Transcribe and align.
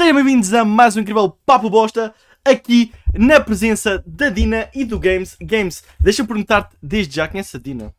Sejam 0.00 0.14
bem-vindos 0.14 0.54
a 0.54 0.64
mais 0.64 0.96
um 0.96 1.00
incrível 1.00 1.28
Papo 1.44 1.68
Bosta, 1.68 2.14
aqui 2.42 2.90
na 3.12 3.38
presença 3.38 4.02
da 4.06 4.30
Dina 4.30 4.70
e 4.74 4.82
do 4.82 4.98
Games. 4.98 5.36
Games, 5.38 5.84
deixa-me 6.00 6.26
perguntar-te 6.26 6.74
desde 6.82 7.16
já 7.16 7.28
quem 7.28 7.36
é 7.36 7.42
essa 7.42 7.58
Dina? 7.58 7.94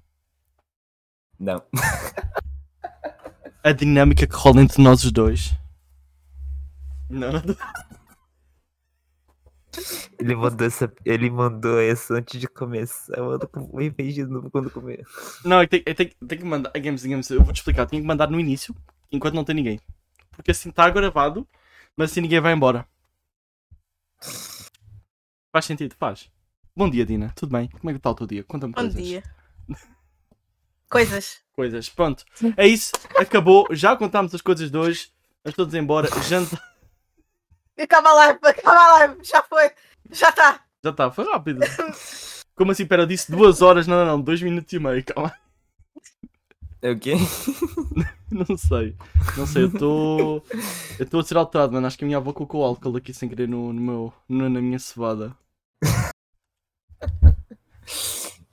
Não. 1.39 1.61
A 3.63 3.71
dinâmica 3.71 4.25
que 4.25 4.35
rola 4.35 4.63
entre 4.63 4.81
nós 4.81 5.03
os 5.03 5.11
dois. 5.11 5.53
Não, 7.07 7.33
não. 7.33 7.41
Ele 10.19 10.35
mandou 10.35 10.65
essa. 10.65 10.91
Ele 11.05 11.29
mandou 11.29 11.79
essa 11.79 12.15
antes 12.15 12.39
de 12.39 12.47
começar. 12.47 13.15
Eu 13.15 13.25
mando 13.25 13.47
com 13.47 13.77
repetir 13.77 14.25
de 14.25 14.25
novo 14.25 14.49
quando 14.49 14.71
comer. 14.71 15.05
Não, 15.45 15.61
eu 15.61 15.67
tenho, 15.67 15.83
eu 15.85 15.93
tenho- 15.93 16.09
tenho 16.27 16.41
que 16.41 16.47
mandar. 16.47 16.71
Games, 16.71 17.05
Games, 17.05 17.29
eu 17.29 17.43
vou 17.43 17.53
te 17.53 17.57
explicar. 17.57 17.85
Tenho 17.85 18.01
que 18.01 18.07
mandar 18.07 18.27
no 18.27 18.39
início, 18.39 18.75
enquanto 19.11 19.35
não 19.35 19.43
tem 19.43 19.53
ninguém. 19.53 19.79
Porque 20.31 20.49
assim 20.49 20.69
está 20.69 20.89
gravado, 20.89 21.47
mas 22.01 22.09
assim 22.09 22.21
ninguém 22.21 22.39
vai 22.39 22.51
embora. 22.53 22.87
Faz 25.51 25.65
sentido, 25.65 25.93
faz. 25.99 26.31
Bom 26.75 26.89
dia, 26.89 27.05
Dina. 27.05 27.31
Tudo 27.35 27.51
bem? 27.51 27.69
Como 27.69 27.91
é 27.91 27.93
que 27.93 27.97
está 27.97 28.09
o 28.09 28.15
teu 28.15 28.25
dia? 28.25 28.43
Conta-me 28.43 28.73
Bom 28.73 28.81
coisas. 28.81 29.03
dia. 29.03 29.23
Coisas. 30.89 31.41
Coisas. 31.53 31.89
Pronto. 31.89 32.25
É 32.57 32.67
isso. 32.67 32.91
Acabou. 33.17 33.67
Já 33.69 33.95
contámos 33.95 34.33
as 34.33 34.41
coisas 34.41 34.71
de 34.71 34.77
hoje. 34.77 35.11
Vamos 35.43 35.55
todos 35.55 35.75
embora. 35.75 36.09
Janta. 36.23 36.59
Acaba 37.79 38.09
a 38.09 38.13
live, 38.13 38.39
acaba 38.43 38.77
a 38.77 38.93
live. 38.93 39.23
Já 39.23 39.41
foi. 39.43 39.71
Já 40.09 40.29
está. 40.29 40.59
Já 40.83 40.89
está. 40.89 41.11
Foi 41.11 41.23
rápido. 41.25 41.61
Como 42.55 42.71
assim? 42.71 42.85
Pera, 42.85 43.03
eu 43.03 43.07
disse 43.07 43.31
duas 43.31 43.61
horas. 43.61 43.87
Não, 43.87 43.97
não, 43.97 44.05
não. 44.05 44.21
Dois 44.21 44.41
minutos 44.41 44.73
e 44.73 44.79
meio. 44.79 45.03
Calma. 45.05 45.33
É 46.81 46.89
o 46.91 46.99
quê? 46.99 47.13
Não 48.31 48.57
sei. 48.57 48.95
Não 49.37 49.45
sei. 49.45 49.63
Eu 49.63 49.67
estou. 49.67 50.43
Eu 50.97 51.03
estou 51.05 51.19
a 51.19 51.23
ser 51.23 51.37
alterado, 51.37 51.73
mano. 51.73 51.85
Acho 51.85 51.97
que 51.97 52.03
a 52.03 52.07
minha 52.07 52.17
avó 52.17 52.33
colocou 52.33 52.63
álcool 52.63 52.97
aqui 52.97 53.13
sem 53.13 53.29
querer 53.29 53.47
no, 53.47 53.71
no 53.73 53.81
meu. 53.81 54.13
no- 54.27 54.49
na 54.49 54.61
minha 54.61 54.79
cevada. 54.79 55.35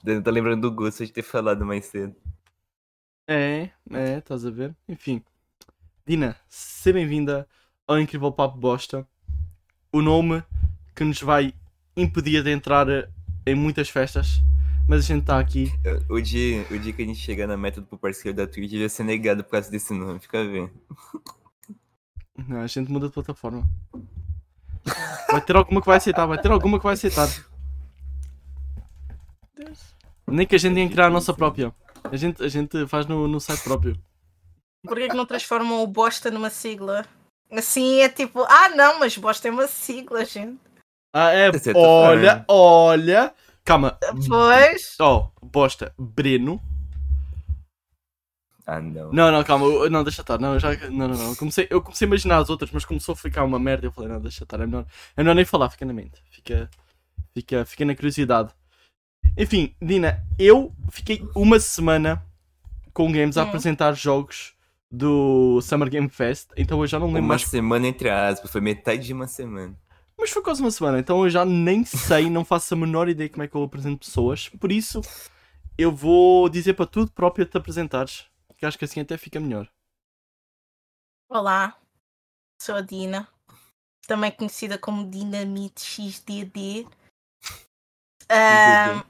Tô 0.23 0.31
lembrando 0.31 0.69
do 0.69 0.75
gosto 0.75 1.05
de 1.05 1.11
ter 1.11 1.21
falado 1.23 1.65
mais 1.65 1.85
cedo. 1.85 2.15
É, 3.27 3.69
é, 3.91 4.17
estás 4.17 4.45
a 4.45 4.49
ver? 4.49 4.75
Enfim. 4.87 5.23
Dina, 6.05 6.35
seja 6.49 6.93
bem-vinda 6.93 7.47
ao 7.87 7.99
Incrível 7.99 8.31
Papo 8.31 8.57
Bosta. 8.57 9.07
O 9.91 10.01
nome 10.01 10.43
que 10.95 11.03
nos 11.03 11.21
vai 11.21 11.53
impedir 11.95 12.43
de 12.43 12.51
entrar 12.51 12.87
em 13.45 13.55
muitas 13.55 13.89
festas. 13.89 14.41
Mas 14.89 15.01
a 15.01 15.07
gente 15.07 15.21
está 15.21 15.39
aqui. 15.39 15.71
O 16.09 16.19
dia, 16.19 16.65
o 16.71 16.79
dia 16.79 16.91
que 16.91 17.03
a 17.03 17.05
gente 17.05 17.19
chegar 17.19 17.45
na 17.45 17.55
meta 17.55 17.79
do 17.79 17.95
parceiro 17.95 18.35
da 18.35 18.47
Twitch 18.47 18.75
vai 18.75 18.89
ser 18.89 19.03
negado 19.03 19.43
por 19.43 19.51
causa 19.51 19.69
desse 19.69 19.93
nome, 19.93 20.19
fica 20.19 20.43
vendo. 20.43 20.71
Não, 22.47 22.61
a 22.61 22.65
gente 22.65 22.91
muda 22.91 23.05
de 23.05 23.13
plataforma. 23.13 23.69
Vai 25.29 25.41
ter 25.41 25.55
alguma 25.55 25.79
que 25.79 25.85
vai 25.85 25.97
aceitar, 25.97 26.25
vai 26.25 26.41
ter 26.41 26.49
alguma 26.49 26.79
que 26.79 26.85
vai 26.85 26.95
aceitar. 26.95 27.29
Nem 30.25 30.47
que 30.47 30.55
a 30.55 30.57
gente 30.57 30.73
tenha 30.73 30.87
que 30.87 30.93
criar 30.93 31.05
a 31.05 31.11
nossa 31.11 31.35
própria. 31.35 31.71
A 32.05 32.17
gente, 32.17 32.43
a 32.43 32.47
gente 32.47 32.87
faz 32.87 33.05
no, 33.05 33.27
no 33.27 33.39
site 33.39 33.61
próprio. 33.61 33.95
Porquê 34.83 35.07
que 35.07 35.15
não 35.15 35.27
transformam 35.27 35.83
o 35.83 35.87
bosta 35.87 36.31
numa 36.31 36.49
sigla? 36.49 37.05
Assim 37.51 37.99
é 37.99 38.09
tipo, 38.09 38.41
ah 38.41 38.69
não, 38.69 38.97
mas 38.97 39.15
bosta 39.15 39.49
é 39.49 39.51
uma 39.51 39.67
sigla, 39.67 40.25
gente. 40.25 40.59
Ah, 41.13 41.29
é. 41.29 41.55
Certa 41.59 41.77
Olha, 41.77 42.43
olha. 42.47 43.35
Calma. 43.69 43.99
Pois. 44.27 44.95
Oh, 44.99 45.27
bosta. 45.43 45.93
Breno. 45.95 46.59
Ah, 48.65 48.81
não. 48.81 49.11
Não, 49.13 49.31
não, 49.31 49.43
calma. 49.43 49.65
eu- 49.67 49.89
Não, 49.91 50.03
deixa 50.03 50.21
estar. 50.21 50.39
Não, 50.39 50.57
já, 50.59 50.75
não, 50.89 51.07
não, 51.07 51.15
não. 51.15 51.35
Comecei, 51.35 51.67
eu 51.69 51.79
comecei 51.79 52.05
a 52.05 52.09
imaginar 52.09 52.37
as 52.39 52.49
outras, 52.49 52.71
mas 52.71 52.83
começou 52.83 53.13
a 53.13 53.15
ficar 53.15 53.43
uma 53.43 53.59
merda. 53.59 53.85
Eu 53.85 53.91
falei, 53.91 54.09
não, 54.09 54.19
deixa 54.19 54.43
estar. 54.43 54.59
É 54.59 54.65
melhor, 54.65 54.85
é 55.15 55.21
melhor 55.21 55.35
nem 55.35 55.45
falar, 55.45 55.69
fica 55.69 55.85
na 55.85 55.93
mente. 55.93 56.19
Fica, 56.31 56.67
fica, 57.31 57.63
fica 57.63 57.85
na 57.85 57.93
curiosidade. 57.95 58.49
Enfim, 59.37 59.75
Dina, 59.79 60.25
eu 60.39 60.73
fiquei 60.89 61.23
uma 61.35 61.59
semana 61.59 62.25
com 62.91 63.11
games 63.11 63.37
a 63.37 63.43
Hum. 63.43 63.49
apresentar 63.49 63.93
jogos 63.93 64.53
do 64.91 65.61
Summer 65.61 65.89
Game 65.91 66.09
Fest, 66.09 66.47
então 66.57 66.81
eu 66.81 66.87
já 66.87 66.97
não 66.97 67.05
lembro 67.07 67.21
Uma 67.21 67.27
mais. 67.29 67.43
semana 67.43 67.85
entre 67.87 68.09
aspas, 68.09 68.49
foi 68.49 68.61
metade 68.61 69.05
de 69.05 69.13
uma 69.13 69.27
semana. 69.27 69.75
Mas 70.19 70.31
foi 70.31 70.41
quase 70.43 70.61
uma 70.61 70.69
semana, 70.69 70.99
então 70.99 71.23
eu 71.23 71.29
já 71.29 71.45
nem 71.45 71.85
sei, 71.85 72.29
não 72.29 72.43
faço 72.43 72.73
a 72.73 72.77
menor 72.77 73.07
ideia 73.07 73.29
como 73.29 73.43
é 73.43 73.47
que 73.47 73.55
eu 73.55 73.63
apresento 73.63 74.05
pessoas. 74.05 74.49
Por 74.49 74.71
isso, 74.71 75.01
eu 75.77 75.95
vou 75.95 76.49
dizer 76.49 76.73
para 76.73 76.85
tudo 76.85 77.11
próprio 77.11 77.45
te 77.45 77.57
apresentares. 77.57 78.25
Que 78.57 78.65
acho 78.65 78.77
que 78.77 78.83
assim 78.83 78.99
até 78.99 79.17
fica 79.17 79.39
melhor. 79.39 79.69
Olá. 81.29 81.77
Sou 82.61 82.75
a 82.75 82.81
Dina. 82.81 83.29
Também 84.05 84.31
conhecida 84.31 84.77
como 84.77 85.09
Dinamite 85.09 85.81
XDD. 85.81 86.85
Um, 88.29 89.01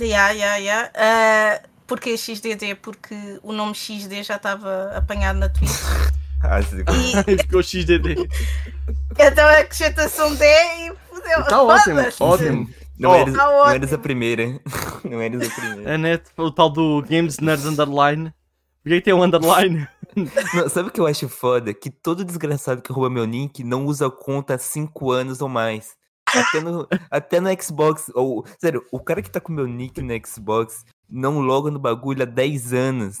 yeah, 0.00 0.30
yeah, 0.30 0.56
yeah. 0.56 0.92
Ah, 0.96 1.68
porquê 1.86 2.16
XDD? 2.16 2.74
Porque 2.82 3.14
o 3.44 3.52
nome 3.52 3.74
XD 3.74 4.24
já 4.24 4.36
estava 4.36 4.90
apanhado 4.96 5.38
na 5.38 5.48
Twitch. 5.48 5.70
Ah. 6.42 6.58
E 6.60 7.36
Ficou 7.42 7.62
XDD. 7.62 8.14
então 9.18 9.46
a 9.46 9.58
acrescentação 9.58 10.34
D 10.34 10.44
e 10.44 10.92
fodeu. 11.08 11.44
Tá 11.44 11.62
ótimo, 11.62 12.00
ótimo. 12.20 12.70
Não, 12.98 13.10
Oh. 13.10 13.14
eres, 13.16 13.34
Tá 13.34 13.46
não 13.46 13.70
eres 13.70 13.92
a 13.94 13.98
primeira. 13.98 14.60
Não 15.04 15.22
eres 15.22 15.48
a 15.50 15.54
primeira. 15.54 15.94
A 15.94 15.98
net, 15.98 16.22
o 16.36 16.50
tal 16.50 16.68
do 16.68 17.00
Games 17.08 17.38
Nerds 17.38 17.64
Underline. 17.64 18.34
Por 18.82 18.90
que 18.90 18.96
que 18.96 19.00
tem 19.02 19.14
um 19.14 19.22
underline? 19.22 19.88
Não, 20.54 20.68
sabe 20.68 20.88
o 20.90 20.92
que 20.92 21.00
eu 21.00 21.06
acho 21.06 21.26
foda? 21.28 21.72
Que 21.72 21.90
todo 21.90 22.24
desgraçado 22.24 22.82
que 22.82 22.92
rouba 22.92 23.08
meu 23.08 23.24
nick 23.24 23.64
não 23.64 23.86
usa 23.86 24.08
a 24.08 24.10
conta 24.10 24.54
há 24.54 24.58
5 24.58 25.10
anos 25.10 25.40
ou 25.40 25.48
mais. 25.48 25.96
Até 26.26 26.60
no, 26.60 26.86
até 27.10 27.40
no 27.40 27.48
Xbox. 27.62 28.10
Ou, 28.14 28.44
sério, 28.60 28.84
o 28.92 29.00
cara 29.00 29.22
que 29.22 29.30
tá 29.30 29.40
com 29.40 29.50
meu 29.52 29.66
nick 29.66 30.02
no 30.02 30.12
Xbox 30.26 30.84
não 31.08 31.40
loga 31.40 31.70
no 31.70 31.78
bagulho 31.78 32.22
há 32.22 32.26
10 32.26 32.72
anos. 32.74 33.18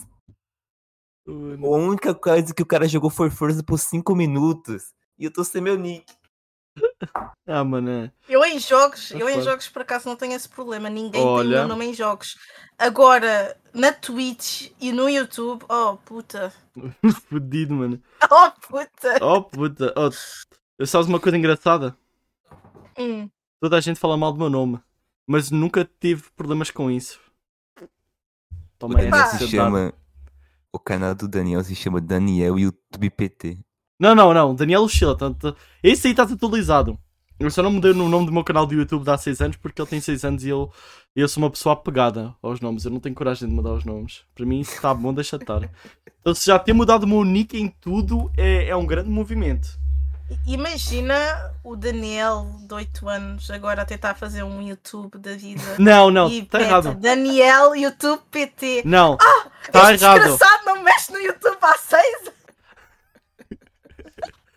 A 1.26 1.30
única 1.76 2.14
coisa 2.14 2.52
que 2.52 2.62
o 2.62 2.66
cara 2.66 2.86
jogou 2.88 3.08
foi 3.08 3.30
Forza 3.30 3.62
por 3.62 3.78
5 3.78 4.14
minutos. 4.14 4.92
E 5.20 5.24
eu 5.26 5.30
tô 5.32 5.44
sem 5.44 5.60
meu 5.62 5.76
nick. 5.78 6.12
Ah, 7.46 7.64
mano. 7.64 7.90
é. 7.90 8.12
Eu 8.28 8.44
em 8.44 8.60
jogos, 8.60 9.10
Mas 9.10 9.20
eu 9.20 9.28
em 9.28 9.42
jogos 9.42 9.68
por 9.68 9.82
acaso 9.82 10.08
não 10.08 10.14
tenho 10.14 10.34
esse 10.34 10.48
problema. 10.48 10.88
Ninguém 10.88 11.10
tem 11.12 11.20
o 11.20 11.26
Olha. 11.26 11.58
meu 11.58 11.68
nome 11.68 11.86
em 11.86 11.94
jogos. 11.94 12.36
Agora, 12.78 13.56
na 13.74 13.92
Twitch 13.92 14.70
e 14.80 14.92
no 14.92 15.08
YouTube, 15.08 15.64
oh 15.68 15.96
puta. 15.96 16.52
Fudido, 17.28 17.74
mano. 17.74 18.00
Oh 18.30 18.50
puta. 18.68 19.18
Oh, 19.24 19.42
puta. 19.42 19.92
Oh, 19.96 20.10
eu 20.78 20.86
sabes 20.86 21.08
uma 21.08 21.18
coisa 21.18 21.36
engraçada? 21.36 21.96
Hum. 22.96 23.28
Toda 23.60 23.76
a 23.76 23.80
gente 23.80 23.98
fala 23.98 24.16
mal 24.16 24.32
do 24.32 24.38
meu 24.38 24.48
nome. 24.50 24.78
Mas 25.26 25.50
nunca 25.50 25.88
tive 25.98 26.30
problemas 26.36 26.70
com 26.70 26.88
isso. 26.90 27.18
O 27.80 27.88
Toma 28.78 28.98
aí, 29.00 29.10
Daniel 29.10 29.24
Ah. 29.24 29.26
se 29.26 29.48
chama. 29.48 29.92
O 30.72 30.78
canal 30.78 31.14
do 31.16 31.26
Daniel 31.26 31.64
se 31.64 31.74
chama 31.74 32.00
Daniel 32.00 32.56
YouTube 32.58 33.10
PT. 33.10 33.58
Não, 34.00 34.14
não, 34.14 34.32
não. 34.32 34.54
Daniel 34.54 34.82
Lucila. 34.82 35.16
tá- 35.16 35.30
tá- 35.30 35.54
Esse 35.82 36.06
aí 36.08 36.12
está 36.12 36.22
atualizado. 36.24 36.98
Eu 37.38 37.50
só 37.50 37.62
não 37.62 37.70
mudei 37.70 37.92
o 37.92 37.94
nome 37.94 38.26
do 38.26 38.32
meu 38.32 38.42
canal 38.44 38.66
do 38.66 38.74
YouTube 38.74 39.04
de 39.04 39.10
há 39.10 39.16
6 39.16 39.40
anos 39.40 39.56
porque 39.56 39.80
ele 39.80 39.88
tem 39.88 40.00
6 40.00 40.24
anos 40.24 40.44
e 40.44 40.48
eu, 40.50 40.70
eu 41.16 41.26
sou 41.28 41.42
uma 41.42 41.50
pessoa 41.50 41.72
apegada 41.74 42.34
aos 42.42 42.60
nomes. 42.60 42.84
Eu 42.84 42.90
não 42.90 43.00
tenho 43.00 43.14
coragem 43.14 43.48
de 43.48 43.54
mudar 43.54 43.72
os 43.72 43.84
nomes. 43.84 44.22
Para 44.34 44.44
mim, 44.44 44.60
isso 44.60 44.74
está 44.74 44.92
bom, 44.92 45.12
deixa 45.14 45.36
estar. 45.36 45.70
Então, 46.20 46.34
se 46.34 46.46
já 46.46 46.58
ter 46.58 46.72
mudado 46.74 47.04
o 47.04 47.06
meu 47.06 47.24
nick 47.24 47.58
em 47.58 47.68
tudo, 47.80 48.30
é, 48.36 48.68
é 48.68 48.76
um 48.76 48.84
grande 48.86 49.08
movimento. 49.08 49.78
Imagina 50.46 51.14
o 51.64 51.74
Daniel 51.76 52.46
de 52.66 52.74
8 52.74 53.08
anos 53.08 53.50
agora 53.50 53.82
a 53.82 53.84
tentar 53.84 54.14
fazer 54.14 54.42
um 54.42 54.62
YouTube 54.62 55.18
da 55.18 55.34
vida. 55.34 55.62
Não, 55.78 56.10
não, 56.10 56.28
está 56.30 56.60
errado. 56.60 56.94
Daniel 56.94 57.74
YouTube 57.74 58.20
PT. 58.30 58.82
Não, 58.84 59.16
está 59.62 59.92
este 59.92 60.04
errado. 60.04 60.20
desgraçado 60.20 60.64
não 60.66 60.82
mexe 60.82 61.12
no 61.12 61.18
YouTube 61.18 61.58
há 61.62 61.76
6 61.76 62.32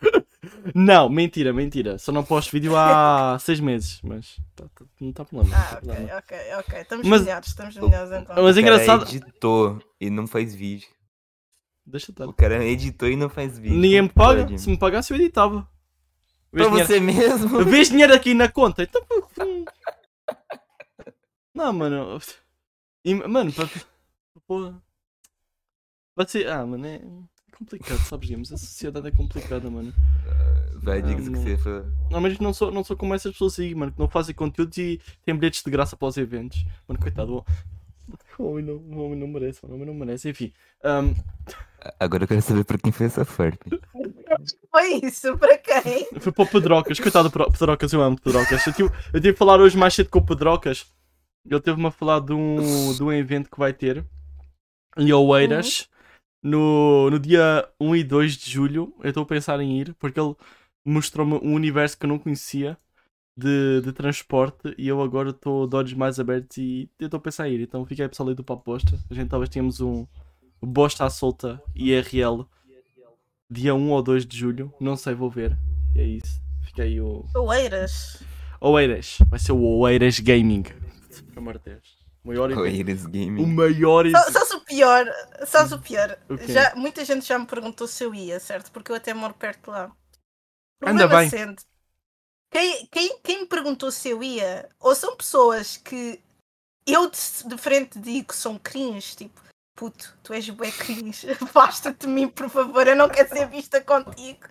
Não, 0.75 1.09
mentira, 1.09 1.51
mentira. 1.53 1.97
Só 1.97 2.11
não 2.11 2.23
posto 2.23 2.51
vídeo 2.51 2.75
há 2.75 3.37
6 3.41 3.59
meses. 3.59 3.99
Mas 4.03 4.37
tá- 4.55 4.65
tá- 4.75 4.85
não 4.99 5.09
está 5.09 5.25
problema. 5.25 5.49
tá 5.55 5.61
Ah, 5.61 5.77
ok, 5.77 5.81
problema. 5.89 6.17
ok, 6.17 6.37
ok. 6.59 6.81
Estamos 6.81 7.07
Mas- 7.07 7.21
melhores, 7.21 7.47
estamos 7.49 7.75
melhores 7.75 8.11
então. 8.11 8.35
Mas 8.43 8.57
é 8.57 8.59
O 8.61 8.63
cara 8.63 8.75
engraçado. 8.75 9.03
editou 9.15 9.81
e 9.99 10.09
não 10.09 10.27
faz 10.27 10.53
vídeo. 10.55 10.87
Deixa 11.85 12.11
estar. 12.11 12.27
O 12.27 12.33
cara 12.33 12.63
editou 12.63 13.09
e 13.09 13.15
não 13.15 13.29
faz 13.29 13.57
vídeo. 13.59 13.77
Ninguém 13.77 14.01
me 14.03 14.09
paga. 14.09 14.43
pode? 14.45 14.59
Se 14.61 14.69
me 14.69 14.77
pagasse, 14.77 15.11
eu 15.13 15.17
editava. 15.17 15.67
Pra 16.51 16.69
Vês 16.69 16.69
dinheiro- 16.69 16.87
você 16.87 16.99
mesmo? 16.99 17.63
Vês 17.65 17.89
dinheiro 17.89 18.13
aqui 18.13 18.33
na 18.33 18.47
conta? 18.49 18.83
Então. 18.83 19.01
hum. 19.41 19.65
Não, 21.53 21.71
mano. 21.73 22.19
E, 23.05 23.13
mano, 23.15 23.51
para. 23.53 23.69
Porra. 24.47 24.81
Vai 26.15 26.27
ser. 26.27 26.47
Ah, 26.47 26.65
mano, 26.65 26.85
é 26.85 27.01
complicado, 27.63 27.97
sabes, 27.99 28.29
Games? 28.29 28.51
A 28.51 28.57
sociedade 28.57 29.07
é 29.07 29.11
complicada, 29.11 29.69
mano. 29.69 29.93
Vai, 30.75 31.01
diga 31.01 31.21
o 31.21 31.23
que 31.23 31.29
não. 31.29 31.41
você 31.41 31.57
falou. 31.57 31.85
Não, 32.11 32.21
mas 32.21 32.39
não 32.39 32.53
sou, 32.53 32.71
não 32.71 32.83
sou 32.83 32.95
como 32.97 33.13
essas 33.13 33.31
pessoas 33.31 33.57
aí, 33.59 33.73
mano, 33.73 33.91
que 33.91 33.99
não 33.99 34.07
fazem 34.09 34.35
conteúdos 34.35 34.77
e 34.77 34.99
têm 35.25 35.35
bilhetes 35.35 35.63
de 35.63 35.71
graça 35.71 35.95
para 35.95 36.07
os 36.07 36.17
eventos. 36.17 36.65
Mano, 36.87 36.99
coitado. 36.99 37.45
O 38.37 38.43
homem 38.43 38.65
não, 38.65 38.75
o 38.75 39.05
homem 39.05 39.17
não 39.19 39.27
merece, 39.27 39.59
mano, 39.63 39.75
o 39.75 39.77
homem 39.81 39.87
não 39.93 40.05
merece. 40.05 40.29
Enfim. 40.29 40.51
hum, 40.83 41.13
Agora 41.99 42.23
eu 42.23 42.27
quero 42.27 42.41
saber 42.41 42.63
pra 42.63 42.77
quem 42.77 42.91
foi 42.91 43.05
essa 43.07 43.25
farpa. 43.25 43.65
foi 44.71 44.93
isso? 45.03 45.37
Para 45.37 45.57
quem? 45.57 46.07
Foi 46.19 46.31
para 46.31 46.43
o 46.43 46.47
Pedrocas. 46.47 46.99
Coitado 46.99 47.29
do 47.29 47.31
Pedro- 47.31 47.51
Pedrocas, 47.51 47.91
eu 47.93 48.01
amo 48.01 48.19
Pedrocas. 48.19 48.65
Eu 48.67 48.73
tive, 48.73 48.89
eu 49.13 49.19
tive 49.21 49.29
a 49.31 49.37
falar 49.37 49.59
hoje 49.59 49.77
mais 49.77 49.93
cedo 49.93 50.09
com 50.09 50.19
o 50.19 50.25
Pedrocas. 50.25 50.85
Ele 51.45 51.59
teve-me 51.59 51.87
a 51.87 51.91
falar 51.91 52.19
de 52.21 52.31
um, 52.33 52.93
de 52.93 53.03
um 53.03 53.11
evento 53.11 53.49
que 53.51 53.59
vai 53.59 53.73
ter 53.73 54.05
em 54.97 55.11
Oeiras 55.11 55.89
no, 56.43 57.09
no 57.09 57.17
dia 57.19 57.67
1 57.79 57.95
e 57.95 58.03
2 58.03 58.37
de 58.37 58.51
julho. 58.51 58.93
Eu 59.01 59.09
estou 59.09 59.23
a 59.23 59.25
pensar 59.25 59.59
em 59.61 59.79
ir 59.79 59.93
porque 59.95 60.19
ele 60.19 60.35
mostrou-me 60.85 61.35
um 61.35 61.53
universo 61.53 61.97
que 61.97 62.05
eu 62.05 62.09
não 62.09 62.19
conhecia 62.19 62.77
de, 63.35 63.81
de 63.81 63.91
transporte 63.93 64.75
e 64.77 64.87
eu 64.87 65.01
agora 65.01 65.29
estou 65.29 65.65
de 65.65 65.75
olhos 65.75 65.93
mais 65.93 66.19
abertos 66.19 66.57
e 66.57 66.89
eu 66.99 67.05
estou 67.05 67.17
a 67.17 67.21
pensar 67.21 67.47
em 67.49 67.53
ir. 67.53 67.61
Então 67.61 67.85
fica 67.85 68.03
aí 68.03 68.09
pessoal 68.09 68.29
aí 68.29 68.35
do 68.35 68.43
Papo 68.43 68.63
Bosta. 68.71 68.99
A 69.09 69.13
gente 69.13 69.29
talvez 69.29 69.49
tenhamos 69.49 69.79
um 69.81 70.05
Bosta 70.61 71.05
à 71.05 71.09
Solta 71.09 71.61
IRL 71.75 72.45
dia 73.49 73.73
1 73.75 73.89
ou 73.91 74.01
2 74.01 74.25
de 74.25 74.37
julho. 74.37 74.73
Não 74.79 74.95
sei, 74.95 75.13
vou 75.13 75.29
ver. 75.29 75.57
E 75.95 75.99
é 76.01 76.03
isso. 76.05 76.41
Fica 76.65 76.83
aí 76.83 76.99
o. 76.99 77.25
Oeiras. 77.35 78.21
Oeiras. 78.59 79.17
Vai 79.29 79.39
ser 79.39 79.51
o 79.51 79.61
Oeiras 79.61 80.19
Gaming. 80.19 80.63
Pelo 80.63 81.37
amor 81.37 81.57
de 81.59 81.65
Deus. 81.65 81.97
O 82.23 82.29
maior 82.29 82.49
evento. 82.49 82.61
Oeiras 82.63 83.05
O 83.05 83.09
Gaming. 83.09 83.45
maior 83.45 84.05
Só- 84.09 84.17
evento. 84.29 84.52
O 84.52 84.52
pior? 84.73 85.05
Sabes 85.45 85.71
o 85.71 85.79
pior? 85.79 86.17
O 86.29 86.37
quê? 86.37 86.51
Já, 86.51 86.75
muita 86.75 87.05
gente 87.05 87.25
já 87.25 87.37
me 87.37 87.45
perguntou 87.45 87.87
se 87.87 88.03
eu 88.03 88.13
ia, 88.13 88.39
certo? 88.39 88.71
Porque 88.71 88.91
eu 88.91 88.95
até 88.95 89.13
moro 89.13 89.33
perto 89.33 89.65
de 89.65 89.69
lá. 89.69 89.91
Problema 90.79 91.17
bem. 91.17 91.29
sendo, 91.29 91.61
quem, 92.51 92.85
quem, 92.87 93.19
quem 93.23 93.39
me 93.41 93.45
perguntou 93.47 93.89
se 93.89 94.09
eu 94.09 94.21
ia, 94.21 94.69
ou 94.79 94.93
são 94.93 95.15
pessoas 95.15 95.77
que 95.77 96.21
eu 96.85 97.09
de, 97.09 97.17
de 97.45 97.57
frente 97.57 97.97
digo 97.97 98.27
que 98.27 98.35
são 98.35 98.59
cringe, 98.59 99.15
tipo, 99.15 99.41
puto, 99.75 100.15
tu 100.21 100.33
és 100.33 100.47
bué 100.49 100.71
cringe, 100.71 101.27
basta-te 101.53 102.05
de 102.05 102.07
mim, 102.07 102.27
por 102.27 102.49
favor, 102.49 102.87
eu 102.87 102.95
não 102.95 103.09
quero 103.09 103.29
ser 103.29 103.47
vista 103.47 103.81
contigo. 103.81 104.41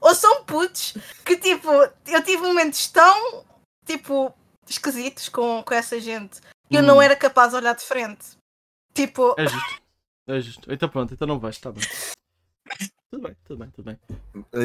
Ou 0.00 0.14
são 0.14 0.44
putos 0.44 0.94
que, 1.24 1.36
tipo, 1.36 1.68
eu 2.06 2.22
tive 2.22 2.42
momentos 2.42 2.86
tão, 2.88 3.44
tipo, 3.84 4.32
esquisitos 4.68 5.28
com, 5.28 5.62
com 5.62 5.74
essa 5.74 6.00
gente 6.00 6.40
que 6.68 6.76
eu 6.76 6.82
Hum. 6.82 6.86
não 6.86 7.02
era 7.02 7.16
capaz 7.16 7.50
de 7.50 7.56
olhar 7.56 7.74
de 7.74 7.82
frente. 7.82 8.39
Tipo, 9.06 9.34
É 9.38 9.46
justo. 9.46 9.82
É 10.26 10.40
justo. 10.40 10.72
Então 10.72 10.88
pronto, 10.88 11.14
então 11.14 11.26
não 11.26 11.38
vais, 11.38 11.58
tá 11.58 11.72
bem. 11.72 11.82
Tudo 13.10 13.22
bem, 13.26 13.36
tudo 13.44 13.58
bem, 13.58 13.68
tudo 13.74 13.84
bem. 13.84 13.98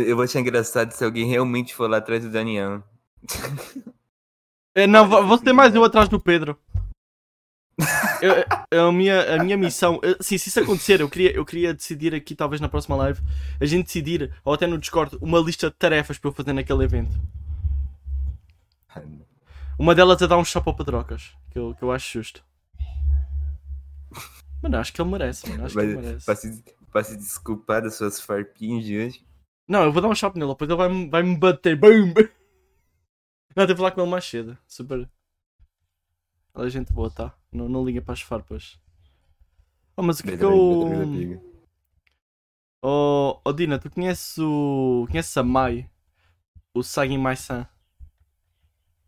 Eu 0.07 0.15
vou 0.15 0.23
achar 0.25 0.39
engraçado 0.39 0.91
se 0.91 1.03
alguém 1.03 1.25
realmente 1.27 1.73
for 1.73 1.89
lá 1.89 1.97
atrás 1.97 2.23
do 2.23 2.29
Daniel. 2.29 2.83
É, 4.75 4.85
não, 4.85 5.07
vou 5.07 5.37
ter 5.37 5.53
mais 5.53 5.73
eu 5.73 5.83
atrás 5.83 6.09
do 6.09 6.19
Pedro. 6.19 6.59
Eu- 8.21 8.45
eu- 8.71 8.87
a, 8.87 8.91
minha, 8.91 9.35
a 9.35 9.43
minha 9.43 9.57
missão, 9.57 9.99
sim, 10.21 10.37
se 10.37 10.49
isso 10.49 10.59
acontecer, 10.59 11.01
eu 11.01 11.09
queria, 11.09 11.31
eu 11.35 11.45
queria 11.45 11.73
decidir 11.73 12.13
aqui, 12.13 12.35
talvez 12.35 12.61
na 12.61 12.69
próxima 12.69 12.95
live, 12.97 13.21
a 13.59 13.65
gente 13.65 13.85
decidir, 13.85 14.33
ou 14.43 14.53
até 14.53 14.67
no 14.67 14.77
Discord, 14.77 15.17
uma 15.21 15.39
lista 15.39 15.69
de 15.69 15.75
tarefas 15.75 16.17
para 16.17 16.29
eu 16.29 16.33
fazer 16.33 16.53
naquele 16.53 16.83
evento. 16.83 17.17
Uma 19.77 19.93
delas 19.95 20.21
é 20.21 20.27
dar 20.27 20.37
um 20.37 20.45
chapa 20.45 20.69
ao 20.69 20.75
Pedrocas, 20.75 21.31
que 21.51 21.59
eu, 21.59 21.73
que 21.75 21.83
eu 21.83 21.91
acho 21.91 22.13
justo. 22.19 22.43
Mano, 24.61 24.77
acho 24.77 24.93
que 24.93 25.01
ele 25.01 25.09
merece, 25.09 25.49
mano, 25.49 25.65
acho 25.65 25.75
que 25.75 25.81
ele 25.81 25.95
merece. 25.95 26.25
pra, 26.25 26.35
se, 26.35 26.63
pra 26.91 27.03
se 27.03 27.17
desculpar 27.17 27.81
das 27.81 27.95
suas 27.95 28.19
farpinhas 28.19 28.83
de 28.83 28.97
hoje. 28.97 29.25
Não, 29.67 29.83
eu 29.83 29.91
vou 29.91 30.01
dar 30.01 30.07
um 30.07 30.15
chapa 30.15 30.37
nele, 30.39 30.51
depois 30.51 30.69
ele 30.69 30.77
vai, 30.77 31.09
vai 31.09 31.23
me 31.23 31.37
bater. 31.37 31.75
Boom! 31.75 32.13
Não, 33.55 33.65
tenho 33.65 33.67
que 33.67 33.75
falar 33.75 33.91
com 33.91 34.01
ele 34.01 34.09
mais 34.09 34.25
cedo. 34.25 34.57
Super. 34.67 35.09
Ela 36.53 36.65
é 36.67 36.69
gente 36.69 36.91
boa, 36.91 37.09
tá? 37.09 37.33
Não, 37.51 37.69
não 37.69 37.85
liga 37.85 38.01
para 38.01 38.13
as 38.13 38.21
farpas. 38.21 38.79
Oh, 39.97 40.03
mas 40.03 40.19
o 40.19 40.23
que 40.23 40.31
é 40.31 40.37
que 40.37 40.43
eu. 40.43 41.41
Oh, 42.81 43.39
oh 43.43 43.53
Dina, 43.53 43.79
tu 43.79 43.89
conheces 43.89 44.37
o. 44.37 45.07
Conheces 45.09 45.35
a 45.37 45.43
Mai? 45.43 45.89
O 46.73 46.83
Sagi 46.83 47.17
Mai-san? 47.17 47.67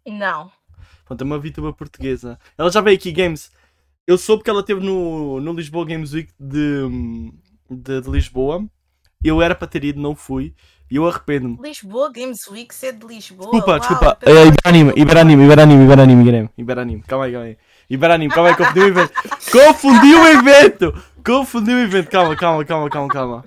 não. 0.05 0.51
Pronto, 1.05 1.21
é 1.21 1.25
uma 1.25 1.39
VTuber 1.39 1.73
portuguesa. 1.73 2.39
Ela 2.57 2.71
já 2.71 2.81
veio 2.81 2.97
aqui 2.97 3.11
Games. 3.11 3.51
Eu 4.07 4.17
soube 4.17 4.41
que 4.41 4.49
ela 4.49 4.61
esteve 4.61 4.79
no, 4.79 5.41
no 5.41 5.51
Lisboa 5.51 5.85
Games 5.85 6.13
Week 6.13 6.31
de, 6.39 7.33
de, 7.69 7.99
de 7.99 8.09
Lisboa. 8.09 8.65
Eu 9.21 9.41
era 9.41 9.53
para 9.53 9.67
ter 9.67 9.83
ido, 9.83 9.99
não 9.99 10.15
fui. 10.15 10.55
E 10.89 10.95
eu 10.95 11.05
arrependo-me. 11.05 11.57
Lisboa 11.61 12.09
Games 12.09 12.47
Week, 12.47 12.73
é 12.83 12.93
de 12.93 13.05
Lisboa. 13.05 13.51
Desculpa, 13.51 13.71
Uau, 13.71 13.79
desculpa. 13.79 14.17
É, 14.21 14.45
Iberanime, 14.47 14.91
era 14.91 14.99
Iberanime, 15.01 15.43
Iberanime, 15.43 15.83
Iberanime, 15.83 16.21
Iberanime, 16.21 16.49
Iberanime. 16.57 17.03
Calma 17.05 17.25
aí, 17.25 17.31
calma 17.33 17.47
aí. 17.47 17.57
Iberanime, 17.89 18.33
calma 18.33 18.49
aí, 18.49 18.55
confundi 18.55 18.79
o 18.79 18.87
evento. 18.87 19.13
Confundi 19.51 20.15
o 20.15 20.27
evento! 20.27 21.03
Confundi 21.25 21.71
o 21.71 21.79
evento. 21.79 22.09
Calma, 22.09 22.35
calma, 22.37 22.63
calma, 22.63 22.89
calma, 22.89 23.09
calma. 23.09 23.45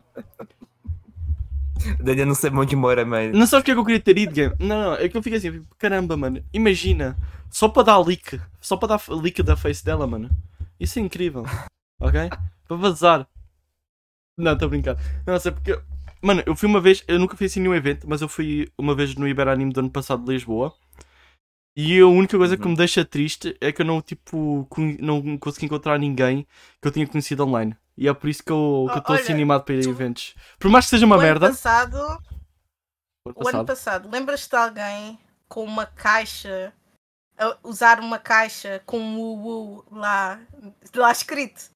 Daniel 1.99 2.27
não 2.27 2.35
sabe 2.35 2.59
onde 2.59 2.77
mora 2.77 3.07
mais. 3.07 3.33
Não 3.33 3.47
sabes 3.47 3.63
porque 3.63 3.71
é 3.71 3.75
que 3.75 3.81
eu 3.81 3.85
queria 3.87 4.01
ter 4.01 4.19
ido, 4.19 4.35
game? 4.35 4.55
Não, 4.59 4.83
não, 4.83 4.95
é 4.97 5.09
que 5.09 5.17
eu 5.17 5.23
fico 5.23 5.37
assim, 5.37 5.51
fico, 5.51 5.65
caramba, 5.79 6.19
mano. 6.19 6.45
Imagina, 6.53 7.17
só 7.49 7.67
para 7.67 7.85
dar 7.85 7.99
leak. 7.99 8.39
Só 8.61 8.77
para 8.77 8.99
dar 8.99 9.01
leak 9.09 9.43
da 9.43 9.57
face 9.57 9.83
dela, 9.83 10.07
mano. 10.07 10.29
Isso 10.81 10.99
é 10.99 11.03
incrível. 11.03 11.45
Ok? 12.01 12.31
Para 12.67 12.77
vazar. 12.77 13.29
Não, 14.39 14.55
estou 14.55 14.67
a 14.67 14.69
brincar. 14.71 14.97
Não, 15.27 15.39
sei 15.39 15.53
porque. 15.53 15.79
Mano, 16.23 16.43
eu 16.47 16.57
fui 16.57 16.69
uma 16.69 16.81
vez, 16.81 17.05
eu 17.07 17.19
nunca 17.19 17.37
fui 17.37 17.47
assim 17.47 17.61
nenhum 17.61 17.75
evento, 17.75 18.07
mas 18.09 18.21
eu 18.21 18.29
fui 18.29 18.71
uma 18.79 18.95
vez 18.95 19.15
no 19.15 19.29
Iberanime 19.29 19.73
do 19.73 19.81
ano 19.81 19.91
passado 19.91 20.25
de 20.25 20.33
Lisboa. 20.33 20.75
E 21.77 21.99
a 22.01 22.07
única 22.07 22.37
coisa 22.37 22.57
que 22.57 22.65
Uhum. 22.65 22.71
me 22.71 22.77
deixa 22.77 23.05
triste 23.05 23.57
é 23.61 23.73
que 23.73 23.83
eu 23.83 23.87
não, 23.87 24.03
tipo, 24.03 24.67
não 24.99 25.39
consegui 25.39 25.67
encontrar 25.67 25.99
ninguém 25.99 26.47
que 26.81 26.89
eu 26.89 26.93
tinha 26.93 27.07
conhecido 27.07 27.45
online. 27.45 27.77
E 27.97 28.09
é 28.09 28.15
por 28.15 28.29
isso 28.29 28.43
que 28.43 28.51
eu 28.51 28.87
estou 28.97 29.15
assim 29.15 29.27
Olha, 29.27 29.35
animado 29.35 29.65
para 29.65 29.75
ir 29.75 29.87
a 29.87 29.91
eventos. 29.91 30.35
Por 30.59 30.71
mais 30.71 30.87
que 30.87 30.91
seja 30.91 31.07
uma 31.07 31.17
o 31.17 31.21
merda. 31.21 31.47
Ano 31.47 31.55
passado, 31.55 31.97
o 31.97 33.29
ano 33.29 33.35
passado. 33.35 33.67
passado, 33.67 34.11
lembras-te 34.11 34.51
de 34.51 34.57
alguém 34.57 35.19
com 35.49 35.65
uma 35.65 35.87
caixa, 35.87 36.73
usar 37.63 38.01
uma 38.01 38.19
caixa 38.19 38.83
com 38.87 38.99
um 38.99 39.19
UU 39.19 39.85
lá, 39.93 40.41
lá 40.95 41.11
escrito 41.13 41.71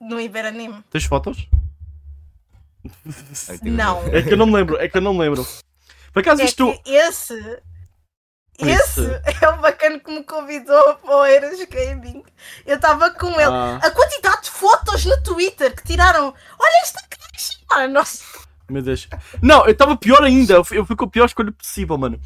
no 0.00 0.20
Iberanime? 0.20 0.82
Tens 0.90 1.04
fotos? 1.04 1.46
Não. 3.62 4.06
É 4.08 4.22
que 4.22 4.32
eu 4.32 4.36
não 4.36 4.46
me 4.46 4.54
lembro, 4.54 4.76
é 4.80 4.88
que 4.88 4.96
eu 4.96 5.00
não 5.02 5.12
me 5.12 5.20
lembro. 5.20 5.46
Por 6.12 6.20
acaso 6.20 6.42
É 6.42 6.44
isto. 6.46 6.72
que 6.82 6.90
esse, 6.90 7.34
Isso. 8.58 9.02
esse 9.26 9.44
é 9.44 9.48
o 9.48 9.58
bacana 9.58 9.98
que 10.00 10.10
me 10.10 10.24
convidou 10.24 10.94
para 10.96 11.16
o 11.16 11.24
Eras 11.24 11.62
Gaming. 11.68 12.24
Eu 12.66 12.76
estava 12.76 13.10
com 13.10 13.28
ele. 13.28 13.42
Ah, 13.44 13.78
A 13.82 13.90
quantidade 13.90 14.44
de 14.44 14.50
fotos 14.50 15.04
no 15.04 15.22
Twitter 15.22 15.74
que 15.76 15.84
tiraram. 15.84 16.34
Olha 16.58 16.82
esta 16.82 17.00
caixa, 17.08 17.58
mano. 17.70 17.92
Nossa. 17.94 18.24
meu 18.68 18.82
Deus. 18.82 19.08
Não, 19.42 19.64
eu 19.66 19.72
estava 19.72 19.96
pior 19.96 20.22
ainda. 20.24 20.54
Eu 20.70 20.84
fui 20.84 20.96
com 20.96 21.04
a 21.04 21.08
pior 21.10 21.26
escolha 21.26 21.52
possível, 21.52 21.96
mano. 21.98 22.20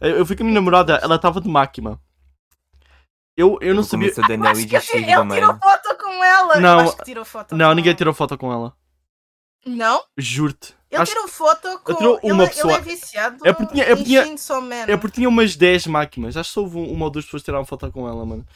Eu, 0.00 0.18
eu 0.18 0.26
fui 0.26 0.36
com 0.36 0.42
a 0.42 0.46
minha 0.46 0.54
namorada, 0.54 0.96
ela 1.02 1.16
estava 1.16 1.40
de 1.40 1.48
máquina. 1.48 1.98
Eu, 3.36 3.58
eu 3.60 3.74
não 3.74 3.82
sabia. 3.84 4.12
Daniel 4.14 4.50
Acho 4.50 4.66
que 4.66 4.80
Chico 4.80 4.96
ele 4.96 5.06
tirou 5.06 5.58
foto 5.58 5.96
com 5.98 6.24
ela. 6.24 6.60
Não, 6.60 6.80
Eu 6.80 6.86
acho 6.88 6.96
que 6.96 7.04
tirou 7.04 7.24
foto 7.24 7.56
Não, 7.56 7.68
com 7.68 7.74
ninguém 7.74 7.90
ela. 7.90 7.96
tirou 7.96 8.14
foto 8.14 8.36
com 8.38 8.52
ela. 8.52 8.76
Não? 9.66 10.02
Juro-te. 10.16 10.74
Ele 10.90 11.02
Acho- 11.02 11.12
tirou 11.12 11.28
foto 11.28 11.78
com. 11.84 11.94
tirou 11.94 12.18
uma 12.22 12.44
ele, 12.44 12.52
pessoa. 12.52 12.72
ele 12.74 12.80
é 12.80 12.94
viciado. 12.96 13.46
É 13.46 13.52
porque 13.52 13.72
tinha- 13.72 13.84
é 13.84 13.88
porque 13.94 14.04
tinha-. 14.04 14.22
É 14.88 14.96
porque 14.96 15.14
tinha 15.16 15.28
umas 15.28 15.54
10 15.56 15.86
máquinas. 15.86 16.36
Acho 16.36 16.48
que 16.48 16.54
só 16.54 16.60
houve 16.62 16.78
um- 16.78 16.90
uma 16.92 17.04
ou 17.04 17.10
duas 17.10 17.24
pessoas 17.26 17.42
que 17.42 17.44
tiraram 17.46 17.64
foto 17.66 17.90
com 17.92 18.08
ela, 18.08 18.24
mano. 18.24 18.46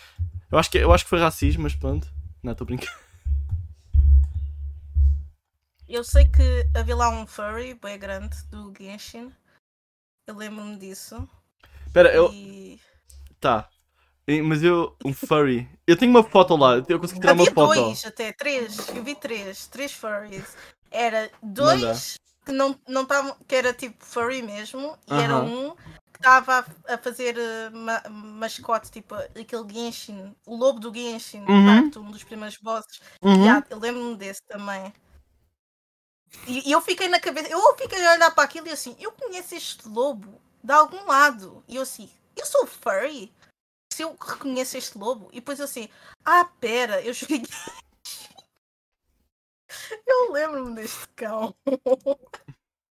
Eu 0.50 0.58
acho 0.58 0.70
que, 0.70 0.78
eu 0.78 0.92
acho 0.92 1.04
que 1.04 1.10
foi 1.10 1.20
racismo, 1.20 1.62
mas 1.64 1.74
pronto. 1.74 2.08
Não, 2.42 2.52
estou 2.52 2.66
brincando. 2.66 2.90
Eu 5.88 6.02
sei 6.02 6.26
que 6.26 6.66
havia 6.74 6.96
lá 6.96 7.10
um 7.10 7.26
furry 7.26 7.74
bem 7.74 7.98
grande 7.98 8.42
do 8.50 8.72
Genshin. 8.78 9.30
Eu 10.26 10.36
lembro-me 10.36 10.76
disso. 10.76 11.28
Espera, 11.86 12.12
eu. 12.14 12.30
E... 12.32 12.80
Tá. 13.40 13.68
Mas 14.44 14.62
eu. 14.62 14.96
Um 15.04 15.12
furry. 15.12 15.68
Eu 15.86 15.96
tenho 15.96 16.10
uma 16.10 16.22
foto 16.22 16.56
lá. 16.56 16.76
Eu 16.88 17.00
consegui 17.00 17.20
tirar 17.20 17.32
uma 17.32 17.42
Havia 17.42 17.54
foto. 17.54 17.74
dois, 17.74 18.04
até 18.06 18.32
três. 18.32 18.88
Eu 18.88 19.02
vi 19.02 19.14
três. 19.14 19.66
Três 19.66 19.92
furries. 19.92 20.56
Era 20.90 21.30
dois 21.42 22.18
que 22.44 22.52
não 22.52 22.78
não 22.88 23.02
estavam. 23.02 23.36
que 23.46 23.54
era 23.54 23.72
tipo 23.72 24.04
furry 24.04 24.42
mesmo. 24.42 24.96
E 25.08 25.14
era 25.14 25.34
Aham. 25.34 25.44
um 25.44 25.74
que 26.12 26.18
estava 26.18 26.64
a, 26.88 26.94
a 26.94 26.98
fazer 26.98 27.36
eh, 27.36 27.70
ma- 27.70 28.02
mascote, 28.08 28.92
tipo 28.92 29.14
aquele 29.14 29.68
Genshin. 29.72 30.34
O 30.46 30.54
lobo 30.54 30.78
do 30.78 30.94
Genshin. 30.94 31.44
Uhum. 31.48 31.90
Dark, 31.90 31.96
um 31.96 32.10
dos 32.12 32.22
primeiros 32.22 32.56
bosses. 32.58 33.00
Uhum. 33.20 33.42
Yeah, 33.44 33.66
eu 33.68 33.78
lembro-me 33.80 34.14
desse 34.16 34.42
também. 34.46 34.92
E, 36.46 36.68
e 36.68 36.72
eu 36.72 36.80
fiquei 36.80 37.08
na 37.08 37.20
cabeça, 37.20 37.48
eu 37.48 37.60
fiquei 37.76 38.04
a 38.04 38.14
olhar 38.14 38.34
para 38.34 38.44
aquilo 38.44 38.66
e 38.66 38.70
assim, 38.70 38.96
eu 38.98 39.12
conheço 39.12 39.54
este 39.54 39.88
lobo 39.88 40.40
de 40.62 40.72
algum 40.72 41.04
lado. 41.06 41.62
E 41.68 41.76
eu 41.76 41.82
assim, 41.82 42.10
eu 42.36 42.46
sou 42.46 42.66
furry? 42.66 43.32
Se 43.92 44.02
eu 44.02 44.16
reconheço 44.20 44.76
este 44.76 44.96
lobo? 44.98 45.28
E 45.32 45.36
depois 45.36 45.58
eu 45.58 45.66
assim, 45.66 45.88
ah, 46.24 46.44
pera, 46.44 47.00
eu 47.02 47.12
joguei. 47.12 47.42
eu 50.06 50.32
lembro-me 50.32 50.74
deste 50.74 51.06
cão. 51.14 51.54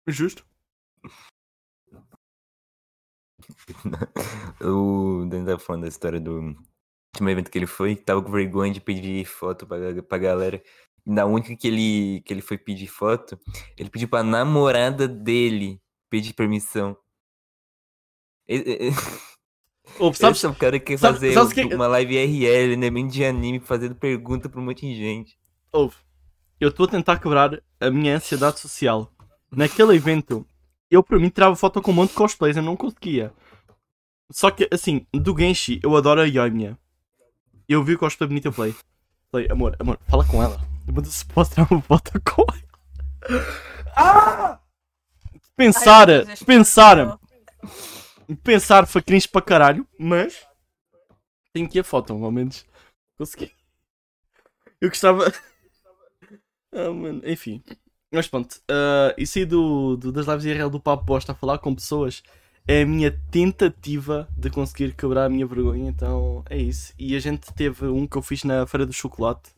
Justo. 0.06 0.44
O 4.62 5.24
Daniel 5.26 5.46
tava 5.46 5.58
falando 5.58 5.82
da 5.82 5.88
história 5.88 6.20
do 6.20 6.54
último 7.14 7.30
evento 7.30 7.50
que 7.50 7.58
ele 7.58 7.66
foi, 7.66 7.96
que 7.96 8.02
tava 8.02 8.22
com 8.22 8.30
vergonha 8.30 8.72
de 8.72 8.80
pedir 8.80 9.24
foto 9.24 9.66
pra, 9.66 9.78
pra 10.02 10.18
galera. 10.18 10.62
Na 11.06 11.24
única 11.24 11.54
que 11.56 11.66
ele, 11.66 12.22
que 12.24 12.32
ele 12.32 12.42
foi 12.42 12.58
pedir 12.58 12.86
foto, 12.86 13.38
ele 13.76 13.88
pediu 13.90 14.08
pra 14.08 14.22
namorada 14.22 15.08
dele 15.08 15.80
pedir 16.10 16.32
permissão. 16.34 16.96
E- 18.48 18.56
e- 18.88 18.90
Ouve, 19.98 20.16
Sabe, 20.18 20.32
Esse 20.36 20.46
é 20.46 20.48
o 20.48 20.54
cara 20.54 20.78
que 20.78 20.86
quer 20.86 20.98
sabe- 20.98 21.14
fazer 21.14 21.32
sabes 21.32 21.52
que- 21.52 21.74
uma 21.74 21.86
live 21.86 22.14
IRL, 22.14 22.76
né? 22.76 22.90
Bem 22.90 23.06
de 23.06 23.24
anime, 23.24 23.60
fazendo 23.60 23.94
pergunta 23.94 24.48
pra 24.48 24.60
um 24.60 24.64
monte 24.64 24.82
de 24.86 24.94
gente. 24.96 25.38
ouve, 25.72 25.96
eu 26.60 26.68
estou 26.68 26.86
a 26.86 26.90
tentar 26.90 27.18
quebrar 27.18 27.62
a 27.80 27.90
minha 27.90 28.16
ansiedade 28.16 28.60
social. 28.60 29.12
Naquele 29.50 29.94
evento, 29.94 30.46
eu 30.90 31.02
para 31.02 31.18
mim 31.18 31.28
tirava 31.28 31.56
foto 31.56 31.80
com 31.80 31.90
um 31.90 31.94
monte 31.94 32.10
de 32.10 32.16
cosplays, 32.16 32.56
eu 32.56 32.62
não 32.62 32.76
conseguia. 32.76 33.32
Só 34.32 34.50
que, 34.50 34.68
assim, 34.72 35.06
do 35.12 35.36
Genshi, 35.36 35.80
eu 35.82 35.96
adoro 35.96 36.20
a 36.20 36.24
Yoimiya. 36.24 36.78
Eu 37.68 37.82
vi 37.82 37.94
o 37.94 37.98
cosplay 37.98 38.28
bonito, 38.28 38.46
eu 38.46 38.52
falei, 38.52 38.74
falei, 39.30 39.48
amor, 39.50 39.74
amor, 39.80 39.98
fala 40.08 40.24
com 40.24 40.42
ela. 40.42 40.60
Eu 40.96 41.04
se 41.04 41.24
posso 41.26 41.52
tirar 41.52 41.68
uma 41.70 41.82
foto 41.82 42.12
com 42.22 42.42
ela. 42.42 43.46
Ah! 43.96 44.58
Pensar, 45.56 46.08
Ai, 46.10 46.44
pensar, 46.46 47.18
pensar 48.42 48.86
foi 48.86 49.02
cringe 49.02 49.28
para 49.28 49.42
caralho, 49.42 49.86
mas 49.98 50.46
tenho 51.52 51.68
que 51.68 51.78
ir 51.78 51.80
a 51.80 51.84
foto, 51.84 52.12
ao 52.12 52.30
menos 52.32 52.64
consegui. 53.18 53.52
Eu 54.80 54.88
gostava. 54.88 55.30
Ah, 56.72 56.90
mano, 56.92 57.20
enfim. 57.24 57.62
Mas 58.12 58.26
pronto, 58.28 58.60
ah, 58.68 59.14
isso 59.18 59.38
aí 59.38 59.44
do, 59.44 59.96
do- 59.96 60.12
das 60.12 60.26
lives 60.26 60.44
IRL 60.44 60.70
do 60.70 60.80
Papo 60.80 61.04
Bosta 61.04 61.32
a 61.32 61.34
falar 61.34 61.58
com 61.58 61.74
pessoas 61.74 62.22
é 62.66 62.82
a 62.82 62.86
minha 62.86 63.10
tentativa 63.30 64.28
de 64.36 64.50
conseguir 64.50 64.94
quebrar 64.94 65.24
a 65.26 65.28
minha 65.28 65.46
vergonha, 65.46 65.88
então 65.90 66.44
é 66.48 66.56
isso. 66.56 66.92
E 66.98 67.14
a 67.16 67.20
gente 67.20 67.52
teve 67.54 67.86
um 67.86 68.06
que 68.06 68.16
eu 68.16 68.22
fiz 68.22 68.44
na 68.44 68.66
Feira 68.66 68.86
do 68.86 68.92
Chocolate. 68.92 69.50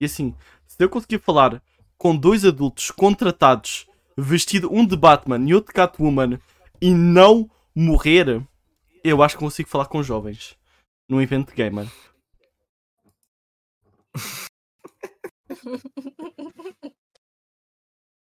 E 0.00 0.04
assim, 0.04 0.34
se 0.66 0.82
eu 0.82 0.88
conseguir 0.88 1.18
falar 1.18 1.62
com 1.96 2.16
dois 2.16 2.44
adultos 2.44 2.90
contratados, 2.90 3.86
vestido 4.16 4.72
um 4.72 4.86
de 4.86 4.96
Batman 4.96 5.44
e 5.48 5.54
outro 5.54 5.72
de 5.72 5.74
Catwoman, 5.74 6.38
e 6.80 6.94
não 6.94 7.50
morrer, 7.74 8.46
eu 9.02 9.22
acho 9.22 9.36
que 9.36 9.42
consigo 9.42 9.68
falar 9.68 9.86
com 9.86 10.02
jovens 10.02 10.56
num 11.08 11.20
evento 11.20 11.54
gamer. 11.54 11.88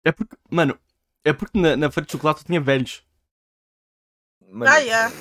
É 0.03 0.11
porque, 0.11 0.37
mano, 0.49 0.79
é 1.23 1.33
porque 1.33 1.59
na, 1.59 1.75
na 1.75 1.91
feira 1.91 2.05
de 2.05 2.11
chocolate 2.11 2.41
só 2.41 2.45
tinha 2.45 2.61
velhos. 2.61 3.03
Mano, 4.47 4.71
Ah, 4.71 4.77
yeah. 4.77 5.11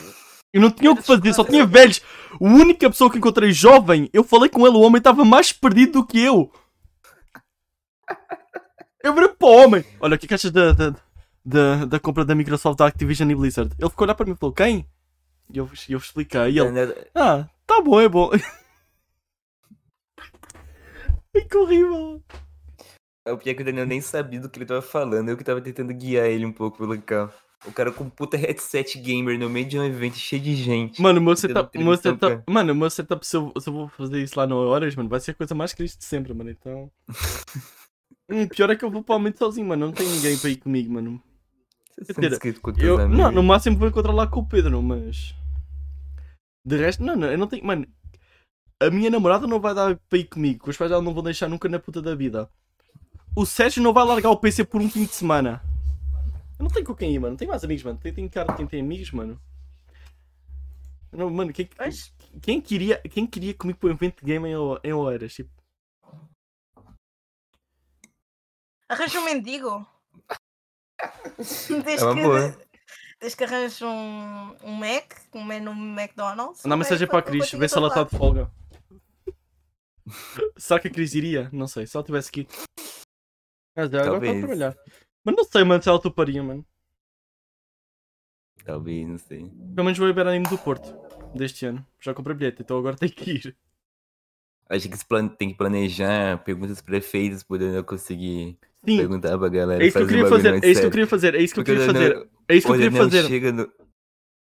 Eu 0.54 0.60
não 0.60 0.70
tinha 0.70 0.92
o 0.92 0.96
que 0.96 1.02
fazer, 1.02 1.34
só 1.34 1.42
tinha 1.42 1.66
velhos. 1.66 2.00
A 2.30 2.36
única 2.40 2.88
pessoa 2.88 3.10
que 3.10 3.18
encontrei 3.18 3.50
jovem, 3.50 4.08
eu 4.12 4.22
falei 4.22 4.48
com 4.48 4.64
ele, 4.64 4.76
o 4.76 4.82
homem 4.82 4.98
estava 4.98 5.24
mais 5.24 5.50
perdido 5.50 5.94
do 5.94 6.06
que 6.06 6.20
eu. 6.20 6.48
Eu 9.02 9.12
virei 9.12 9.30
para 9.30 9.48
o 9.48 9.50
homem. 9.50 9.84
Olha, 9.98 10.14
o 10.14 10.18
que 10.18 10.26
é 10.26 10.28
que 10.28 10.34
achas 10.34 10.52
da, 10.52 10.70
da, 10.70 10.94
da, 11.44 11.84
da 11.86 11.98
compra 11.98 12.24
da 12.24 12.36
Microsoft, 12.36 12.78
da 12.78 12.86
Activision 12.86 13.28
e 13.28 13.34
Blizzard? 13.34 13.74
Ele 13.76 13.90
ficou 13.90 14.04
a 14.04 14.06
olhar 14.06 14.14
para 14.14 14.26
mim 14.26 14.32
e 14.32 14.36
falou, 14.36 14.54
quem? 14.54 14.88
E 15.52 15.58
eu, 15.58 15.68
eu 15.88 15.98
expliquei. 15.98 16.52
E 16.52 16.60
ele, 16.60 17.08
ah, 17.16 17.48
tá 17.66 17.82
bom, 17.82 18.00
é 18.00 18.08
bom. 18.08 18.30
Ai, 21.34 21.42
que 21.50 21.56
horrível. 21.56 22.22
É 23.26 23.32
o 23.32 23.38
pior 23.38 23.50
é 23.50 23.54
que 23.54 23.62
o 23.62 23.64
Daniel 23.64 23.86
nem 23.86 24.00
sabia 24.00 24.38
do 24.38 24.48
que 24.48 24.58
ele 24.58 24.66
tava 24.66 24.82
falando. 24.82 25.30
Eu 25.30 25.36
que 25.36 25.42
tava 25.42 25.60
tentando 25.60 25.92
guiar 25.92 26.26
ele 26.26 26.46
um 26.46 26.52
pouco 26.52 26.78
pelo 26.78 27.02
carro. 27.02 27.32
O 27.66 27.72
cara 27.72 27.90
com 27.90 28.04
um 28.04 28.10
puta 28.10 28.36
headset 28.36 28.98
gamer 28.98 29.38
no 29.38 29.48
meio 29.48 29.66
de 29.66 29.78
um 29.78 29.84
evento 29.84 30.16
cheio 30.16 30.42
de 30.42 30.54
gente. 30.54 31.00
Mano, 31.00 31.18
o 31.18 31.22
meu 31.22 31.34
setup, 31.34 31.78
meu 31.78 31.96
setup, 31.96 32.42
mano, 32.46 32.72
o 32.72 32.76
meu 32.76 32.90
setup 32.90 33.26
se, 33.26 33.36
eu, 33.36 33.52
se 33.58 33.68
eu 33.68 33.72
vou 33.72 33.88
fazer 33.88 34.22
isso 34.22 34.38
lá 34.38 34.46
no 34.46 34.56
Horas, 34.56 34.94
mano, 34.94 35.08
vai 35.08 35.18
ser 35.20 35.30
a 35.30 35.34
coisa 35.34 35.54
mais 35.54 35.72
triste 35.72 35.98
de 35.98 36.04
sempre, 36.04 36.34
mano, 36.34 36.50
então... 36.50 36.90
hum, 38.28 38.46
pior 38.48 38.68
é 38.68 38.76
que 38.76 38.84
eu 38.84 38.90
vou 38.90 39.02
provavelmente 39.02 39.38
sozinho, 39.38 39.66
mano, 39.66 39.86
não 39.86 39.92
tem 39.92 40.06
ninguém 40.06 40.36
para 40.36 40.50
ir 40.50 40.56
comigo, 40.56 40.92
mano. 40.92 41.22
Você 41.98 42.12
dizer, 42.12 42.32
inscrito 42.32 42.60
com 42.60 42.70
Eu, 42.72 43.08
não, 43.08 43.32
no 43.32 43.42
máximo 43.42 43.78
vou 43.78 43.88
encontrar 43.88 44.12
lá 44.12 44.26
com 44.26 44.40
o 44.40 44.46
Pedro, 44.46 44.82
mas... 44.82 45.34
De 46.66 46.76
resto, 46.76 47.02
não, 47.02 47.16
não, 47.16 47.30
eu 47.30 47.38
não 47.38 47.46
tenho, 47.46 47.64
mano... 47.64 47.86
A 48.80 48.90
minha 48.90 49.08
namorada 49.08 49.46
não 49.46 49.60
vai 49.60 49.74
dar 49.74 49.98
para 50.10 50.18
ir 50.18 50.24
comigo, 50.24 50.68
os 50.68 50.76
pais 50.76 50.90
dela 50.90 51.02
não 51.02 51.14
vão 51.14 51.22
deixar 51.22 51.48
nunca 51.48 51.68
na 51.68 51.78
puta 51.78 52.02
da 52.02 52.14
vida. 52.14 52.50
O 53.34 53.46
Sérgio 53.46 53.82
não 53.82 53.92
vai 53.92 54.04
largar 54.04 54.30
o 54.30 54.36
PC 54.36 54.64
por 54.64 54.82
um 54.82 54.90
fim 54.90 55.04
de 55.04 55.14
semana. 55.14 55.62
Eu 56.58 56.62
não 56.64 56.68
tenho 56.70 56.86
com 56.86 56.94
quem 56.94 57.12
ir, 57.14 57.18
mano, 57.18 57.32
não 57.32 57.36
tenho 57.36 57.50
mais 57.50 57.64
amigos, 57.64 57.82
mano. 57.82 57.98
Tem, 57.98 58.12
tem 58.12 58.28
cara 58.28 58.50
de 58.52 58.56
quem 58.58 58.66
tem 58.66 58.80
amigos, 58.80 59.10
mano. 59.10 59.40
Não, 61.12 61.30
mano, 61.30 61.52
quem, 61.52 61.68
quem 62.42 62.60
queria, 62.60 62.98
quem 63.02 63.26
queria 63.26 63.54
comigo 63.54 63.78
para 63.78 63.88
um 63.88 63.92
evento 63.92 64.20
de 64.20 64.26
game 64.26 64.48
em, 64.48 64.54
em 64.84 64.92
Oeiras? 64.92 65.34
Tipo, 65.34 65.50
Arranja 68.88 69.20
um 69.20 69.24
mendigo. 69.24 69.86
Desde 71.84 72.04
É 72.04 72.06
uma 72.06 72.14
boa. 72.22 72.52
que, 72.52 72.64
desde 73.20 73.36
que 73.38 73.44
arranja 73.44 73.86
um, 73.86 74.56
um 74.62 74.72
Mac, 74.74 75.14
um 75.32 75.42
menu 75.44 75.72
McDonald's. 75.72 76.62
Mandar 76.64 76.76
mensagem 76.76 77.08
para 77.08 77.18
a 77.18 77.22
Cris, 77.22 77.50
ver 77.52 77.68
se 77.68 77.76
ela 77.78 77.88
está 77.88 78.04
de 78.04 78.16
folga. 78.16 78.50
Será 80.56 80.78
que 80.78 80.88
a 80.88 80.90
Cris 80.90 81.14
iria? 81.14 81.48
Não 81.52 81.66
sei, 81.66 81.86
se 81.86 81.96
ela 81.96 82.04
tivesse 82.04 82.28
aqui. 82.28 82.46
Mas 83.76 83.92
é, 83.92 83.98
agora 83.98 83.98
está 83.98 84.00
a 84.00 84.10
Talvez. 84.12 84.38
trabalhar. 84.38 84.76
Mas 85.24 85.34
não 85.34 85.44
sei, 85.44 85.64
mano, 85.64 85.82
se 85.82 85.88
ela 85.88 86.00
toparia, 86.00 86.42
mano. 86.42 86.64
Talvez, 88.64 89.06
não 89.08 89.18
sei. 89.18 89.50
Pelo 89.74 89.84
menos 89.84 89.98
vou 89.98 90.12
ver 90.12 90.26
anime 90.26 90.48
do 90.48 90.58
Porto 90.58 90.94
deste 91.34 91.66
ano. 91.66 91.84
Já 92.00 92.14
comprei 92.14 92.36
bilhete, 92.36 92.62
então 92.62 92.78
agora 92.78 92.96
tem 92.96 93.08
que 93.08 93.30
ir. 93.30 93.56
Acho 94.68 94.88
que 94.88 94.96
tem 95.36 95.50
que 95.50 95.54
planejar 95.56 96.42
perguntas 96.42 96.80
prefeitas 96.80 97.42
pra 97.42 97.58
Daniel 97.58 97.84
conseguir 97.84 98.58
Sim, 98.84 98.96
perguntar 98.96 99.38
pra 99.38 99.48
galera. 99.48 99.84
é 99.84 99.86
isso 99.86 99.96
que 99.98 100.02
eu 100.02 100.06
fazer 100.06 100.12
queria 100.14 100.28
fazer. 100.30 100.54
É 100.64 100.68
isso 100.70 100.80
que 100.80 100.86
eu 100.86 100.90
queria 100.90 101.06
fazer. 101.06 101.34
É 101.34 101.42
isso 101.42 101.54
que 101.54 101.60
eu 101.60 101.64
queria 101.64 101.86
fazer. 101.86 102.30
É 102.48 102.56
isso 102.56 102.66
que 102.66 102.72
eu 102.72 102.76
queria 102.76 102.92
fazer. 102.92 103.26
chega 103.26 103.52
no, 103.52 103.72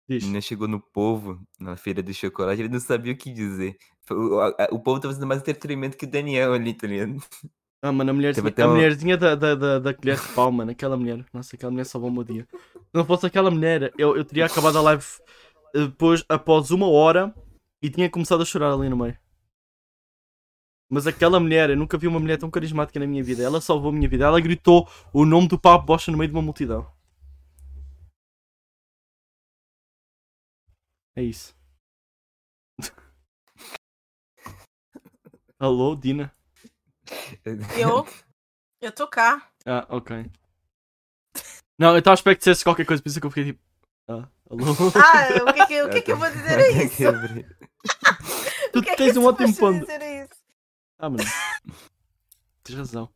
Diz. 0.08 0.22
Menina 0.22 0.40
chegou 0.42 0.68
no 0.68 0.80
povo, 0.80 1.40
na 1.58 1.76
feira 1.76 2.02
do 2.02 2.12
chocolate, 2.12 2.60
ele 2.60 2.68
não 2.68 2.78
sabia 2.78 3.12
o 3.12 3.16
que 3.16 3.32
dizer. 3.32 3.76
O, 4.10 4.38
a- 4.38 4.48
a- 4.50 4.68
o 4.70 4.78
povo 4.78 5.00
tava 5.00 5.14
fazendo 5.14 5.26
mais 5.26 5.40
entretenimento 5.40 5.96
que 5.96 6.04
o 6.04 6.10
Daniel 6.10 6.52
ali, 6.52 6.74
tá 6.74 6.86
ligado? 6.86 7.16
Ah, 7.84 7.92
mano, 7.92 8.12
a 8.12 8.14
mulherzinha, 8.14 8.54
a 8.56 8.64
uma- 8.66 8.74
mulherzinha 8.76 9.14
da, 9.14 9.34
da, 9.34 9.54
da, 9.54 9.78
da 9.78 9.92
colher 9.92 10.18
de 10.18 10.28
pau, 10.34 10.50
mano. 10.50 10.70
Aquela 10.70 10.96
mulher. 10.96 11.22
Nossa, 11.34 11.54
aquela 11.54 11.70
mulher 11.70 11.84
salvou 11.84 12.08
o 12.08 12.12
meu 12.14 12.24
dia. 12.24 12.48
Se 12.50 12.94
não 12.94 13.04
fosse 13.04 13.26
aquela 13.26 13.50
mulher, 13.50 13.92
eu, 13.98 14.16
eu 14.16 14.24
teria 14.24 14.46
acabado 14.46 14.78
a 14.78 14.80
live 14.80 15.04
eh, 15.74 15.86
depois, 15.86 16.24
após 16.26 16.70
uma 16.70 16.88
hora 16.88 17.34
e 17.82 17.90
tinha 17.90 18.08
começado 18.08 18.42
a 18.42 18.46
chorar 18.46 18.72
ali 18.72 18.88
no 18.88 18.96
meio. 18.96 19.18
Mas 20.90 21.06
aquela 21.06 21.38
mulher, 21.38 21.68
eu 21.68 21.76
nunca 21.76 21.98
vi 21.98 22.06
uma 22.08 22.18
mulher 22.18 22.38
tão 22.38 22.50
carismática 22.50 22.98
na 22.98 23.06
minha 23.06 23.22
vida. 23.22 23.42
Ela 23.42 23.60
salvou 23.60 23.90
a 23.90 23.92
minha 23.92 24.08
vida. 24.08 24.24
Ela 24.24 24.40
gritou 24.40 24.88
o 25.12 25.26
nome 25.26 25.46
do 25.48 25.58
Papo 25.60 25.84
Bosta 25.84 26.10
no 26.10 26.16
meio 26.16 26.30
de 26.30 26.34
uma 26.34 26.42
multidão. 26.42 26.90
É 31.14 31.22
isso. 31.22 31.54
Alô, 35.58 35.94
Dina? 35.94 36.33
Eu? 37.76 38.06
Eu 38.80 38.90
estou 38.90 39.06
cá. 39.08 39.48
Ah, 39.64 39.86
ok. 39.88 40.30
Não, 41.78 41.92
eu 41.92 41.98
estava 41.98 42.12
a 42.12 42.16
esperar 42.16 42.34
que 42.34 42.40
dissesse 42.40 42.62
qualquer 42.62 42.84
coisa, 42.84 43.02
por 43.02 43.08
isso 43.08 43.18
que 43.18 43.26
eu 43.26 43.30
fiquei 43.30 43.44
tipo. 43.52 43.60
Ah, 44.06 44.28
alô? 44.50 44.62
Ah, 44.94 45.50
o 45.50 45.52
que 45.54 45.60
é 45.60 45.66
que, 45.66 45.82
o 45.82 45.88
que, 45.90 45.96
é 45.98 46.00
que 46.02 46.12
eu 46.12 46.16
vou 46.18 46.30
dizer 46.30 46.58
a 46.58 46.68
isso? 46.84 47.02
tu 48.72 48.78
O 48.78 48.82
que 48.82 48.90
é 48.90 48.92
que 48.94 48.96
tens 49.02 49.16
eu 49.16 49.22
um 49.22 49.24
ótimo 49.26 49.56
ponto. 49.56 49.80
dizer 49.80 50.02
a 50.02 50.24
isso? 50.24 50.34
Ah, 50.98 51.08
mano. 51.08 51.24
Tens 52.62 52.76
razão. 52.78 53.08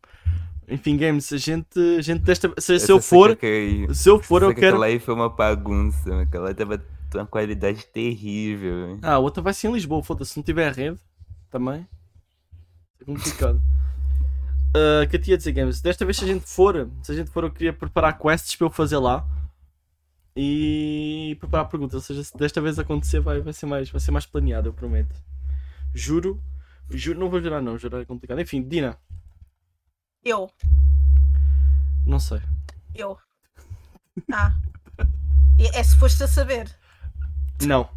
Enfim, 0.66 0.96
games, 0.96 1.30
a 1.32 1.36
gente, 1.36 1.78
a 1.98 2.02
gente 2.02 2.22
desta. 2.22 2.52
Se, 2.58 2.78
se 2.80 2.90
eu 2.90 3.00
for, 3.00 3.38
aí- 3.42 3.94
se 3.94 4.08
eu 4.08 4.18
for, 4.22 4.42
eu 4.42 4.48
saca 4.48 4.60
quero. 4.60 4.76
Aquela 4.76 4.86
aí 4.86 4.98
foi 4.98 5.14
uma 5.14 5.28
bagunça, 5.28 6.22
aquela 6.22 6.54
tava 6.54 6.78
de 6.78 6.84
uma 7.16 7.26
qualidade 7.26 7.86
terrível. 7.86 8.86
velho. 8.88 9.00
Ah, 9.02 9.14
a 9.14 9.18
outra 9.18 9.42
vai 9.42 9.52
ser 9.52 9.68
em 9.68 9.72
Lisboa, 9.72 10.02
foda-se. 10.02 10.32
Se 10.32 10.36
não 10.38 10.44
tiver 10.44 10.72
rede, 10.72 10.98
também. 11.50 11.86
É 13.00 13.04
complicado. 13.04 13.60
O 14.74 15.08
que 15.08 15.16
eu 15.16 15.20
te 15.20 15.30
ia 15.30 15.38
dizer, 15.38 15.52
games? 15.52 15.80
Desta 15.80 16.04
vez, 16.04 16.16
se 16.16 16.24
a 16.24 16.26
gente 16.26 16.44
for, 16.46 16.88
se 17.02 17.12
a 17.12 17.14
gente 17.14 17.30
for, 17.30 17.44
eu 17.44 17.50
queria 17.50 17.72
preparar 17.72 18.18
quests 18.18 18.54
para 18.54 18.66
eu 18.66 18.70
fazer 18.70 18.98
lá. 18.98 19.26
E 20.36 21.36
preparar 21.40 21.68
perguntas. 21.68 21.94
Ou 21.94 22.00
seja, 22.00 22.22
se 22.22 22.36
desta 22.36 22.60
vez 22.60 22.78
acontecer, 22.78 23.20
vai, 23.20 23.40
vai, 23.40 23.52
ser, 23.52 23.66
mais, 23.66 23.90
vai 23.90 24.00
ser 24.00 24.10
mais 24.10 24.26
planeado, 24.26 24.68
eu 24.68 24.72
prometo. 24.72 25.14
Juro. 25.94 26.40
Juro, 26.90 27.18
não 27.18 27.28
vou 27.28 27.40
jurar, 27.40 27.60
não. 27.60 27.76
Jurar 27.78 28.02
é 28.02 28.04
complicado. 28.04 28.40
Enfim, 28.40 28.62
Dina, 28.62 28.96
Eu. 30.24 30.50
não 32.06 32.20
sei. 32.20 32.40
Eu. 32.94 33.18
Ah. 34.32 34.54
É, 35.58 35.80
é 35.80 35.82
suposto 35.82 36.22
eu 36.22 36.28
saber. 36.28 36.70
Não. 37.66 37.88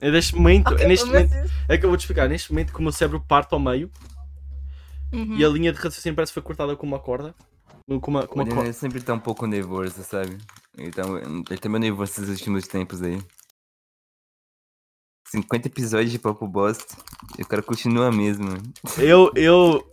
É 0.00 0.10
neste 0.10 0.34
momento, 0.36 0.74
é 0.74 0.86
neste 0.86 1.06
mas 1.06 1.30
momento, 1.30 1.52
é 1.68 1.78
que 1.78 1.84
eu 1.84 1.88
vou 1.88 1.96
te 1.96 2.02
explicar. 2.02 2.28
Neste 2.28 2.52
momento, 2.52 2.72
que 2.72 2.78
o 2.78 2.82
meu 2.82 2.92
cérebro 2.92 3.20
parte 3.20 3.54
ao 3.54 3.58
meio 3.58 3.90
Uhum. 5.12 5.36
e 5.36 5.44
a 5.44 5.48
linha 5.48 5.72
de 5.72 5.78
raciocínio 5.78 6.16
parece 6.16 6.30
que 6.32 6.34
foi 6.34 6.42
cortada 6.42 6.74
com 6.76 6.86
uma 6.86 6.98
corda. 6.98 7.34
Com 7.86 8.10
uma, 8.10 8.26
com 8.26 8.40
uma 8.40 8.46
corda. 8.46 8.72
sempre 8.72 9.00
tá 9.00 9.14
um 9.14 9.18
pouco 9.20 9.46
nervoso, 9.46 10.02
sabe? 10.02 10.38
Ele 10.76 10.90
tá, 10.90 11.02
ele 11.50 11.58
tá 11.58 11.68
meio 11.68 11.80
nervoso 11.80 12.12
esses 12.12 12.28
últimos 12.28 12.66
tempos 12.66 13.02
aí. 13.02 13.20
50 15.28 15.68
episódios 15.68 16.10
de 16.12 16.18
Papo 16.18 16.46
Bosta. 16.46 16.96
E 17.38 17.42
o 17.42 17.46
cara 17.46 17.62
continua 17.62 18.10
mesmo. 18.12 18.48
Eu, 18.98 19.32
eu. 19.34 19.88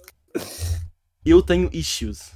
Eu 1.25 1.41
tenho 1.41 1.69
issues. 1.73 2.31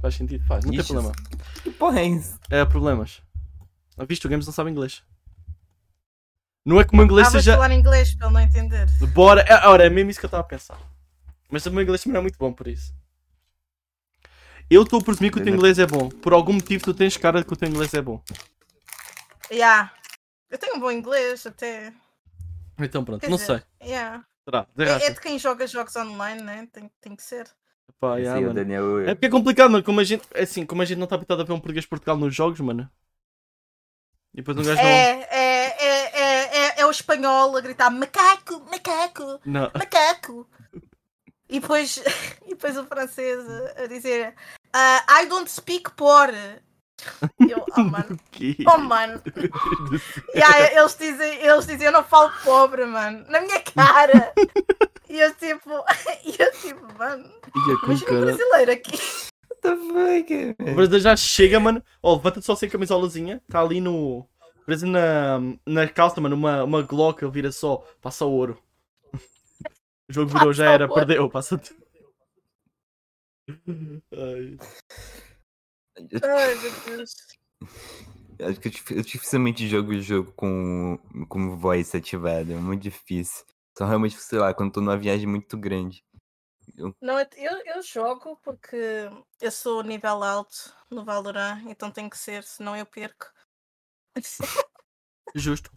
Faz 0.00 0.14
sentido? 0.14 0.44
Faz, 0.46 0.64
não 0.64 0.72
Issues? 0.72 0.86
tem 0.88 0.96
problema. 0.96 1.16
Que 1.62 1.70
porra 1.70 2.00
é 2.00 2.04
isso? 2.06 2.38
É, 2.50 2.64
problemas. 2.64 3.20
Ah, 3.96 4.04
Visto, 4.04 4.26
o 4.26 4.28
Games 4.28 4.46
não 4.46 4.52
sabe 4.52 4.70
inglês. 4.70 5.02
Não 6.64 6.80
é 6.80 6.84
que 6.84 6.92
o 6.92 6.96
meu 6.96 7.04
inglês 7.04 7.28
seja. 7.28 7.54
falar 7.54 7.72
inglês 7.72 8.14
para 8.14 8.26
ele 8.26 8.34
não 8.34 8.40
entender. 8.40 8.86
Bora. 9.12 9.40
É, 9.42 9.66
ora, 9.66 9.86
é 9.86 9.90
mesmo 9.90 10.10
isso 10.10 10.20
que 10.20 10.26
eu 10.26 10.28
estava 10.28 10.42
a 10.42 10.46
pensar. 10.46 10.78
Mas 11.50 11.64
o 11.66 11.72
meu 11.72 11.82
inglês 11.82 12.02
também 12.02 12.14
não 12.14 12.20
é 12.20 12.22
muito 12.22 12.38
bom 12.38 12.52
por 12.52 12.68
isso. 12.68 12.94
Eu 14.70 14.82
estou 14.82 15.00
a 15.00 15.02
presumir 15.02 15.32
que 15.32 15.40
o 15.40 15.44
teu 15.44 15.54
inglês 15.54 15.78
é 15.78 15.86
bom. 15.86 16.08
Por 16.10 16.32
algum 16.34 16.52
motivo 16.52 16.84
tu 16.84 16.92
tens 16.92 17.16
cara 17.16 17.40
de 17.40 17.46
que 17.46 17.52
o 17.52 17.56
teu 17.56 17.68
inglês 17.68 17.94
é 17.94 18.02
bom. 18.02 18.22
Yeah. 19.50 19.92
Eu 20.50 20.58
tenho 20.58 20.76
um 20.76 20.80
bom 20.80 20.90
inglês 20.90 21.46
até. 21.46 21.92
Então 22.78 23.02
pronto, 23.04 23.20
Quer 23.20 23.30
não 23.30 23.38
dizer, 23.38 23.64
sei. 23.80 23.88
Yeah. 23.88 24.24
Será? 24.44 24.66
É, 24.78 25.06
é 25.06 25.10
de 25.10 25.20
quem 25.20 25.38
joga 25.38 25.66
jogos 25.66 25.96
online, 25.96 26.42
né? 26.42 26.68
Tem, 26.70 26.90
tem 27.00 27.16
que 27.16 27.22
ser. 27.22 27.48
Pá, 27.98 28.20
Esse 28.20 28.24
yeah, 28.24 28.38
é 28.38 28.42
mano. 28.42 28.54
Daniel. 28.54 29.00
É 29.08 29.14
porque 29.14 29.26
é 29.26 29.30
complicado, 29.30 29.70
mano. 29.70 29.82
Como 29.82 30.00
a 30.00 30.04
gente, 30.04 30.26
é 30.34 30.42
assim, 30.42 30.66
como 30.66 30.82
a 30.82 30.84
gente 30.84 30.98
não 30.98 31.04
está 31.04 31.16
habituado 31.16 31.40
a 31.40 31.44
ver 31.44 31.52
um 31.52 31.60
português 31.60 31.86
Portugal 31.86 32.16
nos 32.16 32.34
jogos, 32.34 32.60
mano. 32.60 32.90
E 34.34 34.36
depois 34.38 34.56
um 34.56 34.62
gajo 34.62 34.80
não. 34.80 34.88
É, 34.88 35.28
é, 35.30 35.84
é, 35.84 36.20
é, 36.20 36.58
é, 36.58 36.80
é 36.80 36.86
o 36.86 36.90
espanhol 36.90 37.56
a 37.56 37.60
gritar 37.60 37.90
macaco, 37.90 38.60
macaco, 38.70 39.40
Não. 39.44 39.70
macaco. 39.74 40.48
E 41.48 41.60
depois, 41.60 41.96
e 42.46 42.50
depois 42.50 42.76
o 42.76 42.84
francês 42.84 43.38
a, 43.76 43.86
dizer 43.86 44.34
ah, 44.72 45.22
I 45.22 45.26
don't 45.26 45.50
speak 45.50 45.90
por. 45.92 46.28
Eu, 47.48 47.64
oh 47.76 47.82
mano, 47.84 48.18
oh 48.66 48.78
mano. 48.78 49.22
Yeah, 50.34 50.72
eles, 50.78 50.96
dizem, 50.96 51.38
eles 51.40 51.66
dizem 51.66 51.86
eu 51.86 51.92
não 51.92 52.04
falo 52.04 52.32
pobre, 52.44 52.84
mano. 52.84 53.24
Na 53.28 53.40
minha 53.40 53.60
cara. 53.60 54.32
E 55.08 55.18
eu 55.18 55.34
tipo, 55.34 55.70
e 56.24 56.36
eu 56.38 56.52
tipo, 56.52 56.98
mano, 56.98 57.24
com 57.80 57.86
imagina 57.86 58.12
um 58.12 58.20
brasileiro 58.20 58.72
aqui. 58.72 58.98
What 59.48 59.62
the 59.62 59.76
fuck? 59.76 60.70
O 60.70 60.74
Brasil 60.74 61.00
já 61.00 61.16
chega, 61.16 61.58
mano. 61.58 61.82
Ó, 62.02 62.14
levanta-te 62.14 62.44
só 62.44 62.54
sem 62.54 62.68
camisolazinha. 62.68 63.40
Está 63.48 63.60
ali 63.60 63.80
no. 63.80 64.28
Presa 64.66 64.86
na, 64.86 65.40
na 65.64 65.88
calça, 65.88 66.20
mano. 66.20 66.36
Uma, 66.36 66.62
uma 66.62 66.82
Glock, 66.82 67.22
ele 67.22 67.32
vira 67.32 67.50
só. 67.50 67.82
Passa 68.02 68.26
ouro. 68.26 68.62
O 70.08 70.12
jogo 70.12 70.32
virou, 70.32 70.52
já 70.52 70.72
era. 70.72 70.88
Perdeu, 70.88 71.28
passa 71.28 71.58
tudo. 71.58 71.86
Ai. 74.12 74.56
Ai, 76.22 76.54
meu 76.54 76.96
Deus. 76.96 77.14
Acho 78.40 78.60
que 78.60 78.68
eu, 78.68 78.96
eu 78.98 79.02
dificilmente 79.02 79.68
jogo 79.68 79.90
o 79.90 80.00
jogo 80.00 80.32
com, 80.32 80.98
com 81.28 81.56
voice 81.56 81.96
ativada. 81.96 82.52
É 82.52 82.56
muito 82.56 82.82
difícil. 82.82 83.44
Só 83.76 83.84
realmente, 83.84 84.16
sei 84.16 84.38
lá, 84.38 84.54
quando 84.54 84.72
tô 84.72 84.80
numa 84.80 84.96
viagem 84.96 85.26
muito 85.26 85.56
grande. 85.56 86.04
Não, 87.00 87.18
eu, 87.18 87.26
eu 87.36 87.78
eu 87.78 87.82
jogo 87.82 88.36
porque 88.42 89.08
eu 89.40 89.50
sou 89.50 89.82
nível 89.82 90.22
alto 90.22 90.74
no 90.90 91.04
Valorant, 91.04 91.64
então 91.66 91.90
tem 91.90 92.08
que 92.08 92.18
ser, 92.18 92.42
senão 92.44 92.76
eu 92.76 92.84
perco. 92.84 93.26
Justo. 95.34 95.70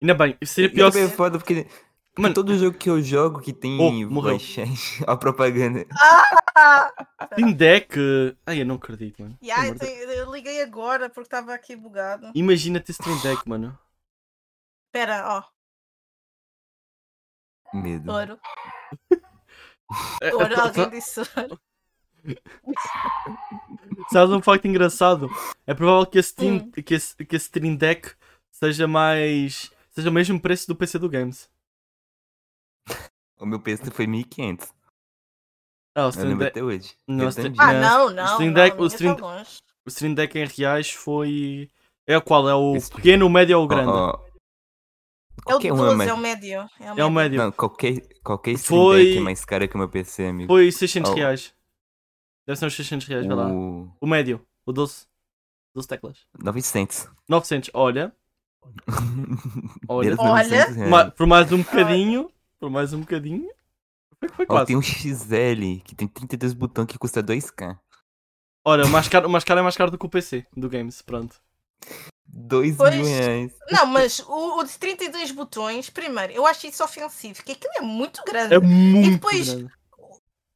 Ainda 0.00 0.14
bem, 0.14 0.36
isso 0.40 0.54
seria 0.54 0.72
pior 0.72 0.88
é 0.88 1.08
se. 1.08 1.08
foda 1.14 1.38
porque 1.38 1.66
Mano, 2.18 2.34
todo 2.34 2.56
jogo 2.58 2.76
que 2.76 2.90
eu 2.90 3.00
jogo 3.02 3.40
que 3.40 3.52
tem 3.54 3.78
Oh, 3.80 3.90
morreu. 4.10 4.38
a 5.06 5.16
propaganda. 5.16 5.86
Ah! 6.54 6.92
Steam 7.32 7.52
Deck. 7.52 7.96
Ai, 8.46 8.60
eu 8.60 8.66
não 8.66 8.74
acredito, 8.74 9.22
mano. 9.22 9.38
Yeah, 9.42 9.68
eu, 9.68 9.78
tenho- 9.78 10.10
eu 10.10 10.30
liguei 10.32 10.62
agora 10.62 11.08
porque 11.08 11.22
estava 11.26 11.54
aqui 11.54 11.74
bugado. 11.74 12.22
Deus. 12.24 12.32
Imagina 12.34 12.80
ter 12.80 12.92
Steam 12.92 13.18
Deck, 13.22 13.48
mano. 13.48 13.78
Espera, 14.88 15.38
ó, 15.38 15.42
Medo. 17.78 18.12
ouro. 18.12 18.38
É, 20.22 20.34
Ouro, 20.34 20.54
é, 20.54 20.58
alguém 20.60 20.88
disse 20.90 21.20
ouro. 21.36 21.60
Sabes 24.10 24.34
um 24.34 24.40
facto 24.40 24.66
engraçado? 24.66 25.28
É 25.66 25.74
provável 25.74 26.06
que 26.06 26.22
Steam, 26.22 26.54
Hum. 26.56 26.70
que 26.70 26.94
a, 26.94 27.24
que 27.26 27.36
a 27.36 27.38
Steam 27.38 27.76
Deck 27.76 28.12
seja 28.50 28.86
mais. 28.88 29.70
seja 29.90 30.08
o 30.08 30.12
mesmo 30.12 30.40
preço 30.40 30.66
do 30.66 30.74
PC 30.76 30.98
do 30.98 31.10
Games. 31.10 31.50
O 33.42 33.46
meu 33.46 33.58
preço 33.60 33.90
foi 33.90 34.06
1500. 34.06 34.72
Ah, 35.96 36.06
o 36.06 36.10
Eu 36.10 36.24
lembro 36.24 36.38
Deck, 36.38 36.50
até 36.50 36.62
hoje. 36.62 36.94
Não, 37.06 37.28
Redondinho. 37.28 37.54
Ah, 37.58 37.72
Não, 37.74 38.06
não, 38.08 38.14
não. 38.14 38.26
Steam 38.34 38.46
não, 38.46 38.54
Deck- 38.54 38.80
o 38.80 38.88
Steam- 38.90 39.16
tá 39.16 39.22
longe. 39.26 39.50
o 39.86 39.90
Steam 39.90 40.14
Deck 40.14 40.38
em 40.38 40.46
reais 40.46 40.90
foi. 40.90 41.70
É 42.06 42.16
o 42.16 42.22
qual? 42.22 42.48
É 42.48 42.54
o 42.54 42.76
Esse- 42.76 42.90
pequeno, 42.90 43.26
o 43.26 43.30
médio 43.30 43.58
ou 43.58 43.64
o 43.64 43.68
grande? 43.68 43.88
ó, 43.90 44.10
É 44.10 45.40
o 45.40 45.42
Qualquer 45.44 45.72
um 45.72 45.76
é 45.76 45.78
12, 45.78 45.96
mais- 45.96 46.10
é 46.10 46.14
o 46.14 46.16
médio. 46.16 46.52
É 46.80 46.92
o 46.94 46.98
É 47.00 47.04
o 47.04 47.10
médio. 47.10 47.38
Não, 47.38 47.50
qualquer, 47.52 48.00
qualquer 48.22 48.56
Steam 48.56 48.78
Foi- 48.80 49.04
Deck 49.04 49.18
é 49.18 49.20
mais 49.20 49.44
caro 49.44 49.68
que 49.68 49.74
o 49.74 49.78
meu 49.78 49.88
PC, 49.88 50.26
amigo. 50.26 50.52
Foi 50.52 50.70
600 50.70 51.10
Oh. 51.10 51.14
reais. 51.14 51.52
Deve 52.46 52.58
ser 52.58 52.66
uns 52.66 52.74
600 52.76 53.06
reais, 53.08 53.26
vai 53.26 53.36
lá. 53.36 53.48
O 53.48 53.90
O 54.00 54.06
médio, 54.06 54.40
o 54.64 54.72
12. 54.72 55.06
12 55.74 55.88
teclas. 55.88 56.26
900. 56.38 57.08
900, 57.28 57.70
olha. 57.74 58.14
Olha. 59.88 60.14
Olha. 60.16 60.16
900 60.16 60.76
reais. 60.76 60.90
ma- 60.90 61.10
por 61.10 61.26
mais 61.26 61.50
um 61.52 61.58
bocadinho. 61.62 62.30
Por 62.62 62.70
mais 62.70 62.92
um 62.92 63.00
bocadinho. 63.00 63.50
Foi, 64.20 64.28
foi 64.28 64.46
Ó, 64.48 64.64
tem 64.64 64.76
um 64.76 64.80
XL 64.82 65.80
que 65.84 65.96
tem 65.96 66.06
32 66.06 66.52
botões 66.52 66.86
que 66.86 66.96
custa 66.96 67.20
2k. 67.20 67.76
Olha, 68.64 68.84
o 68.84 68.88
mais, 68.88 69.08
caro, 69.08 69.26
o 69.26 69.30
mais 69.30 69.42
caro 69.42 69.58
é 69.58 69.62
mais 69.64 69.76
caro 69.76 69.90
do 69.90 69.98
que 69.98 70.06
o 70.06 70.08
PC 70.08 70.46
do 70.56 70.70
Games, 70.70 71.02
pronto. 71.02 71.42
2 72.28 72.76
Pois. 72.76 72.94
mil 72.94 73.04
reais. 73.04 73.52
Não, 73.68 73.84
mas 73.86 74.20
o, 74.20 74.60
o 74.60 74.62
de 74.62 74.78
32 74.78 75.32
botões, 75.32 75.90
primeiro, 75.90 76.32
eu 76.34 76.46
acho 76.46 76.68
isso 76.68 76.84
ofensivo, 76.84 77.34
porque 77.34 77.50
aquilo 77.50 77.72
é 77.78 77.80
muito 77.80 78.22
grande. 78.24 78.54
É 78.54 78.60
muito 78.60 79.10
depois- 79.14 79.52
grande. 79.52 79.72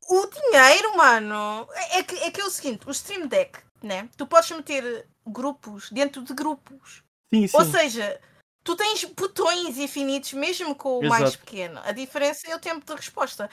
O 0.09 0.27
dinheiro, 0.29 0.97
mano, 0.97 1.67
é 1.75 1.99
é 1.99 2.03
que, 2.05 2.15
é 2.19 2.31
que 2.31 2.41
é 2.41 2.45
o 2.45 2.51
seguinte, 2.51 2.87
o 2.87 2.93
Stream 2.93 3.27
Deck, 3.27 3.59
né? 3.83 4.09
Tu 4.17 4.25
podes 4.29 4.49
meter 4.53 5.09
grupos 5.27 5.91
dentro 5.91 6.23
de 6.23 6.33
grupos. 6.33 7.03
Sim, 7.35 7.49
sim. 7.49 7.57
Ou 7.57 7.65
seja, 7.65 8.21
tu 8.67 8.75
tens 8.75 9.05
botões 9.05 9.79
infinitos 9.79 10.33
mesmo 10.33 10.75
com 10.75 10.99
o 10.99 11.09
mais 11.09 11.23
Exato. 11.23 11.39
pequeno. 11.39 11.81
A 11.85 11.93
diferença 11.93 12.51
é 12.51 12.57
o 12.57 12.59
tempo 12.59 12.85
de 12.85 12.93
resposta. 12.93 13.49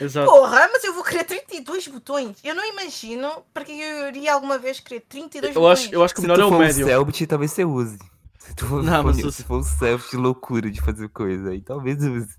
Exato. 0.00 0.30
Porra, 0.30 0.68
mas 0.72 0.84
eu 0.84 0.94
vou 0.94 1.02
querer 1.02 1.24
32 1.24 1.88
botões. 1.88 2.38
Eu 2.44 2.54
não 2.54 2.64
imagino 2.64 3.44
para 3.52 3.64
que 3.64 3.72
eu 3.72 4.08
iria 4.08 4.32
alguma 4.32 4.58
vez 4.58 4.78
querer 4.78 5.00
32 5.00 5.54
Eu 5.56 5.60
botões. 5.60 5.80
acho, 5.80 5.94
eu 5.94 6.04
acho 6.04 6.14
que 6.14 6.20
o 6.20 6.22
Se 6.22 6.28
melhor 6.28 6.42
é 6.44 6.46
o 6.46 6.48
for 6.48 6.58
médio. 6.60 6.86
um 6.86 7.26
talvez 7.26 7.50
você 7.50 7.64
use. 7.64 7.98
Se 8.38 8.54
tu 8.54 8.66
for, 8.66 8.82
Não, 8.84 9.02
mas 9.02 9.16
se 9.16 9.42
for 9.42 9.58
um 9.58 9.62
self 9.64 10.08
de 10.10 10.16
loucura 10.16 10.70
de 10.70 10.80
fazer 10.80 11.08
coisa, 11.08 11.50
aí 11.50 11.60
talvez 11.60 12.00
use. 12.00 12.36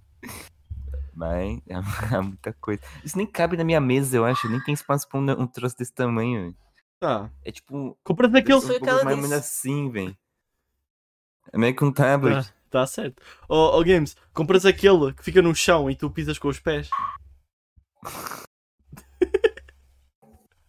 Mas 1.14 1.60
é 1.68 2.22
muita 2.22 2.54
coisa. 2.54 2.82
Isso 3.04 3.18
nem 3.18 3.28
cabe 3.28 3.58
na 3.58 3.66
minha 3.66 3.82
mesa, 3.82 4.16
eu 4.16 4.24
acho. 4.24 4.48
Nem 4.48 4.62
tem 4.64 4.74
espaço 4.74 5.10
pra 5.10 5.20
um, 5.20 5.30
um 5.30 5.48
troço 5.48 5.78
desse 5.78 5.94
tamanho. 5.94 6.56
Tá. 7.02 7.30
É 7.44 7.52
tipo. 7.52 7.98
Compras 8.02 8.34
aquele. 8.34 8.62
Foi 8.62 8.78
o 8.78 8.80
que 8.80 8.86
um 8.86 8.90
ela 8.90 9.04
mais 9.04 9.18
ou 9.18 9.22
menos 9.24 9.38
assim, 9.38 9.92
velho. 9.92 10.18
É 11.52 11.58
meio 11.58 11.76
que 11.76 11.84
um 11.84 11.92
tablet. 11.92 12.46
Tá, 12.46 12.54
tá 12.80 12.88
certo. 12.88 13.22
Ó 13.50 13.78
oh, 13.78 13.84
Games, 13.84 14.16
compras 14.34 14.66
aquele 14.66 15.14
que 15.14 15.24
fica 15.24 15.42
no 15.42 15.54
chão 15.56 15.90
e 15.90 15.96
tu 15.96 16.10
pisas 16.10 16.40
com 16.40 16.48
os 16.48 16.60
pés. 16.60 16.90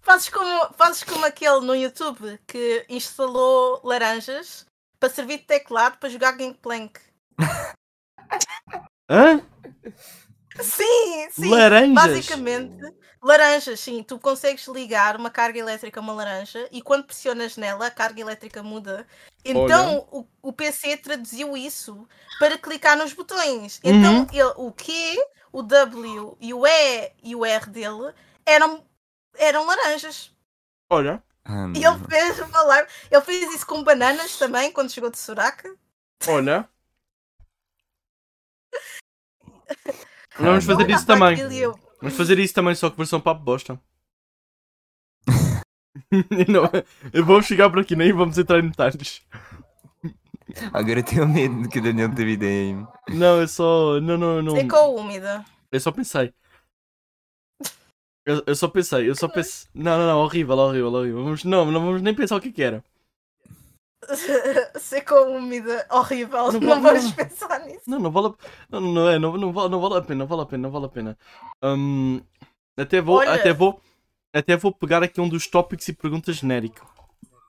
Fazes 0.00 0.28
como, 0.28 0.72
fazes 0.74 1.02
como 1.02 1.24
aquele 1.24 1.60
no 1.60 1.74
YouTube 1.74 2.38
que 2.46 2.84
instalou 2.90 3.80
laranjas 3.82 4.66
para 5.00 5.08
servir 5.08 5.38
de 5.38 5.44
teclado 5.44 5.96
para 5.96 6.10
jogar 6.10 6.32
Gangplank. 6.32 7.00
Hã? 9.08 9.42
Sim, 10.60 11.28
sim. 11.30 11.48
Laranjas? 11.48 11.94
Basicamente, 11.94 12.94
laranjas, 13.22 13.80
sim. 13.80 14.02
Tu 14.02 14.18
consegues 14.18 14.66
ligar 14.68 15.16
uma 15.16 15.30
carga 15.30 15.58
elétrica 15.58 16.00
a 16.00 16.02
uma 16.02 16.12
laranja 16.12 16.68
e 16.70 16.82
quando 16.82 17.04
pressionas 17.04 17.56
nela, 17.56 17.86
a 17.86 17.90
carga 17.90 18.20
elétrica 18.20 18.62
muda. 18.62 19.06
Então 19.44 20.06
o, 20.10 20.26
o 20.42 20.52
PC 20.52 20.96
traduziu 20.96 21.56
isso 21.56 22.08
para 22.38 22.56
clicar 22.58 22.96
nos 22.96 23.12
botões. 23.12 23.80
Então 23.84 24.20
Uhum. 24.20 24.26
ele, 24.32 24.52
o 24.56 24.72
Q, 24.72 24.92
o 25.52 25.62
W 25.62 26.36
e 26.40 26.54
o 26.54 26.66
E 26.66 27.12
e 27.22 27.36
o 27.36 27.44
R 27.44 27.66
dele 27.66 28.14
eram, 28.46 28.84
eram 29.36 29.66
laranjas. 29.66 30.32
Olha. 30.90 31.22
Ah, 31.44 31.66
E 31.76 31.84
ele 31.84 31.98
fez 32.08 32.38
uma 32.40 32.62
live. 32.62 32.88
Ele 33.10 33.20
fez 33.20 33.54
isso 33.54 33.66
com 33.66 33.84
bananas 33.84 34.36
também 34.38 34.72
quando 34.72 34.90
chegou 34.90 35.10
de 35.10 35.18
Soraka. 35.18 35.74
Olha. 36.26 36.68
Ah, 40.36 40.42
Vamos 40.42 40.64
fazer 40.64 40.82
Olha 40.82 40.94
isso 40.94 41.06
também. 41.06 41.36
Vamos 42.00 42.16
fazer 42.16 42.38
isso 42.40 42.52
também, 42.54 42.74
só 42.74 42.90
que 42.90 42.96
versão 42.96 43.20
papo 43.20 43.40
bosta. 43.44 43.80
Não, 46.48 46.70
eu 47.12 47.24
vou 47.24 47.42
chegar 47.42 47.70
por 47.70 47.80
aqui, 47.80 47.96
nem 47.96 48.12
vamos 48.12 48.38
entrar 48.38 48.58
em 48.60 48.68
detalhes. 48.68 49.22
Agora 50.72 51.00
eu 51.00 51.04
tenho 51.04 51.26
medo 51.26 51.68
que 51.68 51.78
o 51.78 51.82
Daniel 51.82 52.14
teve 52.14 52.32
ideia. 52.32 52.86
Não, 53.08 53.40
eu 53.40 53.48
só. 53.48 54.00
Não, 54.00 54.16
não, 54.18 54.42
não. 54.42 54.54
Secou 54.56 54.96
úmida. 54.98 55.44
Eu 55.72 55.80
só 55.80 55.90
pensei. 55.90 56.32
Eu, 58.26 58.42
eu 58.46 58.54
só 58.56 58.68
pensei, 58.68 59.08
eu 59.08 59.14
só 59.14 59.28
pensei. 59.28 59.68
Não, 59.74 59.98
não, 59.98 60.06
não, 60.06 60.18
horrível, 60.20 60.56
horrível, 60.56 60.92
horrível. 60.92 61.24
Vamos, 61.24 61.44
não, 61.44 61.70
não 61.70 61.80
vamos 61.84 62.02
nem 62.02 62.14
pensar 62.14 62.36
o 62.36 62.40
que 62.40 62.52
que 62.52 62.62
era. 62.62 62.82
Secou 64.78 65.34
úmida, 65.36 65.86
horrível. 65.90 66.52
Não 66.52 66.60
Não, 66.60 66.60
vou- 66.60 66.80
vamos 66.80 67.04
não. 67.04 67.12
pensar 67.12 67.60
nisso. 67.60 67.82
Não, 67.86 67.98
não 67.98 68.10
vale 68.10 68.28
a, 68.28 68.34
não, 68.70 68.80
não, 68.80 69.08
é, 69.08 69.18
não, 69.18 69.36
não, 69.36 69.52
vale, 69.52 69.68
não 69.70 69.80
vale 69.80 69.96
a 69.98 70.02
pena, 70.02 70.18
não 70.20 70.26
vale 70.26 70.42
a 70.42 70.46
pena, 70.46 70.62
não 70.62 70.70
vale 70.70 70.86
a 70.86 70.88
pena. 70.88 71.18
Hum, 71.62 72.20
até 72.76 73.00
vou, 73.00 73.16
Olha. 73.18 73.34
até 73.34 73.52
vou, 73.52 73.80
até 74.34 74.56
vou 74.56 74.72
pegar 74.74 75.02
aqui 75.02 75.20
um 75.20 75.28
dos 75.28 75.46
tópicos 75.46 75.86
e 75.88 75.92
perguntas 75.92 76.36
genérico. 76.36 76.92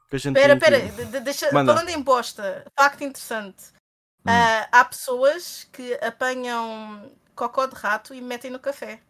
Que 0.09 0.15
a 0.15 0.19
gente 0.19 0.35
de- 0.35 1.05
de- 1.05 1.19
deixa, 1.19 1.51
Manda. 1.51 1.73
falando 1.73 1.89
em 1.89 2.01
bosta, 2.01 2.63
facto 2.77 3.03
interessante. 3.03 3.71
Hum. 4.19 4.29
Ah, 4.29 4.69
há 4.71 4.85
pessoas 4.85 5.63
que 5.73 5.93
apanham 5.95 7.11
cocó 7.35 7.65
de 7.65 7.75
rato 7.75 8.13
e 8.13 8.21
metem 8.21 8.51
no 8.51 8.59
café. 8.59 9.01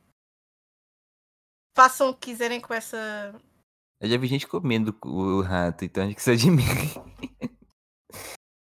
Façam 1.78 2.10
o 2.10 2.14
que 2.14 2.32
quiserem 2.32 2.62
com 2.62 2.74
essa. 2.74 3.36
Eu 4.00 4.10
já 4.10 4.18
vi 4.18 4.28
gente 4.28 4.48
comendo 4.48 4.98
o 5.04 5.42
rato, 5.42 5.84
então 5.84 6.06
acho 6.06 6.16
que 6.16 6.22
isso 6.22 6.32
é 6.32 6.36
de 6.36 6.50
mim. 6.50 6.64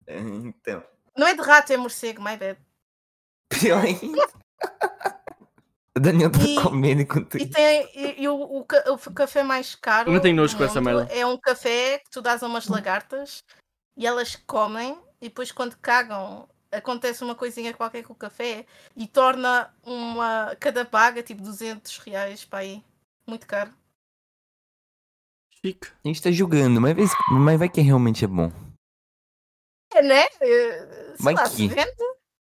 então. 0.06 0.84
Não 1.16 1.26
é 1.26 1.34
de 1.34 1.42
rato, 1.42 1.72
é 1.72 1.76
morcego, 1.76 2.22
my 2.22 2.36
bad. 2.36 2.58
Pior 3.48 3.84
ainda. 3.84 4.26
Daniel 5.98 6.30
tá 6.32 6.38
E- 6.38 6.54
comendo 6.62 7.02
enquanto. 7.02 7.36
E, 7.36 7.46
tem, 7.46 7.88
e, 7.94 8.22
e 8.22 8.28
o, 8.28 8.34
o 8.34 8.60
o 8.60 9.12
café 9.14 9.42
mais 9.42 9.74
caro. 9.74 10.08
Eu 10.08 10.14
não 10.14 10.20
tenho 10.20 10.34
nojo 10.36 10.56
com 10.56 10.64
essa 10.64 10.80
merda. 10.80 11.06
É 11.12 11.26
um 11.26 11.36
café 11.36 11.98
que 11.98 12.10
tu 12.10 12.22
dás 12.22 12.42
a 12.42 12.46
umas 12.46 12.66
lagartas 12.66 13.44
e 13.96 14.06
elas 14.06 14.34
comem 14.36 14.98
e 15.20 15.28
depois 15.28 15.52
quando 15.52 15.76
cagam 15.76 16.48
acontece 16.70 17.22
uma 17.22 17.34
coisinha 17.34 17.74
qualquer 17.74 18.02
com 18.02 18.14
o 18.14 18.16
café 18.16 18.64
e 18.96 19.06
torna 19.06 19.70
uma 19.84 20.56
cada 20.58 20.84
baga 20.84 21.22
tipo 21.22 21.42
200 21.42 21.98
reais 21.98 22.42
para 22.44 22.60
aí. 22.60 22.82
Muito 23.28 23.46
caro. 23.46 23.70
Chique. 25.64 25.88
A 26.04 26.08
gente 26.08 26.22
tá 26.22 26.30
julgando, 26.30 26.80
mas 26.80 26.94
vai, 26.96 27.06
mas 27.38 27.58
vai 27.58 27.68
que 27.68 27.80
realmente 27.82 28.24
é 28.24 28.28
bom. 28.28 28.50
É, 29.94 30.02
né? 30.02 30.24
Eh, 30.40 30.86
Sei 31.16 31.16
Vai 31.20 31.34
lá, 31.34 31.42
que- 31.44 31.50
se 31.56 31.68
vende. 31.68 32.12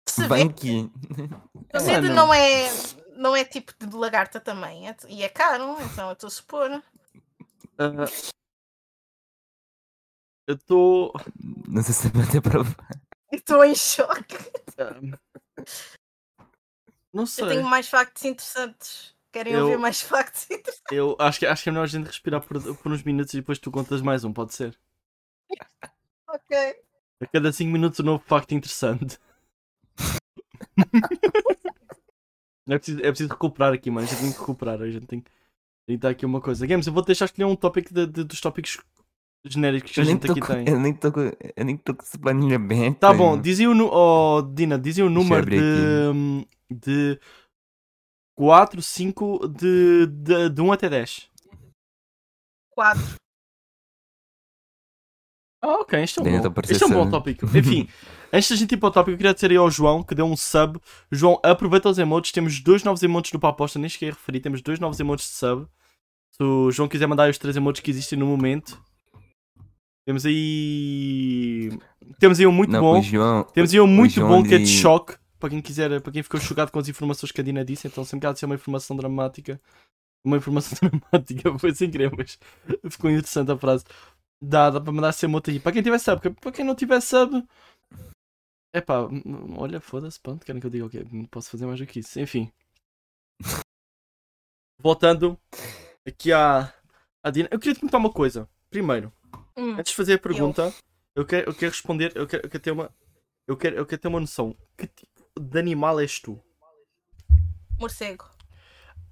Se 0.08 0.26
Vai 0.28 0.38
vende. 0.44 0.54
que. 0.54 0.90
Eu 1.72 1.80
sei 1.80 1.94
que 1.96 2.02
Mano. 2.02 2.14
não 2.14 2.32
é, 2.32 2.68
não 3.16 3.34
é 3.36 3.44
tipo 3.44 3.72
de 3.86 3.94
lagarta 3.96 4.40
também. 4.40 4.88
é- 4.88 4.96
e 5.08 5.22
é 5.22 5.28
caro, 5.28 5.76
então 5.82 6.08
eu 6.08 6.12
estou 6.14 6.28
a 6.28 6.30
supor. 6.30 6.82
Ah, 7.78 8.06
eu 10.46 10.54
estou. 10.54 11.12
Não 11.68 11.82
sei 11.82 11.94
se 11.94 12.08
vai 12.10 12.26
ter 12.30 12.40
prova. 12.40 12.74
Estou 13.32 13.64
em 13.64 13.74
choque. 13.74 14.36
não 17.12 17.22
Eu 17.22 17.26
sei. 17.26 17.48
tenho 17.48 17.64
mais 17.64 17.88
factos 17.88 18.24
interessantes. 18.24 19.14
Querem 19.32 19.52
Eu- 19.54 19.64
ouvir 19.64 19.78
mais 19.78 20.00
factos 20.00 20.44
interessantes? 20.50 20.82
Eu 20.92 21.16
acho 21.18 21.38
que, 21.40 21.46
acho 21.46 21.62
que 21.62 21.68
é 21.68 21.72
melhor 21.72 21.84
a 21.84 21.88
gente 21.88 22.06
respirar 22.06 22.40
por, 22.40 22.60
por 22.76 22.92
uns 22.92 23.02
minutos 23.02 23.34
e 23.34 23.38
depois 23.38 23.58
tu 23.58 23.70
contas 23.70 24.00
mais 24.00 24.22
um, 24.24 24.32
pode 24.32 24.54
ser? 24.54 24.78
Ok. 26.28 26.56
A 27.20 27.26
cada 27.26 27.52
5 27.52 27.70
minutos 27.72 27.98
um 28.00 28.04
novo 28.04 28.22
facto 28.24 28.52
interessante. 28.52 29.18
é, 32.68 32.78
preciso, 32.78 32.98
é 33.00 33.08
preciso 33.10 33.30
recuperar 33.30 33.72
aqui, 33.72 33.90
mano. 33.90 34.06
A 34.06 34.10
gente 34.10 34.20
tem 34.20 34.32
que 34.32 34.38
recuperar. 34.38 34.80
A 34.80 34.90
gente 34.90 35.06
tem, 35.06 35.20
tem 35.86 35.96
que 35.96 36.02
dar 36.02 36.10
aqui 36.10 36.24
uma 36.24 36.40
coisa. 36.40 36.66
Games, 36.66 36.86
eu 36.86 36.92
vou 36.92 37.04
deixar 37.04 37.26
escolher 37.26 37.44
um 37.46 37.56
tópico 37.56 37.92
de- 37.92 38.06
de- 38.06 38.24
dos 38.24 38.40
tópicos 38.40 38.78
genéricos 39.46 39.92
que 39.92 40.00
a 40.00 40.02
Eu 40.02 40.06
nem, 40.06 40.14
gente 40.14 40.30
aqui 40.30 40.40
com, 40.40 40.46
tem. 40.46 40.68
eu, 40.68 40.80
nem 40.80 40.94
tô 40.94 41.12
com, 41.12 41.20
eu 41.20 41.64
nem 41.64 41.76
com 41.76 41.92
essa 42.00 42.18
planilha 42.18 42.56
aberta. 42.56 42.98
Tá 43.00 43.12
bom, 43.12 43.38
dizia 43.40 43.70
o, 43.70 43.74
oh, 43.92 44.42
Dina, 44.42 44.78
dizia 44.78 45.04
o 45.04 45.08
Deixa 45.08 45.20
eu 45.20 45.22
número 45.22 45.42
abrir 45.42 45.60
de, 46.70 46.76
de 47.14 47.20
4, 48.36 48.80
5, 48.82 49.48
de, 49.48 50.06
de, 50.06 50.48
de 50.50 50.60
1 50.62 50.72
até 50.72 50.88
10. 50.88 51.30
4. 52.70 53.14
Ah, 55.62 55.80
ok, 55.80 56.02
isto 56.02 56.20
é 56.20 56.22
um, 56.22 56.42
bom, 56.42 56.60
isto 56.70 56.84
é 56.84 56.86
um 56.86 56.90
bom 56.90 57.10
tópico. 57.10 57.46
Enfim, 57.46 57.88
antes 58.34 58.50
da 58.50 58.56
gente 58.56 58.72
ir 58.72 58.76
para 58.76 58.88
o 58.88 58.92
tópico, 58.92 59.12
eu 59.12 59.16
queria 59.16 59.32
dizer 59.32 59.50
aí 59.50 59.56
ao 59.56 59.70
João 59.70 60.02
que 60.02 60.14
deu 60.14 60.26
um 60.26 60.36
sub. 60.36 60.78
João, 61.10 61.40
aproveita 61.42 61.88
os 61.88 61.98
emotes. 61.98 62.32
Temos 62.32 62.60
dois 62.60 62.82
novos 62.82 63.02
emotes 63.02 63.32
no 63.32 63.40
Paposta, 63.40 63.78
nem 63.78 63.88
cheguei 63.88 64.10
a 64.10 64.12
referir. 64.12 64.40
Temos 64.40 64.60
dois 64.60 64.78
novos 64.78 64.98
emotes 64.98 65.26
de 65.26 65.32
sub. 65.32 65.66
Se 66.32 66.42
o 66.42 66.70
João 66.70 66.88
quiser 66.88 67.06
mandar 67.06 67.30
os 67.30 67.38
três 67.38 67.56
emotes 67.56 67.80
que 67.80 67.90
existem 67.90 68.18
no 68.18 68.26
momento. 68.26 68.82
Temos 70.04 70.26
aí. 70.26 71.70
Temos 72.18 72.38
aí 72.38 72.46
um 72.46 72.52
muito 72.52 72.70
Não, 72.70 72.80
bom. 72.80 73.00
João. 73.00 73.44
Temos 73.44 73.72
aí 73.72 73.80
um 73.80 73.86
muito 73.86 74.20
bom 74.20 74.42
que 74.42 74.54
é 74.54 74.58
de 74.58 74.66
choque. 74.66 75.16
Para 75.38 75.50
quem 75.50 75.60
quiser, 75.60 76.00
para 76.00 76.12
quem 76.12 76.22
ficou 76.22 76.40
chocado 76.40 76.72
com 76.72 76.78
as 76.78 76.88
informações 76.88 77.30
que 77.30 77.40
a 77.40 77.44
Dina 77.44 77.64
disse, 77.64 77.86
então 77.86 78.02
sempre 78.02 78.22
que 78.22 78.26
há 78.26 78.32
de 78.32 78.38
ser 78.38 78.46
uma 78.46 78.54
informação 78.54 78.96
dramática. 78.96 79.60
Uma 80.24 80.38
informação 80.38 80.78
dramática, 80.88 81.58
foi 81.58 81.74
sem 81.74 81.90
querer, 81.90 82.10
mas 82.16 82.38
ficou 82.88 83.10
interessante 83.10 83.52
a 83.52 83.58
frase. 83.58 83.84
Dá, 84.42 84.70
dá 84.70 84.80
para 84.80 84.92
mandar 84.92 85.12
ser 85.12 85.26
moto 85.26 85.50
aí. 85.50 85.60
Para 85.60 85.72
quem 85.72 85.82
tiver 85.82 85.98
sub, 85.98 86.30
para 86.40 86.52
quem 86.52 86.64
não 86.64 86.74
tiver 86.74 87.00
sub. 87.00 87.44
É 88.74 88.80
pá, 88.80 89.08
olha, 89.56 89.80
foda-se, 89.80 90.18
pronto, 90.18 90.44
querem 90.44 90.60
que 90.60 90.66
eu 90.66 90.70
diga 90.70 90.86
o 90.86 90.90
quê? 90.90 91.06
Não 91.10 91.24
posso 91.26 91.48
fazer 91.48 91.64
mais 91.64 91.78
do 91.78 91.86
que 91.86 92.00
isso. 92.00 92.18
Enfim. 92.18 92.50
Voltando 94.82 95.38
aqui 96.06 96.32
à, 96.32 96.74
à 97.22 97.30
Dina. 97.30 97.48
Eu 97.52 97.58
queria 97.60 97.74
te 97.74 97.80
perguntar 97.80 97.98
uma 97.98 98.12
coisa. 98.12 98.48
Primeiro, 98.68 99.12
Hum. 99.56 99.76
Antes 99.78 99.90
de 99.90 99.96
fazer 99.96 100.14
a 100.14 100.18
pergunta, 100.18 100.74
eu 101.14 101.24
quero, 101.24 101.50
eu 101.50 101.54
quero 101.54 101.70
responder, 101.70 102.12
eu 102.16 102.26
quero, 102.26 102.44
eu 102.44 102.50
quero 102.50 102.62
ter 102.62 102.70
uma. 102.72 102.90
Eu 103.46 103.56
quero, 103.56 103.76
eu 103.76 103.86
quero 103.86 104.02
ter 104.02 104.08
uma 104.08 104.20
noção. 104.20 104.56
Que 104.76 104.86
tipo 104.86 105.40
de 105.40 105.58
animal 105.58 106.00
és 106.00 106.18
tu? 106.18 106.40
Morcego. 107.78 108.24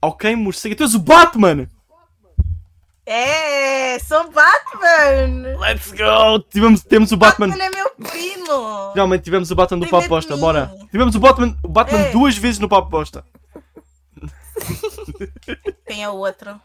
Ok, 0.03 0.35
morcego, 0.35 0.75
tu 0.75 0.83
és 0.83 0.95
o 0.95 0.99
Batman! 0.99 1.69
É, 3.05 3.99
sou 3.99 4.31
Batman! 4.31 5.59
Let's 5.59 5.91
go! 5.91 6.39
Tivemos, 6.51 6.83
temos 6.85 7.11
o 7.11 7.17
Batman. 7.17 7.49
Batman 7.49 7.65
é 7.65 7.71
meu 7.71 7.91
primo! 7.91 8.93
Finalmente 8.93 9.25
tivemos 9.25 9.51
o 9.51 9.55
Batman 9.57 9.79
do 9.79 9.83
Tem 9.83 9.91
Papo 9.91 10.09
Posta, 10.09 10.37
bora! 10.37 10.73
Tivemos 10.91 11.15
o 11.17 11.21
Batman, 11.21 11.57
o 11.65 11.69
Batman 11.69 11.99
É. 11.99 12.13
duas 12.13 12.37
vezes 12.37 12.61
no 12.61 12.69
Papo 12.69 12.89
Posta. 12.91 13.25
Quem 15.87 16.05
é 16.05 16.09
o 16.09 16.15
outro? 16.15 16.61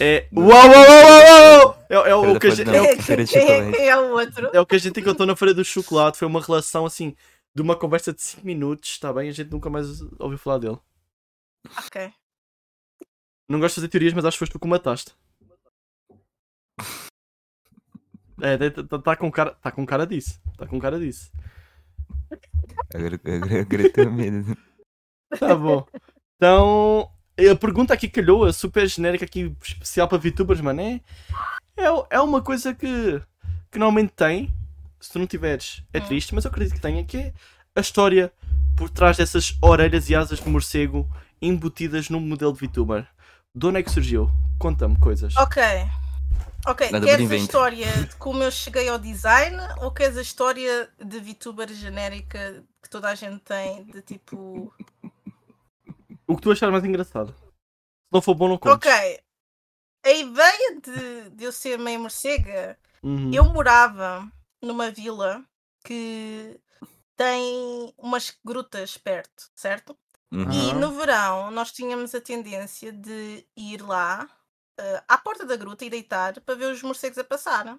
É. 0.00 0.26
Uau, 0.34 0.48
uau, 0.48 0.68
uau, 0.68 0.74
uau, 0.74 1.58
uau! 1.60 1.78
É, 1.88 1.94
é 2.10 2.14
o 2.14 2.22
Cara, 2.22 2.40
que 2.40 2.46
a 2.46 2.50
gente, 2.50 2.70
é, 2.70 2.80
o, 2.80 3.74
é, 3.76 3.86
é 3.86 3.96
o 3.96 4.12
outro? 4.12 4.50
é 4.54 4.60
o 4.60 4.66
que 4.66 4.74
a 4.74 4.78
gente 4.78 4.98
encontrou 4.98 5.26
na 5.26 5.36
Feira 5.36 5.54
do 5.54 5.64
Chocolate. 5.64 6.18
Foi 6.18 6.26
uma 6.26 6.40
relação 6.40 6.86
assim, 6.86 7.14
de 7.54 7.62
uma 7.62 7.76
conversa 7.76 8.12
de 8.12 8.20
5 8.20 8.44
minutos, 8.44 8.90
está 8.90 9.12
bem? 9.12 9.28
A 9.28 9.32
gente 9.32 9.50
nunca 9.50 9.70
mais 9.70 10.00
ouviu 10.18 10.38
falar 10.38 10.58
dele. 10.58 10.78
Ok. 11.86 12.10
Não 13.48 13.60
gosto 13.60 13.74
de 13.76 13.80
fazer 13.82 13.88
teorias, 13.88 14.12
mas 14.12 14.24
acho 14.24 14.34
que 14.36 14.40
foste 14.40 14.52
tu 14.52 14.58
que 14.58 14.66
o 14.66 14.70
mataste. 14.70 15.12
É, 18.40 18.54
está 18.54 18.98
tá 19.00 19.16
com 19.16 19.32
cara, 19.32 19.50
tá 19.60 19.72
com 19.72 19.84
cara 19.84 20.06
disso. 20.06 20.40
Tá 20.56 20.64
com 20.64 20.78
cara 20.78 20.96
disso. 20.96 21.28
Agora, 22.94 23.14
agora, 23.24 23.60
agora 23.62 23.82
eu 23.82 23.92
tenho 23.92 24.12
medo. 24.12 24.56
Tá 25.38 25.54
bom. 25.56 25.84
Então, 26.36 27.10
a 27.38 27.56
pergunta 27.56 27.92
aqui 27.92 28.08
calhou, 28.08 28.44
a 28.44 28.52
super 28.52 28.88
genérica 28.88 29.24
aqui, 29.24 29.54
especial 29.62 30.08
para 30.08 30.16
VTubers, 30.18 30.60
mano, 30.60 30.80
é, 30.80 31.00
é, 31.76 31.86
é 32.10 32.20
uma 32.20 32.40
coisa 32.40 32.72
que, 32.74 33.20
que 33.70 33.78
normalmente 33.78 34.12
tem, 34.14 34.54
se 35.00 35.12
tu 35.12 35.18
não 35.18 35.26
tiveres, 35.26 35.82
é 35.92 35.98
Hum. 35.98 36.04
triste, 36.06 36.34
mas 36.34 36.44
eu 36.46 36.50
acredito 36.50 36.76
que 36.76 36.80
tenha, 36.80 37.04
que 37.04 37.16
é 37.18 37.32
a 37.74 37.80
história 37.80 38.32
por 38.76 38.88
trás 38.88 39.16
dessas 39.18 39.58
orelhas 39.60 40.08
e 40.08 40.14
asas 40.14 40.38
de 40.38 40.48
morcego 40.48 41.06
embutidas 41.42 42.08
num 42.08 42.20
modelo 42.20 42.52
de 42.54 42.60
VTuber. 42.66 43.06
De 43.54 43.66
onde 43.66 43.80
é 43.80 43.82
que 43.82 43.90
surgiu? 43.90 44.30
Conta-me 44.58 44.96
coisas. 44.98 45.36
Ok. 45.36 45.60
Ok, 46.66 46.90
Nada 46.90 47.06
queres 47.06 47.30
a 47.30 47.36
história 47.36 47.92
de 48.04 48.16
como 48.16 48.42
eu 48.42 48.50
cheguei 48.50 48.88
ao 48.88 48.98
design 48.98 49.56
ou 49.80 49.90
queres 49.90 50.16
a 50.16 50.22
história 50.22 50.90
de 50.98 51.20
VTuber 51.20 51.72
genérica 51.72 52.64
que 52.82 52.90
toda 52.90 53.08
a 53.08 53.14
gente 53.14 53.40
tem? 53.40 53.84
De 53.84 54.02
tipo. 54.02 54.72
O 56.26 56.36
que 56.36 56.42
tu 56.42 56.50
achas 56.50 56.70
mais 56.70 56.84
engraçado? 56.84 57.32
Se 57.32 58.12
não 58.12 58.20
for 58.20 58.34
bom, 58.34 58.48
não 58.48 58.58
contes. 58.58 58.76
Ok. 58.76 59.20
A 60.04 60.10
ideia 60.10 60.80
de, 60.80 61.30
de 61.30 61.44
eu 61.44 61.52
ser 61.52 61.78
meio 61.78 62.00
morcega 62.00 62.78
Uhum. 63.02 63.32
Eu 63.32 63.44
morava 63.44 64.30
numa 64.62 64.90
vila 64.90 65.44
que 65.84 66.60
tem 67.16 67.92
umas 67.96 68.36
grutas 68.44 68.96
perto, 68.96 69.50
certo? 69.54 69.96
Uhum. 70.32 70.50
E 70.50 70.72
no 70.74 70.92
verão 70.92 71.50
nós 71.50 71.72
tínhamos 71.72 72.14
a 72.14 72.20
tendência 72.20 72.92
de 72.92 73.46
ir 73.56 73.82
lá 73.82 74.28
eh, 74.78 75.02
à 75.08 75.18
porta 75.18 75.44
da 75.44 75.56
gruta 75.56 75.84
e 75.84 75.90
deitar 75.90 76.40
para 76.40 76.54
ver 76.54 76.72
os 76.72 76.82
morcegos 76.82 77.18
a 77.18 77.24
passar. 77.24 77.78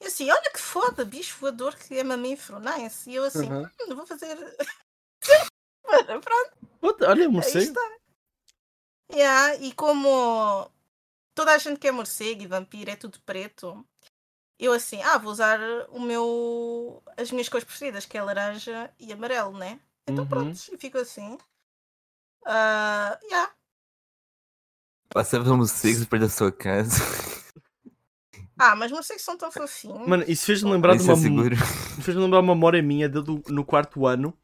E 0.00 0.06
assim, 0.06 0.30
olha 0.30 0.50
que 0.52 0.58
foda, 0.60 1.04
bicho 1.04 1.36
voador 1.38 1.76
que 1.76 1.98
é 1.98 2.02
mamífero, 2.04 2.58
nice. 2.60 3.10
E 3.10 3.14
eu 3.16 3.24
assim, 3.24 3.48
Uhum. 3.50 3.70
"Hum, 3.88 3.94
vou 3.96 4.06
fazer. 4.06 4.36
Pronto, 6.22 6.56
Puta, 6.80 7.08
Olha, 7.10 7.24
aí 7.24 7.30
morcego. 7.30 7.58
está. 7.58 7.80
Yeah, 9.12 9.56
e 9.56 9.72
como 9.74 10.70
toda 11.34 11.52
a 11.52 11.58
gente 11.58 11.78
que 11.80 11.88
é 11.88 11.92
morcego 11.92 12.42
e 12.42 12.46
vampiro 12.46 12.90
é 12.90 12.96
tudo 12.96 13.20
preto, 13.22 13.84
eu 14.58 14.72
assim, 14.72 15.02
ah, 15.02 15.18
vou 15.18 15.32
usar 15.32 15.58
o 15.90 15.98
meu 16.00 17.02
as 17.16 17.30
minhas 17.30 17.48
cores 17.48 17.64
preferidas, 17.64 18.06
que 18.06 18.16
é 18.16 18.22
laranja 18.22 18.92
e 18.98 19.12
amarelo, 19.12 19.56
né? 19.58 19.80
Então 20.06 20.24
Uhum. 20.24 20.28
pronto, 20.28 20.58
e 20.72 20.78
fico 20.78 20.98
assim. 20.98 21.36
Ah, 22.46 23.18
yeah. 23.24 23.52
Passava 25.12 25.56
morcegos 25.56 26.04
perto 26.04 26.22
da 26.22 26.28
sua 26.28 26.52
casa. 26.52 27.02
Ah, 28.58 28.76
mas 28.76 28.92
morcegos 28.92 29.22
são 29.22 29.36
tão 29.36 29.50
fofinhos. 29.50 30.06
Mano, 30.06 30.24
isso 30.28 30.46
fez-me 30.46 30.70
lembrar 30.70 30.94
de 30.94 31.02
Isso 31.02 31.10
é 31.10 31.14
uma. 31.14 31.22
seguro. 31.22 31.56
Fez-me 32.02 32.22
lembrar 32.22 32.40
uma 32.40 32.54
memória 32.54 32.82
minha 32.82 33.08
de, 33.08 33.20
do- 33.22 33.42
no 33.48 33.64
quarto 33.64 34.06
ano 34.06 34.36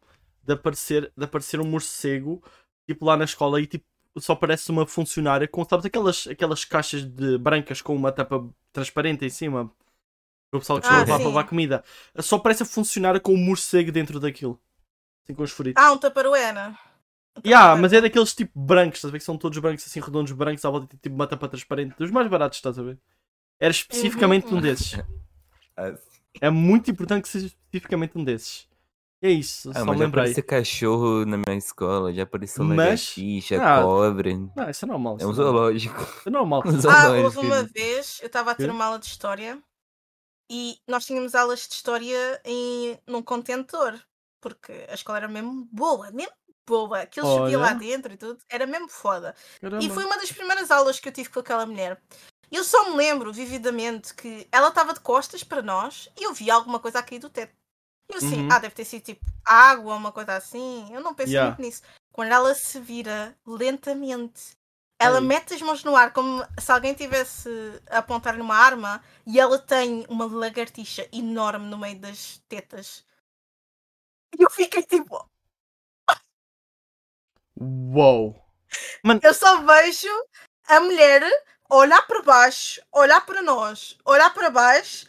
de 0.43 0.55
aparecer, 0.55 1.13
de 1.17 1.25
aparecer 1.25 1.61
um 1.61 1.67
morcego, 1.67 2.43
tipo 2.89 3.05
lá 3.05 3.17
na 3.17 3.25
escola, 3.25 3.61
e 3.61 3.67
tipo, 3.67 3.85
só 4.19 4.35
parece 4.35 4.71
uma 4.71 4.87
funcionária 4.87 5.47
com, 5.47 5.65
sabes, 5.69 5.85
aquelas, 5.87 6.27
aquelas 6.27 6.65
caixas 6.65 7.05
de 7.05 7.37
brancas 7.39 7.83
com 7.83 7.95
uma 7.95 8.11
tampa 8.11 8.49
transparente 8.73 9.25
em 9.25 9.31
cima. 9.31 9.71
O 10.53 10.59
pessoal 10.59 10.81
que 10.81 10.87
Ah, 10.87 11.03
estava 11.03 11.13
lá 11.13 11.19
para 11.19 11.29
levar 11.29 11.45
comida. 11.45 11.85
Só 12.21 12.39
parece 12.39 12.63
a 12.63 12.67
funcionária 12.67 13.21
com 13.21 13.35
um 13.35 13.37
morcego 13.45 13.93
dentro 13.93 14.19
daquilo. 14.19 14.59
Assim 15.25 15.35
com 15.35 15.43
os 15.43 15.51
feridos. 15.53 15.83
Ah, 15.83 15.93
um 15.93 15.99
taparoena. 15.99 16.79
Um 17.45 17.49
Yeah, 17.49 17.77
mas 17.81 17.93
é 17.93 18.01
daqueles 18.01 18.35
tipo 18.35 18.59
brancos, 18.59 18.99
estás 18.99 19.11
a 19.11 19.13
ver 19.13 19.19
que 19.19 19.25
são 19.25 19.37
todos 19.37 19.59
brancos, 19.59 19.85
assim 19.87 20.01
redondos 20.01 20.33
brancos, 20.33 20.65
à 20.65 20.71
volta 20.71 20.87
de 20.95 21.01
tipo 21.01 21.15
uma 21.15 21.27
tampa 21.27 21.49
transparente, 21.49 21.95
dos 21.99 22.11
mais 22.11 22.29
baratos, 22.29 22.59
estás 22.59 22.79
a 22.79 22.83
ver? 22.83 22.99
Era 23.61 23.71
especificamente 23.71 24.53
um 24.55 24.61
desses. 24.61 24.93
Ah, 25.79 25.95
É 26.41 26.49
muito 26.49 26.91
importante 26.91 27.23
que 27.25 27.29
seja 27.29 27.47
especificamente 27.49 28.17
um 28.17 28.25
desses. 28.25 28.67
É 29.21 29.31
isso, 29.31 29.69
Ah, 29.71 29.81
só 29.81 29.85
mas 29.85 29.99
já 29.99 30.05
lembrei. 30.05 30.23
apareceu 30.25 30.43
cachorro 30.45 31.27
na 31.27 31.37
minha 31.37 31.59
escola, 31.59 32.13
já 32.15 32.23
apareceu 32.23 32.65
Mas- 32.65 32.77
lagartixa, 32.79 33.57
Ah, 33.63 33.83
cobra. 33.83 34.31
Não, 34.57 34.71
isso 34.71 34.85
é 34.85 34.89
normal. 34.89 35.15
É 35.15 35.17
Isso 35.19 35.27
um 35.29 35.31
é 35.33 35.35
zoológico. 35.35 36.23
É 36.27 36.31
normal. 36.31 36.63
Um 36.67 36.71
Ah, 36.71 36.81
zoológico. 36.81 37.25
houve 37.25 37.39
uma 37.41 37.63
vez, 37.65 38.19
eu 38.23 38.27
estava 38.29 38.53
a 38.53 38.55
ter 38.55 38.71
uma 38.71 38.87
aula 38.87 38.99
de 38.99 39.05
história 39.07 39.63
e 40.51 40.79
nós 40.89 41.05
tínhamos 41.05 41.35
aulas 41.35 41.67
de 41.69 41.75
história 41.75 42.41
em, 42.47 42.99
num 43.07 43.21
contentor, 43.23 43.99
porque 44.41 44.73
a 44.89 44.95
escola 44.95 45.19
era 45.19 45.29
mesmo 45.29 45.69
boa, 45.71 46.11
mesmo 46.11 46.33
boa. 46.67 47.09
Chovia 47.13 47.59
lá 47.59 47.69
Olha. 47.69 47.75
dentro 47.77 48.13
e 48.13 48.17
tudo, 48.17 48.39
era 48.49 48.67
mesmo 48.67 48.89
foda. 48.89 49.35
Caramba. 49.61 49.85
E 49.85 49.91
foi 49.91 50.05
uma 50.05 50.17
das 50.19 50.33
primeiras 50.33 50.71
aulas 50.71 50.99
que 51.01 51.09
eu 51.09 51.13
tive 51.13 51.29
com 51.31 51.41
aquela 51.41 51.65
mulher. 51.67 52.01
Eu 52.51 52.63
só 52.65 52.91
me 52.91 52.97
lembro 52.97 53.33
vividamente 53.33 54.15
que 54.15 54.47
ela 54.53 54.69
estava 54.69 54.95
de 54.95 55.01
costas 55.01 55.43
para 55.43 55.63
nós 55.63 56.09
e 56.19 56.25
eu 56.25 56.33
vi 56.33 56.51
alguma 56.51 56.79
coisa 56.79 57.01
a 57.01 57.03
cair 57.03 57.19
do 57.19 57.29
teto. 57.31 57.53
E 58.09 58.13
eu 58.13 58.19
assim, 58.19 58.43
Uhum. 58.43 58.49
ah, 58.53 58.59
deve 58.61 58.75
ter 58.75 58.85
sido 58.85 59.03
tipo 59.03 59.25
água 59.45 59.95
uma 59.97 60.13
coisa 60.13 60.35
assim. 60.37 60.89
Eu 60.95 61.01
não 61.01 61.13
pensei 61.15 61.35
Yeah. 61.35 61.51
muito 61.57 61.67
nisso. 61.67 61.83
Quando 62.13 62.31
ela 62.33 62.55
se 62.55 62.79
vira 62.81 63.37
lentamente, 63.45 64.57
ela 64.99 65.21
mete 65.21 65.53
as 65.55 65.61
mãos 65.61 65.85
no 65.85 65.95
ar 65.97 66.13
como 66.13 66.43
se 66.59 66.71
alguém 66.73 66.95
tivesse 66.95 67.49
a 67.91 67.99
apontar 67.99 68.39
numa 68.39 68.55
arma 68.57 69.03
e 69.27 69.39
ela 69.41 69.59
tem 69.59 70.07
uma 70.09 70.25
lagartixa 70.25 71.07
enorme 71.13 71.67
no 71.67 71.77
meio 71.77 71.99
das 71.99 72.41
tetas. 72.49 73.05
E 74.39 74.43
eu 74.43 74.51
fiquei 74.51 74.83
tipo, 74.85 75.29
Uou. 77.59 78.43
Eu 79.23 79.35
só 79.35 79.63
vejo 79.63 80.09
a 80.69 80.81
mulher 80.81 81.23
olhar 81.71 82.03
para 82.07 82.23
baixo, 82.23 82.81
olhar 82.93 83.25
para 83.25 83.43
nós, 83.43 83.97
olhar 84.05 84.33
para 84.33 84.51
baixo, 84.51 85.07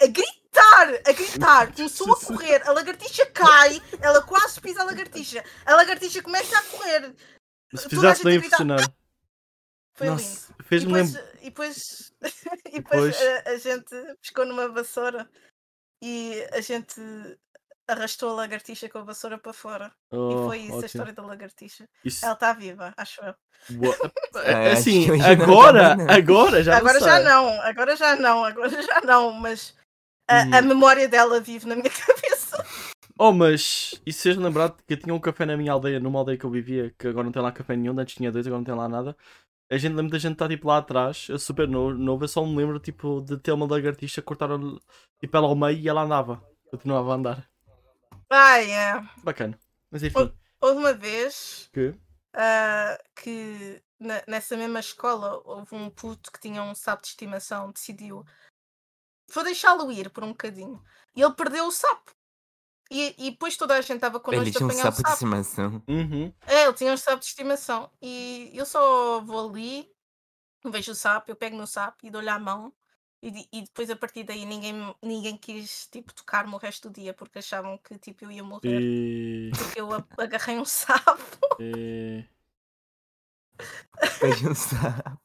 a 0.00 0.06
gritar, 0.06 0.88
a 1.06 1.12
gritar. 1.12 1.74
Começou 1.74 2.12
a 2.12 2.20
correr, 2.20 2.66
a 2.68 2.72
lagartixa 2.72 3.26
cai, 3.26 3.80
ela 4.00 4.22
quase 4.22 4.60
pisa 4.60 4.82
a 4.82 4.84
lagartixa. 4.84 5.44
A 5.64 5.74
lagartixa 5.74 6.22
começa 6.22 6.58
a 6.58 6.62
correr. 6.64 7.14
Se 7.74 7.88
fizesse 7.88 8.24
bem 8.24 8.36
impressionar. 8.36 8.94
Foi 9.96 10.08
lindo. 10.08 10.22
Nossa, 10.22 10.54
E 10.70 10.80
depois, 10.80 11.14
e 11.14 11.44
depois, 11.44 12.12
e 12.66 12.70
depois? 12.72 13.18
depois 13.18 13.22
a, 13.22 13.50
a 13.50 13.56
gente 13.56 14.16
pescou 14.20 14.44
numa 14.44 14.68
vassoura 14.68 15.30
e 16.02 16.46
a 16.52 16.60
gente 16.60 17.00
arrastou 17.88 18.30
a 18.30 18.34
lagartixa 18.34 18.88
com 18.88 18.98
a 18.98 19.02
vassoura 19.04 19.38
para 19.38 19.52
fora. 19.52 19.92
e 20.12 20.16
Oh, 20.16 20.44
foi 20.46 20.58
isso 20.58 20.72
a 20.72 20.76
ótimo. 20.76 20.86
história 20.86 21.12
da 21.12 21.22
lagartixa. 21.24 21.88
Isso- 22.04 22.24
Ela 22.24 22.34
está 22.34 22.52
viva, 22.52 22.92
acho 22.96 23.20
eu. 23.22 23.34
Uou. 23.80 23.94
É, 24.44 24.72
acho 24.72 24.80
assim, 24.80 25.06
tá 25.18 25.30
agora, 25.30 25.96
agora 26.12 26.62
já 26.62 26.76
agora 26.76 26.98
não 26.98 27.06
já 27.06 27.14
sei. 27.16 27.24
não, 27.24 27.48
agora 27.62 27.96
já 27.96 28.16
não, 28.16 28.44
agora 28.44 28.82
já 28.82 29.00
não, 29.02 29.32
mas 29.32 29.76
a, 30.28 30.58
a 30.58 30.60
Hum. 30.62 30.66
memória 30.66 31.08
dela 31.08 31.40
vive 31.40 31.66
na 31.68 31.76
minha 31.76 31.88
cabeça. 31.90 32.64
Oh, 33.16 33.30
mas 33.32 33.94
e 34.04 34.12
se 34.12 34.22
vocês 34.22 34.36
lembrar 34.36 34.70
que 34.86 34.94
eu 34.94 34.96
tinha 34.98 35.14
um 35.14 35.20
café 35.20 35.46
na 35.46 35.56
minha 35.56 35.70
aldeia, 35.72 36.00
numa 36.00 36.18
aldeia 36.18 36.36
que 36.36 36.44
eu 36.44 36.50
vivia, 36.50 36.92
que 36.98 37.06
agora 37.06 37.24
não 37.24 37.30
tem 37.32 37.40
lá 37.40 37.52
café 37.52 37.76
nenhum, 37.76 37.96
antes 37.98 38.16
tinha 38.16 38.32
dois, 38.32 38.44
agora 38.46 38.58
não 38.58 38.64
tem 38.64 38.74
lá 38.74 38.88
nada. 38.88 39.16
A 39.70 39.78
gente 39.78 39.94
lembra 39.94 40.10
da 40.12 40.18
gente 40.18 40.32
estar 40.32 40.48
tipo 40.48 40.66
lá 40.66 40.78
atrás, 40.78 41.28
eu 41.28 41.38
super 41.38 41.68
novo, 41.68 41.94
novo, 41.94 42.24
eu 42.24 42.28
só 42.28 42.44
me 42.44 42.56
lembro 42.56 42.80
tipo 42.80 43.20
de 43.22 43.38
ter 43.38 43.52
uma 43.52 43.66
lagartixa, 43.66 44.20
cortaram 44.20 44.80
tipo 45.20 45.36
ela 45.36 45.46
ao 45.46 45.54
meio 45.54 45.78
e 45.78 45.88
ela 45.88 46.02
andava. 46.02 46.42
Continuava 46.72 47.12
a 47.12 47.14
andar. 47.14 47.48
Ai, 48.30 48.70
é. 48.72 49.00
Bacana. 49.22 49.58
Mas 49.90 50.02
enfim, 50.02 50.32
Houve 50.60 50.78
uma 50.78 50.92
vez 50.94 51.68
que 51.72 51.94
ah, 52.34 52.98
que 53.16 53.82
na- 54.00 54.22
nessa 54.26 54.56
mesma 54.56 54.80
escola 54.80 55.40
houve 55.44 55.74
um 55.74 55.90
puto 55.90 56.32
que 56.32 56.40
tinha 56.40 56.62
um 56.62 56.74
sapo 56.74 57.02
de 57.02 57.08
estimação, 57.08 57.70
decidiu 57.70 58.24
vou 59.32 59.44
deixá-lo 59.44 59.90
ir 59.92 60.10
por 60.10 60.24
um 60.24 60.28
bocadinho. 60.28 60.82
E 61.14 61.22
ele 61.22 61.32
perdeu 61.34 61.66
o 61.66 61.72
sapo. 61.72 62.12
E, 62.90 63.14
e 63.18 63.30
depois 63.30 63.56
toda 63.56 63.74
a 63.74 63.80
gente 63.80 63.94
estava 63.96 64.20
connosco 64.20 64.42
Ele 64.42 64.50
a 64.50 64.58
tinha 64.58 64.66
um 64.66 64.70
sapo 64.72 64.88
o 64.88 64.90
de 64.90 64.96
sapo. 65.02 65.12
estimação. 65.14 65.82
Uhum. 65.88 66.34
É, 66.46 66.64
ele 66.64 66.72
tinha 66.74 66.92
um 66.92 66.96
sapo 66.96 67.18
de 67.20 67.26
estimação. 67.26 67.90
E 68.00 68.50
eu 68.54 68.66
só 68.66 69.20
vou 69.20 69.48
ali, 69.48 69.90
vejo 70.66 70.92
o 70.92 70.94
sapo, 70.94 71.30
eu 71.30 71.36
pego 71.36 71.56
no 71.56 71.66
sapo 71.66 72.06
e 72.06 72.10
dou-lhe 72.10 72.28
a 72.28 72.38
mão. 72.38 72.72
E, 73.26 73.48
e 73.50 73.62
depois 73.62 73.88
a 73.88 73.96
partir 73.96 74.24
daí 74.24 74.44
ninguém, 74.44 74.74
ninguém 75.02 75.36
quis 75.36 75.86
tipo, 75.86 76.12
tocar-me 76.12 76.54
o 76.54 76.58
resto 76.58 76.90
do 76.90 77.00
dia 77.00 77.14
porque 77.14 77.38
achavam 77.38 77.78
que 77.78 77.98
tipo, 77.98 78.24
eu 78.24 78.30
ia 78.30 78.44
morrer. 78.44 78.80
E... 78.80 79.50
Porque 79.56 79.80
eu 79.80 79.88
agarrei 80.18 80.58
um 80.58 80.64
sapo. 80.64 81.38
e... 81.58 82.24
Pede 84.20 84.46
um 84.46 84.54
sapo. 84.54 85.18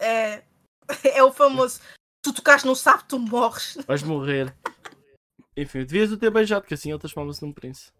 É, 0.00 0.42
é 1.04 1.22
o 1.22 1.32
famoso 1.32 1.80
tu 2.26 2.32
tocaste 2.32 2.66
no 2.66 2.74
sapo, 2.74 3.04
tu 3.06 3.18
morres. 3.18 3.78
Vais 3.86 4.02
morrer. 4.02 4.52
Enfim, 5.56 5.84
devias 5.84 6.10
o 6.10 6.18
ter 6.18 6.30
beijado, 6.30 6.66
que 6.66 6.74
assim 6.74 6.90
ele 6.90 6.98
transforma-se 6.98 7.42
num 7.42 7.52
príncipe. 7.52 7.96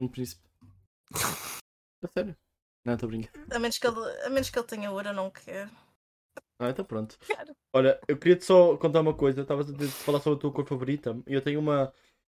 Um 0.00 0.08
príncipe. 0.08 0.42
A 2.02 2.08
sério? 2.08 2.36
Não, 2.84 2.94
estou 2.94 3.08
brincando. 3.08 3.54
A 3.54 3.58
menos, 3.58 3.76
que 3.76 3.86
ele, 3.86 4.24
a 4.24 4.30
menos 4.30 4.48
que 4.48 4.58
ele 4.58 4.66
tenha 4.66 4.90
ouro, 4.90 5.08
eu 5.08 5.12
não 5.12 5.30
quero. 5.30 5.70
Ah, 6.58 6.70
então 6.70 6.84
pronto. 6.84 7.16
Quero. 7.20 7.54
Olha, 7.72 8.00
eu 8.08 8.16
queria-te 8.18 8.44
só 8.44 8.76
contar 8.76 9.00
uma 9.00 9.14
coisa. 9.14 9.42
Estavas 9.42 9.68
a 9.68 9.72
dizer- 9.72 9.90
falar 9.90 10.20
sobre 10.20 10.38
a 10.38 10.40
tua 10.40 10.52
cor 10.52 10.66
favorita. 10.66 11.16
E 11.26 11.34
eu 11.34 11.40
tenho 11.42 11.60
uma, 11.60 11.92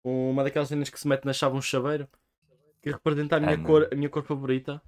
uma 0.03 0.43
daquelas 0.43 0.69
cenas 0.69 0.91
que 0.91 0.99
se 0.99 1.07
mete 1.07 1.25
na 1.25 1.33
chave 1.33 1.57
um 1.57 1.63
chaveiro. 1.63 2.09
Que 2.83 2.91
representa 2.91 3.37
a 3.37 3.41
minha, 3.41 3.55
Ah, 3.55 3.63
cor, 3.65 3.89
a 3.93 3.95
minha 3.95 4.09
cor 4.09 4.23
favorita. 4.25 4.83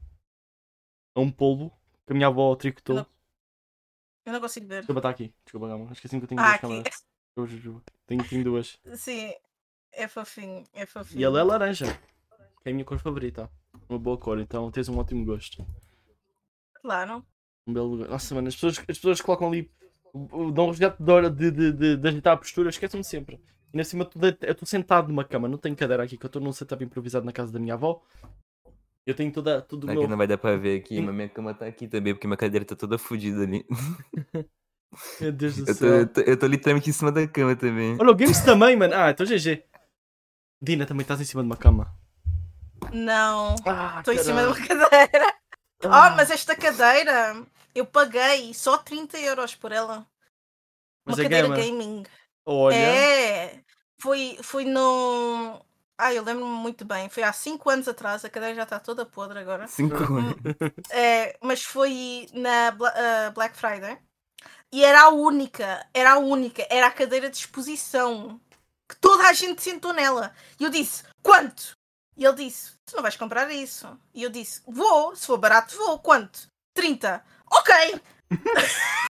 É 1.16 1.20
um 1.20 1.30
polvo 1.30 1.70
que 2.06 2.12
a 2.12 2.16
minha 2.16 2.26
avó 2.28 2.54
tricotou. 2.56 2.96
Não. 2.96 3.06
Eu 4.26 4.32
não 4.32 4.40
consigo 4.40 4.66
ver. 4.66 4.78
Desculpa, 4.78 4.98
está 5.00 5.10
aqui. 5.10 5.34
Desculpa, 5.44 5.68
calma. 5.68 5.92
Esqueci 5.92 6.18
que 6.18 6.24
eu 6.24 6.28
tenho 6.28 6.40
Ah, 6.40 6.44
duas 6.44 6.54
aqui. 6.56 6.62
câmeras. 6.68 7.06
Eu 7.36 7.46
juro. 7.46 7.82
Tenho, 8.06 8.28
tenho 8.28 8.44
duas. 8.44 8.78
Sim, 8.94 9.32
é 9.92 10.08
fofinho, 10.08 10.64
é 10.72 10.84
fofinho. 10.86 11.20
E 11.20 11.24
ela 11.24 11.38
é 11.40 11.42
laranja. 11.42 11.86
Que 12.62 12.68
é 12.68 12.70
a 12.70 12.74
minha 12.74 12.84
cor 12.84 12.98
favorita. 12.98 13.50
Uma 13.88 13.98
boa 13.98 14.18
cor, 14.18 14.38
então 14.40 14.70
tens 14.70 14.88
um 14.88 14.98
ótimo 14.98 15.24
gosto. 15.24 15.64
Claro. 16.82 17.24
Um 17.66 17.72
belo 17.72 17.96
gosto. 17.98 18.10
Nossa, 18.10 18.34
mano, 18.34 18.48
as 18.48 18.54
pessoas, 18.54 18.78
as 18.78 18.84
pessoas 18.84 19.20
colocam 19.20 19.48
ali. 19.48 19.70
Dão 20.54 20.66
um 20.66 20.70
resgate 20.70 21.00
de 21.02 21.10
hora 21.12 21.30
de, 21.30 21.50
de, 21.50 21.72
de, 21.72 21.96
de 21.96 22.08
ajeitar 22.08 22.32
a 22.34 22.36
postura, 22.36 22.68
esquecem-me 22.68 23.04
sempre. 23.04 23.40
E 23.72 23.76
na 23.76 23.84
cima 23.84 24.08
eu 24.42 24.50
estou 24.52 24.66
sentado 24.66 25.08
numa 25.08 25.22
cama, 25.24 25.46
não 25.46 25.56
tenho 25.56 25.76
cadeira 25.76 26.02
aqui, 26.02 26.16
que 26.16 26.24
eu 26.24 26.28
estou 26.28 26.42
num 26.42 26.52
setup 26.52 26.82
improvisado 26.82 27.24
na 27.24 27.30
casa 27.32 27.52
da 27.52 27.60
minha 27.60 27.74
avó. 27.74 28.02
Eu 29.06 29.14
tenho 29.14 29.32
toda, 29.32 29.62
tudo 29.62 29.88
Aqui 29.88 29.98
meu. 30.00 30.08
não 30.08 30.16
vai 30.16 30.26
dar 30.26 30.36
pra 30.36 30.56
ver 30.56 30.80
aqui, 30.80 30.96
Sim. 30.96 31.02
mas 31.02 31.14
minha 31.14 31.28
cama 31.28 31.54
tá 31.54 31.66
aqui 31.66 31.86
também, 31.86 32.12
porque 32.12 32.26
minha 32.26 32.36
cadeira 32.36 32.64
tá 32.64 32.74
toda 32.74 32.98
fodida 32.98 33.42
ali. 33.42 33.64
Meu 35.20 35.30
Deus 35.30 35.54
do 35.56 35.62
Eu 35.62 35.66
tô, 35.66 35.74
céu. 35.74 35.88
eu, 36.00 36.06
tô, 36.08 36.20
eu 36.22 36.36
tô 36.36 36.46
literalmente 36.48 36.90
em 36.90 36.92
cima 36.92 37.12
da 37.12 37.24
cama 37.28 37.54
também. 37.54 37.96
Olha, 38.00 38.10
o 38.10 38.14
Games 38.14 38.40
também, 38.40 38.74
mano. 38.76 38.92
Ah, 38.94 39.10
então 39.10 39.24
GG. 39.24 39.62
Dina, 40.60 40.84
também 40.84 41.02
estás 41.02 41.20
em 41.20 41.24
cima 41.24 41.42
de 41.42 41.46
uma 41.46 41.56
cama. 41.56 41.94
Não, 42.92 43.54
Ah, 43.64 43.98
estou 44.00 44.12
em 44.12 44.18
cima 44.18 44.40
de 44.42 44.48
uma 44.48 44.56
cadeira. 44.66 45.34
Ah, 45.84 46.10
Oh, 46.12 46.16
mas 46.16 46.30
esta 46.30 46.54
cadeira 46.54 47.42
eu 47.74 47.86
paguei 47.86 48.52
só 48.52 48.76
30 48.78 49.18
euros 49.18 49.54
por 49.54 49.72
ela. 49.72 50.06
Mas 51.04 51.18
uma 51.18 51.24
é 51.24 51.28
cadeira 51.28 51.48
gamer. 51.48 51.64
gaming. 51.64 52.02
Olha. 52.44 52.74
É, 52.76 53.60
foi, 53.98 54.38
foi 54.42 54.64
no. 54.64 55.64
Ah, 55.96 56.14
eu 56.14 56.22
lembro-me 56.22 56.50
muito 56.50 56.84
bem. 56.84 57.08
Foi 57.08 57.22
há 57.22 57.32
5 57.32 57.68
anos 57.70 57.88
atrás, 57.88 58.24
a 58.24 58.30
cadeira 58.30 58.54
já 58.54 58.62
está 58.62 58.78
toda 58.78 59.06
podre 59.06 59.38
agora. 59.38 59.66
Cinco 59.68 60.02
anos. 60.02 60.34
É, 60.90 61.36
mas 61.42 61.62
foi 61.62 62.28
na 62.32 62.68
ah, 62.68 63.30
Black 63.30 63.56
Friday 63.56 63.98
e 64.72 64.84
era 64.84 65.02
a 65.02 65.08
única, 65.10 65.86
era 65.92 66.12
a 66.12 66.18
única, 66.18 66.66
era 66.70 66.86
a 66.86 66.90
cadeira 66.92 67.28
de 67.28 67.36
exposição 67.36 68.40
que 68.88 68.96
toda 68.96 69.28
a 69.28 69.32
gente 69.32 69.62
sentou 69.62 69.92
nela. 69.92 70.32
E 70.58 70.64
eu 70.64 70.70
disse: 70.70 71.04
quanto? 71.22 71.76
E 72.16 72.24
ele 72.24 72.36
disse: 72.36 72.72
Tu 72.84 72.94
não 72.96 73.02
vais 73.02 73.16
comprar 73.16 73.50
isso. 73.50 73.98
E 74.14 74.22
eu 74.22 74.30
disse: 74.30 74.62
Vou, 74.66 75.14
se 75.16 75.26
for 75.26 75.38
barato, 75.38 75.76
vou. 75.76 75.98
Quanto? 75.98 76.48
30. 76.74 77.24
Ok! 77.50 77.74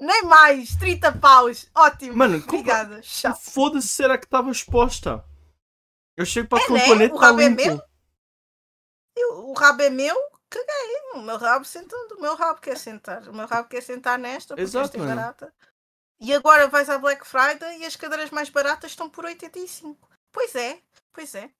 Nem 0.00 0.22
mais, 0.24 0.74
30 0.76 1.12
paus. 1.18 1.70
Ótimo. 1.74 2.16
Mano, 2.16 2.40
compra- 2.40 2.56
Obrigada. 2.58 3.00
Tchau. 3.00 3.34
Foda-se, 3.36 3.88
será 3.88 4.18
que 4.18 4.24
estava 4.24 4.50
exposta? 4.50 5.24
Eu 6.16 6.26
chego 6.26 6.48
para 6.48 6.58
É, 6.58 6.68
né? 6.68 6.80
componente 6.80 7.12
O 7.12 7.14
está 7.14 7.26
rabo 7.26 7.40
é 7.40 7.48
limpo. 7.48 7.62
meu? 7.64 7.82
Eu- 9.16 9.48
o 9.50 9.52
rabo 9.52 9.82
é 9.82 9.90
meu, 9.90 10.16
caguei. 10.50 11.00
o 11.14 11.22
meu 11.22 11.36
rabo 11.38 11.64
senta 11.64 11.96
onde 11.96 12.14
o 12.14 12.20
meu 12.20 12.34
rabo 12.34 12.60
quer 12.60 12.76
sentar. 12.76 13.28
O 13.28 13.32
meu 13.32 13.46
rabo 13.46 13.68
quer 13.68 13.80
sentar 13.82 14.18
nesta 14.18 14.54
porque 14.54 14.62
Exato, 14.62 14.96
esta 14.96 14.98
é 14.98 15.06
barata. 15.06 15.54
E 16.20 16.34
agora 16.34 16.66
vais 16.68 16.90
à 16.90 16.98
Black 16.98 17.26
Friday 17.26 17.80
e 17.80 17.86
as 17.86 17.94
cadeiras 17.96 18.30
mais 18.30 18.50
baratas 18.50 18.90
estão 18.90 19.08
por 19.08 19.24
85. 19.24 19.96
Pois 20.32 20.54
é, 20.54 20.80
pois 21.12 21.34
é. 21.34 21.50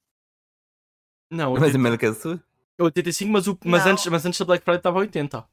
Não, 1.30 1.54
Mais 1.54 1.74
ou 1.74 1.80
menos 1.80 1.98
que 1.98 2.06
a 2.06 2.14
sua? 2.14 2.42
85, 2.80 3.30
mas, 3.32 3.46
o, 3.46 3.58
mas, 3.64 3.86
antes, 3.86 4.06
mas 4.06 4.24
antes 4.24 4.38
da 4.38 4.44
Black 4.46 4.64
Friday 4.64 4.78
estava 4.78 4.98
80. 4.98 5.48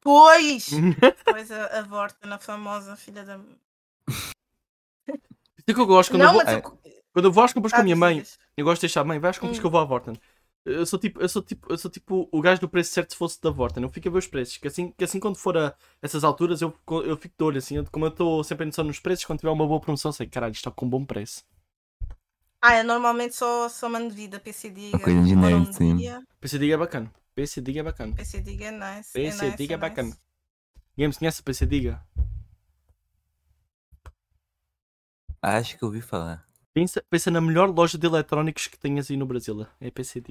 Pois! 0.00 0.70
pois 1.24 1.50
a, 1.50 1.78
a 1.78 1.82
Vorten, 1.82 2.32
a 2.32 2.38
famosa 2.38 2.96
filha 2.96 3.24
da. 3.24 3.38
Isso 4.08 5.70
é 5.70 5.74
que 5.74 5.80
eu 5.80 5.86
gosto 5.86 6.10
quando, 6.10 6.22
eu 6.22 6.26
Não, 6.26 6.34
vou, 6.34 6.44
mas 6.44 6.54
é. 6.54 6.58
eu... 6.58 6.62
quando 7.12 7.24
eu 7.26 7.32
vou 7.32 7.44
às 7.44 7.52
compras 7.52 7.72
com 7.72 7.78
a 7.78 7.80
Ah, 7.80 7.84
minha 7.84 7.96
mãe. 7.96 8.24
Eu 8.56 8.64
gosto 8.64 8.80
de 8.80 8.86
deixar, 8.88 9.04
mãe, 9.04 9.18
vai 9.18 9.30
às 9.30 9.38
compras 9.38 9.58
Hum. 9.58 9.60
que 9.60 9.66
eu 9.66 9.70
vou 9.70 9.80
à 9.80 9.84
Vorten. 9.84 10.14
Eu 10.64 10.86
sou 10.86 10.96
tipo, 10.98 11.20
eu 11.20 11.28
sou 11.28 11.42
tipo, 11.42 11.72
eu 11.72 11.76
sou 11.76 11.90
tipo 11.90 12.28
o 12.30 12.40
gajo 12.40 12.60
do 12.60 12.68
preço 12.68 12.92
certo 12.92 13.10
se 13.12 13.16
fosse 13.16 13.40
da 13.42 13.50
Vorten. 13.50 13.82
Eu 13.82 13.88
fico 13.90 14.08
a 14.08 14.12
ver 14.12 14.18
os 14.18 14.26
preços. 14.28 14.58
Que 14.58 14.68
assim, 14.68 14.92
que 14.92 15.02
assim 15.04 15.18
quando 15.18 15.36
for 15.36 15.56
a 15.58 15.74
essas 16.00 16.22
alturas 16.22 16.62
eu, 16.62 16.72
eu 17.04 17.16
fico 17.16 17.34
de 17.36 17.44
olho 17.44 17.58
assim. 17.58 17.76
eu- 17.76 17.86
Como 17.90 18.04
eu 18.04 18.10
estou 18.10 18.44
sempre 18.44 18.62
a 18.62 18.66
noção 18.66 18.84
nos 18.84 19.00
preços, 19.00 19.24
quando 19.24 19.40
tiver 19.40 19.50
uma 19.50 19.66
boa 19.66 19.80
promoção, 19.80 20.12
sei, 20.12 20.26
caralho, 20.28 20.52
isto 20.52 20.60
está 20.60 20.70
com 20.70 20.86
um 20.86 20.90
bom 20.90 21.04
preço. 21.04 21.42
Ah, 22.60 22.76
eu 22.76 22.84
normalmente 22.84 23.34
só, 23.34 23.68
só 23.68 23.88
mando 23.88 24.14
vida 24.14 24.38
PC 24.38 24.70
Diga. 24.70 24.98
De 24.98 25.04
demora 25.30 25.58
nerd, 25.58 25.74
sim. 25.74 25.96
dia. 25.96 26.22
PC 26.40 26.58
Diga 26.60 26.74
é 26.74 26.76
bacana. 26.76 27.12
PC 27.34 27.60
Diga 27.60 27.80
é 27.80 27.82
bacana. 27.82 28.14
PC 28.14 28.40
Diga 28.40 28.64
é 28.66 28.70
nice. 28.70 29.12
PC 29.12 29.18
é 29.18 29.30
nice, 29.46 29.56
Diga 29.56 29.74
é 29.74 29.76
nice. 29.76 29.80
bacana. 29.90 30.16
Games, 30.96 31.18
conhece 31.18 31.40
a 31.40 31.42
PC 31.44 31.66
Diga? 31.66 32.06
Acho 35.42 35.76
que 35.76 35.82
eu 35.82 35.88
ouvi 35.88 36.00
falar. 36.00 36.46
Pensa, 36.74 37.04
pensa 37.10 37.30
na 37.30 37.40
melhor 37.40 37.68
loja 37.70 37.98
de 37.98 38.06
eletrónicos 38.06 38.66
que 38.66 38.78
tenhas 38.78 39.10
aí 39.10 39.16
no 39.16 39.26
Brasil. 39.26 39.66
É 39.80 39.88
a 39.88 39.92
PC. 39.92 40.22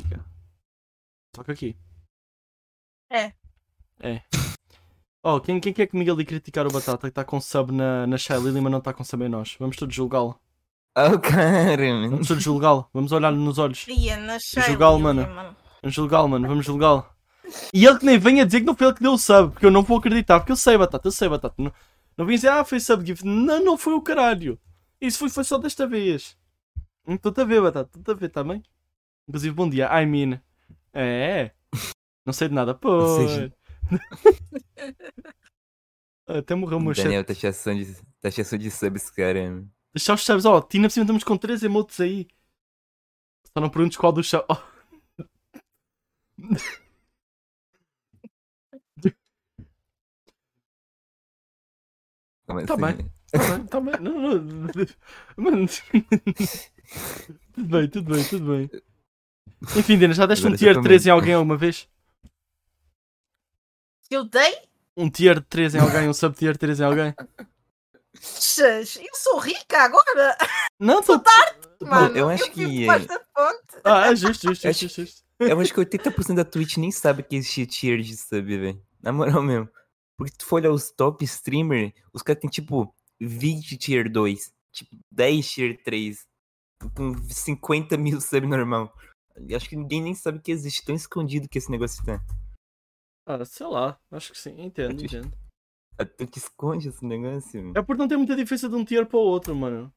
Só 1.35 1.43
que 1.43 1.51
aqui. 1.51 1.77
É. 3.09 3.33
É. 3.99 4.21
Oh, 5.23 5.39
quem, 5.39 5.59
quem 5.59 5.71
quer 5.71 5.85
comigo 5.85 6.11
ali 6.11 6.25
criticar 6.25 6.65
o 6.65 6.71
Batata 6.71 7.01
que 7.01 7.09
está 7.09 7.23
com 7.23 7.39
sub 7.39 7.71
na, 7.71 8.07
na 8.07 8.17
Shy 8.17 8.33
Lily, 8.33 8.59
mas 8.59 8.71
não 8.71 8.79
está 8.79 8.91
com 8.91 9.03
sub 9.03 9.23
em 9.23 9.29
nós? 9.29 9.55
Vamos 9.59 9.77
todos 9.77 9.93
julgá-lo. 9.93 10.35
Oh, 10.97 11.01
mano. 11.01 12.09
Vamos 12.09 12.27
todos 12.27 12.41
julgá-lo. 12.41 12.89
Vamos 12.91 13.11
olhar-lhe 13.11 13.37
nos 13.37 13.59
olhos. 13.59 13.85
Julgá-lo, 14.65 14.99
mano. 14.99 15.55
Vamos 15.83 15.95
julgá-lo, 15.95 16.27
mano. 16.27 16.47
Vamos 16.47 16.65
julgá-lo. 16.65 17.05
E 17.71 17.85
ele 17.85 17.99
que 17.99 18.05
nem 18.07 18.17
venha 18.17 18.47
dizer 18.47 18.61
que 18.61 18.65
não 18.65 18.75
foi 18.75 18.87
ele 18.87 18.95
que 18.95 19.03
deu 19.03 19.13
o 19.13 19.17
sub, 19.19 19.51
porque 19.51 19.67
eu 19.67 19.69
não 19.69 19.83
vou 19.83 19.99
acreditar, 19.99 20.39
porque 20.39 20.53
eu 20.53 20.55
sei, 20.55 20.75
Batata, 20.75 21.07
eu 21.07 21.11
sei, 21.11 21.29
Batata. 21.29 21.53
Não, 21.55 21.71
não 22.17 22.25
vim 22.25 22.33
dizer, 22.33 22.47
ah, 22.47 22.65
foi 22.65 22.79
sub 22.79 23.05
gift. 23.05 23.23
Não, 23.23 23.63
não 23.63 23.77
foi 23.77 23.93
o 23.93 24.01
caralho. 24.01 24.59
Isso 25.01 25.19
foi, 25.19 25.29
foi 25.29 25.43
só 25.43 25.57
desta 25.57 25.87
vez. 25.87 26.37
Estou-te 27.07 27.41
a 27.41 27.43
ver, 27.43 27.61
Batata, 27.61 27.89
estou-te 27.89 28.11
a 28.11 28.13
ver, 28.19 28.29
tá 28.29 28.43
bem? 28.43 28.61
Inclusive, 29.27 29.53
bom 29.55 29.69
dia. 29.69 29.87
I 30.01 30.05
mean. 30.05 30.39
É. 30.93 31.51
Não 32.25 32.33
sei 32.33 32.47
de 32.49 32.53
nada. 32.53 32.75
Pô. 32.75 33.17
seja- 33.17 33.53
Até 36.27 36.55
morreu 36.55 36.77
o 36.77 36.81
meu 36.81 36.93
chat. 36.93 37.03
Daniel, 37.05 37.23
de, 37.23 37.27
taxação 38.21 38.57
de 38.57 38.71
subs, 38.71 39.09
cara. 39.09 39.65
Deixar 39.93 40.13
os 40.13 40.23
subs, 40.23 40.45
ó, 40.45 40.61
Tina, 40.61 40.87
por 40.87 40.93
cima 40.93 41.03
estamos 41.03 41.23
com 41.23 41.37
3 41.37 41.63
emotes 41.63 41.99
aí. 41.99 42.27
Só 43.47 43.59
não 43.59 43.69
perguntes 43.69 43.97
qual 43.97 44.13
dos 44.13 44.29
subs. 44.29 44.45
Oh. 52.47 52.65
Tá 52.65 52.73
assim? 52.73 52.81
bem. 52.97 53.11
Tá 53.31 53.39
bem, 53.39 53.65
tá 53.65 53.79
bem. 53.79 53.93
Não, 54.01 54.13
não. 54.19 54.65
Mano. 55.37 55.67
tudo 57.53 57.67
bem, 57.67 57.89
tudo 57.89 58.13
bem, 58.13 58.23
tudo 58.25 58.45
bem. 58.45 58.69
Enfim, 59.77 59.97
Dina, 59.97 60.13
já 60.13 60.25
deste 60.25 60.45
um 60.45 60.55
tier 60.55 60.75
já 60.75 60.81
3 60.81 61.05
em 61.05 61.09
alguém 61.09 61.33
alguma 61.33 61.55
vez? 61.55 61.87
Eu 64.09 64.25
dei? 64.25 64.57
Um 64.97 65.09
tier 65.09 65.41
3 65.41 65.75
em 65.75 65.79
alguém, 65.79 66.09
um 66.09 66.13
sub 66.13 66.35
tier 66.35 66.57
3 66.57 66.79
em 66.79 66.83
alguém? 66.83 67.15
Xas, 68.19 68.97
Eu 68.97 69.15
sou 69.15 69.39
rica 69.39 69.77
agora! 69.79 70.37
Não, 70.79 70.99
estou. 70.99 71.23
Mano, 71.81 72.17
eu 72.17 72.29
acho 72.29 72.51
vivo 72.53 72.69
que-. 72.69 72.87
Ah, 73.83 74.07
é 74.11 74.15
justo, 74.15 74.47
justo, 74.49 74.67
justo, 74.71 75.01
justo. 75.01 75.21
Eu 75.39 75.59
acho 75.59 75.73
que 75.73 75.79
80% 75.79 76.35
da 76.35 76.45
Twitch 76.45 76.77
nem 76.77 76.91
sabe 76.91 77.23
que 77.23 77.35
existe 77.35 77.65
tier 77.65 77.99
de 78.01 78.15
sub, 78.17 78.45
velho. 78.57 78.81
Na 79.01 79.11
moral 79.11 79.41
mesmo. 79.41 79.69
Porque 80.17 80.35
tu 80.37 80.45
for 80.45 80.57
olhar 80.57 80.71
os 80.71 80.91
top 80.91 81.23
streamer, 81.25 81.93
os 82.13 82.21
caras 82.21 82.41
tem 82.41 82.49
tipo 82.49 82.93
20 83.21 83.77
tier 83.77 84.09
2, 84.11 84.51
tipo 84.71 84.95
10 85.11 85.49
tier 85.51 85.83
3, 85.83 86.25
com 86.95 87.13
50 87.29 87.97
mil 87.97 88.19
sub 88.19 88.47
normal. 88.47 88.93
Eu 89.47 89.55
Acho 89.55 89.69
que 89.69 89.75
ninguém 89.75 90.01
nem 90.01 90.13
sabe 90.15 90.39
que 90.41 90.51
existe, 90.51 90.83
tão 90.83 90.95
escondido 90.95 91.47
que 91.47 91.57
esse 91.57 91.69
negócio 91.71 92.03
tá. 92.03 92.19
Ah, 93.25 93.45
sei 93.45 93.67
lá, 93.67 93.99
acho 94.11 94.31
que 94.33 94.37
sim, 94.39 94.59
entendo, 94.61 94.95
Acho- 94.95 95.05
entendo. 95.17 95.37
A 95.97 96.05
Twitch 96.05 96.37
esconde 96.37 96.89
esse 96.89 97.05
negócio. 97.05 97.61
mano. 97.61 97.73
É 97.77 97.81
por 97.83 97.95
não 97.95 98.07
ter 98.07 98.17
muita 98.17 98.35
diferença 98.35 98.67
de 98.67 98.75
um 98.75 98.83
tier 98.83 99.05
para 99.05 99.17
o 99.17 99.21
outro, 99.21 99.55
mano. 99.55 99.93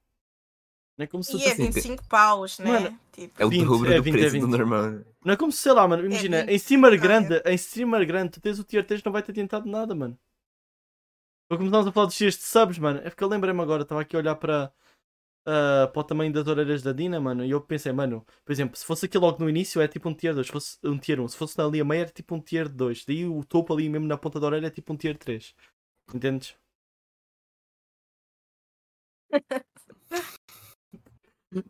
Não 0.98 1.04
é 1.04 1.06
como 1.06 1.24
se 1.24 1.36
E 1.36 1.42
é 1.44 1.52
assim, 1.52 1.70
25 1.70 2.06
paus, 2.06 2.58
né? 2.58 2.66
Mano, 2.70 3.00
Tipo, 3.10 3.42
É 3.42 3.46
o 3.46 3.48
20, 3.48 3.64
dobro 3.64 3.92
é 3.92 3.96
do 3.96 4.02
20, 4.02 4.14
é 4.14 4.18
preço 4.18 4.32
20. 4.32 4.42
do 4.42 4.48
normal. 4.48 5.04
Não 5.24 5.32
é 5.32 5.36
como 5.36 5.50
se, 5.50 5.58
sei 5.58 5.72
lá, 5.72 5.88
mano, 5.88 6.04
imagina, 6.04 6.40
20. 6.42 6.50
em 6.50 6.54
streamer 6.56 6.92
é. 6.92 6.96
grande, 6.96 7.42
em 7.46 7.54
streamer 7.54 8.06
grande, 8.06 8.30
tu 8.32 8.40
tens 8.40 8.58
o 8.58 8.64
tier 8.64 8.86
3 8.86 9.02
não 9.02 9.12
vai 9.12 9.22
ter 9.22 9.32
tentado 9.32 9.68
nada, 9.68 9.94
mano. 9.94 10.16
Como 11.48 11.64
estamos 11.64 11.86
a 11.86 11.92
falar 11.92 12.06
dos 12.06 12.16
tiers 12.16 12.36
de 12.36 12.42
subs, 12.42 12.78
mano, 12.78 13.00
é 13.00 13.10
porque 13.10 13.22
eu 13.22 13.28
lembrei-me 13.28 13.60
agora, 13.60 13.82
estava 13.82 14.00
aqui 14.00 14.16
a 14.16 14.18
olhar 14.18 14.34
para, 14.36 14.72
para 15.44 16.00
o 16.00 16.04
tamanho 16.04 16.32
das 16.32 16.46
orelhas 16.48 16.82
da 16.82 16.92
Dina, 16.92 17.20
mano, 17.20 17.44
e 17.44 17.50
eu 17.50 17.60
pensei, 17.60 17.92
mano, 17.92 18.24
por 18.44 18.52
exemplo, 18.52 18.76
se 18.76 18.84
fosse 18.84 19.06
aqui 19.06 19.18
logo 19.18 19.38
no 19.42 19.48
início 19.48 19.80
é 19.80 19.88
tipo 19.88 20.08
um 20.08 20.14
tier 20.14 20.34
2, 20.34 20.46
se 20.46 20.52
fosse 20.52 20.78
um 20.84 20.98
tier 20.98 21.20
1, 21.20 21.28
se 21.28 21.36
fosse 21.36 21.60
ali 21.60 21.80
a 21.80 21.84
meia 21.84 22.02
era 22.02 22.10
tipo 22.10 22.34
um 22.34 22.40
tier 22.40 22.68
2, 22.68 23.04
daí 23.04 23.26
o 23.26 23.44
topo 23.44 23.72
ali 23.74 23.88
mesmo 23.88 24.06
na 24.06 24.16
ponta 24.16 24.40
da 24.40 24.46
orelha 24.46 24.68
é 24.68 24.70
tipo 24.70 24.92
um 24.92 24.96
tier 24.96 25.16
3. 25.18 25.54
Entendes? 26.14 26.56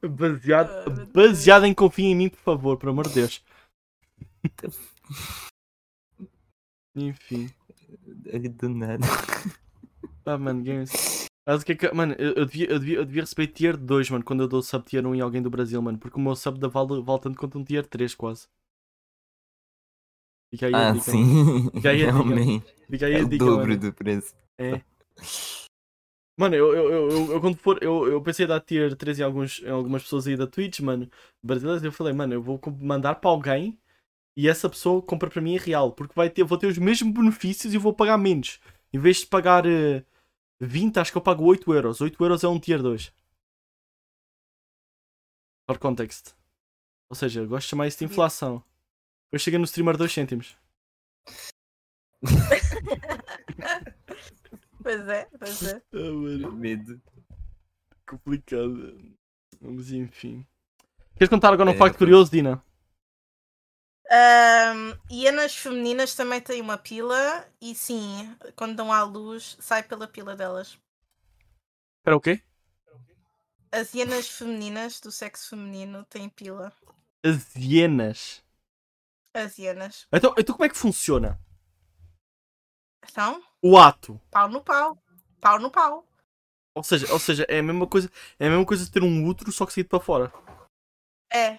Baseado, 0.08 0.70
Ah, 0.70 1.06
baseado 1.12 1.66
em 1.66 1.74
confia 1.74 2.06
em 2.06 2.14
mim, 2.14 2.28
por 2.30 2.38
favor, 2.38 2.78
por 2.78 2.88
amor 2.88 3.06
de 3.08 3.14
Deus. 3.14 3.42
Enfim. 6.96 7.50
Do 8.56 8.68
nada. 8.68 9.06
Ah, 10.26 10.38
mano, 10.38 10.62
games. 10.62 11.26
Mas 11.46 11.62
o 11.62 11.66
que 11.66 11.72
é 11.72 11.74
que. 11.76 11.92
Mano, 11.92 12.14
eu, 12.18 12.32
eu 12.34 12.46
devia, 12.46 12.70
eu, 12.70 12.78
devia, 12.78 12.96
eu 12.98 13.04
devia 13.04 13.22
receber 13.22 13.46
tier 13.48 13.76
2, 13.76 14.08
mano, 14.10 14.24
quando 14.24 14.42
eu 14.42 14.48
dou 14.48 14.62
sub 14.62 14.84
tier 14.84 15.06
1 15.06 15.14
em 15.14 15.20
alguém 15.20 15.42
do 15.42 15.50
Brasil, 15.50 15.80
mano. 15.82 15.98
Porque 15.98 16.16
o 16.18 16.20
meu 16.20 16.34
sub 16.34 16.58
da 16.58 16.68
vale, 16.68 17.02
vale 17.02 17.20
tanto 17.20 17.38
quanto 17.38 17.58
um 17.58 17.64
tier 17.64 17.86
3, 17.86 18.14
quase. 18.14 18.48
Fica 20.50 20.66
aí 20.66 20.80
a 20.80 20.84
Ah, 20.84 20.92
dica. 20.92 21.10
sim. 21.10 21.70
Fica 21.74 21.90
aí 21.90 22.04
a 22.04 22.10
dica. 22.10 22.46
Fica 22.90 23.06
aí 23.06 23.14
É 23.14 23.20
a 23.20 23.22
o 23.22 23.28
dica, 23.28 23.38
dobro 23.38 23.50
mano. 23.50 23.80
do 23.80 23.92
preço. 23.92 24.34
É. 24.58 24.82
Mano, 26.36 26.56
eu, 26.56 26.74
eu, 26.74 26.90
eu, 26.90 27.32
eu, 27.32 27.40
quando 27.40 27.56
for. 27.56 27.78
Eu, 27.82 28.08
eu 28.10 28.22
pensei 28.22 28.44
em 28.44 28.48
dar 28.48 28.60
tier 28.60 28.94
3 28.96 29.18
em, 29.20 29.22
alguns, 29.22 29.60
em 29.62 29.68
algumas 29.70 30.02
pessoas 30.02 30.26
aí 30.26 30.36
da 30.36 30.46
Twitch, 30.46 30.80
mano. 30.80 31.08
Brasileiras, 31.42 31.84
eu 31.84 31.92
falei, 31.92 32.12
mano, 32.12 32.34
eu 32.34 32.42
vou 32.42 32.60
mandar 32.80 33.14
para 33.16 33.30
alguém 33.30 33.78
e 34.36 34.48
essa 34.48 34.68
pessoa 34.70 35.02
compra 35.02 35.30
para 35.30 35.42
mim 35.42 35.54
em 35.54 35.58
real. 35.58 35.92
Porque 35.92 36.14
vai 36.16 36.30
ter, 36.30 36.44
vou 36.44 36.58
ter 36.58 36.68
os 36.68 36.78
mesmos 36.78 37.14
benefícios 37.14 37.74
e 37.74 37.78
vou 37.78 37.92
pagar 37.94 38.18
menos. 38.18 38.60
Em 38.92 38.98
vez 38.98 39.18
de 39.18 39.26
pagar 39.26 39.66
eh, 39.66 40.04
20, 40.64 40.98
acho 40.98 41.12
que 41.12 41.18
eu 41.18 41.22
pago 41.22 41.44
8 41.44 41.72
euros. 41.72 42.00
8 42.00 42.22
euros 42.24 42.44
é 42.44 42.48
um 42.48 42.58
tier 42.58 42.82
2. 42.82 43.12
For 45.68 45.78
context. 45.78 46.34
Ou 47.10 47.16
seja, 47.16 47.40
eu 47.40 47.48
gosto 47.48 47.66
de 47.66 47.70
chamar 47.70 47.86
isso 47.86 47.98
de 47.98 48.04
inflação. 48.04 48.62
Eu 49.32 49.38
cheguei 49.38 49.58
no 49.58 49.64
streamer 49.64 49.96
2 49.96 50.12
cêntimos. 50.12 50.56
Pois 54.82 55.08
é, 55.08 55.24
pois 55.38 55.62
é. 55.62 55.82
Ah, 55.94 56.12
mano. 56.12 56.52
Medo. 56.52 57.00
complicado. 58.06 59.16
Mas 59.58 59.90
enfim. 59.90 60.46
Queres 61.16 61.30
contar 61.30 61.54
agora 61.54 61.70
um 61.70 61.74
É, 61.74 61.76
facto 61.78 61.96
curioso, 61.96 62.30
Dina? 62.30 62.62
Ahm, 64.16 64.96
hienas 65.10 65.56
femininas 65.56 66.14
também 66.14 66.40
têm 66.40 66.60
uma 66.60 66.78
pila 66.78 67.44
e 67.60 67.74
sim, 67.74 68.32
quando 68.54 68.76
dão 68.76 68.92
à 68.92 69.02
luz, 69.02 69.56
sai 69.58 69.82
pela 69.82 70.06
pila 70.06 70.36
delas. 70.36 70.78
Espera 71.98 72.16
o 72.16 72.20
quê? 72.20 72.40
As 73.72 73.92
hienas 73.92 74.28
femininas 74.28 75.00
do 75.00 75.10
sexo 75.10 75.50
feminino 75.50 76.04
têm 76.04 76.28
pila. 76.28 76.72
As 77.24 77.56
hienas. 77.56 78.44
As 79.34 79.58
hienas. 79.58 80.06
Então, 80.12 80.32
então 80.38 80.54
como 80.54 80.64
é 80.64 80.68
que 80.68 80.76
funciona? 80.76 81.40
Então, 83.04 83.42
O 83.60 83.76
ato. 83.76 84.20
pau 84.30 84.48
no 84.48 84.62
pau. 84.62 84.96
Pau 85.40 85.58
no 85.58 85.72
pau. 85.72 86.06
Ou 86.76 86.84
seja, 86.84 87.12
ou 87.12 87.18
seja, 87.18 87.44
é 87.48 87.58
a 87.58 87.62
mesma 87.64 87.86
coisa, 87.86 88.08
é 88.38 88.46
a 88.46 88.50
mesma 88.50 88.64
coisa 88.64 88.84
de 88.84 88.92
ter 88.92 89.02
um 89.02 89.26
útero 89.26 89.50
só 89.50 89.66
que 89.66 89.72
saído 89.72 89.88
para 89.88 89.98
fora. 89.98 90.32
É. 91.32 91.58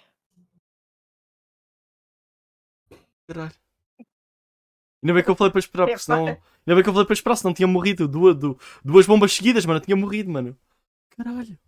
Caralho. 3.27 3.53
Ainda 5.03 5.13
bem 5.13 5.23
que 5.23 5.29
eu 5.29 5.35
falei 5.35 5.51
para 5.51 5.59
esperar, 5.59 5.85
porque 5.85 5.99
senão. 5.99 6.27
Ainda 6.27 6.39
bem 6.75 6.83
que 6.83 6.89
eu 6.89 6.93
falei 6.93 7.05
para 7.05 7.13
esperar, 7.13 7.35
senão 7.35 7.53
tinha 7.53 7.67
morrido. 7.67 8.07
Duas, 8.07 8.35
du- 8.35 8.59
duas 8.83 9.05
bombas 9.05 9.33
seguidas, 9.33 9.65
mano. 9.65 9.79
eu 9.79 9.83
Tinha 9.85 9.95
morrido, 9.95 10.31
mano. 10.31 10.57
Caralho. 11.11 11.59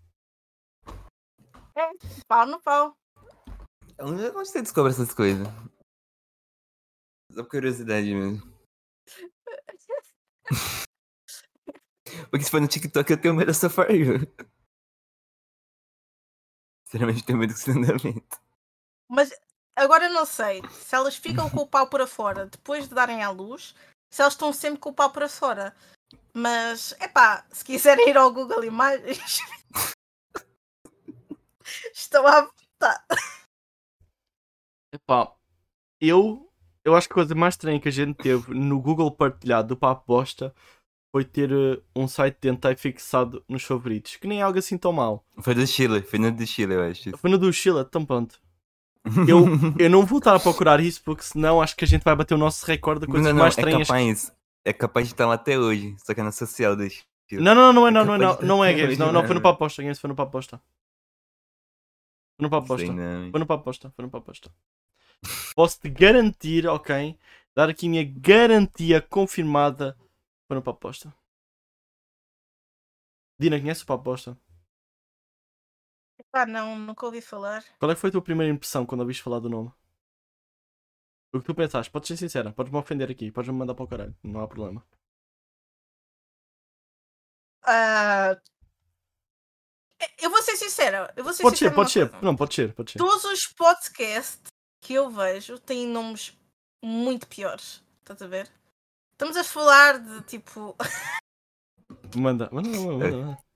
Pau 2.28 2.46
no 2.48 2.60
pau. 2.62 2.98
Onde 4.00 4.24
onde 4.30 4.50
você 4.50 4.62
descobre 4.62 4.92
essas 4.92 5.14
coisas? 5.14 5.48
Só 7.32 7.44
por 7.44 7.50
curiosidade 7.52 8.14
mesmo. 8.14 8.42
Porque 12.32 12.44
se 12.46 12.50
for 12.52 12.60
no 12.62 12.68
TikTok 12.68 13.12
eu 13.12 13.22
tenho 13.22 13.36
medo 13.36 13.48
da 13.48 13.54
Safari. 13.54 14.04
Sinceramente 16.86 17.24
tenho 17.26 17.38
medo 17.38 17.54
desse 17.54 17.70
andamento. 17.70 18.42
Mas 19.10 19.30
agora 19.78 20.06
eu 20.06 20.14
não 20.14 20.26
sei 20.26 20.62
se 20.72 20.96
elas 20.96 21.16
ficam 21.16 21.50
com 21.50 21.62
o 21.62 21.68
pau 21.68 21.88
para 21.88 22.08
fora 22.08 22.48
depois 22.48 22.90
de 22.90 22.96
darem 22.96 23.24
à 23.24 23.30
luz, 23.30 23.76
se 24.10 24.22
elas 24.22 24.34
estão 24.34 24.52
sempre 24.52 24.80
com 24.80 24.90
o 24.90 24.94
pau 24.94 25.12
para 25.12 25.30
fora. 25.30 25.76
Mas, 26.34 26.94
epá, 27.00 27.46
se 27.52 27.64
quiserem 27.64 28.10
ir 28.10 28.18
ao 28.18 28.32
Google 28.32 28.64
Imagens, 28.64 29.40
estão 31.94 32.26
à 32.28 32.42
vontade. 32.42 33.04
Epá, 34.94 35.34
eu, 36.00 36.50
eu 36.84 36.96
acho 36.96 37.08
que 37.08 37.14
a 37.14 37.16
coisa 37.16 37.36
mais 37.36 37.56
estranha 37.56 37.80
que 37.80 37.90
a 37.90 37.92
gente 37.92 38.18
teve 38.18 38.54
no 38.54 38.80
Google 38.80 39.12
partilhado 39.12 39.70
do 39.70 39.78
Papo 39.78 40.06
Bosta 40.08 40.54
foi 41.12 41.26
ter 41.26 41.52
eh, 41.52 41.82
um 41.96 42.08
site 42.08 42.38
de 42.40 42.50
hentai 42.50 42.76
fixado 42.76 43.44
nos 43.48 43.64
favoritos, 43.64 44.18
que 44.18 44.28
nem 44.28 44.40
é 44.40 44.44
algo 44.44 44.60
assim 44.60 44.78
tão 44.78 44.94
mau. 44.94 45.26
Foi 45.40 45.56
do 45.56 45.66
Chile, 45.66 46.02
foi 46.02 46.20
no 46.20 46.32
do 46.32 46.46
Chile, 46.46 46.76
eu 46.76 46.84
acho. 46.84 47.18
Foi 47.18 47.30
no 47.30 47.38
do 47.38 47.52
Sheila, 47.52 47.86
então 47.88 48.06
pronto. 48.06 48.40
Eu, 49.28 49.46
eu 49.80 49.90
não 49.90 50.06
vou 50.06 50.20
estar 50.20 50.36
a 50.36 50.40
procurar 50.40 50.80
isso 50.80 51.02
porque 51.04 51.24
senão 51.24 51.62
acho 51.62 51.76
que 51.76 51.84
a 51.84 51.88
gente 51.88 52.04
vai 52.04 52.16
bater 52.16 52.34
o 52.34 52.38
nosso 52.38 52.66
recorde 52.66 53.02
de 53.02 53.08
coisas 53.08 53.28
não, 53.28 53.34
não, 53.34 53.42
mais 53.42 53.58
é 53.58 53.62
estranhas. 53.62 53.88
capaz. 53.88 54.34
É 54.66 54.74
capaz 54.74 55.08
de 55.08 55.14
estar 55.14 55.26
lá 55.26 55.36
até 55.36 55.58
hoje, 55.58 55.96
só 56.00 56.14
que 56.14 56.20
é 56.20 56.24
na 56.24 56.32
social 56.32 56.76
Chile. 57.30 57.44
Não, 57.44 57.54
não, 57.54 57.74
não 57.74 57.88
é, 57.88 57.92
não, 57.92 58.06
não, 58.06 58.16
é, 58.16 58.18
não, 58.18 58.40
não 58.42 58.66
é 58.66 58.74
ter 58.74 58.82
games, 58.82 58.98
não, 58.98 59.12
não, 59.12 59.26
foi 59.26 59.36
no. 59.36 59.42
Papo 59.42 59.60
Bosta, 59.60 59.82
games 59.82 60.00
foi 60.00 60.08
no 60.08 60.16
Papo 60.16 60.32
Bosta. 60.32 60.62
Foi 62.38 62.50
no 62.50 62.50
Bosta. 62.50 62.94
não. 62.94 63.32
Foi 63.32 63.40
no 63.40 63.46
Papo 63.46 63.64
Bosta, 63.66 63.92
foi 63.96 64.06
no 64.06 64.12
Papo 64.12 64.28
Bosta. 64.28 64.52
Posso-te 65.56 65.90
garantir, 65.90 66.68
ok? 66.68 67.18
Dar 67.56 67.70
aqui 67.70 67.88
a 67.88 67.90
minha 67.90 68.04
garantia 68.04 69.02
confirmada. 69.02 69.98
Foi 70.48 70.56
no 70.56 70.62
Papo 70.62 70.88
Bosta. 70.88 71.14
Dina, 73.40 73.60
conhece 73.60 73.84
o 73.84 73.88
Papo 73.88 74.04
Bosta? 74.04 74.38
Epá, 76.30 76.46
não, 76.46 76.78
nunca 76.78 77.06
ouvi 77.06 77.22
falar. 77.22 77.64
Qual 77.80 77.92
é 77.92 77.96
que 77.96 78.02
foi 78.02 78.10
a 78.10 78.12
tua 78.12 78.22
primeira 78.22 78.54
impressão 78.54 78.86
quando 78.86 79.02
ouviste 79.02 79.24
falar 79.24 79.40
do 79.40 79.50
nome? 79.50 79.72
O 81.34 81.40
que 81.40 81.46
tu 81.46 81.56
pensaste? 81.56 81.92
Podes 81.92 82.08
ser 82.08 82.18
sincera, 82.18 82.52
podes-me 82.54 82.78
ofender 82.80 83.12
aqui, 83.12 83.32
podes-me 83.32 83.58
mandar 83.58 83.76
para 83.76 83.84
o 83.84 83.88
caralho, 83.88 84.16
não 84.24 84.42
há 84.42 84.48
problema. 84.48 84.86
Ah, 87.64 88.40
eu 90.22 90.30
vou 90.30 90.42
ser 90.42 90.56
sincera. 90.56 91.12
Eu 91.16 91.24
vou 91.24 91.34
ser 91.34 91.44
Pode 91.44 91.58
sincera 91.58 91.72
ser, 91.72 91.76
pode 91.76 91.92
ser, 91.92 92.10
coisa. 92.10 92.26
não, 92.26 92.36
pode 92.36 92.54
ser, 92.54 92.74
pode 92.74 92.92
ser. 92.92 92.98
Todos 92.98 93.24
os 93.26 93.48
podcasts 93.48 94.42
que 94.82 94.94
eu 94.94 95.10
vejo 95.10 95.60
têm 95.60 95.88
nomes 95.88 96.38
muito 96.84 97.28
piores. 97.28 97.84
Estás 98.00 98.22
a 98.22 98.28
ver? 98.28 98.50
Estamos 99.14 99.36
a 99.36 99.44
falar 99.44 100.00
de 100.00 100.22
tipo. 100.24 100.76
Manda, 102.16 102.50
manda, 102.52 102.70
manda, 102.70 103.12
manda. 103.12 103.47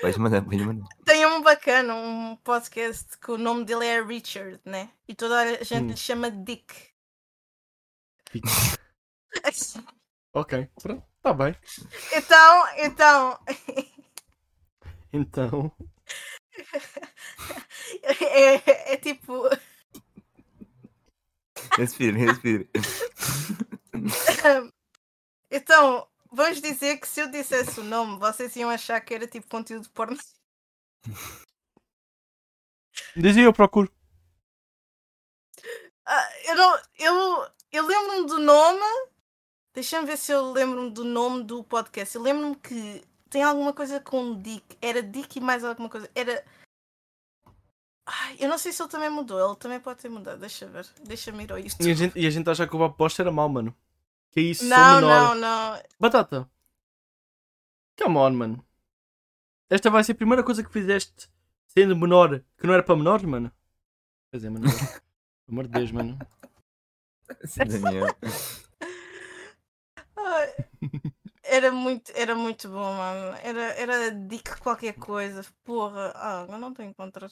Pode 0.00 0.18
mandar, 0.18 0.42
pode 0.42 0.64
mandar. 0.64 0.86
Tem 1.04 1.26
um 1.26 1.42
bacana, 1.42 1.94
um 1.94 2.36
podcast 2.36 3.18
que 3.18 3.30
o 3.30 3.38
nome 3.38 3.64
dele 3.64 3.84
é 3.86 4.02
Richard, 4.02 4.58
né? 4.64 4.90
E 5.06 5.14
toda 5.14 5.38
a 5.40 5.62
gente 5.62 5.84
Hum. 5.84 5.86
lhe 5.88 5.96
chama 5.96 6.30
Dick. 6.30 6.74
Ok, 10.32 10.68
pronto, 10.80 11.04
tá 11.22 11.32
bem. 11.34 11.56
Então, 12.12 12.68
então. 12.78 13.38
Então, 15.12 15.72
É, 18.02 18.92
é 18.92 18.96
tipo. 18.96 19.42
Respira, 21.76 22.16
respira. 22.16 22.64
Então, 25.50 26.08
vamos 26.30 26.60
dizer 26.60 26.98
que 26.98 27.08
se 27.08 27.20
eu 27.20 27.30
dissesse 27.30 27.80
o 27.80 27.84
nome, 27.84 28.18
vocês 28.18 28.54
iam 28.56 28.70
achar 28.70 29.00
que 29.00 29.14
era 29.14 29.26
tipo 29.26 29.48
conteúdo 29.48 29.88
porno. 29.90 30.16
dizia 33.16 33.44
eu 33.44 33.52
procuro. 33.52 33.90
Ah, 36.06 36.28
eu 36.46 36.56
não. 36.56 36.78
Eu, 36.98 37.46
eu 37.72 37.86
lembro-me 37.86 38.26
do 38.26 38.38
nome. 38.38 39.10
Deixa-me 39.72 40.06
ver 40.06 40.18
se 40.18 40.32
eu 40.32 40.50
lembro-me 40.52 40.90
do 40.90 41.04
nome 41.04 41.44
do 41.44 41.62
podcast. 41.62 42.16
Eu 42.16 42.22
lembro-me 42.22 42.56
que 42.56 43.04
tem 43.28 43.42
alguma 43.42 43.72
coisa 43.72 44.00
com 44.00 44.40
Dick. 44.40 44.76
Era 44.82 45.02
Dick 45.02 45.38
e 45.38 45.40
mais 45.40 45.64
alguma 45.64 45.88
coisa. 45.88 46.10
Era. 46.14 46.44
Ai, 48.04 48.36
eu 48.40 48.48
não 48.48 48.58
sei 48.58 48.72
se 48.72 48.82
ele 48.82 48.88
também 48.90 49.08
mudou. 49.08 49.38
Ele 49.38 49.56
também 49.56 49.78
pode 49.78 50.00
ter 50.00 50.08
mudado. 50.08 50.40
Deixa 50.40 50.66
ver. 50.66 50.86
Deixa-me 51.04 51.44
ir 51.44 51.52
ao 51.52 51.58
YouTube. 51.58 51.86
E 51.86 51.92
a 51.92 51.94
gente, 51.94 52.18
e 52.18 52.26
a 52.26 52.30
gente 52.30 52.50
acha 52.50 52.66
que 52.66 52.74
o 52.74 52.88
Bosta 52.88 53.22
era 53.22 53.30
mau, 53.30 53.48
mano. 53.48 53.74
Que 54.30 54.40
é 54.40 54.42
isso, 54.44 54.60
sou 54.66 54.76
Não, 54.76 55.00
menor. 55.00 55.34
não, 55.34 55.34
não. 55.34 55.82
Batata. 55.98 56.50
Come 58.00 58.16
on, 58.16 58.30
mano. 58.30 58.66
Esta 59.68 59.90
vai 59.90 60.02
ser 60.02 60.12
a 60.12 60.16
primeira 60.16 60.42
coisa 60.42 60.64
que 60.64 60.72
fizeste 60.72 61.28
sendo 61.66 61.96
menor, 61.96 62.42
que 62.58 62.66
não 62.66 62.74
era 62.74 62.82
para 62.82 62.96
menores, 62.96 63.24
mano. 63.24 63.52
Quer 64.30 64.38
dizer, 64.38 64.50
mano. 64.50 64.66
Pelo 64.66 64.70
amor 65.50 65.64
de 65.64 65.70
Deus, 65.70 65.92
mano. 65.92 66.18
Sim, 67.44 67.64
Daniel. 67.64 68.06
Era 71.42 71.72
muito, 71.72 72.12
era 72.14 72.34
muito 72.34 72.68
bom, 72.68 72.94
mano. 72.94 73.36
Era, 73.42 73.60
era 73.74 74.10
Dick 74.12 74.60
qualquer 74.60 74.94
coisa. 74.94 75.44
Porra, 75.64 76.12
ah, 76.14 76.46
eu 76.48 76.58
não 76.58 76.68
estou 76.70 76.84
a 76.84 76.88
encontrar. 76.88 77.28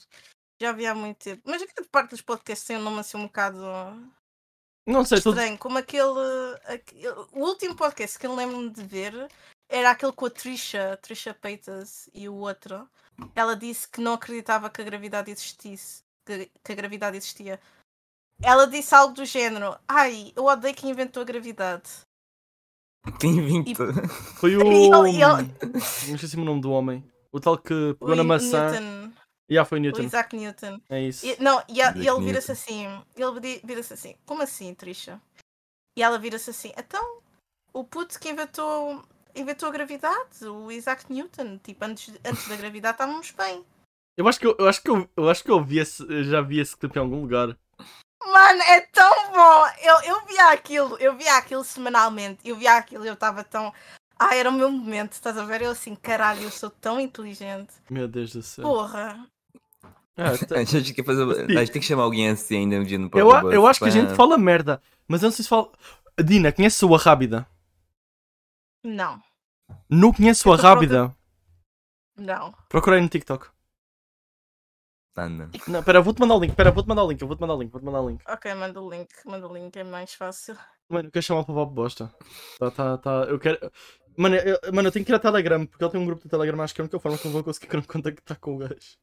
Já 0.61 0.73
vi 0.73 0.87
há 0.87 0.95
muito 0.95 1.19
tempo. 1.19 1.43
Mas 1.47 1.63
a 1.63 1.67
grande 1.67 1.89
parte 1.89 2.11
dos 2.11 2.23
podcasts 2.23 2.67
tem 2.67 2.77
um 2.79 2.83
nome 2.83 2.99
assim 2.99 3.17
um 3.17 3.27
bocado 3.27 3.61
Não 4.89 5.05
sei, 5.05 5.21
tudo. 5.21 5.37
estranho. 5.39 5.59
Como 5.59 5.79
aquele, 5.79 6.05
aquele- 6.67 7.09
O 7.33 7.41
último 7.47 7.75
podcast 7.77 8.19
que 8.19 8.27
eu 8.27 8.35
lembro-me 8.35 8.71
de 8.71 8.83
ver 8.83 9.29
era 9.69 9.91
aquele 9.91 10.13
com 10.13 10.27
a 10.27 10.31
Trisha, 10.31 10.99
Trisha 11.03 11.35
Peitas 11.35 12.09
e 12.15 12.29
o 12.29 12.35
outro. 12.35 12.89
Ela 13.35 13.55
disse 13.55 13.87
que 13.89 14.01
não 14.01 14.15
acreditava 14.15 14.71
que 14.71 14.81
a 14.81 14.85
gravidade 14.85 15.31
existisse. 15.31 16.03
Que, 16.27 16.51
que 16.65 16.73
a 16.73 16.75
gravidade 16.75 17.17
existia. 17.17 17.61
Ela 18.43 18.67
disse 18.67 18.95
algo 18.95 19.13
do 19.15 19.25
género: 19.25 19.77
Ai, 19.89 20.33
eu 20.37 20.45
odeio 20.45 20.75
quem 20.75 20.91
inventou 20.91 21.21
a 21.23 21.27
gravidade. 21.27 21.91
Quem 23.19 23.31
inventou? 23.39 23.87
Foi 24.37 24.55
o. 24.57 24.61
E 24.61 24.63
ele- 24.67 25.19
e 25.19 25.23
ele- 25.23 25.55
Não 26.09 26.15
esqueci 26.15 26.37
o 26.37 26.45
nome 26.45 26.61
do 26.61 26.71
homem. 26.71 27.05
O 27.33 27.41
tal 27.41 27.59
que 27.59 27.75
O 27.75 27.95
pegou 27.97 28.17
na 28.17 28.25
maçã. 28.25 28.71
Newton, 28.71 29.13
E 29.49 29.55
já 29.55 29.65
foi 29.65 29.79
o 29.79 29.83
Newton. 29.83 30.03
Isaac 30.03 30.37
Newton. 30.37 30.81
É 30.89 31.01
isso. 31.01 31.27
E- 31.27 31.37
não, 31.41 31.63
e, 31.69 31.81
a- 31.81 31.95
e 31.97 32.07
ele 32.07 32.21
vira-se 32.21 32.53
assim. 32.53 32.87
Ele 33.17 33.41
vira- 33.41 33.61
vira-se 33.65 33.93
assim. 33.95 34.15
Como 34.27 34.43
assim, 34.43 34.75
Trisha? 34.75 35.21
E 35.97 36.03
ela 36.03 36.19
vira-se 36.19 36.51
assim. 36.51 36.73
Então, 36.77 37.19
o 37.73 37.83
puto 37.85 38.19
que 38.21 38.29
inventou, 38.31 39.03
inventou 39.35 39.69
a 39.69 39.73
gravidade, 39.73 40.45
o 40.47 40.71
Isaac 40.71 41.11
Newton. 41.13 41.59
Tipo, 41.59 41.85
antes, 41.85 42.13
antes 42.25 42.47
da 42.49 42.57
gravidade 42.57 42.95
estávamos 42.95 43.31
bem. 43.31 43.65
Eu 44.19 44.27
acho 44.29 44.39
que 44.41 44.47
eu, 44.47 44.57
eu 44.59 44.69
acho 44.69 44.83
que 44.83 44.91
eu, 44.91 45.09
eu 45.17 45.31
acho 45.31 45.45
que 45.45 45.51
eu 45.51 45.63
vi 45.65 45.79
esse, 45.79 46.03
eu 46.03 46.25
já 46.25 46.41
vi 46.43 46.59
esse 46.59 46.77
clipe 46.77 46.99
em 46.99 47.03
algum 47.03 47.21
lugar. 47.23 47.57
Mano, 48.21 48.63
é 48.63 48.81
tão 48.81 49.33
bom! 49.33 49.67
Eu, 49.81 50.01
eu 50.03 50.27
via 50.27 50.51
aquilo, 50.51 50.97
eu 50.99 51.17
via 51.17 51.37
aquilo 51.37 51.63
semanalmente. 51.65 52.41
Eu 52.45 52.57
via 52.57 52.77
aquilo 52.77 53.05
e 53.05 53.09
eu 53.09 53.15
estava 53.15 53.43
tão. 53.45 53.73
Ah, 54.19 54.35
era 54.35 54.51
o 54.51 54.53
meu 54.53 54.71
momento, 54.71 55.13
estás 55.13 55.39
a 55.39 55.45
ver? 55.45 55.63
Eu 55.63 55.71
assim, 55.71 55.95
caralho, 55.95 56.43
eu 56.43 56.51
sou 56.51 56.69
tão 56.69 56.99
inteligente. 57.01 57.73
Meu 57.89 58.09
Deus 58.09 58.33
do 58.33 58.43
céu. 58.43 58.65
Porra! 58.65 59.25
Ah, 60.19 60.33
A 60.59 60.65
gente 60.65 60.93
quer 60.93 61.05
fazer. 61.05 61.23
A 61.23 61.61
gente 61.61 61.71
tem 61.73 61.81
que 61.81 61.87
chamar 61.87 62.03
alguém 62.03 62.29
assim 62.29 62.57
ainda 62.59 62.77
um 62.77 62.83
dia 62.83 62.99
no 62.99 63.09
eu, 63.15 63.53
eu 63.53 63.67
acho 63.67 63.79
que 63.79 63.87
a 63.87 63.91
gente 63.91 64.15
fala 64.15 64.37
merda, 64.37 64.83
mas 65.07 65.23
eu 65.23 65.29
não 65.29 65.33
sei 65.33 65.45
se 65.45 65.49
fala. 65.49 65.71
Dina, 66.23 66.51
conhece 66.51 66.85
a 66.85 66.97
Rábida? 66.99 67.47
Não, 68.85 69.23
Não 69.89 70.13
conheço 70.13 70.49
Eu 70.49 70.53
a 70.53 70.57
Rábida? 70.57 71.15
não. 72.17 72.53
Procurei 72.69 73.01
no 73.01 73.09
TikTok. 73.09 73.47
Ah, 75.15 75.29
não. 75.29 75.51
Não, 75.67 75.83
pera, 75.83 76.01
vou-te 76.01 76.21
mandar 76.21 76.35
o 76.35 76.41
link. 76.41 76.55
Pera, 76.55 76.71
vou-te 76.71 76.89
mandar 76.89 77.05
o 77.05 77.11
link. 77.11 77.21
Eu 77.21 77.27
vou-te 77.27 77.41
mandar 77.41 77.55
o 77.55 77.61
link. 77.61 77.71
Vou-te 77.71 77.85
mandar 77.85 78.01
o 78.01 78.09
link. 78.09 78.23
Ok, 78.29 78.55
manda 78.55 78.81
o 78.81 78.91
link, 78.91 79.09
manda 79.25 79.49
o 79.49 79.53
link, 79.53 79.77
é 79.77 79.85
mais 79.85 80.15
fácil. 80.15 80.57
Mano, 80.89 81.09
eu 81.09 81.13
quero 81.13 81.25
chamar 81.25 81.45
para 81.45 81.53
o 81.53 81.55
Bob 81.55 81.75
Bosta. 81.75 82.13
Tá, 82.59 82.71
tá, 82.71 82.99
tá. 82.99 83.11
Eu 83.29 83.39
quero. 83.39 83.59
Mano 84.17 84.37
eu, 84.37 84.73
mano, 84.73 84.89
eu 84.89 84.93
tenho 84.93 85.05
que 85.05 85.13
ir 85.13 85.15
a 85.15 85.19
Telegram, 85.19 85.65
porque 85.67 85.85
ele 85.85 85.91
tem 85.93 86.01
um 86.01 86.07
grupo 86.07 86.23
de 86.23 86.29
Telegram, 86.29 86.61
acho 86.63 86.75
que 86.75 86.81
é 86.81 86.83
a 86.83 86.87
única 86.87 86.99
forma 86.99 87.19
que 87.19 87.27
eu 87.27 87.31
vou 87.31 87.45
conseguir 87.45 87.69
contactar 87.87 88.39
com 88.39 88.57
o 88.57 88.59
gajo. 88.59 88.99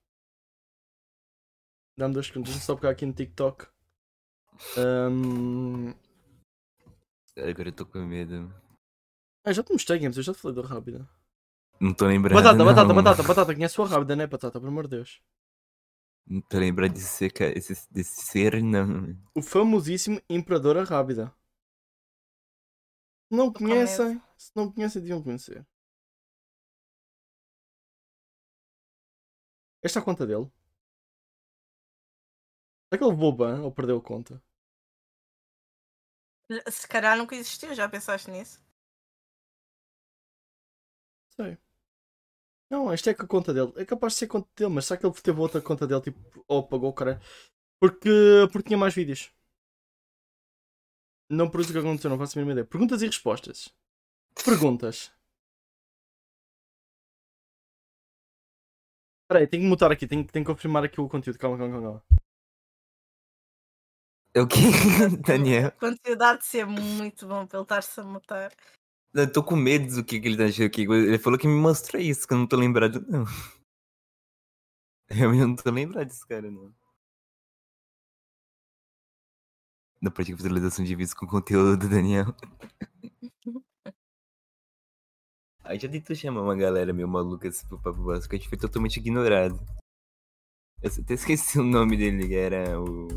Dá-me 1.97 2.13
dois 2.13 2.27
segundos, 2.27 2.49
deixa-me 2.49 2.65
só 2.65 2.75
pegar 2.75 2.89
aqui 2.89 3.05
no 3.05 3.13
TikTok. 3.13 3.67
Ahm, 4.77 5.93
Agora 7.37 7.69
eu 7.69 7.73
tô 7.73 7.85
com 7.85 7.99
medo. 7.99 8.53
Ah, 9.43 9.51
já 9.51 9.61
te 9.61 9.71
mostrei 9.71 9.99
games, 9.99 10.17
eu 10.17 10.23
já 10.23 10.33
te 10.33 10.39
falei 10.39 10.55
da 10.61 10.67
Rábida. 10.67 11.09
Não 11.79 11.93
tô 11.93 12.07
lembrando. 12.07 12.35
Batata, 12.35 12.57
não. 12.57 12.65
batata, 12.65 12.93
batata, 12.93 13.23
batata, 13.23 13.53
conhece 13.53 13.79
a 13.81 13.85
Rábida, 13.85 14.15
né, 14.15 14.25
batata, 14.25 14.59
pelo 14.59 14.71
amor 14.71 14.87
de 14.87 14.97
Deus. 14.97 15.21
Não 16.25 16.41
tô 16.41 16.57
lembrando 16.57 16.93
desse 16.93 17.29
ser, 17.29 17.31
desse 17.91 18.21
ser, 18.25 18.63
não. 18.63 19.15
O 19.35 19.41
famosíssimo 19.41 20.19
Imperador 20.29 20.77
Rábida. 20.85 21.33
Se 23.27 23.37
não 23.37 23.51
conhecem, 23.51 24.21
se 24.37 24.51
não 24.55 24.71
conhecem, 24.71 25.01
deviam 25.01 25.21
conhecer. 25.21 25.65
Esta 29.83 29.99
é 29.99 30.01
a 30.01 30.05
conta 30.05 30.25
dele. 30.25 30.49
Será 32.89 32.97
que 32.97 33.03
ele 33.03 33.11
levou 33.11 33.31
ban 33.31 33.61
ou 33.61 33.71
perdeu 33.71 33.97
a 33.97 34.01
conta? 34.01 34.41
Se 36.71 36.87
calhar 36.87 37.15
nunca 37.17 37.35
existiu, 37.35 37.73
já 37.75 37.87
pensaste 37.89 38.29
nisso? 38.31 38.59
Sei. 41.35 41.57
Não, 42.69 42.93
isto 42.93 43.09
é 43.09 43.13
a 43.13 43.27
conta 43.27 43.53
dele. 43.53 43.71
É 43.77 43.85
capaz 43.85 44.13
de 44.13 44.19
ser 44.19 44.27
conta 44.27 44.47
dele, 44.55 44.73
mas 44.73 44.85
será 44.85 44.99
que 44.99 45.05
ele 45.05 45.13
teve 45.15 45.39
outra 45.39 45.61
conta 45.61 45.87
dele, 45.87 46.01
tipo, 46.01 46.43
ou 46.47 46.59
apagou, 46.59 46.93
cara? 46.93 47.21
Porque, 47.79 48.09
porque 48.51 48.69
tinha 48.69 48.77
mais 48.79 48.93
vídeos. 48.95 49.31
Não 51.29 51.49
por 51.49 51.61
isso 51.61 51.71
que 51.71 51.77
aconteceu, 51.79 52.09
não 52.09 52.17
faço 52.17 52.37
a 52.37 52.41
mínima 52.41 52.53
ideia. 52.53 52.65
Perguntas 52.65 53.01
e 53.01 53.05
respostas. 53.07 53.69
Perguntas. 54.45 55.11
Espera 59.23 59.39
aí, 59.41 59.47
tenho 59.47 59.63
que 59.63 59.69
mutar 59.69 59.91
aqui, 59.91 60.07
tenho, 60.07 60.25
tenho 60.25 60.45
que 60.45 60.51
confirmar 60.51 60.83
aqui 60.83 60.99
o 61.01 61.09
conteúdo. 61.09 61.37
Calma, 61.39 61.57
calma, 61.57 61.73
calma. 61.73 62.01
calma. 62.01 62.24
É 64.35 64.41
o 64.41 64.47
quê, 64.47 64.57
Daniel? 65.25 65.71
Há 66.19 66.35
de 66.35 66.45
ser 66.45 66.65
muito 66.65 67.25
bom 67.25 67.47
ele 67.49 67.61
estar-se 67.61 68.01
a 68.01 68.03
mutar. 68.03 68.51
Eu 69.13 69.31
tô 69.31 69.41
com 69.41 69.55
medo 69.55 69.95
do 69.95 70.03
que, 70.03 70.19
que 70.19 70.27
ele 70.27 70.35
tá 70.35 70.43
achando 70.43 70.65
aqui. 70.65 70.81
Ele 70.81 71.17
falou 71.17 71.39
que 71.39 71.47
me 71.47 71.55
mostrou 71.55 72.01
isso, 72.01 72.27
que 72.27 72.33
eu 72.33 72.37
não 72.39 72.45
tô 72.45 72.57
lembrado, 72.57 72.99
não. 73.07 73.23
Eu 75.07 75.33
não 75.33 75.55
tô 75.55 75.69
lembrado 75.69 76.07
desse 76.07 76.27
cara, 76.27 76.49
não. 76.51 76.73
Da 80.01 80.11
prática 80.11 80.35
de 80.35 80.43
visualização 80.43 80.83
de 80.83 80.95
vídeos 80.95 81.13
com 81.13 81.27
conteúdo 81.27 81.77
do 81.77 81.87
Daniel. 81.87 82.25
Aí 85.63 85.79
já 85.79 85.87
tentou 85.87 86.15
chamar 86.15 86.41
uma 86.41 86.55
galera 86.55 86.91
meio 86.91 87.07
maluca 87.07 87.47
assim 87.47 87.67
pro 87.67 87.81
Papo 87.81 88.03
Básico, 88.03 88.31
que 88.31 88.35
a 88.35 88.39
gente 88.39 88.49
foi 88.49 88.57
totalmente 88.57 88.97
ignorado. 88.97 89.59
Eu 90.81 90.91
até 90.91 91.13
esqueci 91.13 91.57
o 91.57 91.63
nome 91.63 91.95
dele, 91.95 92.27
que 92.27 92.35
era 92.35 92.81
o. 92.81 93.07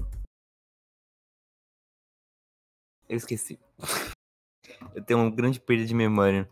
Eu 3.09 3.17
esqueci. 3.17 3.59
Eu 4.95 5.03
tenho 5.05 5.21
uma 5.21 5.31
grande 5.31 5.59
perda 5.61 5.85
de 5.87 5.95
memória. 5.95 6.49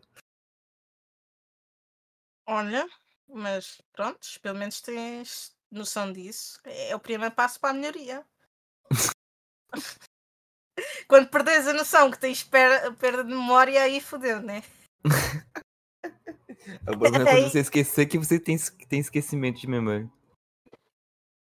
Olha, 2.48 2.88
mas 3.28 3.80
pronto, 3.92 4.20
pelo 4.40 4.58
menos 4.58 4.80
tens 4.80 5.54
noção 5.70 6.12
disso. 6.12 6.60
É 6.64 6.94
o 6.94 7.00
primeiro 7.00 7.34
passo 7.34 7.58
para 7.60 7.70
a 7.70 7.74
melhoria. 7.74 8.24
Quando 11.08 11.28
perdes 11.28 11.66
a 11.66 11.72
noção 11.72 12.10
que 12.10 12.18
tens 12.18 12.42
per- 12.42 12.94
perda 12.96 13.24
de 13.24 13.30
memória, 13.30 13.82
aí 13.82 14.00
fodeu, 14.00 14.40
né? 14.40 14.62
O 16.82 16.98
problema 16.98 17.22
é 17.22 17.26
quando 17.26 17.50
você 17.50 17.60
esquecer 17.60 18.06
que 18.06 18.18
você 18.18 18.40
tem, 18.40 18.56
tem 18.88 18.98
esquecimento 19.00 19.60
de 19.60 19.68
memória. 19.68 20.10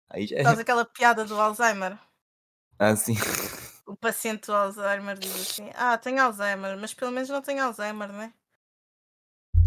Aí 0.10 0.26
já 0.26 0.44
Faz 0.44 0.58
aquela 0.60 0.84
piada 0.86 1.26
do 1.26 1.40
Alzheimer. 1.40 2.00
Ah, 2.80 2.96
sim. 2.96 3.14
O 3.86 3.96
paciente 3.96 4.48
do 4.48 4.54
Alzheimer 4.54 5.18
diz 5.18 5.34
assim: 5.36 5.70
Ah, 5.76 5.98
tenho 5.98 6.22
Alzheimer, 6.22 6.78
mas 6.78 6.94
pelo 6.94 7.12
menos 7.12 7.30
não 7.30 7.42
tenho 7.42 7.64
Alzheimer, 7.64 8.12
né? 8.12 8.34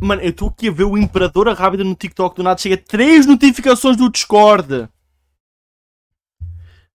Mano, 0.02 0.22
eu 0.22 0.30
estou 0.30 0.48
aqui 0.48 0.68
a 0.68 0.72
ver 0.72 0.84
o 0.84 0.98
Imperador 0.98 1.48
a 1.48 1.54
Rábida 1.54 1.84
no 1.84 1.94
TikTok 1.94 2.36
do 2.36 2.42
nada. 2.42 2.58
Chega 2.60 2.76
3 2.76 3.26
notificações 3.26 3.96
do 3.96 4.10
Discord. 4.10 4.88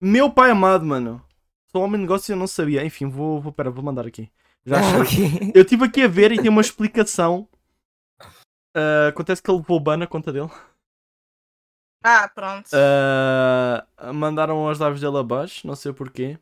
Meu 0.00 0.30
pai 0.30 0.50
amado, 0.50 0.84
mano. 0.84 1.22
Sou 1.70 1.82
homem 1.82 1.96
de 2.00 2.02
negócio 2.02 2.30
e 2.30 2.34
eu 2.34 2.38
não 2.38 2.46
sabia. 2.46 2.84
Enfim, 2.84 3.08
vou, 3.08 3.40
vou, 3.40 3.52
pera, 3.52 3.70
vou 3.70 3.82
mandar 3.84 4.06
aqui. 4.06 4.30
Já 4.64 4.78
Ah, 4.78 5.00
achei. 5.02 5.26
ok. 5.36 5.52
Eu 5.54 5.62
estive 5.62 5.84
aqui 5.84 6.02
a 6.02 6.08
ver 6.08 6.32
e 6.32 6.38
tem 6.40 6.48
uma 6.50 6.60
explicação. 6.60 7.48
Ah, 8.74 9.08
acontece 9.08 9.42
que 9.42 9.50
ele 9.50 9.58
levou 9.58 9.80
ban 9.80 9.96
na 9.96 10.06
conta 10.06 10.32
dele. 10.32 10.50
Ah, 12.02 12.28
pronto. 12.28 12.68
Ah, 12.72 14.12
mandaram 14.12 14.68
as 14.68 14.78
lives 14.78 15.00
dele 15.00 15.18
abaixo, 15.18 15.66
não 15.66 15.74
sei 15.74 15.92
porquê. 15.92 16.38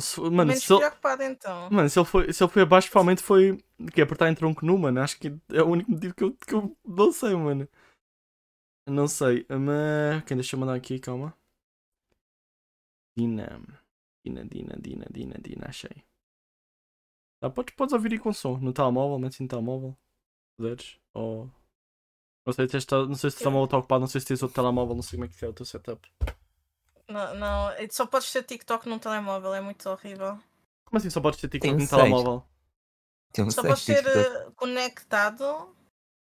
Se- 0.00 0.20
Mano, 0.20 0.46
Menos 0.46 0.62
se 0.62 0.72
ele, 0.72 0.80
preocupado 0.80 1.22
então. 1.22 1.70
mano, 1.70 1.88
se 1.88 1.98
ele 1.98 2.06
foi, 2.06 2.32
se 2.32 2.42
ele 2.42 2.50
foi 2.52 2.62
abaixo, 2.62 2.90
provavelmente 2.90 3.22
foi 3.22 3.58
que 3.92 4.00
apertar 4.02 4.30
em 4.30 4.34
tronco 4.34 4.64
nu, 4.64 4.78
mano. 4.78 5.00
Acho 5.00 5.18
que 5.18 5.28
é 5.52 5.62
o 5.62 5.66
único 5.68 5.90
motivo 5.90 6.14
que 6.14 6.24
eu, 6.24 6.32
que 6.34 6.54
eu 6.54 6.76
não 6.84 7.12
sei, 7.12 7.34
mano. 7.34 7.68
Não 8.88 9.06
sei, 9.08 9.46
mas. 9.48 10.24
Quem 10.24 10.36
deixa 10.36 10.56
eu 10.56 10.60
mandar 10.60 10.74
aqui, 10.74 10.98
calma. 10.98 11.36
Dina. 13.16 13.60
Dina, 14.24 14.44
Dina, 14.44 14.76
Dina, 14.80 15.06
Dina, 15.10 15.34
Dina, 15.40 15.66
achei. 15.68 16.04
Tá, 17.40 17.50
podes, 17.50 17.74
podes 17.74 17.92
ouvir 17.92 18.12
aí 18.12 18.18
com 18.18 18.32
som. 18.32 18.58
No 18.58 18.72
telemóvel, 18.72 19.18
mete 19.18 19.40
no 19.42 19.48
telemóvel. 19.48 19.90
Se 19.92 20.56
puderes. 20.56 20.98
Ou. 21.14 21.50
Não 22.46 22.52
sei, 22.52 22.68
se 22.68 22.76
está, 22.78 22.96
não 23.06 23.14
sei 23.14 23.30
se 23.30 23.36
o 23.36 23.38
telemóvel 23.40 23.64
está 23.66 23.78
ocupado, 23.78 24.00
não 24.00 24.06
sei 24.08 24.20
se 24.20 24.26
tens 24.26 24.42
outro 24.42 24.54
telemóvel, 24.54 24.94
não 24.94 25.02
sei 25.02 25.18
como 25.18 25.24
é 25.24 25.28
que 25.28 25.44
é 25.44 25.48
o 25.48 25.52
teu 25.52 25.66
setup. 25.66 26.10
Não, 27.08 27.34
não, 27.34 27.70
só 27.90 28.06
podes 28.06 28.30
ter 28.30 28.42
TikTok 28.42 28.88
num 28.88 28.98
telemóvel, 28.98 29.54
é 29.54 29.60
muito 29.60 29.88
horrível. 29.88 30.38
Como 30.84 30.98
assim 30.98 31.10
só 31.10 31.20
podes 31.20 31.40
ter 31.40 31.48
TikTok 31.48 31.60
Tem 31.60 31.74
um 31.74 31.78
no 31.80 31.86
site. 31.86 31.98
telemóvel? 32.00 32.44
Tem 33.32 33.50
Só 33.50 33.62
podes 33.62 33.84
ter 33.84 34.02
TikTok. 34.02 34.18
eh, 34.18 34.50
conectado. 34.56 35.74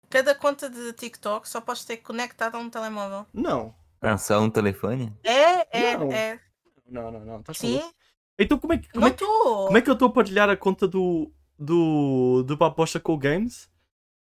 Cada 0.10 0.36
conta 0.36 0.70
de 0.70 0.94
TikTok 0.94 1.48
só 1.50 1.60
podes 1.62 1.84
ter 1.86 1.98
conectado 1.98 2.56
a 2.56 2.60
um 2.60 2.70
telemóvel. 2.70 3.26
Não. 3.34 3.76
Ah, 4.02 4.18
só 4.18 4.40
um 4.40 4.50
telefone? 4.50 5.12
É, 5.24 5.68
é, 5.92 5.98
Não. 5.98 6.12
é. 6.12 6.40
Não, 6.88 7.12
não, 7.12 7.20
não. 7.26 7.40
Estás 7.40 7.58
Sim. 7.58 7.78
maluco? 7.78 7.96
Então 8.38 8.60
como 8.60 8.74
é 8.74 8.78
que. 8.78 8.90
Como 8.90 9.02
Não 9.02 9.08
é 9.08 9.12
que, 9.12 9.26
como 9.26 9.78
é 9.78 9.82
que 9.82 9.90
eu 9.90 9.94
estou 9.94 10.08
a 10.10 10.14
partilhar 10.14 10.50
a 10.50 10.58
conta 10.58 10.88
do. 10.88 11.32
do. 11.58 12.44
do 12.44 12.58
Paposta 12.58 13.00
com 13.00 13.14
o 13.14 13.18
Games? 13.18 13.70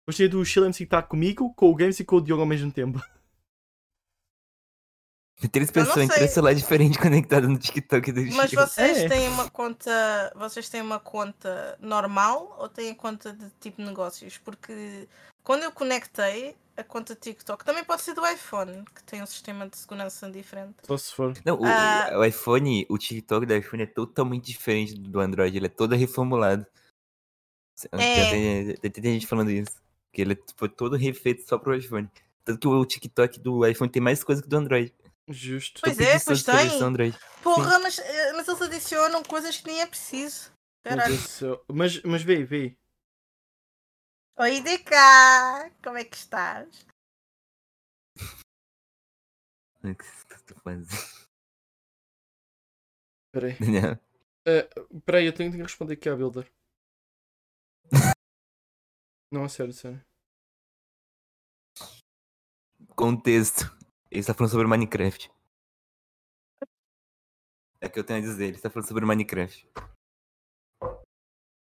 Gostei 0.09 0.29
do 0.29 0.45
Chile 0.45 0.67
MC 0.67 0.79
que 0.79 0.85
está 0.85 1.03
comigo, 1.03 1.53
com 1.55 1.69
o 1.71 1.75
Games 1.75 1.99
e 2.01 2.05
com 2.05 2.17
o 2.17 2.21
Diogo 2.21 2.41
ao 2.43 2.47
mesmo 2.49 2.71
tempo. 2.73 3.01
Tem 5.41 5.51
três 5.51 5.71
pessoas 5.71 5.99
em 5.99 6.09
três 6.09 6.31
celulares 6.31 6.61
diferentes 6.61 6.97
conectadas 7.01 7.49
no 7.49 7.59
TikTok 7.59 8.11
do 8.11 8.23
Mas 8.35 8.51
Chico. 8.51 8.63
vocês 8.67 8.99
É. 8.99 9.09
têm 9.09 9.29
uma 9.29 9.51
conta. 9.51 10.33
Vocês 10.35 10.69
têm 10.69 10.81
uma 10.81 10.99
conta 10.99 11.77
normal 11.81 12.57
ou 12.59 12.69
têm 12.69 12.95
conta 12.95 13.33
de 13.35 13.51
tipo 13.61 13.83
negócios? 13.83 14.39
Porque 14.39 15.07
quando 15.45 15.63
eu 15.65 15.71
conectei 15.73 16.57
a 16.75 16.83
conta 16.83 17.15
TikTok, 17.15 17.65
também 17.65 17.85
pode 17.85 18.03
ser 18.03 18.15
do 18.15 18.27
iPhone, 18.27 18.83
que 18.95 19.03
tem 19.05 19.23
um 19.23 19.27
sistema 19.27 19.69
de 19.69 19.77
segurança 19.77 20.31
diferente. 20.31 20.75
Só 20.87 20.97
se 20.97 21.13
for. 21.15 21.35
Não, 21.45 21.59
o, 21.61 21.65
Ah. 21.65 22.13
o 22.19 22.25
iPhone, 22.25 22.87
o 22.89 22.97
TikTok 22.99 23.45
do 23.47 23.55
iPhone 23.55 23.83
é 23.83 23.87
totalmente 23.87 24.47
diferente 24.47 24.95
do 24.95 25.21
Android, 25.21 25.55
ele 25.57 25.67
é 25.67 25.71
todo 25.71 25.95
reformulado. 25.95 26.67
Tem, 27.91 28.01
É. 28.01 28.31
tem- 28.31 28.77
tem- 28.77 28.91
tem 28.91 29.13
gente 29.15 29.27
falando 29.27 29.51
isso. 29.51 29.71
Que 30.13 30.23
ele 30.23 30.43
foi 30.57 30.69
todo 30.71 30.97
refeito 30.97 31.47
só 31.47 31.59
pro 31.59 31.75
iPhone. 31.77 32.09
Tanto 32.43 32.59
que 32.59 32.67
o 32.69 32.85
TikTok 32.87 33.39
do 33.39 33.67
iPhone 33.67 33.91
tem 33.91 34.01
mais 34.01 34.25
coisa 34.25 34.41
que 34.43 34.49
do 34.49 34.57
Android. 34.57 34.95
Justo. 35.29 35.81
Pois 35.83 35.99
é, 35.99 36.19
pois 36.21 36.39
de 36.39 36.45
tem. 36.45 37.13
Porra, 37.43 37.79
mas, 37.81 37.99
eh, 37.99 38.33
mas 38.33 38.47
eles 38.47 38.63
adicionam 38.63 39.23
coisas 39.25 39.57
que 39.57 39.67
nem 39.67 39.81
é 39.81 39.87
preciso. 39.87 40.53
Caralho. 40.85 41.17
Mas, 41.73 42.01
mas 42.03 42.23
vê, 42.23 42.45
vê. 42.45 42.77
Oi, 44.39 44.61
DK! 44.61 44.93
Como 45.83 45.99
é 45.99 46.05
que 46.05 46.17
estás? 46.17 46.87
O 49.83 49.95
que 49.95 50.05
você 50.05 50.25
tá 50.27 50.61
fazendo? 50.65 50.89
Espera 53.27 53.47
aí. 53.47 53.59
Daniel? 53.61 54.01
Espera 54.93 55.19
aí, 55.19 55.27
eu 55.27 55.33
tenho 55.33 55.53
que 55.53 55.59
responder 55.59 55.93
aqui 55.95 56.09
à 56.09 56.17
Builder. 56.17 56.51
Não, 59.31 59.45
a 59.45 59.49
sério, 59.49 59.73
sério. 59.73 60.01
Contexto. 62.97 63.77
Ele 64.17 64.21
está 64.21 64.33
falando 64.33 64.51
sobre 64.51 64.67
Minecraft. 64.67 65.31
É 67.83 67.87
o 67.87 67.91
que 67.91 67.99
eu 67.99 68.05
tenho 68.05 68.19
a 68.19 68.23
dizer, 68.23 68.47
ele 68.47 68.57
está 68.57 68.71
falando 68.71 68.89
sobre 68.89 69.05
Minecraft. 69.05 69.71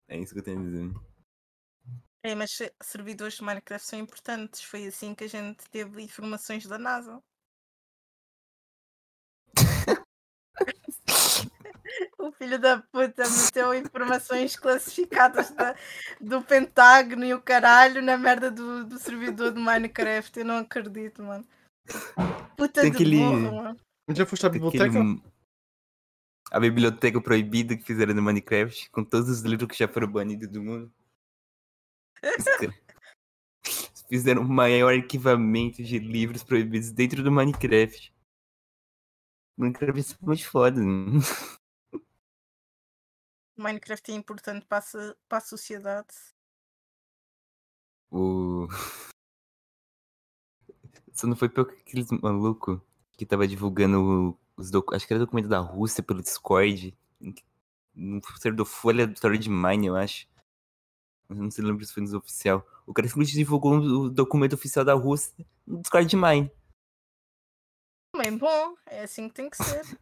É 0.08 0.18
isso 0.18 0.32
que 0.34 0.40
eu 0.40 0.42
tenho 0.42 0.58
a 0.58 0.62
dizer. 0.64 0.90
É, 2.24 2.34
mas 2.34 2.50
se- 2.50 2.74
servidores 2.82 3.34
de 3.34 3.44
Minecraft 3.44 3.86
são 3.86 3.96
importantes. 3.96 4.60
Foi 4.64 4.84
assim 4.88 5.14
que 5.14 5.22
a 5.22 5.28
gente 5.28 5.70
teve 5.70 6.02
informações 6.02 6.66
da 6.66 6.76
NASA. 6.78 7.22
O 12.18 12.32
filho 12.32 12.58
da 12.58 12.80
puta 12.80 13.22
meteu 13.28 13.72
informações 13.74 14.56
classificadas 14.56 15.50
da- 15.50 15.76
do 16.20 16.42
Pentágono 16.42 17.24
e 17.24 17.34
o 17.34 17.40
caralho 17.40 18.02
na 18.02 18.16
merda 18.18 18.50
do, 18.50 18.84
do 18.84 18.98
servidor 18.98 19.52
de 19.52 19.60
Minecraft. 19.60 20.38
Eu 20.40 20.44
não 20.44 20.58
acredito, 20.58 21.22
mano. 21.22 21.46
Puta 22.56 22.80
Tem 22.82 22.90
de 22.90 22.96
aquele- 22.96 23.16
burro, 23.18 23.40
mano. 23.56 23.80
Já 24.10 24.26
foste 24.26 24.44
à 24.44 24.48
Aquele- 24.48 24.64
biblioteca? 24.70 25.32
A 26.50 26.60
biblioteca 26.60 27.20
proibida 27.20 27.76
que 27.76 27.82
fizeram 27.82 28.12
no 28.14 28.22
Minecraft, 28.22 28.90
com 28.90 29.02
todos 29.04 29.28
os 29.30 29.40
livros 29.40 29.68
que 29.68 29.74
já 29.76 29.88
foram 29.88 30.10
banidos 30.10 30.48
do 30.48 30.62
mundo. 30.62 30.92
Fizeram 34.08 34.42
o 34.42 34.48
maior 34.48 34.92
arquivamento 34.92 35.82
de 35.82 35.98
livros 35.98 36.44
proibidos 36.44 36.90
dentro 36.92 37.22
do 37.22 37.32
Minecraft. 37.32 38.12
Minecraft 39.56 39.98
é 40.00 40.02
simplesmente 40.02 40.46
foda. 40.46 40.80
né? 40.82 41.18
Minecraft 43.56 44.10
é 44.10 44.14
importante 44.14 44.66
para 44.66 44.78
a, 44.84 45.14
para 45.28 45.38
a 45.38 45.40
sociedade. 45.40 46.14
O... 48.10 48.66
Só 51.12 51.26
não 51.26 51.36
foi 51.36 51.48
pelo 51.48 51.66
que 51.66 51.80
aqueles 51.80 52.10
maluco 52.10 52.80
que 53.12 53.26
tava 53.26 53.46
divulgando 53.46 54.36
os 54.56 54.70
docu... 54.70 54.94
acho 54.94 55.06
que 55.06 55.12
era 55.12 55.20
documento 55.20 55.48
da 55.48 55.58
Rússia 55.58 56.02
pelo 56.02 56.22
Discord, 56.22 56.96
em 57.20 57.32
que 57.32 57.44
no 57.94 58.20
ser 58.38 58.54
do 58.54 58.64
Folha 58.64 59.06
do 59.06 59.14
Story 59.14 59.38
de 59.38 59.50
Mine, 59.50 59.88
eu 59.88 59.96
acho. 59.96 60.26
Eu 61.28 61.36
não 61.36 61.50
sei 61.50 61.64
lembro 61.64 61.84
se 61.84 61.92
foi 61.92 62.02
no 62.02 62.16
oficial. 62.16 62.66
O 62.86 62.92
cara 62.92 63.06
simplesmente 63.08 63.36
divulgou 63.36 63.78
o 63.78 64.10
documento 64.10 64.54
oficial 64.54 64.84
da 64.84 64.94
Rússia 64.94 65.34
no 65.66 65.80
Discord 65.80 66.08
de 66.08 66.16
Mine. 66.16 66.50
Bem 68.16 68.36
bom, 68.36 68.74
é 68.86 69.02
assim 69.02 69.28
que 69.28 69.34
tem 69.34 69.48
que 69.48 69.56
ser. 69.56 69.98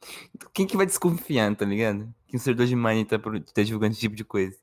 Quem 0.54 0.66
que 0.66 0.76
vai 0.76 0.86
desconfiar, 0.86 1.54
tá 1.54 1.64
ligado? 1.64 2.12
Que 2.26 2.36
um 2.36 2.40
servidor 2.40 2.66
de 2.66 2.74
Mine 2.74 3.04
tá, 3.04 3.18
tá 3.18 3.62
divulgando 3.62 3.92
esse 3.92 4.00
tipo 4.00 4.16
de 4.16 4.24
coisa. 4.24 4.58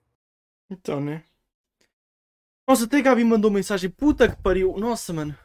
Então, 0.69 0.99
né? 0.99 1.23
Nossa, 2.67 2.85
até 2.85 2.97
a 2.97 3.01
Gabi 3.01 3.23
mandou 3.23 3.49
mensagem. 3.49 3.89
Puta 3.89 4.27
que 4.27 4.41
pariu. 4.41 4.75
Nossa, 4.77 5.13
mano. 5.13 5.37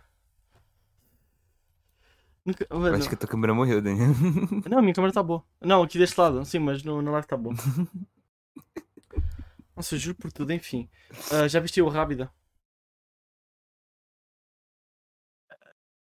Nunca... 2.45 2.67
Eu 2.69 2.81
Mano, 2.81 2.97
acho 2.97 3.09
que 3.09 3.15
a 3.15 3.19
tua 3.19 3.29
câmera 3.29 3.55
morreu, 3.55 3.81
Daniel. 3.81 4.09
Não, 4.69 4.79
a 4.79 4.83
minha 4.83 4.95
câmera 4.95 5.13
tá 5.13 5.23
boa. 5.23 5.45
Não, 5.61 5.83
aqui 5.83 5.99
deste 5.99 6.21
lado. 6.21 6.45
Sim, 6.45 6.59
mas 6.59 6.83
no, 6.83 7.01
no 7.01 7.13
live 7.13 7.27
tá 7.27 7.37
boa. 7.37 7.55
Nossa, 9.77 9.97
juro 9.97 10.17
por 10.17 10.33
tudo. 10.33 10.53
Enfim. 10.53 10.91
Ah, 11.31 11.47
já 11.47 11.61
vestiu 11.61 11.87
o 11.87 11.89
Rábida? 11.89 12.33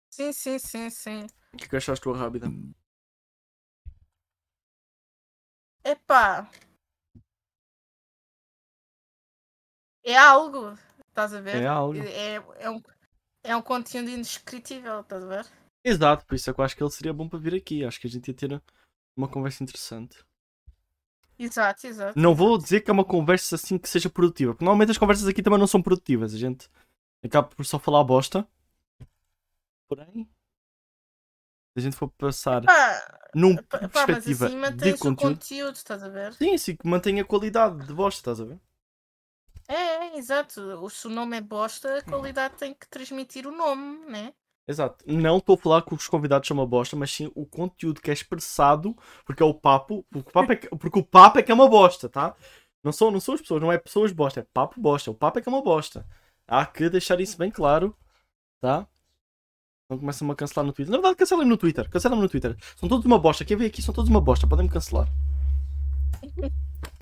Sim, 0.09 0.33
sim, 0.33 0.59
sim, 0.59 0.89
sim. 0.89 1.27
O 1.53 1.57
que, 1.57 1.69
que 1.69 1.75
achaste 1.75 2.03
do 2.03 2.11
Rábida? 2.11 2.47
Epá. 5.83 6.49
É 10.03 10.17
algo, 10.17 10.77
estás 11.07 11.33
a 11.33 11.41
ver? 11.41 11.61
É 11.61 11.67
algo. 11.67 11.99
É, 11.99 12.35
é, 12.59 12.69
um, 12.69 12.81
é 13.43 13.55
um 13.55 13.61
conteúdo 13.61 14.09
indescritível, 14.09 15.01
estás 15.01 15.23
a 15.23 15.27
ver? 15.27 15.60
Exato, 15.83 16.25
por 16.25 16.35
isso 16.35 16.49
é 16.49 16.53
que 16.53 16.59
eu 16.59 16.65
acho 16.65 16.75
que 16.75 16.83
ele 16.83 16.91
seria 16.91 17.13
bom 17.13 17.27
para 17.27 17.39
vir 17.39 17.55
aqui. 17.55 17.83
Acho 17.83 17.99
que 17.99 18.07
a 18.07 18.09
gente 18.09 18.27
ia 18.27 18.33
ter 18.33 18.61
uma 19.15 19.27
conversa 19.27 19.63
interessante. 19.63 20.23
Exato, 21.37 21.87
exato. 21.87 22.19
Não 22.19 22.35
vou 22.35 22.57
dizer 22.57 22.81
que 22.81 22.91
é 22.91 22.93
uma 22.93 23.03
conversa 23.03 23.55
assim 23.55 23.77
que 23.77 23.89
seja 23.89 24.09
produtiva, 24.09 24.53
porque 24.53 24.63
normalmente 24.63 24.91
as 24.91 24.97
conversas 24.97 25.27
aqui 25.27 25.41
também 25.41 25.59
não 25.59 25.65
são 25.65 25.81
produtivas. 25.81 26.33
A 26.35 26.37
gente 26.37 26.69
acaba 27.23 27.47
por 27.47 27.65
só 27.65 27.79
falar 27.79 28.03
bosta. 28.03 28.47
Porém, 29.87 30.29
se 31.73 31.79
a 31.79 31.81
gente 31.81 31.95
for 31.95 32.09
passar 32.11 32.63
Pá, 32.63 33.29
num 33.33 33.55
pá, 33.55 33.63
pá, 33.63 33.79
mas 33.81 33.91
perspectiva 33.91 34.45
assim 34.47 34.75
de 34.75 34.97
conteúdo, 34.97 35.33
conteúdo, 35.35 35.75
estás 35.75 36.03
a 36.03 36.09
ver? 36.09 36.33
sim, 36.33 36.57
sim, 36.57 36.75
que 36.75 36.87
mantenha 36.87 37.23
a 37.23 37.25
qualidade 37.25 37.87
de 37.87 37.93
bosta, 37.93 38.19
estás 38.19 38.39
a 38.39 38.45
ver? 38.45 38.59
É, 39.67 39.73
é, 39.73 40.17
exato. 40.17 40.89
Se 40.89 41.07
o 41.07 41.09
nome 41.09 41.37
é 41.37 41.41
bosta, 41.41 41.97
a 41.97 42.01
qualidade 42.01 42.55
tem 42.55 42.73
que 42.73 42.87
transmitir 42.87 43.47
o 43.47 43.51
nome, 43.51 44.05
né? 44.05 44.33
Exato. 44.67 45.03
Não 45.07 45.37
estou 45.37 45.55
a 45.55 45.57
falar 45.57 45.81
que 45.81 45.93
os 45.93 46.07
convidados 46.07 46.47
são 46.47 46.55
uma 46.55 46.65
bosta, 46.65 46.95
mas 46.95 47.11
sim 47.11 47.31
o 47.35 47.45
conteúdo 47.45 48.01
que 48.01 48.09
é 48.09 48.13
expressado, 48.13 48.95
porque 49.25 49.43
é 49.43 49.45
o 49.45 49.53
papo, 49.53 50.05
porque 50.09 50.29
o 50.29 50.33
papo 50.33 50.51
é 50.53 50.55
que, 50.55 50.69
porque 50.69 50.99
o 50.99 51.03
papo 51.03 51.39
é, 51.39 51.43
que 51.43 51.51
é 51.51 51.55
uma 51.55 51.67
bosta, 51.67 52.07
tá? 52.07 52.35
Não 52.83 52.91
são, 52.91 53.11
não 53.11 53.19
são 53.19 53.35
as 53.35 53.41
pessoas, 53.41 53.61
não 53.61 53.71
é 53.71 53.77
pessoas 53.77 54.11
bosta, 54.11 54.39
é 54.39 54.43
papo 54.53 54.79
bosta. 54.79 55.11
O 55.11 55.15
papo 55.15 55.39
é 55.39 55.41
que 55.41 55.49
é 55.49 55.51
uma 55.51 55.61
bosta. 55.61 56.05
Há 56.47 56.65
que 56.65 56.89
deixar 56.89 57.19
isso 57.19 57.37
bem 57.37 57.51
claro, 57.51 57.95
tá? 58.59 58.87
Não 59.89 59.97
começam-me 59.97 60.31
a 60.31 60.35
cancelar 60.35 60.65
no 60.65 60.71
Twitter. 60.71 60.91
Na 60.91 60.97
verdade, 60.97 61.17
cancelem 61.17 61.47
no 61.47 61.57
Twitter. 61.57 61.89
Cancelem 61.89 62.19
no 62.19 62.29
Twitter. 62.29 62.55
São 62.77 62.87
todos 62.87 63.05
uma 63.05 63.19
bosta. 63.19 63.43
Quem 63.43 63.57
vem 63.57 63.67
aqui 63.67 63.81
são 63.81 63.93
todos 63.93 64.09
uma 64.09 64.21
bosta. 64.21 64.47
Podem-me 64.47 64.71
cancelar. 64.71 65.07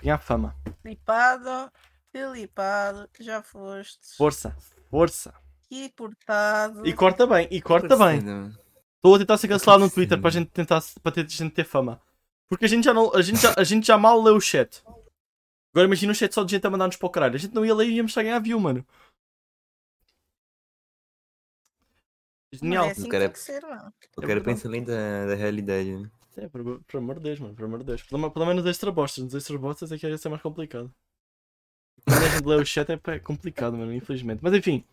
Ganhar 0.02 0.18
fama. 0.18 0.56
Flipado, 0.82 1.72
flipado, 2.12 3.08
já 3.20 3.44
foste. 3.44 4.18
Força. 4.18 4.56
Força. 4.90 5.49
E 5.72 5.90
portado. 5.90 6.86
E 6.88 6.94
corta 6.94 7.28
bem. 7.28 7.48
E 7.52 7.62
corta 7.62 7.96
bem. 7.96 8.20
Estou 8.96 9.16
a 9.16 9.20
tentar 9.20 9.38
ser 9.38 9.48
cancelado 9.48 9.84
no 9.84 9.90
Twitter 9.92 10.20
para 10.20 10.30
a 10.30 10.32
gente 10.32 10.50
tentar 10.50 10.82
para 11.02 11.12
ter, 11.12 11.30
gente 11.30 11.54
ter 11.54 11.64
fama. 11.64 12.02
Porque 12.50 12.66
a 12.66 12.68
gente 12.68 12.84
já 12.86 12.94
não. 12.94 13.14
A 13.16 13.22
gente 13.22 13.40
já, 13.40 13.54
a 13.58 13.64
gente 13.64 13.86
já 13.86 13.98
mal 13.98 14.22
leu 14.22 14.36
o 14.36 14.42
chat. 14.42 14.84
Agora 15.72 15.86
imagina 15.86 16.12
o 16.12 16.16
chat 16.16 16.34
só 16.34 16.44
de 16.44 16.52
gente 16.52 16.66
a 16.66 16.70
mandar-nos 16.70 16.96
para 16.98 17.06
o 17.08 17.10
caralho. 17.12 17.36
A 17.36 17.38
gente 17.38 17.54
não 17.54 17.64
ia 17.64 17.76
ler 17.76 17.88
e 17.88 17.94
íamos 17.98 18.12
só 18.12 18.24
ganhar 18.24 18.40
view, 18.40 18.60
mano. 18.60 18.86
Genial. 22.52 22.86
É 22.86 22.92
assim 22.92 23.04
que 23.04 23.10
cara- 23.10 23.26
tem 23.26 23.34
que 23.34 23.40
ser, 23.40 23.62
mano. 23.62 23.76
O 23.76 23.78
É 23.78 24.16
cara 24.16 24.28
verdade. 24.28 24.46
pensa 24.46 24.68
além 24.68 24.84
da, 24.84 25.28
da 25.28 25.36
realidade, 25.36 25.96
né? 25.96 26.12
É, 26.38 26.48
por, 26.48 26.82
por 26.84 26.98
amor 26.98 27.16
de 27.18 27.24
Deus, 27.24 27.40
mano. 27.40 27.54
Por 27.54 27.66
amor 27.66 27.80
de 27.80 27.86
Deus. 27.86 28.02
Pelo, 28.04 28.32
pelo 28.32 28.46
menos 28.46 28.66
extra 28.66 28.92
bostas. 28.92 29.24
Nos 29.24 29.36
extra 29.36 29.58
bostas 29.58 29.92
é 29.92 29.98
que 29.98 30.08
ia 30.08 30.18
ser 30.18 30.30
mais 30.30 30.42
complicado. 30.42 30.92
Quando 32.06 32.24
a 32.24 32.30
gente 32.30 32.46
lê 32.46 32.56
o 32.56 32.66
chat 32.66 32.90
é, 32.90 33.00
é 33.12 33.20
complicado, 33.20 33.78
mano. 33.78 33.94
Infelizmente. 33.94 34.40
Mas 34.42 34.54
enfim. 34.54 34.84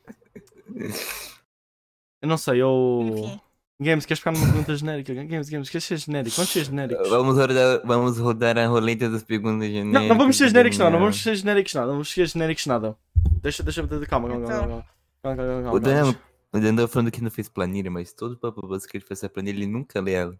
Eu 2.22 2.28
não 2.28 2.36
sei, 2.36 2.62
eu. 2.62 3.00
Enfim. 3.12 3.40
Games, 3.78 4.06
queres 4.06 4.20
ficar 4.20 4.32
numa 4.32 4.46
pergunta 4.46 4.74
genérica? 4.74 5.12
Games, 5.12 5.48
Games, 5.50 5.68
queres 5.68 5.84
ser 5.84 5.98
genérico? 5.98 6.34
Vamos 6.36 6.50
ser 6.50 6.64
genéricos. 6.64 7.08
Vamos 7.10 7.36
rodar, 7.36 7.82
vamos 7.84 8.18
rodar 8.18 8.56
a 8.58 8.66
roleta 8.66 9.10
das 9.10 9.22
perguntas 9.22 9.68
genéricas. 9.68 10.00
Não, 10.02 10.08
não 10.08 10.16
vamos 10.16 10.36
ser 10.36 10.48
genéricos, 10.48 10.78
não. 10.78 10.90
Não 10.90 10.98
vamos 10.98 11.22
ser 11.22 11.34
genéricos, 11.36 11.74
nada. 11.74 11.86
Não 11.86 11.92
vamos 11.94 12.10
ser 12.10 12.26
genéricos, 12.26 12.66
nada. 12.66 12.96
Deixa, 13.42 13.62
deixa, 13.62 13.86
calma, 13.86 14.06
calma, 14.06 14.28
calma, 14.28 14.44
Então. 14.44 14.60
calma. 14.68 14.86
Calma, 15.22 15.36
calma, 15.36 15.36
calma, 15.36 15.62
calma, 15.62 15.76
O 15.76 15.80
Daniel, 15.80 16.04
calma. 16.04 16.20
o 16.52 16.60
Daniel 16.60 16.88
falando 16.88 17.10
que 17.10 17.22
não 17.22 17.30
fez 17.30 17.48
planilha, 17.50 17.90
mas 17.90 18.12
todo 18.14 18.36
papo 18.38 18.66
básico 18.66 18.90
que 18.90 18.96
ele 18.96 19.04
faz 19.04 19.18
essa 19.20 19.28
planilha, 19.28 19.56
ele 19.58 19.66
nunca 19.66 20.00
lê 20.00 20.12
ela. 20.12 20.38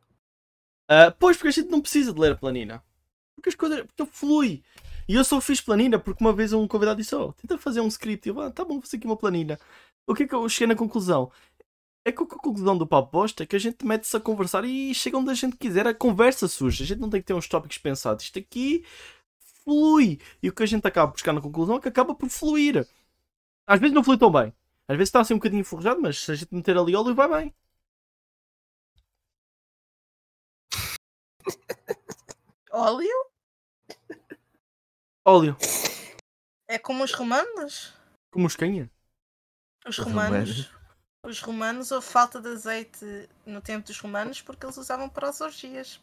Ah, 0.88 1.10
pois, 1.18 1.36
porque 1.36 1.48
a 1.48 1.52
gente 1.52 1.70
não 1.70 1.80
precisa 1.82 2.14
de 2.14 2.20
ler 2.20 2.32
a 2.32 2.36
planilha. 2.36 2.82
Porque 3.34 3.50
as 3.50 3.54
coisas. 3.54 3.84
Porque 3.94 4.10
flui. 4.10 4.62
E 5.08 5.14
eu 5.14 5.22
só 5.24 5.40
fiz 5.40 5.60
planilha 5.60 5.98
porque 5.98 6.24
uma 6.24 6.32
vez 6.32 6.52
um 6.54 6.66
convidado 6.66 7.00
disse: 7.00 7.14
Oh, 7.14 7.32
tenta 7.34 7.58
fazer 7.58 7.80
um 7.80 7.86
script. 7.88 8.26
E 8.28 8.30
eu, 8.32 8.40
ah, 8.40 8.50
tá 8.50 8.64
bom, 8.64 8.74
vou 8.74 8.82
fazer 8.82 8.96
aqui 8.96 9.06
uma 9.06 9.16
planilha. 9.16 9.58
O 10.06 10.14
que 10.14 10.22
é 10.22 10.28
que 10.28 10.34
eu 10.34 10.48
cheguei 10.48 10.68
na 10.68 10.76
conclusão? 10.76 11.30
É 12.04 12.12
que 12.12 12.22
a 12.22 12.26
conclusão 12.26 12.78
do 12.78 12.86
papo 12.86 13.10
bosta 13.10 13.42
é 13.42 13.46
que 13.46 13.56
a 13.56 13.58
gente 13.58 13.84
mete-se 13.84 14.16
a 14.16 14.20
conversar 14.20 14.64
e 14.64 14.94
chega 14.94 15.18
onde 15.18 15.30
a 15.30 15.34
gente 15.34 15.56
quiser. 15.56 15.86
A 15.86 15.94
conversa 15.94 16.46
surge. 16.46 16.84
A 16.84 16.86
gente 16.86 17.00
não 17.00 17.10
tem 17.10 17.20
que 17.20 17.26
ter 17.26 17.34
uns 17.34 17.48
tópicos 17.48 17.78
pensados. 17.78 18.24
Isto 18.24 18.38
aqui 18.38 18.84
flui. 19.64 20.20
E 20.40 20.48
o 20.48 20.54
que 20.54 20.62
a 20.62 20.66
gente 20.66 20.86
acaba 20.86 21.08
por 21.08 21.14
buscar 21.14 21.32
na 21.32 21.40
conclusão 21.40 21.76
é 21.76 21.80
que 21.80 21.88
acaba 21.88 22.14
por 22.14 22.28
fluir. 22.28 22.86
Às 23.66 23.80
vezes 23.80 23.94
não 23.94 24.04
flui 24.04 24.16
tão 24.16 24.30
bem. 24.30 24.54
Às 24.88 24.96
vezes 24.96 25.08
está 25.08 25.20
assim 25.20 25.34
um 25.34 25.38
bocadinho 25.38 25.64
forjado, 25.64 26.00
mas 26.00 26.20
se 26.20 26.30
a 26.30 26.34
gente 26.36 26.54
meter 26.54 26.78
ali 26.78 26.94
óleo, 26.94 27.14
vai 27.14 27.28
bem. 27.28 27.54
Óleo 32.70 33.26
Óleo. 35.24 35.56
é 36.68 36.78
como 36.78 37.02
os 37.02 37.12
romanos. 37.12 37.92
Como 38.30 38.46
os 38.46 38.54
canha. 38.54 38.88
Os 39.86 39.98
Os 39.98 40.04
romanos. 40.04 40.70
Os 41.22 41.40
romanos, 41.40 41.90
houve 41.92 42.06
falta 42.06 42.40
de 42.40 42.48
azeite 42.48 43.28
no 43.44 43.60
tempo 43.60 43.86
dos 43.86 43.98
romanos 43.98 44.42
porque 44.42 44.66
eles 44.66 44.76
usavam 44.76 45.08
para 45.08 45.28
as 45.28 45.40
orgias. 45.40 46.00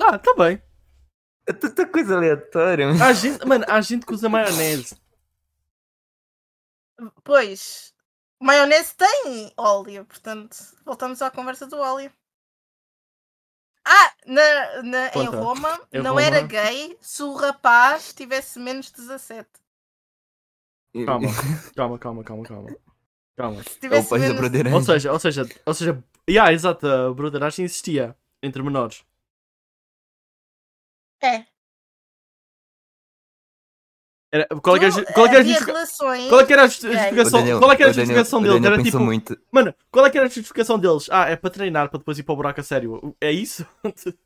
Ah, 0.00 0.18
tá 0.18 0.34
bem. 0.36 0.62
É 1.46 1.52
tanta 1.52 1.86
coisa 1.86 2.16
aleatória. 2.16 2.88
Há 3.02 3.12
gente, 3.12 3.44
mano, 3.46 3.64
há 3.68 3.80
gente 3.80 4.04
que 4.04 4.12
usa 4.12 4.28
maionese. 4.28 5.00
Pois, 7.24 7.94
maionese 8.40 8.94
tem 8.94 9.52
óleo, 9.56 10.04
portanto, 10.04 10.56
voltamos 10.84 11.20
à 11.22 11.30
conversa 11.30 11.66
do 11.66 11.78
óleo. 11.78 12.12
Ah, 13.84 14.12
na, 14.26 14.82
na, 14.82 15.06
em. 15.08 15.26
Roma 15.26 15.80
Em 15.92 16.00
não 16.02 16.10
Roma- 16.14 16.22
era 16.22 16.40
gay 16.42 16.96
se 17.00 17.22
o 17.22 17.34
rapaz 17.34 18.12
tivesse 18.14 18.58
menos 18.58 18.86
de 18.86 18.96
17. 18.96 19.48
Calma, 21.06 21.28
calma, 21.74 21.98
calma, 21.98 22.22
calma, 22.24 22.44
calma. 22.44 22.76
Calma. 23.36 23.62
Se 23.62 23.70
É 23.70 23.72
o 23.76 23.80
tivesse 23.80 24.08
país 24.10 24.22
da 24.22 24.28
menos... 24.28 24.40
broderagem. 24.40 24.74
Ou 24.78 24.82
seja, 24.84 25.12
ou 25.12 25.18
seja, 25.18 25.48
ou 25.66 25.74
seja, 25.74 26.04
yeah, 26.28 26.52
exato, 26.52 26.86
a 26.86 27.12
broderagem 27.14 27.64
existia 27.64 28.16
entre 28.42 28.62
menores. 28.62 29.04
É. 31.22 31.46
Era, 34.34 34.46
qual, 34.62 34.76
é 34.76 34.78
que 34.78 34.84
era, 34.86 35.12
qual 35.12 35.26
é 35.26 35.28
que 35.28 35.34
era 35.52 35.64
relações... 35.66 36.28
qual 36.30 36.40
é 36.40 36.46
que 36.46 36.52
era 36.54 36.62
a 36.62 36.66
justificação, 36.66 37.40
Daniel- 37.40 37.58
qual 37.58 37.70
é 37.72 37.76
que 37.76 37.82
era 37.82 37.90
a 37.90 37.94
Daniel- 37.94 38.06
justificação 38.06 38.38
o 38.38 38.42
deles? 38.42 38.54
Daniel 38.56 38.72
Era 38.72 38.82
tipo, 38.82 38.98
muito. 38.98 39.38
mano, 39.50 39.74
qual 39.90 40.06
é 40.06 40.10
que 40.10 40.16
era 40.16 40.26
a 40.26 40.30
justificação 40.30 40.78
deles? 40.78 41.06
Ah, 41.10 41.28
é 41.28 41.36
para 41.36 41.50
treinar 41.50 41.90
para 41.90 41.98
depois 41.98 42.18
ir 42.18 42.22
para 42.22 42.32
o 42.32 42.36
buraco 42.36 42.60
a 42.60 42.64
sério. 42.64 43.14
É 43.20 43.30
isso? 43.30 43.66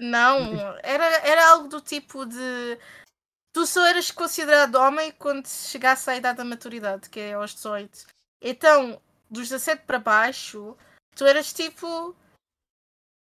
Não, 0.00 0.38
era, 0.82 1.04
era 1.26 1.48
algo 1.50 1.68
do 1.68 1.80
tipo 1.80 2.24
de. 2.26 2.78
Tu 3.54 3.66
só 3.66 3.84
eras 3.86 4.10
considerado 4.10 4.74
homem 4.76 5.12
quando 5.12 5.46
chegasse 5.46 6.08
à 6.10 6.16
idade 6.16 6.38
da 6.38 6.44
maturidade, 6.44 7.10
que 7.10 7.20
é 7.20 7.32
aos 7.34 7.54
18. 7.54 8.06
Então, 8.42 9.00
dos 9.30 9.48
17 9.50 9.84
para 9.86 9.98
baixo, 9.98 10.76
tu 11.14 11.24
eras 11.24 11.52
tipo. 11.52 12.14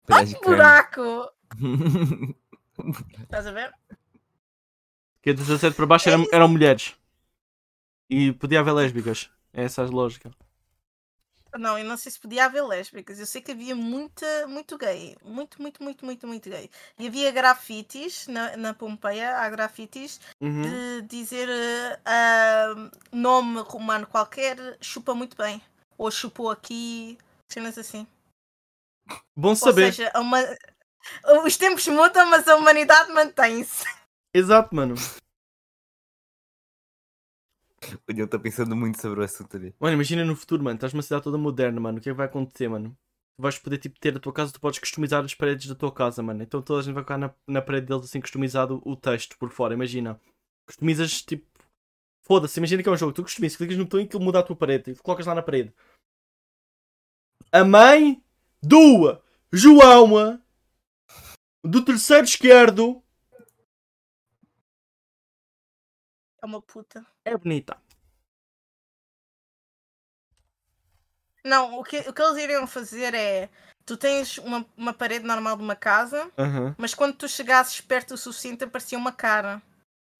De 0.07 0.15
carne. 0.15 0.39
Buraco! 0.43 1.31
Estás 3.23 3.47
a 3.47 3.53
ver? 3.53 3.73
Que 5.23 5.33
de 5.35 5.43
17 5.43 5.77
para 5.77 5.87
baixo 5.87 6.09
eram, 6.09 6.27
eram 6.33 6.49
mulheres. 6.49 6.95
E 8.09 8.33
podia 8.33 8.61
haver 8.61 8.73
lésbicas. 8.73 9.31
É 9.53 9.64
essa 9.64 9.83
a 9.83 9.87
lógica. 9.87 10.31
Não, 11.59 11.77
eu 11.77 11.85
não 11.85 11.97
sei 11.97 12.12
se 12.12 12.21
podia 12.21 12.45
haver 12.45 12.62
lésbicas. 12.64 13.18
Eu 13.18 13.27
sei 13.27 13.43
que 13.43 13.51
havia 13.51 13.75
muita, 13.75 14.47
muito 14.47 14.79
gay. 14.79 15.16
Muito, 15.25 15.61
muito, 15.61 15.83
muito, 15.83 16.05
muito, 16.05 16.27
muito 16.27 16.49
gay. 16.49 16.71
E 16.99 17.09
havia 17.09 17.31
grafites 17.33 18.29
na, 18.29 18.57
na 18.57 18.73
Pompeia. 18.75 19.37
Há 19.39 19.51
grafites 19.51 20.21
Uhum. 20.41 20.62
de 20.62 21.03
dizer 21.09 21.49
ah, 22.05 22.75
nome 23.12 23.61
romano 23.62 24.07
qualquer 24.07 24.79
chupa 24.81 25.12
muito 25.14 25.37
bem. 25.37 25.61
Ou 25.99 26.11
chupou 26.11 26.51
aqui, 26.51 27.18
cenas 27.49 27.77
assim. 27.77 28.07
Bom 29.37 29.51
Ou 29.51 29.57
saber. 29.57 29.93
seja, 29.93 30.11
a 30.14 30.21
uma- 30.21 30.39
os 31.45 31.57
tempos 31.57 31.87
mudam, 31.89 32.27
mas 32.31 32.47
a 32.49 32.57
humanidade 32.57 33.12
mantém-se. 33.12 33.85
Exato, 34.33 34.74
mano. 34.74 34.95
O 38.07 38.12
Diogo 38.12 38.31
tá 38.31 38.39
pensando 38.39 38.76
muito 38.76 39.01
sobre 39.01 39.20
o 39.20 39.24
assunto 39.24 39.57
ali. 39.57 39.74
Mano, 39.81 39.95
imagina 39.95 40.24
no 40.24 40.37
futuro, 40.37 40.62
mano. 40.62 40.76
Estás 40.76 40.93
numa 40.93 41.03
cidade 41.03 41.24
toda 41.24 41.39
moderna, 41.39 41.81
mano. 41.81 41.99
O 41.99 42.01
que 42.01 42.11
é 42.11 42.12
que 42.12 42.16
vai 42.16 42.26
acontecer, 42.26 42.68
mano? 42.68 42.97
Tu 43.37 43.43
vais 43.43 43.59
poder, 43.59 43.78
tipo, 43.78 43.99
ter 43.99 44.14
a 44.14 44.20
tua 44.20 44.33
casa, 44.33 44.53
tu 44.53 44.61
podes 44.61 44.78
customizar 44.78 45.24
as 45.24 45.35
paredes 45.35 45.66
da 45.66 45.74
tua 45.74 45.91
casa, 45.91 46.22
mano. 46.22 46.43
Então 46.43 46.61
toda 46.61 46.81
a 46.81 46.83
gente 46.83 46.95
vai 46.95 47.03
ficar 47.03 47.16
na, 47.16 47.35
na 47.49 47.62
parede 47.62 47.87
deles 47.87 48.05
assim, 48.05 48.20
customizado 48.20 48.83
o 48.85 48.95
texto 48.95 49.37
por 49.39 49.51
fora. 49.51 49.74
Imagina. 49.74 50.20
Customizas, 50.66 51.22
tipo. 51.22 51.47
Foda-se, 52.22 52.61
imagina 52.61 52.83
que 52.83 52.89
é 52.89 52.93
um 52.93 52.97
jogo. 52.97 53.12
Tu 53.12 53.22
customizas, 53.22 53.57
clicas 53.57 53.76
no 53.76 53.85
botão 53.85 53.99
e 53.99 54.05
aquilo 54.05 54.22
muda 54.22 54.41
a 54.41 54.43
tua 54.43 54.55
parede. 54.55 54.91
E 54.91 54.95
tu 54.95 55.03
colocas 55.03 55.26
lá 55.26 55.35
na 55.35 55.43
parede. 55.43 55.72
A 57.51 57.64
mãe 57.64 58.22
do 58.62 59.18
João 59.53 60.41
do 61.64 61.85
terceiro 61.85 62.24
esquerdo 62.24 63.03
É 66.43 66.47
uma 66.47 66.62
puta. 66.62 67.05
é 67.24 67.36
bonita. 67.36 67.76
Não, 71.45 71.78
o 71.78 71.84
que, 71.84 71.99
o 72.01 72.12
que 72.12 72.22
eles 72.22 72.43
iriam 72.43 72.66
fazer 72.66 73.14
é. 73.14 73.49
Tu 73.86 73.97
tens 73.97 74.38
uma, 74.38 74.64
uma 74.76 74.93
parede 74.93 75.24
normal 75.24 75.57
de 75.57 75.62
uma 75.62 75.74
casa, 75.74 76.30
Aham. 76.38 76.76
mas 76.78 76.95
quando 76.95 77.16
tu 77.16 77.28
chegasses 77.28 77.80
perto 77.80 78.14
o 78.14 78.18
suficiente 78.18 78.62
aparecia 78.62 78.97
uma 78.97 79.11
cara 79.11 79.61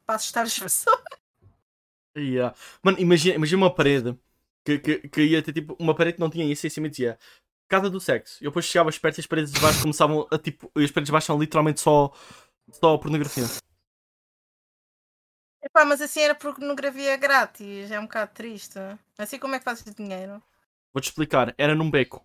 para 0.05 0.17
assustar 0.17 0.45
as 0.45 0.57
pessoas. 0.59 1.01
Yeah. 2.17 2.57
Mano, 2.83 2.99
imagina, 2.99 3.37
imagina 3.37 3.63
uma 3.63 3.73
parede 3.73 4.19
que, 4.65 4.79
que, 4.79 5.09
que 5.09 5.23
ia 5.23 5.43
ter 5.43 5.53
tipo 5.53 5.77
uma 5.79 5.95
parede 5.95 6.15
que 6.15 6.21
não 6.21 6.31
tinha 6.31 6.45
isso 6.51 6.67
em 6.67 6.71
cima 6.71 6.89
dizia 6.89 7.19
Casa 7.69 7.89
do 7.89 8.01
Sexo. 8.01 8.43
E 8.43 8.47
eu 8.47 8.51
depois 8.51 8.65
chegava 8.65 8.91
perto 8.91 9.19
e 9.19 9.21
as 9.21 9.27
paredes 9.27 9.53
de 9.53 9.61
baixo 9.61 9.83
começavam 9.83 10.27
a 10.31 10.39
tipo. 10.39 10.73
E 10.77 10.85
as 10.85 10.91
paredes 10.91 11.07
de 11.07 11.13
baixo 11.13 11.27
são 11.29 11.39
literalmente 11.39 11.81
só, 11.81 12.13
só 12.73 12.99
pornografia. 12.99 13.45
Epá, 15.71 15.85
mas 15.85 16.01
assim 16.01 16.21
era 16.21 16.35
pornografia 16.35 17.17
grátis, 17.17 17.91
é 17.93 17.99
um 17.99 18.03
bocado 18.03 18.33
triste. 18.35 18.79
Assim 19.17 19.39
como 19.39 19.55
é 19.55 19.59
que 19.59 19.65
fazes 19.65 19.95
dinheiro? 19.95 20.43
Vou-te 20.93 21.09
explicar. 21.09 21.55
Era 21.57 21.77
num 21.77 21.89
beco. 21.89 22.21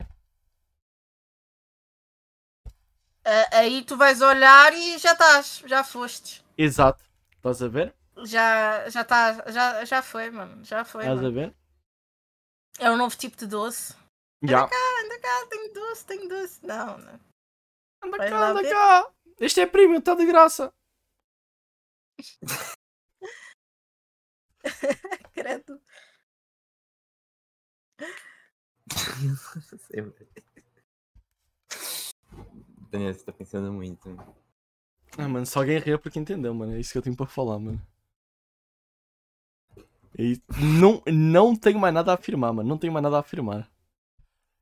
Ah, 3.24 3.58
aí 3.60 3.84
tu 3.84 3.96
vais 3.98 4.22
olhar 4.22 4.74
e 4.74 4.98
já 4.98 5.12
estás, 5.14 5.62
já 5.66 5.84
fostes. 5.84 6.44
Exato. 6.58 7.04
Estás 7.36 7.62
a 7.62 7.68
ver? 7.68 7.94
Já, 8.24 8.90
já 8.90 9.02
estás, 9.02 9.54
já, 9.54 9.86
já 9.86 10.02
foi, 10.02 10.32
mano. 10.32 10.64
Já 10.66 10.84
foi. 10.84 11.04
Estás 11.04 11.24
a 11.24 11.30
ver? 11.30 11.56
É 12.80 12.90
um 12.90 12.98
novo 12.98 13.16
tipo 13.16 13.38
de 13.38 13.46
doce. 13.46 13.94
Já. 14.42 14.64
Anda 14.64 15.20
cá, 15.20 15.46
tenho 15.50 15.74
doce, 15.74 16.06
tenho 16.06 16.28
doce. 16.28 16.66
Não, 16.66 16.98
não. 16.98 17.20
Anda 18.04 18.18
Vai 18.18 18.30
cá, 18.30 18.50
anda 18.50 18.62
ver. 18.64 18.72
cá. 18.72 19.08
Este 19.40 19.62
é 19.62 19.66
premium, 19.68 20.00
está 20.00 20.16
de 20.16 20.26
graça. 20.26 20.74
Credo. 25.34 25.80
Daniel, 32.92 33.14
você 33.14 33.24
tá 33.24 33.32
pensando 33.32 33.72
muito. 33.72 34.18
Ah, 35.18 35.28
mano, 35.28 35.46
se 35.46 35.58
alguém 35.58 35.80
rir 35.80 35.94
é 35.94 35.98
porque 35.98 36.20
entendeu, 36.20 36.54
mano. 36.54 36.76
É 36.76 36.80
isso 36.80 36.92
que 36.92 36.98
eu 36.98 37.02
tenho 37.02 37.16
para 37.16 37.26
falar, 37.26 37.60
mano. 37.60 37.82
Isso. 40.18 40.42
Não, 40.80 41.02
não 41.08 41.56
tenho 41.56 41.80
mais 41.80 41.94
nada 41.94 42.12
a 42.12 42.16
afirmar, 42.16 42.54
mano. 42.54 42.68
Não 42.68 42.78
tenho 42.78 42.94
mais 42.94 43.04
nada 43.04 43.18
a 43.18 43.20
afirmar. 43.20 43.70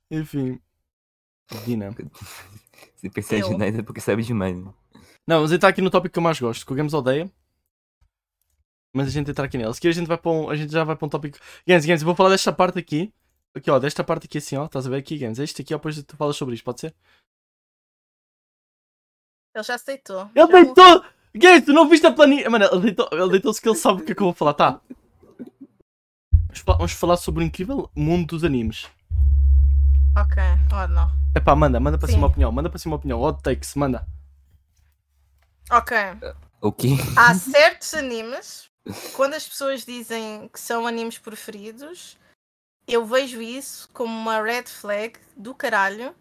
Enfim. 0.10 0.60
Dina. 1.66 1.96
Se 2.96 3.10
pensar 3.10 3.38
Eu? 3.38 3.50
demais 3.50 3.78
é 3.78 3.84
porque 3.84 4.02
sabe 4.02 4.24
demais. 4.24 4.58
Né? 4.58 4.74
Não, 5.28 5.38
vamos 5.38 5.52
entrar 5.52 5.70
aqui 5.70 5.82
no 5.82 5.90
tópico 5.90 6.14
que 6.14 6.20
eu 6.20 6.24
mais 6.24 6.40
gosto, 6.40 6.66
que 6.66 6.74
o 6.74 6.76
Games 6.76 6.94
odeia. 6.94 7.32
Mas 8.96 9.08
a 9.08 9.10
gente 9.10 9.32
entra 9.32 9.46
aqui 9.46 9.58
nele. 9.58 9.74
Se 9.74 9.82
quer 9.82 9.90
a 9.90 9.92
gente 9.92 10.08
vai 10.08 10.18
para 10.18 10.32
um, 10.32 10.50
a 10.50 10.56
gente 10.56 10.72
já 10.72 10.84
vai 10.84 10.96
para 10.96 11.06
um 11.06 11.10
tópico. 11.10 11.38
Games, 11.68 11.86
Games, 11.86 12.02
eu 12.02 12.06
vou 12.06 12.16
falar 12.16 12.30
desta 12.30 12.54
parte 12.54 12.78
aqui. 12.78 13.12
Aqui, 13.56 13.70
ó, 13.70 13.80
desta 13.80 14.04
parte 14.04 14.26
aqui 14.26 14.38
assim, 14.38 14.56
ó. 14.56 14.66
Estás 14.66 14.86
a 14.86 14.90
ver 14.90 14.98
aqui, 14.98 15.18
Games? 15.18 15.40
Este 15.40 15.62
aqui, 15.64 15.74
ó, 15.74 15.78
depois 15.78 16.02
tu 16.04 16.16
falas 16.16 16.36
sobre 16.36 16.54
isto, 16.56 16.64
pode 16.64 16.80
ser? 16.82 16.94
Ele 19.56 19.64
já 19.64 19.76
aceitou. 19.76 20.22
Ele 20.22 20.32
Já 20.36 20.46
deitou! 20.46 21.06
Games, 21.36 21.66
tu 21.66 21.74
não 21.74 21.90
viste 21.90 22.06
a 22.06 22.12
planilha? 22.12 22.50
Mano, 22.50 22.66
ele 22.66 22.82
deitou- 22.82 23.10
ele 23.12 23.30
deitou-se 23.32 23.60
que 23.60 23.68
ele 23.68 23.76
sabe 23.76 24.02
o 24.02 24.06
que 24.06 24.12
é 24.12 24.16
que 24.16 24.22
eu 24.22 24.26
vou 24.28 24.34
falar, 24.34 24.54
tá? 24.54 24.80
Vamos 26.32 26.60
fa- 26.60 26.74
Vamos 26.74 26.92
falar 26.92 27.18
sobre 27.18 27.44
o 27.44 27.46
incrível 27.48 27.90
mundo 27.96 28.28
dos 28.28 28.44
animes. 28.44 28.88
Ok, 30.16 30.38
oh 30.72 30.88
não. 30.88 31.12
Epá, 31.36 31.56
manda, 31.56 31.80
manda 31.80 31.98
para 31.98 32.08
Sim. 32.08 32.14
cima 32.16 32.28
a 32.28 32.30
opinião, 32.30 32.52
manda 32.52 32.70
para 32.70 32.78
cima 32.78 32.96
a 32.96 32.98
opinião. 32.98 33.20
Odd 33.20 33.42
takes, 33.42 33.74
manda. 33.74 34.06
Ok. 35.72 35.98
O 36.62 36.72
quê? 36.72 36.90
Há 37.18 37.34
certos 37.34 37.96
animes, 37.96 38.70
quando 39.16 39.34
as 39.34 39.48
pessoas 39.48 39.86
dizem 39.86 40.48
que 40.50 40.60
são 40.60 40.86
animes 40.86 41.18
preferidos, 41.18 42.18
eu 42.88 43.06
vejo 43.06 43.42
isso 43.42 43.90
como 43.94 44.14
uma 44.14 44.42
red 44.42 44.66
flag 44.66 45.18
do 45.36 45.56
caralho 45.56 46.16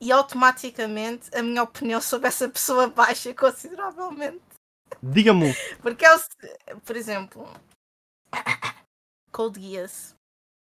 e 0.00 0.10
automaticamente 0.12 1.28
a 1.36 1.42
minha 1.42 1.62
opinião 1.62 2.00
sobre 2.00 2.28
essa 2.28 2.48
pessoa 2.48 2.88
baixa 2.90 3.32
consideravelmente. 3.34 4.40
Diga-me. 5.02 5.54
Porque 5.80 6.04
é 6.04 6.14
o 6.14 6.80
por 6.84 6.96
exemplo, 6.96 7.48
Code 9.30 9.60
Geass. 9.60 10.14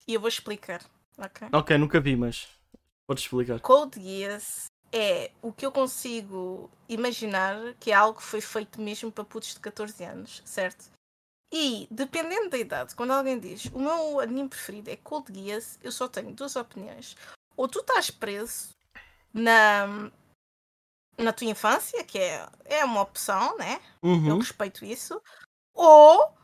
E 0.08 0.14
eu 0.14 0.20
vou 0.20 0.30
explicar. 0.30 0.84
ok? 1.18 1.48
Ok, 1.54 1.78
nunca 1.78 2.00
vi, 2.00 2.16
mas 2.16 2.48
podes 3.08 3.24
explicar. 3.24 3.60
Code 3.60 4.00
Geass 4.02 4.66
é 4.92 5.32
o 5.42 5.54
que 5.54 5.66
eu 5.66 5.72
consigo 5.72 6.70
imaginar 6.88 7.76
que 7.80 7.92
é 7.92 7.94
algo 7.94 8.20
que 8.20 8.26
foi 8.26 8.42
feito 8.42 8.82
mesmo 8.82 9.12
para 9.12 9.24
putos 9.24 9.54
de 9.54 9.60
14 9.60 10.04
anos, 10.04 10.42
certo? 10.46 10.92
E, 11.52 11.88
dependendo 11.90 12.50
da 12.50 12.58
idade, 12.58 12.96
quando 12.96 13.12
alguém 13.12 13.40
diz 13.40 13.66
o 13.66 13.80
meu 13.80 14.20
anime 14.20 14.48
preferido 14.48 14.90
é 14.92 14.96
Code 14.96 15.34
Geass, 15.34 15.80
eu 15.82 15.92
só 15.92 16.08
tenho 16.08 16.32
duas 16.32 16.56
opiniões. 16.56 17.16
Ou 17.58 17.68
tu 17.68 17.80
estás 17.80 18.12
preso 18.12 18.70
na, 19.34 20.12
na 21.18 21.34
tua 21.34 21.48
infância, 21.48 22.04
que 22.04 22.20
é, 22.20 22.48
é 22.66 22.86
uma 22.86 23.02
opção, 23.02 23.58
né? 23.58 23.82
Eu 24.02 24.10
Uhum. 24.10 24.38
respeito 24.38 24.86
isso. 24.86 25.22
Ou 25.74 26.38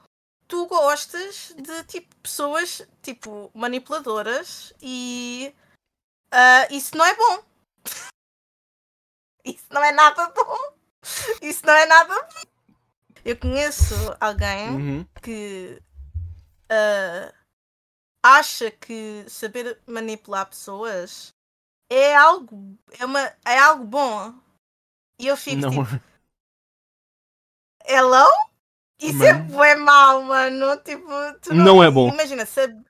tu 0.47 0.65
gostas 0.67 1.53
de 1.55 1.83
tipo 1.83 2.15
pessoas 2.17 2.81
tipo 3.01 3.51
manipuladoras 3.53 4.73
e 4.81 5.53
ah, 6.31 6.67
isso 6.71 6.97
não 6.97 7.05
é 7.05 7.15
bom. 7.15 7.43
isso 9.45 9.65
não 9.69 9.83
é 9.83 9.91
nada 9.91 10.27
bom. 10.29 10.57
Isso 11.41 11.65
não 11.65 11.73
é 11.73 11.85
nada 11.85 12.13
bom. 12.13 12.54
Eu 13.26 13.36
conheço 13.38 13.95
alguém 14.21 14.69
Uhum. 14.69 15.05
que 15.21 15.82
ah, 16.69 17.34
acha 18.23 18.69
que 18.69 19.26
saber 19.28 19.80
manipular 19.88 20.45
pessoas 20.47 21.34
é 21.91 22.15
algo 22.15 22.78
é 22.99 23.05
uma 23.05 23.19
é 23.43 23.57
algo 23.57 23.84
bom. 23.84 24.34
E 25.19 25.28
eu 25.28 25.36
fico 25.38 25.61
Não. 25.61 25.69
tipo, 25.71 26.01
Hello? 27.88 28.28
Isso 28.99 29.23
é 29.23 29.34
Mano. 29.34 29.86
mau, 29.86 30.23
mano. 30.23 30.78
Tipo, 30.78 31.07
tu 31.41 31.53
Não 31.53 31.84
é 31.84 31.91
bom. 31.91 32.09
Imagina, 32.09 32.45
sab- 32.45 32.84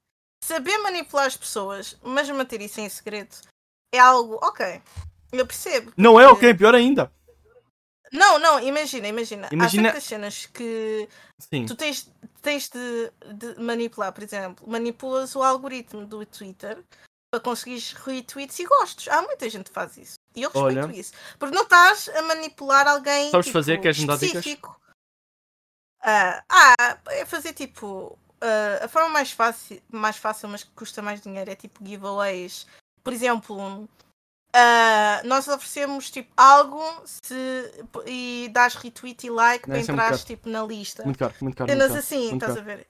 saber 0.44 0.78
manipular 0.80 1.26
as 1.26 1.36
pessoas, 1.36 1.98
mas 2.04 2.30
manter 2.30 2.62
isso 2.62 2.80
em 2.80 2.88
segredo 2.90 3.36
é 3.94 4.00
algo. 4.00 4.40
Ok. 4.44 4.82
Eu 5.32 5.46
percebo. 5.46 5.92
Não 5.98 6.20
é 6.20 6.26
que- 6.26 6.32
ok, 6.32 6.54
pior 6.54 6.74
ainda. 6.76 7.12
Não, 8.12 8.38
não, 8.40 8.60
imagina, 8.60 9.08
imagina. 9.08 9.50
Imagina- 9.52 9.90
Há 9.90 9.92
certas 9.94 10.04
cenas 10.04 10.46
que 10.46 11.10
Sim. 11.40 11.66
tu 11.66 11.76
tens, 11.76 12.10
tens 12.42 12.70
de, 12.70 13.12
de 13.34 13.60
manipular, 13.60 14.12
por 14.14 14.24
exemplo, 14.24 14.68
manipulas 14.70 15.36
o 15.36 15.42
algoritmo 15.44 16.06
do 16.06 16.26
Twitter 16.26 16.84
para 17.32 17.40
conseguires 17.42 17.94
retweets 17.94 18.60
e 18.60 18.66
gostos. 18.66 19.08
Há 19.08 19.22
muita 19.22 19.50
gente 19.50 19.66
que 19.66 19.74
faz 19.74 19.98
isso. 19.98 20.16
E 20.36 20.44
eu 20.44 20.50
respeito 20.52 20.86
Olha. 20.88 20.96
isso. 20.96 21.14
Porque 21.40 21.56
não 21.56 21.64
estás 21.64 22.08
a 22.10 22.22
manipular 22.22 22.88
alguém 22.88 23.32
Sabes 23.32 23.48
tipo, 23.48 23.58
fazer? 23.58 23.78
Dicas? 23.78 23.98
específico. 23.98 24.80
Ah, 26.02 26.44
ah, 26.50 26.98
é 27.10 27.26
fazer 27.26 27.54
tipo. 27.54 28.18
ah, 28.42 28.86
a 28.86 28.88
forma 28.88 29.10
mais 29.10 29.32
fácil, 29.32 29.82
mais 29.92 30.18
fácil, 30.18 30.48
mas 30.50 30.64
que 30.64 30.72
custa 30.72 31.02
mais 31.02 31.20
dinheiro, 31.22 31.50
é 31.50 31.56
tipo 31.56 31.86
giveaways. 31.86 32.68
Por 33.04 33.12
exemplo, 33.14 33.90
ah, 34.58 35.22
nós 35.26 35.48
oferecemos 35.50 36.10
tipo 36.10 36.32
algo 36.38 36.82
se, 37.06 37.36
e 38.06 38.50
dás 38.54 38.76
retweet 38.76 39.28
e 39.28 39.30
like 39.30 39.68
Não, 39.68 39.74
para 39.74 39.82
isso 39.82 40.24
é 40.24 40.26
tipo 40.26 40.50
na 40.50 40.64
lista. 40.64 41.04
Muito 41.04 41.20
caro, 41.20 41.34
muito 41.42 41.58
caro. 41.58 41.70
Cenas 41.70 41.88
caro. 41.88 42.00
assim, 42.00 42.30
muito 42.30 42.34
estás 42.36 42.54
caro. 42.54 42.62
a 42.62 42.76
ver? 42.76 42.88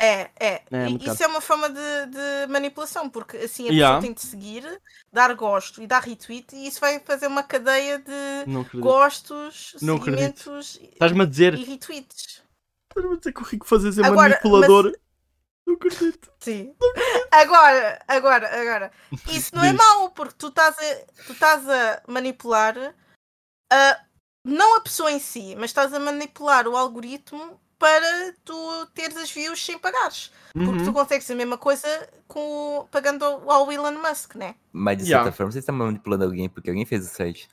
É, 0.00 0.30
é. 0.38 0.62
É, 0.70 0.88
isso 0.90 1.04
caro. 1.06 1.22
é 1.24 1.26
uma 1.26 1.40
forma 1.40 1.68
de, 1.68 2.06
de 2.06 2.46
manipulação, 2.48 3.10
porque 3.10 3.36
assim 3.36 3.68
a 3.68 3.72
Yeah. 3.72 3.96
pessoa 3.96 4.00
tem 4.02 4.12
de 4.14 4.20
seguir, 4.22 4.80
dar 5.12 5.34
gosto 5.34 5.82
e 5.82 5.86
dar 5.86 6.02
retweet, 6.02 6.54
e 6.54 6.68
isso 6.68 6.80
vai 6.80 7.00
fazer 7.00 7.26
uma 7.26 7.42
cadeia 7.42 7.98
de 7.98 8.46
gostos, 8.78 9.74
Não 9.82 9.98
seguimentos 9.98 10.76
e- 10.80 10.84
Estás-me 10.92 11.22
a 11.22 11.26
dizer. 11.26 11.54
e 11.54 11.64
retweets. 11.64 12.42
Estás-me 12.88 13.14
a 13.14 13.18
dizer 13.18 13.32
que 13.32 13.40
o 13.42 13.44
Rico 13.44 13.66
Fazes 13.66 13.98
é 13.98 14.04
Agora, 14.06 14.30
manipulador. 14.30 14.92
Não 15.68 15.74
acredito. 15.74 16.32
Sim. 16.40 16.74
Agora, 17.30 18.02
agora, 18.08 18.60
agora. 18.60 18.92
Isso 19.28 19.54
não 19.54 19.62
é 19.62 19.72
mau, 19.74 20.10
porque 20.10 20.34
tu 20.38 20.48
estás 20.48 20.74
a, 20.78 21.22
tu 21.26 21.32
estás 21.34 21.68
a 21.68 22.02
manipular 22.08 22.94
a, 23.70 24.00
não 24.42 24.76
a 24.76 24.80
pessoa 24.80 25.12
em 25.12 25.18
si, 25.18 25.54
mas 25.56 25.66
estás 25.70 25.92
a 25.92 26.00
manipular 26.00 26.66
o 26.66 26.74
algoritmo 26.74 27.60
para 27.78 28.34
tu 28.44 28.86
teres 28.94 29.16
as 29.18 29.30
views 29.30 29.62
sem 29.62 29.78
pagares. 29.78 30.32
Porque 30.54 30.70
Uhum. 30.70 30.84
tu 30.84 30.92
consegues 30.92 31.30
a 31.30 31.34
mesma 31.34 31.58
coisa 31.58 31.86
com, 32.26 32.88
pagando 32.90 33.24
ao 33.24 33.50
ao 33.50 33.70
Elon 33.70 33.92
Musk, 33.92 34.34
né? 34.34 34.54
Mas 34.72 34.96
de 34.96 35.04
Yeah. 35.04 35.22
certa 35.24 35.36
forma 35.36 35.52
você 35.52 35.58
está 35.58 35.70
manipulando 35.70 36.24
alguém 36.24 36.48
porque 36.48 36.70
alguém 36.70 36.86
fez 36.86 37.04
o 37.06 37.08
site. 37.14 37.48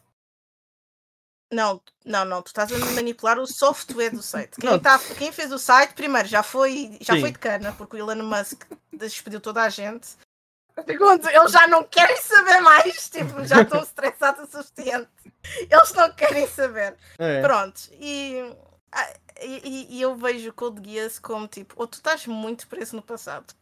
Não, 1.52 1.80
não, 2.04 2.26
não, 2.26 2.42
tu 2.42 2.48
estás 2.48 2.72
a 2.72 2.78
manipular 2.94 3.38
o 3.40 3.46
software 3.46 4.10
do 4.10 4.22
site. 4.22 4.60
Quem, 4.60 4.80
tá- 4.80 5.00
quem 5.18 5.32
fez 5.32 5.52
o 5.52 5.60
site, 5.60 5.94
primeiro, 5.94 6.28
já 6.28 6.42
foi, 6.42 6.98
já 7.02 7.14
Sim. 7.14 7.22
foi 7.22 7.32
de 7.32 7.40
cana, 7.40 7.72
porque 7.74 7.96
o 7.96 8.00
Elon 8.12 8.24
Musk 8.24 8.64
despediu 8.92 9.40
toda 9.40 9.62
a 9.62 9.70
gente. 9.70 10.08
Segundo, 10.86 11.30
eles 11.30 11.52
já 11.52 11.68
não 11.68 11.84
querem 11.86 12.18
saber 12.18 12.60
mais, 12.60 13.10
tipo, 13.10 13.46
já 13.46 13.62
estão 13.62 13.80
estressados 13.84 14.54
o 14.54 14.64
suficiente. 14.64 15.10
Eles 15.70 15.94
não 15.94 16.12
querem 16.14 16.48
saber. 16.48 16.98
É. 17.18 17.42
Pronto, 17.42 17.80
e, 17.94 18.38
ah, 18.92 19.14
e, 19.42 19.62
e- 19.64 19.98
e 19.98 20.02
eu 20.02 20.16
vejo 20.16 20.50
o 20.50 20.54
Code 20.54 20.82
Geass 20.90 21.20
como 21.20 21.48
tipo, 21.48 21.76
ou 21.78 21.88
tu 21.88 21.94
estás 21.94 22.26
muito 22.28 22.68
preso 22.68 22.96
no 22.96 23.02
passado, 23.02 23.54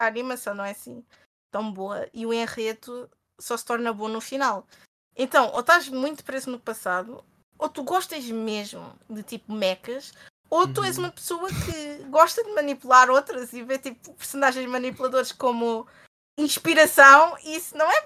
a 0.00 0.06
animação 0.06 0.54
não 0.54 0.64
é 0.64 0.70
assim 0.70 1.04
tão 1.50 1.70
boa 1.70 2.08
e 2.14 2.24
o 2.24 2.32
enredo 2.32 3.10
só 3.38 3.56
se 3.56 3.64
torna 3.64 3.92
bom 3.92 4.08
no 4.08 4.20
final. 4.20 4.66
Então, 5.14 5.50
ou 5.52 5.60
estás 5.60 5.88
muito 5.90 6.24
preso 6.24 6.50
no 6.50 6.58
passado, 6.58 7.22
ou 7.58 7.68
tu 7.68 7.82
gostas 7.82 8.24
mesmo 8.26 8.98
de 9.08 9.22
tipo 9.22 9.52
mechas, 9.52 10.12
ou 10.50 10.66
tu 10.72 10.82
és 10.84 10.96
Uhum. 10.98 11.04
uma 11.04 11.12
pessoa 11.12 11.48
que 11.48 12.04
gosta 12.10 12.42
de 12.44 12.50
manipular 12.52 13.08
outras 13.10 13.52
e 13.52 13.62
vê 13.62 13.78
tipo 13.78 14.12
personagens 14.14 14.68
manipuladores 14.68 15.32
como 15.32 15.86
inspiração, 16.38 17.36
e 17.44 17.56
isso 17.56 17.76
não 17.76 17.90
é 17.90 18.02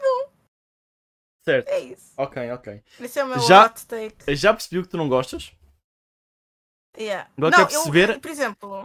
Certo. 1.45 1.69
é 1.69 1.79
isso. 1.81 2.13
Ok, 2.17 2.51
ok. 2.53 2.83
Esse 3.01 3.21
é 3.21 3.25
o 3.25 3.29
meu 3.29 3.39
Já- 3.41 3.67
hot 3.67 3.87
take. 3.87 4.35
Já 4.37 4.53
percebi 4.53 4.83
que 4.83 4.89
tu 4.89 4.97
não 4.97 5.09
gostas. 5.09 5.53
Yeah. 6.99 7.31
Agora 7.37 7.57
Não, 7.59 7.67
quero 7.67 7.79
eu, 7.79 7.83
perceber- 7.85 8.21
por 8.21 8.31
exemplo, 8.31 8.85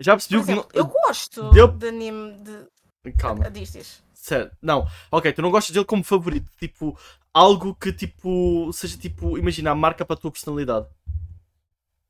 Já 0.00 0.12
por 0.16 0.18
percebi 0.26 0.44
que 0.44 0.54
não. 0.54 0.68
eu 0.72 0.86
gosto 0.86 1.50
Deu- 1.50 1.68
de 1.68 1.88
anime 1.88 2.38
de. 2.38 3.12
Calma. 3.18 3.50
Diz, 3.50 3.72
diz. 3.72 4.02
Certo. 4.14 4.56
Não. 4.60 4.86
Ok, 5.10 5.32
tu 5.32 5.42
não 5.42 5.50
gostas 5.50 5.72
dele 5.72 5.84
como 5.86 6.02
favorito. 6.04 6.50
Tipo, 6.58 6.98
algo 7.34 7.74
que 7.74 7.92
tipo. 7.92 8.72
Seja 8.72 8.96
tipo. 8.98 9.36
Imagina 9.38 9.70
a 9.70 9.74
marca 9.74 10.04
para 10.04 10.14
a 10.14 10.18
tua 10.20 10.30
personalidade. 10.30 10.86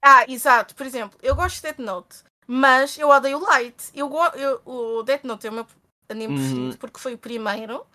Ah, 0.03 0.25
exato. 0.29 0.75
Por 0.75 0.87
exemplo, 0.87 1.19
eu 1.23 1.35
gosto 1.35 1.57
de 1.57 1.63
Death 1.63 1.79
Note, 1.79 2.17
mas 2.47 2.99
eu 2.99 3.09
odeio 3.09 3.39
Light. 3.39 3.91
Eu, 3.95 4.11
eu, 4.35 4.61
o 4.65 5.03
Death 5.03 5.25
Note 5.25 5.47
é 5.47 5.51
o 5.51 5.53
meu 5.53 5.67
anime 6.09 6.33
Uhum. 6.35 6.39
preferido 6.39 6.79
porque 6.79 7.01
foi 7.01 7.15
o 7.15 7.19
primeiro. 7.19 7.87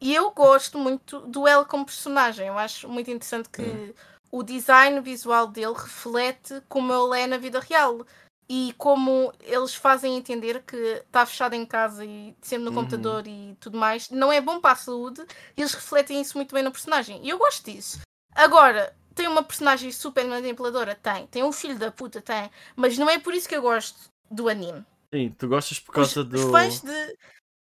E 0.00 0.14
eu 0.14 0.30
gosto 0.30 0.78
muito 0.78 1.20
do 1.20 1.48
L 1.48 1.64
como 1.64 1.86
personagem. 1.86 2.48
Eu 2.48 2.58
acho 2.58 2.88
muito 2.88 3.10
interessante 3.10 3.48
que 3.48 3.62
Hum. 3.62 3.92
o 4.30 4.42
design 4.42 5.00
visual 5.00 5.46
dele 5.46 5.72
reflete 5.72 6.62
como 6.68 6.92
ele 6.92 7.22
é 7.22 7.26
na 7.26 7.38
vida 7.38 7.58
real. 7.60 8.06
E 8.48 8.72
como 8.78 9.32
eles 9.40 9.74
fazem 9.74 10.16
entender 10.16 10.62
que 10.62 10.76
está 10.76 11.26
fechado 11.26 11.54
em 11.54 11.66
casa 11.66 12.04
e 12.04 12.34
sempre 12.40 12.64
no 12.64 12.70
Uhum. 12.70 12.76
computador 12.76 13.26
e 13.26 13.56
tudo 13.58 13.76
mais, 13.76 14.08
não 14.10 14.32
é 14.32 14.40
bom 14.40 14.60
para 14.60 14.72
a 14.72 14.76
saúde. 14.76 15.20
E 15.56 15.60
eles 15.62 15.74
refletem 15.74 16.20
isso 16.20 16.38
muito 16.38 16.54
bem 16.54 16.62
no 16.62 16.70
personagem. 16.70 17.20
E 17.24 17.28
eu 17.28 17.38
gosto 17.38 17.64
disso. 17.70 18.00
Agora, 18.34 18.94
tem 19.16 19.26
uma 19.26 19.42
personagem 19.42 19.90
super 19.90 20.24
manipuladora? 20.26 20.94
Tem. 20.94 21.26
Tem 21.26 21.42
um 21.42 21.50
filho 21.50 21.76
da 21.78 21.90
puta? 21.90 22.22
Tem. 22.22 22.48
Mas 22.76 22.96
não 22.96 23.10
é 23.10 23.18
por 23.18 23.34
isso 23.34 23.48
que 23.48 23.56
eu 23.56 23.62
gosto 23.62 23.98
do 24.30 24.48
anime. 24.48 24.84
Sim, 25.12 25.34
tu 25.36 25.48
gostas 25.48 25.80
por 25.80 25.90
Os, 25.98 26.12
causa 26.14 26.20
os 26.22 26.28
do. 26.28 26.50
fãs 26.52 26.80
de. 26.82 27.16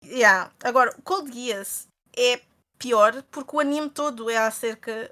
Yeah. 0.03 0.51
Agora, 0.63 0.95
Cold 1.03 1.32
Geass 1.32 1.88
é 2.17 2.41
pior 2.79 3.21
porque 3.29 3.55
o 3.55 3.59
anime 3.59 3.89
todo 3.91 4.32
é 4.32 4.38
acerca 4.38 5.11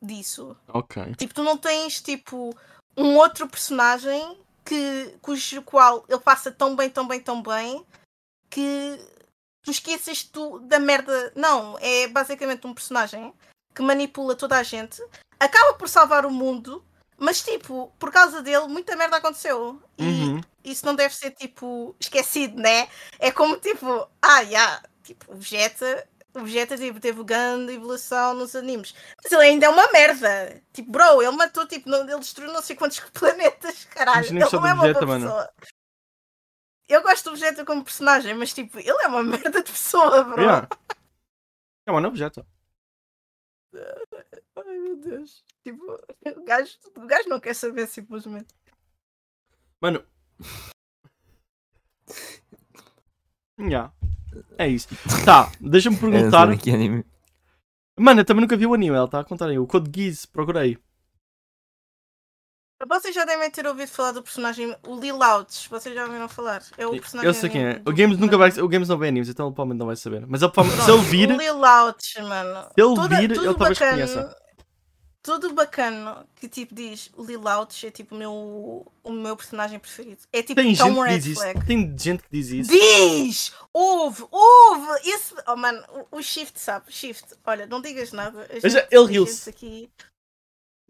disso. 0.00 0.56
Ok. 0.68 1.14
Tipo, 1.16 1.34
tu 1.34 1.42
não 1.42 1.58
tens 1.58 2.00
tipo 2.00 2.56
um 2.96 3.16
outro 3.16 3.46
personagem 3.48 4.38
que, 4.66 5.16
cujo 5.22 5.62
qual 5.62 6.04
ele 6.08 6.18
passa 6.20 6.50
tão 6.50 6.74
bem, 6.74 6.90
tão 6.90 7.06
bem, 7.06 7.20
tão 7.20 7.40
bem 7.40 7.86
que 8.50 8.98
tu 9.62 9.70
esqueces 9.70 10.24
tu 10.24 10.58
da 10.60 10.78
merda. 10.78 11.32
Não, 11.34 11.78
é 11.80 12.08
basicamente 12.08 12.66
um 12.66 12.74
personagem 12.74 13.32
que 13.74 13.82
manipula 13.82 14.34
toda 14.34 14.56
a 14.58 14.62
gente, 14.62 15.02
acaba 15.38 15.74
por 15.74 15.88
salvar 15.88 16.24
o 16.26 16.30
mundo, 16.30 16.84
mas 17.18 17.42
tipo, 17.42 17.92
por 17.98 18.10
causa 18.10 18.42
dele, 18.42 18.66
muita 18.66 18.96
merda 18.96 19.16
aconteceu. 19.18 19.80
E 19.98 20.02
Uhum. 20.02 20.40
isso 20.64 20.84
não 20.84 20.94
deve 20.94 21.14
ser 21.14 21.30
tipo 21.30 21.94
esquecido, 22.00 22.60
né? 22.60 22.88
É 23.18 23.30
como 23.30 23.56
tipo, 23.58 24.08
ah, 24.20 24.44
já, 24.44 24.82
tipo, 25.02 25.32
o 25.32 25.36
Vegeta, 25.36 26.08
o 26.36 26.44
Vegeta 26.44 26.76
tipo, 26.76 27.00
teve 27.00 27.24
grande 27.24 27.72
evolução 27.72 28.34
nos 28.34 28.54
animes. 28.54 28.94
Mas 29.22 29.32
ele 29.32 29.42
ainda 29.42 29.66
é 29.66 29.68
uma 29.68 29.90
merda. 29.90 30.62
Tipo, 30.72 30.90
bro, 30.90 31.22
ele 31.22 31.30
matou, 31.30 31.66
tipo, 31.66 31.88
não, 31.88 32.02
ele 32.02 32.18
destruiu 32.18 32.52
não 32.52 32.60
sei 32.62 32.76
quantos 32.76 33.00
planetas, 33.10 33.86
caralho. 33.86 34.26
Ele 34.26 34.38
não 34.38 34.48
é 34.48 34.74
uma 34.74 34.82
Vegeta, 34.82 35.06
boa 35.06 35.18
mano. 35.18 35.24
pessoa. 35.26 35.54
Eu 36.88 37.02
gosto 37.02 37.24
do 37.24 37.36
Vegeta 37.36 37.64
como 37.64 37.82
personagem, 37.82 38.34
mas 38.34 38.52
tipo, 38.52 38.78
ele 38.78 39.02
é 39.02 39.08
uma 39.08 39.22
merda 39.24 39.62
de 39.62 39.72
pessoa, 39.72 40.22
bro. 40.22 40.40
Yeah. 40.40 40.68
É 41.86 41.92
um 41.92 42.04
objeto. 42.04 42.46
Ai 44.56 44.78
meu 44.78 44.96
Deus. 44.96 45.42
Tipo, 45.64 45.98
o 46.36 46.44
gajo, 46.44 46.78
o 46.96 47.06
gajo 47.06 47.28
não 47.28 47.40
quer 47.40 47.54
saber 47.54 47.86
simplesmente. 47.86 48.54
Mano. 49.80 50.06
Yeah. 53.58 53.92
É 54.58 54.68
isso. 54.68 54.88
Tá, 55.24 55.50
deixa-me 55.60 55.96
Eu 55.96 56.02
não 56.10 56.10
perguntar. 56.12 56.56
que 56.56 56.70
anime. 56.70 57.04
Mano, 57.98 58.20
eu 58.20 58.24
também 58.24 58.42
nunca 58.42 58.56
vi 58.56 58.66
o 58.66 58.74
anime, 58.74 58.94
ela 58.94 59.06
está 59.06 59.20
a 59.20 59.24
contar 59.24 59.46
aí. 59.48 59.58
O 59.58 59.66
Code 59.66 59.90
Geass, 59.94 60.26
procurei. 60.26 60.78
Vocês 62.86 63.14
já 63.14 63.24
devem 63.24 63.50
ter 63.50 63.66
ouvido 63.66 63.88
falar 63.88 64.12
do 64.12 64.22
personagem, 64.22 64.76
o 64.86 65.00
Lil 65.00 65.22
Outs. 65.22 65.66
Vocês 65.66 65.94
já 65.94 66.04
ouviram 66.04 66.28
falar? 66.28 66.62
É 66.76 66.86
o 66.86 66.90
personagem. 66.90 67.26
Eu 67.28 67.32
sei 67.34 67.48
quem 67.48 67.64
é. 67.64 67.80
O 67.86 67.92
Games 67.92 68.18
nunca 68.18 68.36
vai. 68.36 68.50
O 68.60 68.68
Games 68.68 68.86
não 68.90 68.98
vê 68.98 69.08
animes, 69.08 69.30
então 69.30 69.46
ele 69.46 69.54
provavelmente 69.54 69.78
não 69.78 69.86
vai 69.86 69.96
saber. 69.96 70.26
Mas 70.28 70.42
ele, 70.42 70.52
provavelmente- 70.52 70.84
se 70.84 70.92
ele 70.92 71.02
vir. 71.02 71.30
O 71.32 71.58
mano. 71.58 72.02
Se 72.04 72.20
ele 72.82 72.94
Toda- 72.94 73.16
vir, 73.16 73.28
tudo 73.32 73.46
ele 73.46 73.54
talvez 73.54 73.78
bacana- 73.78 73.92
conheça. 73.92 74.36
Tudo 75.26 75.52
bacana 75.52 76.24
que 76.36 76.48
tipo 76.48 76.72
diz 76.72 77.10
o 77.16 77.24
Lil 77.24 77.42
é 77.48 77.90
tipo 77.90 78.14
o 78.14 78.18
meu, 78.18 78.86
o 79.02 79.10
meu 79.12 79.36
personagem 79.36 79.76
preferido. 79.76 80.22
É 80.32 80.40
tipo 80.40 80.54
Tem 80.54 80.72
tão 80.76 80.86
gente 80.94 80.96
que 81.02 81.08
red 81.10 81.18
diz 81.18 81.26
isso. 81.26 81.40
flag. 81.40 81.66
Tem 81.66 81.98
gente 81.98 82.22
que 82.22 82.28
diz 82.30 82.48
isso. 82.50 82.70
Diz! 82.70 83.52
Ouve, 83.72 84.24
ouve! 84.30 84.86
Esse... 85.10 85.34
Oh, 85.48 85.56
mano, 85.56 85.84
o, 86.12 86.18
o 86.18 86.22
Shift 86.22 86.60
sabe. 86.60 86.92
Shift, 86.92 87.34
olha, 87.44 87.66
não 87.66 87.80
digas 87.80 88.12
nada. 88.12 88.48
Já- 88.62 88.86
ele 88.88 89.06
riu-se. 89.06 89.50
aqui- 89.50 89.90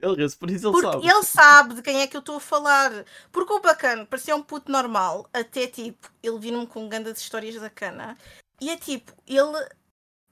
Ele 0.03 0.17
riu-se, 0.17 0.37
por 0.37 0.51
isso 0.51 0.67
ele 0.67 0.73
Porque 0.83 0.93
sabe. 0.93 1.09
ele 1.09 1.23
sabe 1.25 1.75
de 1.77 1.83
quem 1.83 2.03
é 2.03 2.07
que 2.07 2.15
eu 2.17 2.21
estou 2.21 2.37
a 2.37 2.41
falar. 2.41 3.07
Porque 3.33 3.55
o 3.55 3.61
bacana 3.61 4.05
parecia 4.05 4.37
um 4.37 4.43
puto 4.43 4.71
normal, 4.71 5.27
até 5.33 5.67
tipo, 5.67 6.11
ele 6.23 6.39
vir-me 6.39 6.67
com 6.67 6.87
ganda 6.91 7.11
de 7.11 7.19
histórias 7.19 7.55
da 7.59 7.71
cana. 7.71 8.19
E 8.61 8.69
é 8.69 8.77
tipo, 8.77 9.11
ele, 9.27 9.67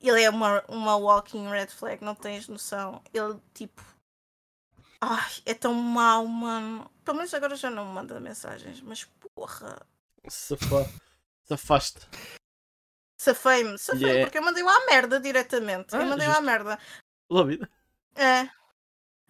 ele 0.02 0.22
é 0.22 0.28
uma, 0.28 0.62
uma 0.68 0.94
walking 0.96 1.48
red 1.48 1.68
flag, 1.68 2.04
não 2.04 2.14
tens 2.14 2.46
noção. 2.48 3.00
Ele 3.14 3.36
tipo. 3.54 3.93
Ai, 5.10 5.32
é 5.44 5.54
tão 5.54 5.74
mau, 5.74 6.26
mano. 6.26 6.90
Pelo 7.04 7.18
menos 7.18 7.34
agora 7.34 7.56
já 7.56 7.70
não 7.70 7.86
me 7.86 7.92
manda 7.92 8.18
mensagens, 8.20 8.80
mas 8.80 9.04
porra. 9.34 9.86
Safa... 10.28 10.88
Safaste. 11.44 12.00
Safei-me, 13.18 13.78
safei-me, 13.78 14.06
Yeah. 14.06 14.26
porque 14.26 14.38
eu 14.38 14.42
mandei-o 14.42 14.68
à 14.68 14.86
merda 14.86 15.20
diretamente. 15.20 15.94
Ah, 15.94 16.00
eu 16.00 16.06
mandei-o 16.06 16.32
à 16.32 16.40
merda. 16.40 16.78
Pela 17.28 17.46
vida. 17.46 17.70
É. 18.14 18.46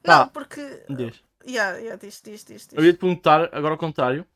Tá. 0.03 0.21
Não, 0.21 0.29
porque. 0.29 0.85
Diz. 0.89 1.23
Yeah, 1.47 1.79
yeah, 1.79 1.97
diz, 1.97 2.21
diz, 2.23 2.45
diz, 2.45 2.67
diz. 2.67 2.79
Eu 2.79 2.85
ia 2.85 2.93
te 2.93 2.99
perguntar 2.99 3.55
agora 3.55 3.75
ao 3.75 3.79
contrário. 3.79 4.27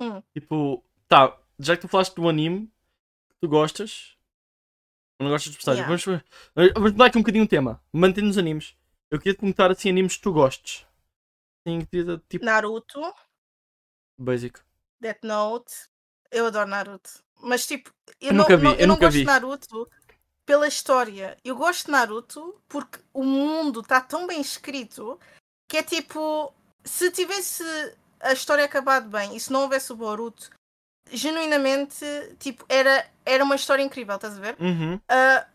Hum. 0.00 0.22
Tipo, 0.32 0.84
tá, 1.08 1.36
já 1.58 1.76
que 1.76 1.82
tu 1.82 1.88
falaste 1.88 2.14
do 2.14 2.28
anime, 2.28 2.70
tu 3.40 3.48
gostas. 3.48 4.16
Não 5.20 5.30
gostas 5.30 5.52
de 5.52 5.58
personagem. 5.58 5.84
Yeah. 5.84 6.22
Vamos, 6.54 6.72
vamos 6.74 6.92
mudar 6.92 7.06
aqui 7.06 7.18
um 7.18 7.22
bocadinho 7.22 7.44
o 7.44 7.48
tema. 7.48 7.82
Mantendo 7.92 8.26
nos 8.26 8.38
animes. 8.38 8.76
Eu 9.12 9.18
queria 9.18 9.34
te 9.34 9.40
perguntar 9.40 9.70
assim 9.70 9.90
animes 9.90 10.16
que 10.16 10.22
tu 10.22 10.32
gostes. 10.32 10.86
Tipo, 12.30 12.44
Naruto. 12.44 13.00
basic. 14.18 14.58
Death 14.98 15.22
Note. 15.22 15.74
Eu 16.30 16.46
adoro 16.46 16.66
Naruto. 16.68 17.22
Mas 17.42 17.66
tipo, 17.66 17.90
eu, 18.18 18.28
Eu 18.28 18.32
não, 18.34 18.42
nunca 18.44 18.56
vi, 18.56 18.64
não- 18.64 18.72
eu 18.72 18.78
eu 18.80 18.86
não 18.88 18.94
nunca 18.94 19.06
gosto 19.06 19.14
vi. 19.14 19.20
de 19.20 19.26
Naruto 19.26 19.90
pela 20.46 20.66
história. 20.66 21.36
Eu 21.44 21.54
gosto 21.56 21.84
de 21.86 21.92
Naruto 21.92 22.58
porque 22.66 23.00
o 23.12 23.22
mundo 23.22 23.80
está 23.80 24.00
tão 24.00 24.26
bem 24.26 24.40
escrito 24.40 25.20
que 25.68 25.76
é 25.76 25.82
tipo, 25.82 26.52
se 26.82 27.10
tivesse 27.10 27.62
a 28.18 28.32
história 28.32 28.64
acabado 28.64 29.10
bem 29.10 29.36
e 29.36 29.40
se 29.40 29.52
não 29.52 29.60
houvesse 29.62 29.92
o 29.92 29.96
Boruto, 29.96 30.48
genuinamente, 31.10 32.04
tipo, 32.38 32.64
era, 32.68 33.06
era 33.26 33.44
uma 33.44 33.56
história 33.56 33.82
incrível, 33.82 34.14
estás 34.16 34.38
a 34.38 34.40
ver? 34.40 34.56
Uhum. 34.60 34.98
a, 35.08 35.46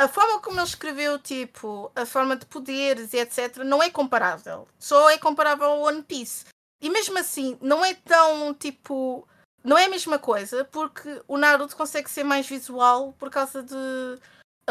a 0.00 0.08
forma 0.08 0.40
como 0.40 0.58
ele 0.58 0.66
escreveu, 0.66 1.18
tipo, 1.18 1.92
a 1.94 2.06
forma 2.06 2.34
de 2.34 2.46
poderes 2.46 3.12
e 3.12 3.18
etc., 3.18 3.58
não 3.58 3.82
é 3.82 3.90
comparável. 3.90 4.66
Só 4.78 5.10
é 5.10 5.18
comparável 5.18 5.66
ao 5.66 5.80
One 5.82 6.02
Piece. 6.02 6.46
E 6.82 6.88
mesmo 6.88 7.18
assim, 7.18 7.58
não 7.60 7.84
é 7.84 7.92
tão, 7.92 8.54
tipo, 8.54 9.28
não 9.62 9.76
é 9.76 9.84
a 9.84 9.88
mesma 9.90 10.18
coisa 10.18 10.64
porque 10.64 11.20
o 11.28 11.36
Naruto 11.36 11.76
consegue 11.76 12.10
ser 12.10 12.24
mais 12.24 12.46
visual 12.46 13.12
por 13.18 13.28
causa 13.30 13.62
de 13.62 13.74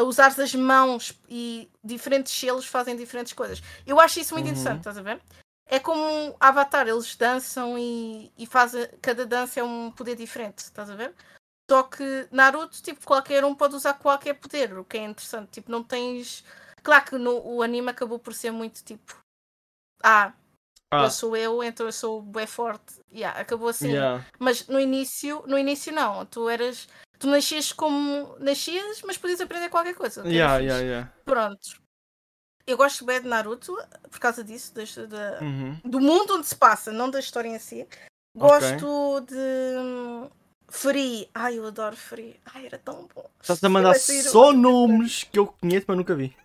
usar 0.02 0.28
as 0.28 0.56
mãos 0.56 1.14
e 1.30 1.70
diferentes 1.84 2.34
selos 2.34 2.66
fazem 2.66 2.96
diferentes 2.96 3.34
coisas. 3.34 3.62
Eu 3.86 4.00
acho 4.00 4.20
isso 4.20 4.34
muito 4.34 4.48
Uhum. 4.48 4.52
interessante, 4.54 4.80
estás 4.80 4.98
a 4.98 5.02
ver? 5.04 5.22
É 5.68 5.80
como 5.80 6.02
um 6.02 6.36
Avatar, 6.40 6.88
eles 6.88 7.16
dançam 7.16 7.78
e, 7.78 8.32
e 8.36 8.48
fazem. 8.48 8.88
Cada 9.00 9.28
dança 9.28 9.60
é 9.60 9.64
um 9.64 9.92
poder 9.92 10.16
diferente, 10.16 10.60
estás 10.60 10.90
a 10.90 10.96
ver? 10.96 11.14
Só 11.70 11.84
que 11.84 12.28
Naruto, 12.32 12.82
tipo, 12.82 13.06
qualquer 13.06 13.46
um 13.46 13.54
pode 13.54 13.76
usar 13.76 13.94
qualquer 13.94 14.34
poder, 14.34 14.78
o 14.78 14.84
que 14.84 14.98
é 14.98 15.04
interessante. 15.06 15.50
Tipo, 15.52 15.72
não 15.72 15.84
tens. 15.84 16.44
Claro 16.82 17.06
que 17.06 17.18
no, 17.18 17.40
o 17.46 17.62
anime 17.62 17.90
acabou 17.90 18.18
por 18.18 18.34
ser 18.34 18.52
muito 18.52 18.84
tipo. 18.84 19.16
Ah, 20.04 20.34
Ah, 20.92 21.04
eu 21.04 21.12
sou 21.12 21.38
eu, 21.38 21.64
então 21.64 21.86
eu 21.86 21.92
sou 21.92 22.22
bem 22.22 22.48
forte. 22.48 22.96
Yeah, 23.14 23.40
acabou 23.40 23.68
assim. 23.70 23.92
yeah. 23.92 24.26
Mas 24.40 24.66
no 24.68 24.80
início, 24.80 25.44
no 25.46 25.58
início 25.60 25.94
não. 25.94 26.26
Tu 26.26 26.50
eras. 26.50 26.88
Tu 27.20 27.28
nascias 27.28 27.72
como. 27.72 28.36
Nascias, 28.40 29.02
mas 29.04 29.18
podias 29.18 29.40
aprender 29.42 29.70
qualquer 29.70 29.94
coisa. 29.94 30.28
Yeah, 30.28 30.58
yeah, 30.58 30.82
yeah. 30.84 31.14
Pronto. 31.26 31.80
Eu 32.66 32.78
gosto 32.78 33.04
bem 33.06 33.22
de 33.22 33.28
Naruto 33.28 33.76
por 34.10 34.20
causa 34.20 34.44
disso, 34.44 34.74
deste- 34.74 35.06
da- 35.08 35.40
Uhum. 35.42 35.80
do 35.84 36.00
mundo 36.00 36.36
onde 36.36 36.48
se 36.48 36.56
passa, 36.56 36.92
não 36.92 37.10
da 37.10 37.20
história 37.20 37.50
em 37.50 37.60
si. 37.60 37.88
Gosto 38.36 39.22
de. 39.22 39.36
Free. 40.72 41.30
Ai, 41.34 41.58
eu 41.58 41.68
adoro 41.68 41.96
Free. 41.96 42.40
Ai, 42.46 42.66
era 42.66 42.78
tão 42.78 43.08
bom. 43.14 43.30
Estás 43.42 43.64
a 43.64 43.70
mandar 43.70 43.96
só 43.96 44.54
nomes 44.54 45.24
que 45.24 45.40
eu 45.40 45.48
conheço, 45.48 45.86
mas 45.88 45.98
nunca 45.98 46.16
vi. 46.16 46.36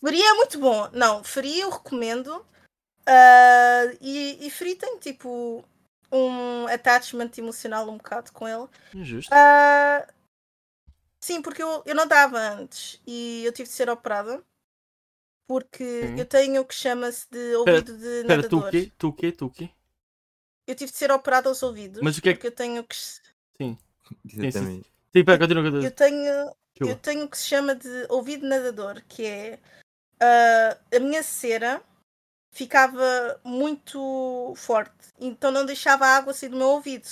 Free 0.00 0.22
é 0.22 0.32
muito 0.34 0.58
bom. 0.58 0.88
Não, 0.92 1.22
Free 1.24 1.60
eu 1.60 1.70
recomendo. 1.70 2.44
Ah, 3.06 3.84
e, 4.00 4.46
e 4.46 4.50
Free 4.50 4.74
tem 4.74 4.98
tipo 4.98 5.64
um 6.12 6.66
attachment 6.66 7.30
emocional 7.38 7.88
um 7.88 7.96
bocado 7.96 8.32
com 8.32 8.46
ele. 8.46 8.66
Injusto. 8.94 9.32
Ah, 9.32 10.06
sim, 11.22 11.40
porque 11.40 11.62
eu, 11.62 11.82
eu 11.86 11.94
não 11.94 12.06
dava 12.06 12.38
antes 12.38 13.00
e 13.06 13.44
eu 13.44 13.52
tive 13.52 13.68
de 13.68 13.74
ser 13.74 13.88
operada. 13.88 14.42
Porque 15.46 15.82
Hum. 15.82 16.18
eu 16.18 16.26
tenho 16.26 16.60
o 16.60 16.64
que 16.66 16.74
chama-se 16.74 17.26
de 17.30 17.54
ouvido 17.56 17.96
de 17.96 18.18
Espera, 18.18 18.42
tu 18.42 18.58
o 18.58 18.60
nadador. 18.60 18.70
quê? 18.70 18.92
Tu 18.98 19.08
o 19.08 19.12
quê? 19.14 19.32
Tu 19.32 19.46
o 19.46 19.50
quê? 19.50 19.70
Eu 20.68 20.74
tive 20.74 20.92
de 20.92 20.98
ser 20.98 21.10
operada 21.10 21.48
aos 21.48 21.62
ouvidos. 21.62 22.02
Mas 22.02 22.18
o 22.18 22.22
que 22.22 22.28
é 22.28 22.32
que- 22.32 22.36
Porque 22.38 22.46
eu 22.48 22.52
tenho 22.52 22.84
que. 22.84 22.94
Exatamente. 24.46 24.86
Sim, 25.12 25.24
pera, 25.24 25.38
continua, 25.38 25.62
continua. 25.64 25.84
Eu 25.84 25.90
tenho, 25.90 26.52
eu 26.90 26.96
tenho 26.96 27.24
o 27.24 27.28
que 27.28 27.38
se 27.38 27.46
chama 27.46 27.74
de 27.74 28.06
ouvido 28.10 28.46
nadador, 28.46 29.02
que 29.08 29.24
é 29.24 29.58
ah, 30.20 30.76
a 30.94 31.00
minha 31.00 31.22
cera 31.22 31.82
ficava 32.52 33.40
muito 33.44 34.52
forte, 34.56 34.92
então 35.18 35.50
não 35.50 35.64
deixava 35.64 36.06
a 36.06 36.16
água 36.16 36.34
sair 36.34 36.48
do 36.50 36.56
meu 36.56 36.68
ouvido. 36.68 37.08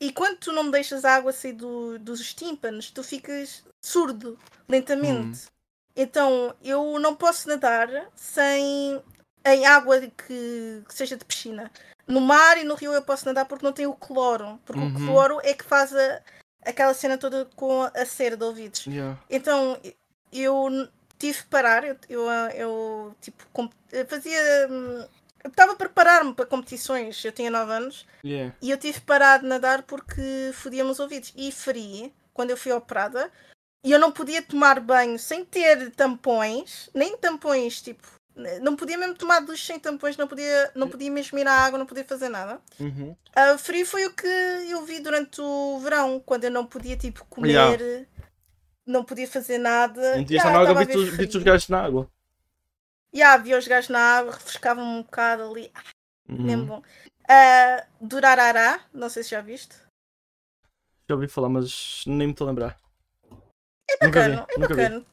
E 0.00 0.12
quando 0.12 0.38
tu 0.38 0.52
não 0.52 0.64
me 0.64 0.70
deixas 0.70 1.04
a 1.04 1.14
água 1.16 1.32
sair 1.32 1.52
do- 1.52 1.98
dos 1.98 2.32
tímpanos, 2.34 2.90
tu 2.90 3.02
ficas 3.02 3.64
surdo 3.84 4.38
lentamente. 4.68 5.46
Então 5.96 6.54
eu 6.62 6.98
não 6.98 7.14
posso 7.14 7.48
nadar 7.48 7.88
sem 8.14 9.00
em 9.44 9.66
água 9.66 10.00
que, 10.00 10.82
que 10.88 10.94
seja 10.94 11.16
de 11.16 11.24
piscina. 11.24 11.70
No 12.06 12.20
mar 12.20 12.58
e 12.58 12.64
no 12.64 12.74
rio 12.74 12.92
eu 12.92 13.02
posso 13.02 13.24
nadar 13.26 13.44
porque 13.46 13.64
não 13.64 13.72
tem 13.72 13.86
o 13.86 13.94
cloro, 13.94 14.60
porque 14.64 14.80
Uhum. 14.80 14.94
o 14.94 15.06
cloro 15.06 15.40
é 15.42 15.54
que 15.54 15.64
faz 15.64 15.94
a- 15.94 16.20
aquela 16.64 16.94
cena 16.94 17.16
toda 17.18 17.46
com 17.56 17.82
a 17.82 18.04
cera 18.06 18.36
de 18.36 18.44
ouvidos. 18.44 18.86
Yeah. 18.86 19.18
Então 19.30 19.78
eu 20.32 20.88
tive 21.18 21.38
que 21.42 21.46
parar, 21.48 21.84
eu, 21.84 21.96
eu, 22.08 22.28
eu, 22.54 23.16
tipo 23.20 23.42
fazia. 24.08 24.68
hum, 24.70 25.06
Eu 25.44 25.50
estava 25.50 25.72
a 25.72 25.76
preparar-me 25.76 26.32
para 26.32 26.46
competições, 26.46 27.22
eu 27.22 27.30
tinha 27.30 27.50
9 27.50 27.70
anos, 27.70 28.06
Yeah. 28.24 28.54
e 28.62 28.70
eu 28.70 28.78
tive 28.78 28.98
que 29.00 29.04
parar 29.06 29.40
de 29.40 29.46
nadar 29.46 29.82
porque 29.82 30.50
fodia-me 30.54 30.90
os 30.90 30.98
ouvidos. 31.00 31.34
E 31.36 31.52
feri 31.52 32.14
quando 32.32 32.48
eu 32.50 32.56
fui 32.56 32.72
operada, 32.72 33.30
e 33.84 33.92
eu 33.92 33.98
não 33.98 34.10
podia 34.10 34.40
tomar 34.42 34.80
banho 34.80 35.18
sem 35.18 35.44
ter 35.44 35.90
tampões, 35.90 36.88
nem 36.94 37.14
tampões, 37.18 37.82
tipo. 37.82 38.08
Não 38.60 38.74
podia 38.74 38.98
mesmo 38.98 39.14
tomar 39.14 39.40
duche 39.40 39.64
sem 39.64 39.78
tampões, 39.78 40.16
não 40.16 40.26
podia, 40.26 40.70
não 40.74 40.88
podia 40.88 41.10
mesmo 41.10 41.38
ir 41.38 41.46
à 41.46 41.52
água, 41.52 41.78
não 41.78 41.86
podia 41.86 42.04
fazer 42.04 42.28
nada. 42.28 42.60
Uhum. 42.80 43.14
A 43.34 43.56
frio 43.58 43.86
foi 43.86 44.06
o 44.06 44.12
que 44.12 44.26
eu 44.26 44.84
vi 44.84 44.98
durante 45.00 45.40
o 45.40 45.78
verão, 45.78 46.18
quando 46.18 46.44
eu 46.44 46.50
não 46.50 46.66
podia 46.66 46.96
tipo 46.96 47.24
comer, 47.26 47.50
Yeah. 47.50 48.06
não 48.84 49.04
podia 49.04 49.28
fazer 49.28 49.58
nada. 49.58 50.16
Não 50.16 50.24
tinha 50.24 50.38
Yeah, 50.40 50.50
na 50.64 50.70
água, 50.70 50.84
vi-te 50.84 51.04
ver 51.16 51.36
os- 51.36 51.42
gajos 51.44 51.68
na 51.68 51.82
água. 51.84 52.10
Yeah, 53.14 53.40
vi 53.40 53.54
os 53.54 53.68
gajos 53.68 53.88
na 53.90 54.00
água, 54.18 54.32
refrescavam 54.32 54.84
um 54.84 55.02
bocado 55.02 55.44
ali. 55.44 55.70
Ah, 55.72 55.82
Uhum. 56.28 56.42
mesmo 56.44 56.66
bom. 56.66 56.82
Ah, 57.28 57.86
Durarará, 58.00 58.80
não 58.92 59.08
sei 59.08 59.22
se 59.22 59.30
já 59.30 59.40
viste. 59.40 59.76
Já 61.08 61.14
ouvi 61.14 61.28
falar, 61.28 61.48
mas 61.50 62.02
nem 62.06 62.26
me 62.26 62.32
estou 62.32 62.46
a 62.46 62.50
lembrar. 62.50 62.76
É 63.88 63.96
vi, 63.98 64.06
bacana, 64.06 64.46
é 64.48 64.54
vi. 64.54 64.60
bacana. 64.60 65.06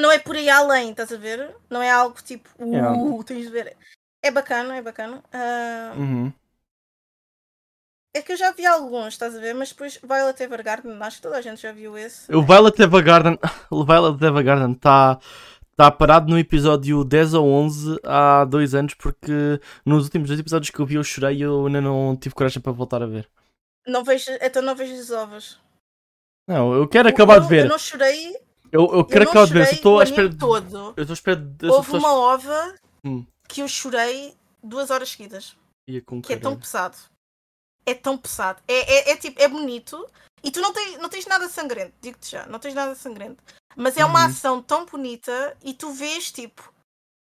Não 0.00 0.10
é 0.10 0.18
por 0.18 0.36
aí 0.36 0.48
além, 0.50 0.90
estás 0.90 1.12
a 1.12 1.16
ver? 1.16 1.54
Não 1.70 1.82
é 1.82 1.90
algo 1.90 2.16
tipo, 2.22 2.48
uh, 2.58 2.66
Yeah. 2.72 3.24
tens 3.24 3.44
de 3.46 3.50
ver. 3.50 3.76
É 4.22 4.30
bacana, 4.30 4.76
é 4.76 4.82
bacana. 4.82 5.22
Ah, 5.32 5.92
Uhum. 5.96 6.32
é 8.16 8.22
que 8.22 8.32
eu 8.32 8.36
já 8.36 8.52
vi 8.52 8.64
alguns, 8.64 9.08
estás 9.14 9.36
a 9.36 9.40
ver? 9.40 9.54
Mas 9.54 9.70
depois 9.70 9.98
Violet 10.02 10.40
Evergarden, 10.42 10.96
acho 11.02 11.16
que 11.16 11.22
toda 11.22 11.36
a 11.36 11.40
gente 11.42 11.60
já 11.60 11.72
viu 11.72 11.96
esse. 11.98 12.32
O 12.34 12.42
Violet 12.42 12.80
Evergarden, 12.80 13.38
o 13.70 13.84
Violet 13.84 14.22
Evergarden 14.24 14.72
está 14.72 15.18
tá 15.76 15.90
parado 15.90 16.30
no 16.30 16.38
episódio 16.38 17.04
10 17.04 17.34
ou 17.34 17.46
11 17.48 17.98
há 18.04 18.44
dois 18.44 18.74
anos 18.74 18.94
porque 18.94 19.60
nos 19.84 20.04
últimos 20.04 20.28
dois 20.28 20.38
episódios 20.40 20.70
que 20.70 20.78
eu 20.78 20.86
vi 20.86 20.94
eu 20.94 21.04
chorei 21.04 21.38
e 21.38 21.42
eu 21.42 21.66
ainda 21.66 21.80
não 21.80 22.16
tive 22.16 22.34
coragem 22.34 22.62
para 22.62 22.72
voltar 22.72 23.02
a 23.02 23.06
ver. 23.06 23.28
Não 23.86 24.02
vejo, 24.04 24.30
então 24.40 24.62
não 24.62 24.74
vejo 24.74 24.94
os 24.94 25.10
ovos. 25.10 25.60
Não, 26.48 26.72
eu 26.74 26.86
quero 26.88 27.08
acabar 27.08 27.36
eu, 27.36 27.40
de 27.40 27.48
ver. 27.48 27.64
Eu 27.64 27.68
não 27.68 27.78
chorei, 27.78 28.38
Eu, 28.74 28.86
eu 28.86 28.96
não 28.96 29.00
acabar 29.22 29.46
de 29.46 29.52
ver. 29.52 29.68
Eu 29.68 29.72
estou 29.72 29.96
o 29.96 30.00
à 30.00 30.04
espera 30.04 30.34
todo. 30.36 30.76
Eu 30.96 31.02
estou 31.02 31.12
à 31.12 31.14
espera 31.14 31.36
de. 31.36 31.66
Houve 31.70 31.92
uma 31.96 32.12
ova 32.12 32.74
Hum. 33.04 33.24
que 33.48 33.62
eu 33.62 33.68
chorei 33.68 34.34
duas 34.62 34.90
horas 34.90 35.10
seguidas. 35.10 35.56
Ia 35.88 36.02
com 36.02 36.20
Que 36.20 36.32
é 36.32 36.36
tão 36.36 36.52
caralho. 36.52 36.60
pesado. 36.60 36.96
É 37.86 37.94
tão 37.94 38.16
pesado. 38.18 38.60
É, 38.66 39.10
é, 39.10 39.10
é 39.12 39.16
tipo, 39.16 39.40
é 39.40 39.46
bonito. 39.46 40.06
E 40.42 40.50
tu 40.50 40.60
não 40.60 40.72
tens, 40.72 40.98
não 40.98 41.08
tens 41.08 41.26
nada 41.26 41.48
sangrento, 41.48 41.94
digo-te 42.00 42.30
já, 42.32 42.46
não 42.46 42.58
tens 42.58 42.74
nada 42.74 42.94
sangrento. 42.94 43.42
Mas 43.76 43.96
é 43.96 44.04
uma 44.04 44.20
Uhum. 44.20 44.26
ação 44.26 44.62
tão 44.62 44.84
bonita 44.86 45.56
e 45.62 45.72
tu 45.74 45.90
vês 45.92 46.30
tipo. 46.32 46.72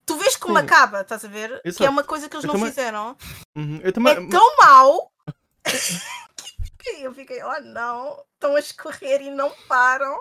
Tu 0.06 0.16
vês 0.16 0.36
como 0.36 0.58
Sim. 0.58 0.64
acaba, 0.64 1.00
estás 1.02 1.24
a 1.24 1.28
ver? 1.28 1.48
Que 1.62 1.68
é 1.68 1.70
Exato. 1.70 1.90
uma 1.90 2.04
coisa 2.04 2.28
que 2.28 2.34
eles 2.36 2.44
Eu 2.44 2.48
não 2.48 2.54
também- 2.54 2.70
fizeram. 2.70 3.16
Uhum. 3.56 3.80
Eu 3.82 3.92
também. 3.92 4.12
É 4.12 4.28
tão 4.28 4.56
mau. 4.56 5.10
que 6.78 6.90
eu 7.02 7.14
fiquei, 7.14 7.42
oh 7.42 7.60
não, 7.60 8.22
estão 8.34 8.56
a 8.56 8.58
escorrer 8.60 9.22
e 9.22 9.30
não 9.30 9.50
param. 9.68 10.18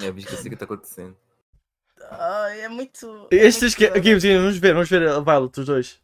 É, 0.00 0.08
eu 0.08 0.16
esqueci 0.18 0.48
o 0.48 0.50
que 0.50 0.56
tá 0.56 0.64
acontecendo. 0.64 1.16
Ai, 2.10 2.62
é 2.62 2.68
muito. 2.68 3.28
é 3.30 3.36
Estes 3.36 3.76
muito 3.76 3.92
que, 3.94 4.00
games, 4.00 4.22
vamos 4.24 4.56
ver, 4.58 4.74
vamos 4.74 4.88
ver 4.88 5.08
a 5.08 5.20
Violet, 5.20 5.60
os 5.60 5.66
dois. 5.66 6.00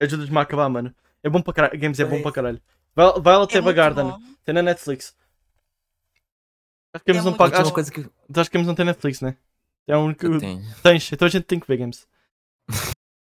Ajudas-me 0.00 0.38
a 0.38 0.40
acabar, 0.42 0.68
mano. 0.68 0.94
É 1.22 1.28
bom 1.28 1.42
para 1.42 1.52
caralho. 1.52 1.78
Games 1.78 1.98
é 2.00 2.04
bom 2.04 2.22
para 2.22 2.32
caralho. 2.32 2.62
Vi- 2.96 3.20
Violet 3.22 3.54
É 3.54 3.58
Evergarden. 3.58 4.04
bom. 4.04 4.18
Tem 4.44 4.54
na 4.54 4.62
Netflix. 4.62 5.14
Acho 6.94 7.04
que 7.04 7.12
Games 7.12 7.26
É 7.26 7.30
não 7.30 7.36
paga. 7.36 7.60
Acho, 7.60 7.72
coisa 7.72 7.90
que 7.92 8.00
acho 8.00 8.50
que 8.50 8.54
Games 8.56 8.66
não 8.66 8.74
tem 8.74 8.84
Netflix, 8.86 9.20
né? 9.20 9.36
É 9.86 9.94
eu 9.94 10.38
tenho. 10.38 10.62
Tens, 10.82 11.12
então 11.12 11.26
a 11.26 11.30
gente 11.30 11.44
tem 11.44 11.58
que 11.60 11.66
ver 11.66 11.76
Games. 11.78 12.06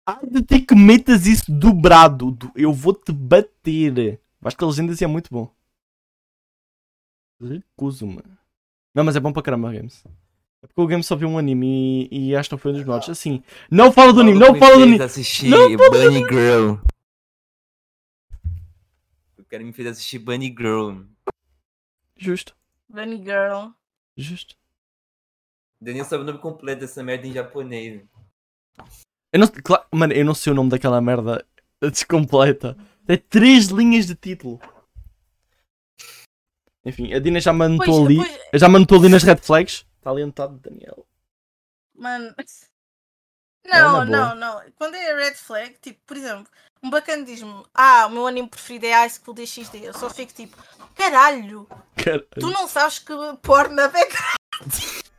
Há 0.07 0.25
de 0.25 0.41
ter 0.41 0.61
que 0.61 0.75
metas 0.75 1.25
isso 1.27 1.51
dobrado. 1.51 2.31
do- 2.31 2.51
Eu 2.55 2.73
vou-te 2.73 3.11
bater. 3.11 4.19
Acho 4.43 4.57
que 4.57 4.63
a 4.63 4.67
legenda 4.67 4.93
é 4.99 5.07
muito 5.07 5.29
bom. 5.31 5.53
Recuso-me. 7.41 8.21
Não, 8.93 9.03
mas 9.03 9.15
é 9.15 9.19
bom 9.19 9.31
para 9.31 9.43
caramba, 9.43 9.71
Games. 9.71 10.03
É 10.61 10.67
porque 10.67 10.81
o 10.81 10.87
Games 10.87 11.05
só 11.05 11.15
viu 11.15 11.29
um 11.29 11.37
anime 11.37 12.07
e, 12.11 12.29
e 12.29 12.35
acho 12.35 12.49
que 12.49 12.53
não 12.53 12.59
foi 12.59 12.71
um 12.71 12.75
dos 12.75 12.83
modos. 12.83 13.09
Assim, 13.09 13.41
não 13.71 13.91
fala 13.91 14.11
do 14.11 14.21
anime, 14.21 14.39
não 14.39 14.55
fala 14.55 14.73
do 14.73 14.81
fez 14.81 14.87
anime. 14.87 15.01
assistir 15.01 15.49
Não 15.49 15.77
Bunny 15.77 16.19
Girl. 16.27 16.75
O 19.37 19.45
cara 19.45 19.63
me 19.63 19.71
fez 19.71 19.87
assistir 19.87 20.19
Bunny 20.19 20.47
Girl. 20.47 21.03
Justo, 22.17 22.55
Bunny 22.89 23.17
Girl. 23.17 23.69
justo. 24.17 24.55
Daniel 25.79 26.03
sabe 26.03 26.23
o 26.23 26.25
nome 26.25 26.39
completo 26.39 26.81
dessa 26.81 27.01
merda 27.01 27.25
em 27.25 27.31
japonês. 27.31 28.01
Eu 29.31 29.39
não, 29.39 29.47
claro, 29.47 29.85
mano, 29.93 30.11
eu 30.11 30.25
não 30.25 30.33
sei 30.33 30.51
o 30.51 30.55
nome 30.55 30.69
daquela 30.69 30.99
merda 30.99 31.45
descompleta. 31.87 32.75
Tem 33.05 33.17
três 33.17 33.67
linhas 33.67 34.05
de 34.05 34.15
título. 34.15 34.59
Enfim, 36.85 37.13
a 37.13 37.19
Dina 37.19 37.39
já 37.39 37.51
Pois, 37.85 38.05
ali. 38.05 38.15
pois, 38.17 38.61
Já 38.61 38.69
me 38.69 38.75
anotou 38.77 38.97
ali 38.99 39.09
nas 39.09 39.23
red 39.23 39.37
flags. 39.37 39.85
Anotado, 40.23 40.57
Daniel. 40.59 41.05
Mano. 41.95 42.33
É, 43.65 43.81
Não, 43.81 44.05
na 44.05 44.05
boa. 44.05 44.07
não, 44.35 44.35
não. 44.35 44.61
Quando 44.77 44.95
é 44.95 45.13
red 45.15 45.35
flag, 45.35 45.75
tipo, 45.81 45.99
por 46.07 46.15
exemplo, 46.17 46.47
um 46.81 46.89
bacana 46.89 47.23
diz-me: 47.25 47.63
Ah, 47.73 48.07
o 48.07 48.11
meu 48.11 48.25
anime 48.25 48.47
preferido 48.49 48.85
é 48.85 48.93
High 48.93 49.09
School 49.09 49.33
DxD. 49.35 49.85
Eu 49.85 49.93
só 49.93 50.09
fico 50.09 50.33
tipo: 50.33 50.55
Caralho, 50.95 51.67
Caralho. 51.95 52.27
tu 52.39 52.49
não 52.49 52.67
sabes 52.67 52.99
que 52.99 53.13
porno 53.41 53.79
é. 53.81 53.91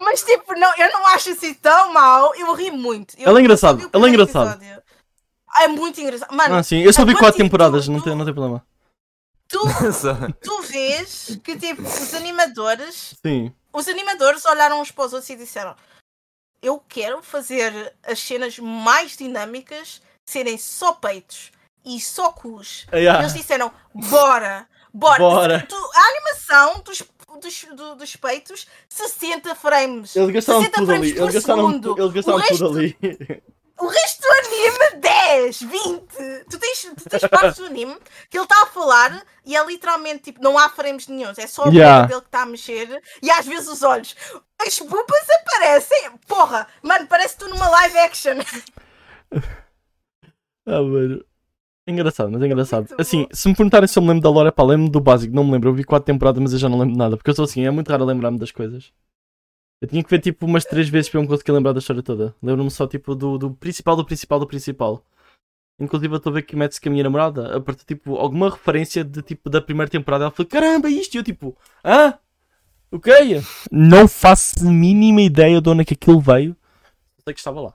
Mas 0.00 0.22
tipo, 0.22 0.54
não, 0.54 0.72
eu 0.76 0.92
não 0.92 1.06
acho 1.08 1.30
assim 1.30 1.54
tão 1.54 1.92
mau. 1.92 2.34
Eu 2.34 2.52
ri 2.54 2.70
muito. 2.70 3.14
Eu 3.18 3.30
Ele 3.30 3.38
é 3.38 3.40
engraçado, 3.42 3.90
ele 3.92 4.04
é 4.04 4.08
engraçado. 4.08 4.62
episódio. 4.62 4.82
É 5.60 5.68
muito 5.68 6.00
engraçado. 6.00 6.34
Mano, 6.34 6.56
Ah, 6.56 6.62
sim. 6.62 6.80
Eu 6.82 6.92
só 6.92 7.04
vi 7.04 7.12
quatro 7.14 7.32
tipo, 7.32 7.44
temporadas, 7.44 7.86
tu- 7.86 7.92
não 7.92 8.00
tem, 8.00 8.14
não 8.14 8.24
tem 8.24 8.34
problema. 8.34 8.64
tu, 9.48 9.58
tu 10.42 10.62
vês 10.62 11.38
que 11.42 11.56
tipo, 11.58 11.82
os 11.82 12.14
animadores 12.14 13.14
Sim. 13.24 13.52
os 13.72 13.88
animadores 13.88 14.44
olharam 14.44 14.80
uns 14.80 14.90
para 14.90 15.06
os 15.06 15.12
outros 15.12 15.30
e 15.30 15.36
disseram: 15.36 15.74
Eu 16.62 16.82
quero 16.88 17.22
fazer 17.22 17.94
as 18.06 18.18
cenas 18.18 18.58
mais 18.58 19.16
dinâmicas 19.16 20.02
serem 20.28 20.58
só 20.58 20.92
peitos 20.92 21.50
e 21.84 21.98
só 22.00 22.30
cus. 22.30 22.86
Ah, 22.92 22.98
E 22.98 23.02
yeah. 23.04 23.20
eles 23.22 23.32
disseram: 23.32 23.72
Bora, 23.94 24.68
bora. 24.92 25.18
Bora. 25.18 25.66
Tu- 25.68 25.90
a 25.94 26.00
animação 26.08 26.80
dos, 26.82 27.02
dos, 27.40 27.64
do- 27.74 27.94
dos 27.96 28.16
peitos, 28.16 28.66
60 28.88 29.54
frames. 29.54 30.14
Eles 30.14 30.30
gastaram 30.30 30.60
60 30.60 30.78
tudo 30.80 30.90
ali. 30.92 30.98
frames 30.98 31.12
por 31.16 31.22
Eles 31.22 31.34
gastaram, 31.34 31.66
segundo. 31.68 31.98
eles 31.98 32.12
gastaram 32.12 32.38
resto- 32.38 32.56
tudo 32.58 32.78
ali. 32.78 32.96
O 33.80 33.86
resto 33.86 34.22
do 34.22 34.28
anime, 34.28 35.00
10, 35.00 35.62
20. 35.62 36.44
Tu 36.50 36.58
tens, 36.58 36.82
tu 36.96 37.08
tens 37.08 37.22
partes 37.30 37.58
do 37.58 37.66
anime 37.66 37.96
que 38.28 38.36
ele 38.36 38.44
está 38.44 38.62
a 38.62 38.66
falar 38.66 39.22
e 39.44 39.56
é 39.56 39.64
literalmente 39.64 40.24
tipo, 40.24 40.42
não 40.42 40.58
há 40.58 40.68
frames 40.68 41.06
nenhum. 41.06 41.32
É 41.36 41.46
só 41.46 41.64
a 41.64 41.68
Yeah. 41.68 42.06
dele 42.06 42.20
que 42.20 42.26
está 42.26 42.42
a 42.42 42.46
mexer 42.46 43.00
e 43.22 43.30
às 43.30 43.46
vezes 43.46 43.68
os 43.68 43.82
olhos. 43.82 44.16
As 44.60 44.78
bupas 44.80 45.26
aparecem. 45.42 46.10
Porra, 46.26 46.66
mano, 46.82 47.06
parece 47.06 47.36
tu 47.38 47.48
numa 47.48 47.68
live 47.68 47.98
action. 47.98 48.34
Ah, 50.66 50.82
mano. 50.82 51.24
Engraçado, 51.86 52.30
mas 52.30 52.42
é 52.42 52.46
engraçado. 52.46 52.86
Muito 52.88 53.00
Assim, 53.00 53.22
bom. 53.22 53.28
se 53.32 53.48
me 53.48 53.56
perguntarem 53.56 53.88
se 53.88 53.98
eu 53.98 54.02
me 54.02 54.08
lembro 54.08 54.22
da 54.22 54.28
lore, 54.30 54.52
pá, 54.52 54.62
lembro 54.62 54.90
do 54.90 55.00
básico, 55.00 55.34
não 55.34 55.42
me 55.44 55.52
lembro. 55.52 55.70
Eu 55.70 55.74
vi 55.74 55.82
quatro 55.84 56.04
temporadas, 56.04 56.42
mas 56.42 56.52
eu 56.52 56.58
já 56.58 56.68
não 56.68 56.78
lembro 56.78 56.92
de 56.92 56.98
nada. 56.98 57.16
Porque 57.16 57.30
eu 57.30 57.34
sou 57.34 57.46
assim, 57.46 57.64
é 57.64 57.70
muito 57.70 57.88
raro 57.88 58.04
lembrar-me 58.04 58.38
das 58.38 58.50
coisas. 58.50 58.92
Eu 59.80 59.86
tinha 59.88 60.02
que 60.02 60.10
ver 60.10 60.20
tipo 60.20 60.44
umas 60.44 60.64
três 60.64 60.88
vezes 60.88 61.08
para 61.08 61.18
eu 61.18 61.22
me 61.22 61.28
conseguir 61.28 61.52
lembrar 61.52 61.72
da 61.72 61.78
história 61.78 62.02
toda. 62.02 62.34
Lembro-me 62.42 62.70
só 62.70 62.86
tipo 62.86 63.14
do, 63.14 63.38
do 63.38 63.54
principal, 63.54 63.94
do 63.94 64.04
principal, 64.04 64.40
do 64.40 64.46
principal. 64.46 65.04
Inclusive 65.78 66.12
eu 66.12 66.16
estou 66.16 66.30
a 66.30 66.34
ver 66.34 66.42
que 66.42 66.56
mete-se 66.56 66.80
com 66.80 66.88
a 66.88 66.92
minha 66.92 67.04
namorada. 67.04 67.56
A 67.56 67.60
partir 67.60 67.84
tipo 67.84 68.16
alguma 68.16 68.50
referência 68.50 69.04
de 69.04 69.22
tipo 69.22 69.48
da 69.48 69.60
primeira 69.60 69.88
temporada. 69.88 70.24
Ela 70.24 70.32
falou, 70.32 70.50
caramba, 70.50 70.90
isto? 70.90 71.14
E 71.14 71.18
eu 71.18 71.22
tipo, 71.22 71.56
hã? 71.84 72.18
O 72.90 72.98
que 72.98 73.10
é? 73.10 73.40
Não 73.70 74.08
faço 74.08 74.68
mínima 74.68 75.20
ideia 75.20 75.60
de 75.60 75.68
onde 75.68 75.82
é 75.82 75.84
que 75.84 75.94
aquilo 75.94 76.20
veio. 76.20 76.56
Sei 77.24 77.34
que 77.34 77.38
estava 77.38 77.60
lá. 77.60 77.74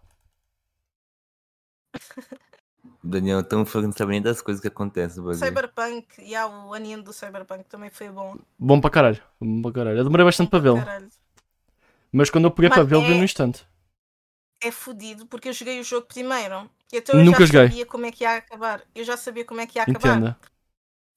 Daniel, 3.03 3.43
tão 3.43 3.65
falando 3.65 3.93
nem 4.07 4.21
das 4.21 4.41
coisas 4.41 4.61
que 4.61 4.67
acontecem. 4.67 5.21
bagulho. 5.21 5.37
Cyberpunk, 5.37 6.07
e 6.19 6.33
há 6.35 6.47
o 6.47 6.73
anime 6.73 7.03
do 7.03 7.11
Cyberpunk 7.11 7.65
também 7.65 7.89
foi 7.89 8.09
bom. 8.09 8.37
Bom 8.57 8.79
para 8.79 8.89
caralho. 8.89 9.21
Bom 9.39 9.61
para 9.61 9.71
caralho. 9.73 9.97
Eu 9.97 10.03
demorei 10.05 10.25
bastante 10.25 10.49
para 10.49 10.59
vê-lo. 10.59 10.77
Mas 12.13 12.29
quando 12.29 12.45
eu 12.45 12.51
peguei 12.51 12.69
Mano, 12.69 12.81
para 12.81 12.89
vê-lo, 12.89 13.01
vi 13.07 13.13
é- 13.13 13.17
no 13.17 13.23
instante. 13.23 13.67
É 14.61 14.71
fodido 14.71 15.25
porque 15.25 15.49
eu 15.49 15.53
joguei 15.53 15.79
o 15.79 15.83
jogo 15.83 16.07
primeiro. 16.07 16.69
Então 16.91 17.19
eu 17.19 17.25
Nunca 17.25 17.39
já 17.39 17.45
joguei. 17.47 17.67
sabia 17.69 17.85
como 17.85 18.05
é 18.05 18.11
que 18.11 18.23
ia 18.23 18.35
acabar. 18.37 18.81
Eu 18.95 19.03
já 19.03 19.17
sabia 19.17 19.43
como 19.43 19.59
é 19.59 19.67
que 19.67 19.77
ia 19.79 19.83
acabar. 19.83 20.17
Entenda. 20.17 20.39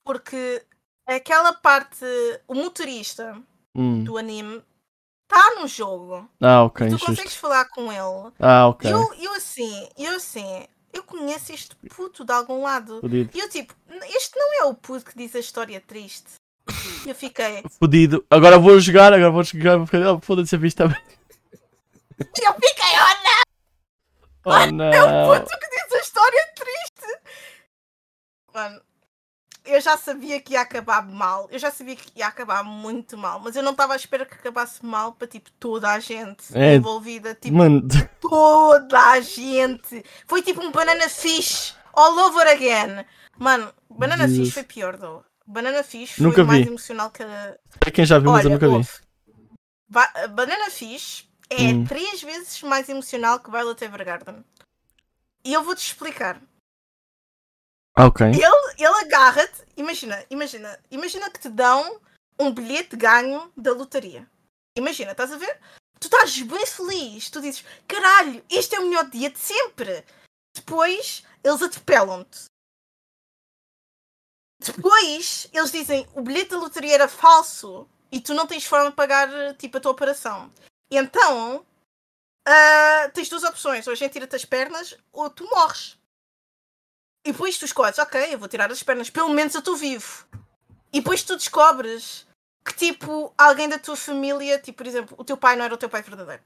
Porque 0.05 0.65
aquela 1.07 1.53
parte, 1.53 2.05
o 2.49 2.55
motorista 2.55 3.41
Hum. 3.75 4.03
do 4.05 4.17
anime 4.17 4.65
está 5.31 5.61
no 5.61 5.69
jogo. 5.69 6.29
Ah, 6.41 6.65
ok, 6.65 6.87
e 6.87 6.91
tu 6.91 6.95
injusto. 6.95 7.07
consegues 7.11 7.37
falar 7.37 7.67
com 7.67 7.93
ele. 7.93 8.33
Ah, 8.41 8.67
ok. 8.69 8.91
Eu, 8.91 9.13
eu 9.15 9.35
assim, 9.35 9.89
eu 9.99 10.17
assim, 10.17 10.67
eu 10.93 11.03
conheço 11.05 11.53
este 11.53 11.77
puto 11.95 12.25
de 12.25 12.33
algum 12.33 12.63
lado. 12.63 13.01
Fodido. 13.01 13.31
E 13.37 13.39
eu 13.41 13.49
tipo, 13.51 13.75
este 14.17 14.37
não 14.39 14.55
é 14.63 14.65
o 14.65 14.75
puto 14.75 15.05
que 15.05 15.17
diz 15.17 15.35
a 15.37 15.41
história 15.41 15.81
triste. 15.81 16.35
Eu 17.07 17.15
fiquei, 17.15 17.63
Fodido. 17.79 18.25
Agora 18.31 18.59
vou 18.59 18.79
jogar, 18.81 19.13
agora 19.13 19.31
vou 19.31 19.45
jogar. 19.45 19.77
vou 19.77 19.87
ficar- 19.87 20.13
Oh, 20.13 20.21
Foda-se 20.21 20.55
a 20.55 20.59
vista. 20.59 20.85
eu 20.85 20.89
fiquei, 22.55 22.99
olha, 22.99 23.43
Oh 24.45 24.53
é 24.53 24.67
o 24.69 24.73
não. 24.73 25.41
puto 25.41 25.59
que 25.59 25.69
diz 25.71 25.93
a 25.93 25.99
história 26.01 26.49
triste. 26.55 27.21
Mano, 28.55 28.81
eu 29.65 29.81
já 29.81 29.97
sabia 29.97 30.41
que 30.41 30.53
ia 30.55 30.61
acabar 30.61 31.03
mal. 31.07 31.49
Eu 31.51 31.59
já 31.59 31.71
sabia 31.71 31.97
que 31.97 32.11
ia 32.17 32.27
acabar 32.29 32.63
muito 32.65 33.17
mal. 33.19 33.41
Mas 33.41 33.55
eu 33.57 33.63
não 33.63 33.73
estava 33.73 33.93
à 33.93 33.97
espera 33.97 34.25
que 34.25 34.35
acabasse 34.35 34.85
mal 34.85 35.13
para 35.13 35.27
tipo 35.29 35.51
toda 35.59 35.91
a 35.91 35.99
gente 36.01 36.57
É. 36.57 36.77
envolvida. 36.77 37.35
Tipo, 37.35 37.57
Mano, 37.57 37.83
toda 38.21 38.99
a 39.11 39.21
gente. 39.21 40.05
Foi 40.27 40.43
tipo 40.43 40.63
um 40.63 40.71
banana 40.73 41.09
fish 41.09 41.75
all 41.93 42.17
over 42.27 42.47
again. 42.49 43.05
Mano, 43.39 43.73
banana 43.91 44.27
Jesus. 44.29 44.47
fish 44.49 44.55
foi 44.55 44.63
pior, 44.65 44.97
though. 44.97 45.25
Banana 45.47 45.83
fish 45.85 46.13
foi 46.15 46.27
Nunca 46.27 46.45
mais 46.45 46.63
vi. 46.63 46.69
emocional 46.69 47.11
que 47.11 47.23
a. 47.23 47.57
é 47.87 47.91
quem 47.91 48.05
já 48.05 48.19
viu, 48.19 48.31
mas 48.33 48.45
eu 48.45 48.51
Olha, 48.51 48.59
nunca 48.69 48.79
vi. 48.79 49.07
Ba- 49.89 50.13
banana 50.31 50.71
fish 50.71 51.29
é 51.49 51.73
Hum. 51.73 51.85
três 51.87 52.21
vezes 52.23 52.61
mais 52.63 52.89
emocional 52.89 53.39
que 53.39 53.51
Violet 53.51 53.85
Evergarden. 53.85 54.45
E 55.45 55.53
eu 55.53 55.63
vou-te 55.63 55.79
explicar. 55.87 56.41
Ok. 57.97 58.27
Ele, 58.27 58.75
ele 58.77 59.05
agarra-te, 59.05 59.63
imagina, 59.77 60.25
imagina, 60.29 60.79
imagina 60.91 61.31
que 61.31 61.39
te 61.39 61.49
dão 61.49 62.01
um 62.39 62.53
bilhete 62.53 62.91
de 62.91 62.97
ganho 62.97 63.51
da 63.57 63.73
lotaria. 63.73 64.29
Imagina, 64.77 65.13
estás 65.13 65.33
a 65.33 65.39
ver? 65.39 65.59
Tu 65.99 66.09
estás 66.09 66.39
bem 66.43 66.67
feliz, 66.67 67.31
tu 67.31 67.41
dizes, 67.41 67.65
caralho, 67.89 68.45
este 68.51 68.75
é 68.75 68.81
o 68.81 68.87
melhor 68.89 69.09
dia 69.09 69.31
de 69.31 69.39
sempre. 69.39 70.05
Depois, 70.55 71.25
eles 71.43 71.63
atropelam-te. 71.63 72.45
Depois, 74.59 75.49
eles 75.53 75.71
dizem, 75.71 76.07
o 76.15 76.23
bilhete 76.23 76.51
da 76.51 76.59
lotaria 76.59 76.95
era 76.95 77.09
falso 77.09 77.89
e 78.11 78.21
tu 78.21 78.35
não 78.35 78.47
tens 78.47 78.65
forma 78.65 78.91
de 78.91 78.97
pagar, 78.97 79.29
tipo, 79.57 79.77
a 79.77 79.81
tua 79.81 79.93
operação. 79.93 80.51
Então, 80.91 81.65
ah, 82.47 83.11
tens 83.13 83.29
duas 83.29 83.43
opções, 83.43 83.87
ou 83.87 83.93
a 83.93 83.97
gente 83.97 84.13
tira-te 84.13 84.37
as 84.37 84.45
pernas 84.45 84.97
ou 85.13 85.29
tu 85.29 85.45
morres. 85.51 85.99
E 87.27 87.33
depois 87.33 87.59
tu 87.59 87.65
escolhes, 87.65 87.99
ok, 87.99 88.33
eu 88.33 88.39
vou 88.39 88.49
tirar 88.49 88.71
as 88.71 88.83
pernas, 88.83 89.11
pelo 89.11 89.31
menos 89.31 89.55
eu 89.55 89.59
estou 89.59 89.77
vivo. 89.77 90.27
E 90.93 91.01
depois 91.01 91.25
tu 91.25 91.37
descobres 91.37 92.25
que, 92.65 92.75
tipo, 92.75 93.35
alguém 93.37 93.69
da 93.69 93.79
tua 93.79 93.97
família, 93.97 94.61
tipo, 94.61 94.79
por 94.79 94.87
exemplo, 94.87 95.17
o 95.19 95.25
teu 95.25 95.37
pai 95.37 95.57
não 95.57 95.65
era 95.65 95.75
o 95.75 95.79
teu 95.79 95.89
pai 95.89 96.03
verdadeiro. 96.03 96.43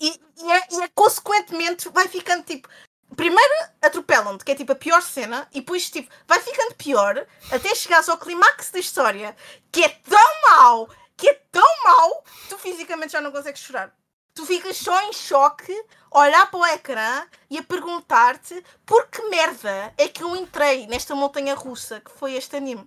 E, 0.00 0.08
e, 0.08 0.52
é, 0.52 0.66
e 0.72 0.82
é, 0.82 0.88
consequentemente 0.94 1.88
vai 1.90 2.08
ficando, 2.08 2.44
tipo, 2.44 2.68
primeiro 3.16 3.54
atropelam-te, 3.80 4.44
que 4.44 4.52
é, 4.52 4.54
tipo, 4.54 4.72
a 4.72 4.76
pior 4.76 5.02
cena, 5.02 5.48
e 5.52 5.60
depois, 5.60 5.90
tipo, 5.90 6.12
vai 6.26 6.40
ficando 6.40 6.74
pior 6.74 7.26
até 7.50 7.74
chegares 7.74 8.08
ao 8.08 8.18
clímax 8.18 8.70
da 8.70 8.78
história, 8.78 9.34
que 9.72 9.82
é 9.82 9.88
tão 9.88 10.42
mau, 10.50 10.88
que 11.16 11.28
é 11.28 11.34
tão 11.50 11.82
mau, 11.84 12.22
que 12.22 12.48
tu 12.50 12.58
fisicamente 12.58 13.12
já 13.12 13.20
não 13.20 13.32
consegues 13.32 13.60
chorar. 13.62 13.94
Tu 14.34 14.44
ficas 14.44 14.76
só 14.76 15.00
em 15.08 15.14
choque, 15.14 15.72
a 16.10 16.20
olhar 16.20 16.50
para 16.50 16.60
o 16.60 16.66
ecrã 16.66 17.26
e 17.48 17.56
a 17.58 17.62
perguntar-te 17.62 18.62
por 18.84 19.06
que 19.08 19.22
merda 19.30 19.94
é 19.96 20.08
que 20.08 20.22
eu 20.22 20.36
entrei 20.36 20.86
nesta 20.86 21.14
montanha 21.14 21.54
russa 21.54 22.00
que 22.00 22.10
foi 22.10 22.34
este 22.34 22.54
anime. 22.54 22.86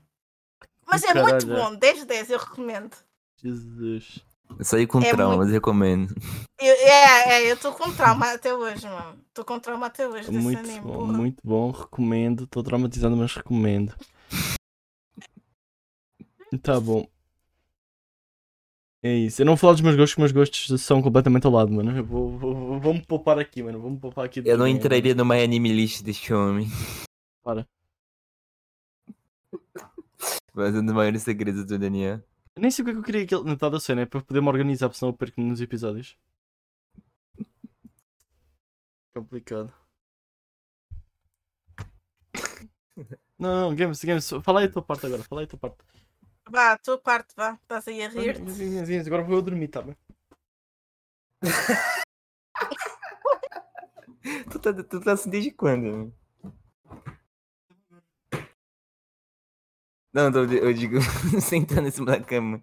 Mas 0.85 1.03
é 1.03 1.13
muito 1.13 1.47
Caralho. 1.47 1.71
bom, 1.71 1.75
10 1.75 1.99
de 1.99 2.05
10, 2.05 2.29
eu 2.29 2.39
recomendo. 2.39 2.95
Jesus. 3.41 4.19
Eu 4.59 4.65
saí 4.65 4.85
com 4.85 4.99
É 4.99 5.09
traumas, 5.11 5.49
recomendo. 5.49 6.13
Eu, 6.59 6.73
é, 6.75 7.29
é, 7.45 7.49
eu 7.49 7.55
estou 7.55 7.71
com 7.73 7.89
trauma 7.95 8.33
até 8.33 8.53
hoje, 8.53 8.85
mano. 8.85 9.17
Estou 9.29 9.45
com 9.45 9.57
trauma 9.57 9.85
até 9.87 10.05
hoje 10.05 10.29
desse 10.29 10.37
Muito 10.43 10.59
anime. 10.59 10.81
bom, 10.81 10.93
porra. 10.93 11.13
muito 11.13 11.41
bom. 11.45 11.71
Recomendo. 11.71 12.43
Estou 12.43 12.61
traumatizado, 12.61 13.15
mas 13.15 13.33
recomendo. 13.33 13.95
Tá 16.61 16.77
bom. 16.79 17.07
É 19.01 19.13
isso. 19.15 19.41
Eu 19.41 19.45
não 19.45 19.53
vou 19.53 19.57
falar 19.57 19.73
dos 19.73 19.81
meus 19.81 19.95
gostos, 19.95 20.17
meus 20.17 20.31
gostos 20.33 20.81
são 20.81 21.01
completamente 21.01 21.45
ao 21.45 21.53
lado, 21.53 21.71
mano. 21.71 21.95
Eu 21.95 22.03
vou, 22.03 22.37
vou, 22.37 22.53
vou- 22.53 22.79
vou-me 22.81 23.05
poupar 23.05 23.39
aqui, 23.39 23.63
mano. 23.63 23.79
Vou-me 23.79 23.97
poupar 23.97 24.25
aqui. 24.25 24.41
Eu 24.45 24.57
não 24.57 24.67
entraria 24.67 25.15
numa 25.15 25.35
anime 25.35 25.71
list 25.71 26.01
deste 26.03 26.33
homem. 26.33 26.67
Para. 27.41 27.65
Fazendo 30.53 30.93
maiores 30.93 31.21
segredos 31.23 31.63
do 31.65 31.79
Daniel. 31.79 32.21
Eu 32.59 32.61
nem 32.61 32.71
sei 32.71 32.83
o 32.83 32.85
que 32.85 32.91
é 32.91 32.93
que 32.93 32.99
eu 32.99 33.03
queria 33.03 33.23
aquele. 33.23 33.53
Está 33.53 33.69
da 33.69 33.79
cena, 33.79 34.01
é 34.01 34.05
para 34.05 34.21
poder 34.21 34.41
me 34.41 34.49
organizar, 34.49 34.89
porque 34.89 34.99
senão 34.99 35.13
eu 35.13 35.17
perco 35.17 35.39
nos 35.39 35.61
episódios. 35.61 36.17
Complicado. 39.13 39.73
Não, 43.39 43.69
não, 43.69 43.75
Games, 43.75 44.03
Games, 44.03 44.29
fala 44.43 44.59
aí 44.59 44.65
a 44.65 44.71
tua 44.71 44.81
parte 44.81 45.05
agora, 45.05 45.23
fala 45.23 45.39
aí 45.39 45.45
a 45.45 45.47
tua 45.47 45.59
parte. 45.59 45.77
Vá, 46.49 46.73
a 46.73 46.77
tua 46.77 46.97
parte, 46.97 47.33
vá. 47.37 47.53
Estás 47.53 47.87
aí 47.87 48.01
a 48.01 48.09
rir. 48.09 48.33
Games, 48.37 48.57
Games, 48.57 48.89
Games, 48.89 49.07
Agora 49.07 49.23
vou 49.23 49.37
eu 49.37 49.41
dormir, 49.41 49.69
tá 49.69 49.81
bem? 49.81 49.95
Tu 54.51 54.59
tá, 54.59 54.73
tu 54.73 54.99
tá 54.99 55.13
assim 55.13 55.29
desde 55.29 55.51
quando? 55.51 56.13
Não, 60.23 60.31
tô- 60.31 60.43
eu 60.53 60.73
digo 60.73 60.97
sentando 61.41 61.87
em 61.87 61.91
cima 61.91 62.07
da 62.17 62.21
cama. 62.21 62.61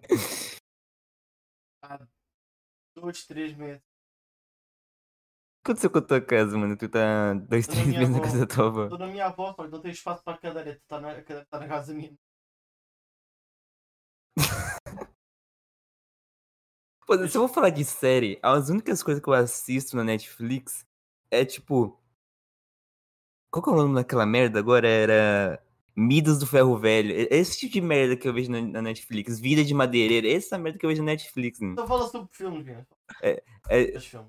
Dois, 2.94 3.24
três 3.26 3.54
meses. 3.56 3.80
O 3.80 3.84
que 5.64 5.72
aconteceu 5.72 5.90
com 5.90 5.98
a 5.98 6.02
tua 6.02 6.20
casa, 6.20 6.56
mano? 6.58 6.76
Tu 6.76 6.88
tá 6.88 7.32
dois, 7.34 7.66
Tô 7.66 7.72
três 7.72 7.96
meses 7.96 8.14
na 8.14 8.20
casa 8.20 8.38
da 8.40 8.46
tua 8.46 8.66
avó. 8.66 8.84
Estou 8.84 8.98
na 8.98 9.06
minha 9.08 9.26
avó, 9.26 9.52
só 9.54 9.64
que 9.64 9.70
não 9.70 9.80
tenho 9.80 9.92
espaço 9.92 10.22
para 10.22 10.34
a 10.34 10.38
cadeira, 10.38 10.74
tu 10.76 10.82
tá 10.86 11.00
na, 11.00 11.18
está 11.18 11.58
na 11.58 11.66
casa 11.68 11.94
minha. 11.94 12.14
Pô, 17.06 17.16
se 17.28 17.36
eu 17.36 17.42
vou 17.42 17.48
falar 17.48 17.70
de 17.70 17.84
série, 17.84 18.38
as 18.42 18.68
únicas 18.68 19.02
coisas 19.02 19.22
que 19.22 19.28
eu 19.28 19.32
assisto 19.34 19.96
na 19.96 20.04
Netflix 20.04 20.84
é 21.30 21.44
tipo. 21.44 22.00
Qual 23.50 23.62
que 23.62 23.70
é 23.70 23.72
o 23.72 23.76
nome 23.76 23.94
daquela 23.94 24.26
merda 24.26 24.58
agora? 24.58 24.88
Era. 24.88 25.62
Midas 25.96 26.38
do 26.38 26.46
Ferro 26.46 26.76
Velho. 26.78 27.26
Esse 27.30 27.58
tipo 27.58 27.72
de 27.72 27.80
merda 27.80 28.14
que 28.16 28.28
eu 28.28 28.34
vejo 28.34 28.50
na, 28.50 28.82
Netflix. 28.82 29.40
Vida 29.40 29.64
de 29.64 29.72
madeireira. 29.72 30.28
Essa 30.30 30.58
merda 30.58 30.78
que 30.78 30.84
eu 30.84 30.90
vejo 30.90 31.02
na 31.02 31.12
Netflix. 31.12 31.58
Né? 31.60 31.68
Então 31.72 31.86
fala 31.86 32.06
sobre 32.08 32.28
filmes, 32.32 32.66
cara. 32.66 32.86
É- 33.22 33.42
é- 33.70 33.80
Esse 33.96 34.06
filme. 34.08 34.28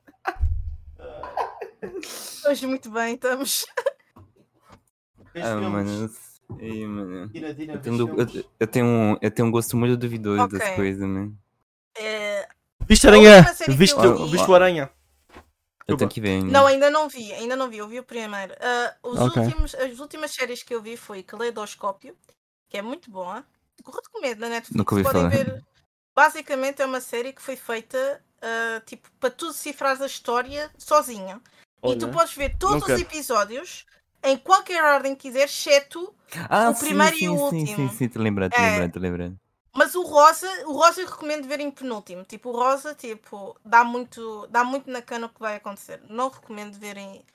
Hoje 2.48 2.68
muito 2.68 2.90
bem, 2.90 3.16
estamos. 3.16 3.66
Ah, 5.36 5.56
mano. 5.56 6.02
não 6.02 6.10
sei, 6.58 6.86
mano. 6.88 7.32
Eu 7.34 7.82
tenho, 7.82 8.20
eu, 8.20 8.28
eu 8.60 8.68
tenho 8.68 8.86
um, 8.86 9.18
eu 9.22 9.32
tenho 9.32 9.48
um 9.48 9.52
gosto 9.52 9.78
muito 9.78 9.96
duvidoso 9.98 10.48
das 10.50 10.62
Ok. 10.62 10.76
coisas, 10.76 11.08
né? 11.08 11.32
É, 11.98 12.48
Viste 12.88 13.08
A 13.08 13.12
Aranha? 13.12 13.38
última 13.38 13.54
série 13.54 13.72
que 13.72 13.78
Viste, 13.78 14.04
eu 14.04 14.26
vi- 14.26 14.32
viste 14.32 14.50
o 14.50 14.56
Aranha? 14.56 14.92
Eu 15.88 15.98
tenho 15.98 16.10
que 16.10 16.22
ver 16.22 16.30
ainda. 16.30 16.52
Não, 16.52 16.68
ainda 16.68 16.90
não 16.90 17.10
vi, 17.10 17.34
ainda 17.34 17.56
não 17.56 17.70
vi, 17.70 17.78
eu 17.78 17.88
vi 17.88 18.00
o 18.00 18.04
primeiro. 18.04 18.54
Ah, 18.60 18.96
os 19.04 19.20
Ok. 19.20 19.44
últimos, 19.44 19.76
as 19.76 20.00
últimas 20.00 20.32
séries 20.32 20.64
que 20.64 20.74
eu 20.74 20.82
vi 20.82 20.98
foi 20.98 21.24
Caleidoscópio, 21.24 22.18
que 22.70 22.78
é 22.78 22.82
muito 22.82 23.10
boa. 23.10 23.46
Recomendo 23.86 24.40
na 24.40 24.50
Netflix. 24.50 24.78
Nunca 24.78 24.96
ouvi 24.96 25.04
Podem 25.04 25.24
falar. 25.24 25.30
ver. 25.30 25.64
Basicamente 26.16 26.82
é 26.82 26.86
uma 26.86 27.00
série 27.02 27.34
que 27.34 27.42
foi 27.42 27.56
feita 27.56 28.22
ah, 28.42 28.82
tipo, 28.86 29.10
para 29.20 29.30
tu 29.32 29.48
decifrares 29.48 30.02
a 30.02 30.06
história 30.06 30.70
sozinha. 30.78 31.42
E 31.84 31.96
tu 31.96 32.08
Olha, 32.08 32.12
podes 32.12 32.34
ver 32.36 32.56
todos 32.58 32.84
os 32.84 33.00
episódios 33.00 33.86
em 34.24 34.38
qualquer 34.38 34.84
ordem 34.84 35.16
que 35.16 35.24
quiseres, 35.24 35.52
exceto 35.52 36.14
Ah, 36.50 36.70
o 36.70 36.74
sim, 36.74 36.86
primeiro 36.86 37.16
e 37.16 37.20
sim, 37.20 37.28
o 37.30 37.34
sim, 37.34 37.40
último. 37.46 37.76
Sim, 37.76 37.90
sim, 37.90 38.10
tô 38.10 38.20
lembrando, 38.22 38.52
tô 38.52 38.62
É. 38.62 38.70
lembrando, 38.70 38.92
tô 38.94 39.00
lembrando. 39.00 39.40
Mas 39.74 39.96
o 39.96 40.04
rosa, 40.04 40.48
o 40.68 40.74
rosa 40.74 41.02
eu 41.02 41.08
recomendo 41.08 41.48
ver 41.48 41.60
em 41.60 41.72
penúltimo. 41.72 42.24
Tipo, 42.24 42.50
o 42.50 42.52
rosa, 42.52 42.94
tipo, 42.94 43.58
dá 43.64 43.84
muito, 43.84 44.46
dá 44.48 44.64
muito 44.64 44.90
na 44.90 45.02
cana 45.02 45.28
o 45.28 45.30
que 45.30 45.40
vai 45.40 45.56
acontecer. 45.56 46.02
Não 46.10 46.30
recomendo 46.30 46.78
ver 46.78 46.98
em, 46.98 47.26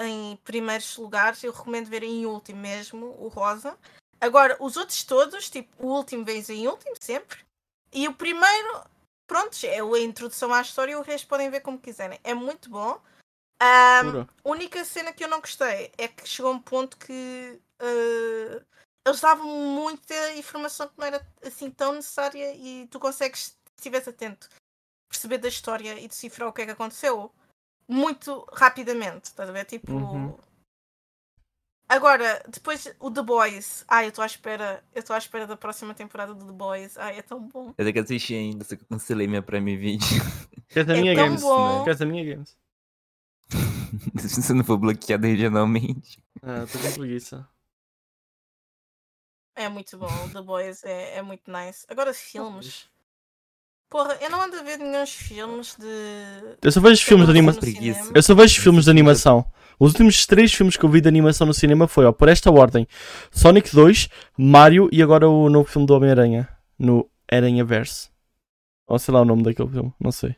em 0.00 0.36
primeiros 0.38 0.96
lugares, 0.96 1.42
eu 1.44 1.52
recomendo 1.52 1.86
ver 1.86 2.02
em 2.02 2.26
último 2.26 2.60
mesmo, 2.60 3.14
o 3.18 3.28
rosa. 3.28 3.78
Agora, 4.20 4.56
os 4.58 4.76
outros 4.76 5.04
todos, 5.04 5.48
tipo, 5.48 5.86
o 5.86 5.90
último 5.90 6.24
vem 6.24 6.42
em 6.48 6.66
último, 6.66 6.94
sempre. 7.00 7.38
E 7.92 8.08
o 8.08 8.14
primeiro, 8.14 8.82
pronto, 9.26 9.56
é 9.64 9.78
a 9.78 10.00
introdução 10.00 10.52
à 10.52 10.60
história 10.60 10.92
e 10.92 10.96
o 10.96 11.02
resto 11.02 11.28
podem 11.28 11.48
ver 11.48 11.60
como 11.60 11.78
quiserem. 11.78 12.18
É 12.24 12.34
muito 12.34 12.68
bom. 12.68 13.00
A 13.60 14.02
única 14.44 14.84
cena 14.84 15.12
que 15.12 15.22
eu 15.22 15.28
não 15.28 15.40
gostei 15.40 15.92
é 15.96 16.08
que 16.08 16.28
chegou 16.28 16.52
um 16.52 16.58
ponto 16.58 16.96
que 16.96 17.60
eh, 17.78 18.62
eles 19.06 19.20
davam 19.20 19.46
muita 19.46 20.32
informação 20.34 20.88
que 20.88 20.98
não 20.98 21.06
era 21.06 21.26
assim 21.42 21.70
tão 21.70 21.92
necessária 21.92 22.54
e 22.54 22.86
tu 22.88 22.98
consegues, 22.98 23.40
se 23.40 23.54
estiveres 23.76 24.08
atento, 24.08 24.48
perceber 25.08 25.38
da 25.38 25.48
história 25.48 25.98
e 26.00 26.08
decifrar 26.08 26.48
o 26.48 26.52
que 26.52 26.62
é 26.62 26.66
que 26.66 26.70
aconteceu 26.72 27.30
muito 27.88 28.46
rapidamente. 28.52 29.26
Estás 29.26 29.48
a 29.48 29.52
ver? 29.52 29.64
Tipo. 29.66 29.92
Uhum. 29.92 30.36
Agora, 31.86 32.42
depois 32.48 32.92
o 32.98 33.10
The 33.10 33.22
Boys. 33.22 33.84
Ai, 33.86 34.06
eu 34.06 34.08
estou 34.08 34.22
à 34.22 34.26
espera. 34.26 34.82
Eu 34.94 35.00
estou 35.00 35.14
à 35.14 35.18
espera 35.18 35.46
da 35.46 35.56
próxima 35.56 35.94
temporada 35.94 36.34
do 36.34 36.46
The 36.46 36.52
Boys. 36.52 36.96
Ai, 36.96 37.18
é 37.18 37.22
tão 37.22 37.40
bom. 37.46 37.68
Eu 37.68 37.74
tenho 37.84 37.92
que 37.92 37.98
assistir 37.98 38.34
ainda, 38.36 38.64
só 38.64 38.74
que 38.74 38.82
eu 38.82 38.86
cancelei 38.88 39.26
minha 39.28 39.42
Prime 39.42 39.76
Video. 39.76 40.06
Queres 40.68 40.88
a 40.88 40.96
É 40.96 41.00
minha 41.00 41.14
tão 41.14 41.24
Games? 41.26 41.42
bom. 41.42 41.84
Queres 41.84 42.00
a 42.00 42.06
minha 42.06 42.24
Games? 42.24 42.56
Se 44.18 44.42
você 44.42 44.54
não 44.54 44.64
for 44.64 44.78
bloqueado 44.78 45.26
regionalmente. 45.26 46.24
Ah, 46.42 46.64
estou 46.64 46.80
com 46.80 46.92
preguiça. 46.92 47.46
É 49.56 49.68
muito 49.68 49.96
bom. 49.96 50.08
O 50.24 50.30
The 50.30 50.42
Boys 50.42 50.84
é, 50.84 51.18
é 51.18 51.22
muito 51.22 51.42
nice. 51.50 51.84
Agora, 51.88 52.12
filmes. 52.12 52.86
Porra, 53.88 54.18
eu 54.20 54.28
não 54.28 54.42
ando 54.42 54.56
a 54.56 54.62
ver 54.62 54.78
nenhum 54.78 55.06
filmes 55.06 55.76
de. 55.78 56.56
Eu 56.60 56.72
só 56.72 56.80
vejo 56.80 57.04
filmes 57.04 57.26
de 57.26 57.30
animação. 57.30 58.12
Eu 58.14 58.22
só 58.22 58.34
vejo 58.34 58.60
filmes 58.60 58.84
de 58.84 58.90
animação. 58.90 59.46
Os 59.78 59.92
últimos 59.92 60.26
três 60.26 60.52
filmes 60.52 60.76
que 60.76 60.84
eu 60.84 60.88
vi 60.88 61.00
de 61.00 61.08
animação 61.08 61.46
no 61.46 61.54
cinema 61.54 61.86
foi, 61.86 62.04
ó, 62.04 62.12
por 62.12 62.28
esta 62.28 62.50
ordem: 62.50 62.88
Sonic 63.30 63.72
2, 63.72 64.08
Mario 64.36 64.88
e 64.90 65.02
agora 65.02 65.28
o 65.28 65.48
novo 65.48 65.68
filme 65.68 65.86
do 65.86 65.94
Homem-Aranha, 65.94 66.48
no 66.78 67.08
Aranha 67.30 67.64
Verse. 67.64 68.08
Ou 68.86 68.98
sei 68.98 69.14
lá 69.14 69.20
o 69.20 69.24
nome 69.24 69.42
daquele 69.44 69.68
filme, 69.68 69.92
não 70.00 70.10
sei. 70.10 70.36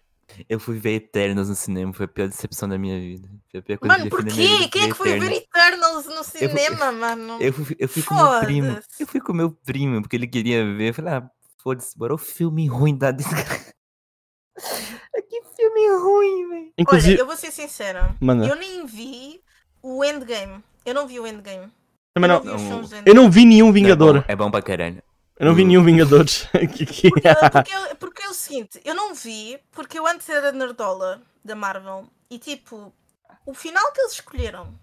Eu 0.48 0.58
fui 0.60 0.78
ver 0.78 0.94
Eternos 0.94 1.48
no 1.48 1.54
cinema, 1.54 1.92
foi 1.92 2.04
a 2.06 2.08
pior 2.08 2.28
decepção 2.28 2.68
da 2.68 2.78
minha 2.78 2.98
vida. 2.98 3.28
Foi 3.50 3.60
a 3.60 3.62
pior 3.62 3.78
coisa 3.78 3.94
Mano, 3.94 4.06
eu 4.06 4.10
porquê? 4.10 4.30
vida, 4.30 4.68
Quem 4.68 4.82
é 4.82 4.86
que 4.88 4.94
foi 4.94 5.18
ver 5.18 5.32
Eternals 5.32 6.06
no 6.06 6.24
cinema, 6.24 6.92
mano? 6.92 7.38
Eu 7.40 7.52
fui, 7.52 7.76
eu 7.78 7.88
fui 7.88 8.02
com 8.02 8.14
meu 8.14 8.40
primo. 8.40 8.78
Eu 9.00 9.06
fui 9.06 9.20
com 9.20 9.32
meu 9.32 9.50
primo, 9.50 10.02
porque 10.02 10.16
ele 10.16 10.26
queria 10.26 10.64
ver. 10.64 10.90
Eu 10.90 10.94
falei, 10.94 11.14
ah, 11.14 11.30
foda-se, 11.62 11.96
bora 11.98 12.14
o 12.14 12.18
filme 12.18 12.66
ruim 12.66 12.96
da 12.96 13.10
desgraça. 13.12 13.72
que 15.28 15.42
filme 15.56 15.88
ruim, 16.00 16.48
velho. 16.48 16.62
Olha, 16.62 16.72
Inclusive, 16.78 17.20
eu 17.20 17.26
vou 17.26 17.36
ser 17.36 17.50
sincera. 17.50 18.14
manda. 18.20 18.46
Eu 18.46 18.56
nem 18.56 18.86
vi 18.86 19.40
o 19.82 20.04
Endgame. 20.04 20.62
Eu 20.84 20.94
não 20.94 21.06
vi 21.06 21.18
o 21.20 21.26
Endgame. 21.26 21.70
Eu 22.14 22.20
não. 22.20 22.42
não 22.42 22.58
vi 22.58 22.94
Não. 22.94 23.02
Eu 23.04 23.14
não 23.14 23.30
vi 23.30 23.44
nenhum 23.44 23.68
É 23.68 23.72
Vingador. 23.72 24.20
bom, 24.20 24.24
é 24.28 24.36
bom 24.36 24.50
pra 24.50 24.62
caralho. 24.62 25.02
Eu 25.38 25.46
não 25.46 25.54
vi 25.54 25.62
Hum. 25.64 25.66
nenhum 25.68 25.84
Vingadores. 25.84 26.46
Que- 26.74 26.86
que- 26.86 27.10
Porque, 27.10 27.34
porque, 27.52 27.94
porque 27.96 28.22
é 28.22 28.28
o 28.28 28.34
seguinte, 28.34 28.80
eu 28.84 28.94
não 28.94 29.14
vi 29.14 29.58
porque 29.72 29.98
eu 29.98 30.06
antes 30.06 30.28
era 30.28 30.50
nerdola 30.52 31.20
da 31.44 31.54
Marvel 31.54 32.08
e 32.30 32.38
tipo, 32.38 32.92
o 33.44 33.54
final 33.54 33.92
que 33.92 34.00
eles 34.00 34.12
escolheram, 34.14 34.74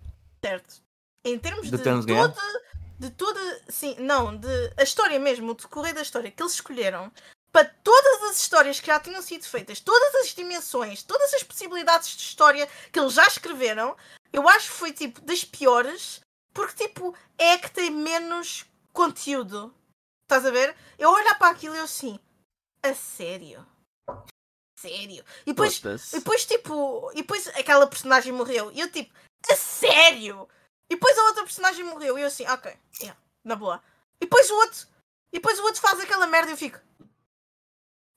certo? 0.44 0.82
Em 1.26 1.38
termos 1.40 1.70
de 1.70 1.78
ganhar? 2.06 2.30
toda, 2.30 2.62
de 3.00 3.10
toda, 3.12 3.62
sim, 3.70 3.96
não, 4.00 4.36
de 4.36 4.48
a 4.78 4.84
história 4.84 5.20
mesmo, 5.20 5.52
o 5.52 5.56
decorrer 5.56 5.94
da 5.96 6.02
história 6.02 6.30
que 6.30 6.42
eles 6.42 6.54
escolheram 6.54 7.12
para 7.52 7.66
todas 7.84 8.24
as 8.30 8.38
histórias 8.42 8.80
que 8.80 8.88
já 8.88 9.00
tinham 9.00 9.22
sido 9.22 9.44
feitas, 9.46 9.80
todas 9.80 10.16
as 10.16 10.34
dimensões, 10.34 11.04
todas 11.04 11.34
as 11.34 11.44
possibilidades 11.44 12.10
de 12.16 12.24
história 12.24 12.68
que 12.92 13.00
eles 13.00 13.14
já 13.14 13.26
escreveram, 13.28 13.96
eu 14.32 14.48
acho 14.50 14.70
que 14.70 14.76
foi 14.78 14.92
tipo 14.92 15.22
das 15.22 15.44
piores, 15.44 16.20
porque 16.54 16.88
tipo, 16.88 17.16
é 17.38 17.58
que 17.58 17.70
tem 17.72 17.90
menos 17.92 18.66
conteúdo. 18.92 19.74
Estás 20.24 20.46
a 20.46 20.52
ver? 20.52 20.76
Eu 20.98 21.10
olhar 21.12 21.38
para 21.38 21.52
aquilo 21.52 21.76
e 21.76 21.78
eu 21.78 21.84
assim, 21.84 22.20
a 22.82 22.94
sério? 22.94 23.66
Sério? 24.80 25.24
E 25.46 25.54
depois, 25.54 25.80
e 26.14 26.20
depois 26.20 26.46
tipo, 26.46 27.12
e 27.14 27.18
depois 27.18 27.48
aquela 27.50 27.88
personagem 27.88 28.34
morreu 28.34 28.72
e 28.72 28.80
eu 28.80 28.92
tipo, 28.92 29.14
a 29.50 29.56
sério? 29.56 30.48
E 30.90 30.96
depois 30.96 31.18
a 31.18 31.24
outra 31.24 31.44
personagem 31.44 31.86
morreu 31.86 32.18
e 32.18 32.22
eu 32.22 32.28
assim, 32.28 32.46
ok, 32.48 32.76
yeah, 33.00 33.18
na 33.44 33.56
boa. 33.56 33.82
E 34.20 34.26
depois 34.26 34.50
o 34.50 34.56
outro, 34.56 34.88
e 35.32 35.38
depois 35.38 35.60
o 35.60 35.64
outro 35.64 35.82
faz 35.82 36.00
aquela 36.00 36.28
merda 36.28 36.50
e 36.50 36.54
eu 36.54 36.58
fico, 36.58 36.80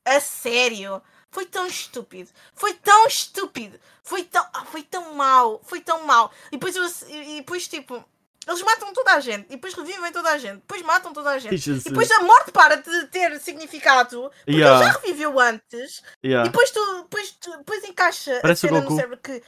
a 0.07 0.21
sério? 0.21 1.03
Foi 1.31 1.45
tão 1.45 1.67
estúpido, 1.67 2.31
foi 2.55 2.73
tão 2.75 3.07
estúpido, 3.07 3.79
foi 4.03 4.25
tão, 4.25 4.49
ah, 4.55 4.65
foi 4.65 4.83
tão 4.83 5.15
mau, 5.15 5.61
foi 5.65 5.81
tão 5.81 6.05
mau. 6.05 6.33
E 6.49 6.53
depois, 6.53 6.75
eu, 6.77 6.87
e 7.11 7.37
depois 7.41 7.69
tipo, 7.69 8.03
eles 8.47 8.63
matam 8.63 8.93
toda 8.93 9.13
a 9.15 9.21
gente, 9.21 9.47
e 9.47 9.57
depois 9.57 9.75
revivem 9.75 10.13
toda 10.13 10.31
a 10.31 10.39
gente, 10.39 10.57
depois 10.61 10.81
matam 10.83 11.13
toda 11.13 11.31
a 11.31 11.39
gente. 11.39 11.57
Jesus. 11.57 11.85
E 11.87 11.89
depois 11.91 12.11
a 12.13 12.21
morte 12.21 12.53
para 12.53 12.77
de 12.77 13.07
ter 13.09 13.39
significado, 13.41 14.31
porque 14.45 14.53
Yeah. 14.53 14.85
ele 14.85 14.93
já 14.93 14.99
reviveu 15.01 15.41
antes, 15.41 16.03
e 16.23 16.29
Yeah. 16.29 16.49
depois 16.49 16.71
tu 16.71 17.03
depois, 17.03 17.31
tu, 17.33 17.57
depois 17.59 17.83
encaixa 17.85 18.39
Parece 18.41 18.67
a 18.67 18.69
cena 18.71 18.81
no 18.81 18.95
cérebro 18.95 19.19
que 19.19 19.43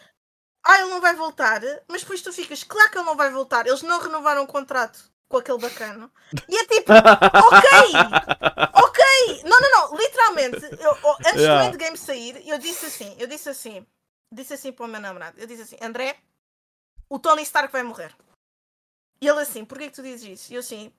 ah, 0.66 0.80
ele 0.80 0.90
não 0.90 1.00
vai 1.00 1.14
voltar, 1.14 1.60
mas 1.88 2.02
depois 2.02 2.20
tu 2.20 2.32
ficas, 2.32 2.62
claro 2.64 2.90
que 2.90 2.98
ele 2.98 3.06
não 3.06 3.16
vai 3.16 3.30
voltar, 3.30 3.66
eles 3.66 3.82
não 3.82 4.00
renovaram 4.00 4.42
o 4.42 4.46
contrato 4.46 4.98
com 5.28 5.36
aquele 5.38 5.58
bacano. 5.58 6.10
E 6.48 6.56
é 6.56 6.64
tipo, 6.66 6.92
ok, 6.92 7.68
ok, 8.74 9.42
não, 9.44 9.60
não, 9.60 9.70
não, 9.70 9.96
literalmente, 9.96 10.62
eu- 10.64 10.98
eu- 11.02 11.16
antes 11.20 11.34
Yeah. 11.42 11.62
do 11.62 11.68
endgame 11.74 11.96
sair, 11.96 12.42
eu 12.48 12.58
disse 12.58 12.86
assim, 12.86 13.14
eu 13.18 13.26
disse 13.26 13.48
assim, 13.48 13.86
disse 14.32 14.54
assim 14.54 14.72
para 14.72 14.84
o 14.84 14.88
meu 14.88 15.00
namorado, 15.00 15.38
eu 15.38 15.46
disse 15.46 15.62
assim, 15.62 15.76
André, 15.80 16.16
o 17.08 17.18
Tony 17.18 17.42
Stark 17.42 17.72
vai 17.72 17.82
morrer. 17.82 18.14
E 19.20 19.27
ele 19.28 19.40
assim, 19.40 19.65
porquê 19.65 19.89
que 19.89 19.95
tu 19.97 20.03
dizes 20.03 20.40
isso? 20.40 20.53
E 20.53 20.57
eu 20.57 20.61
assim, 20.61 20.93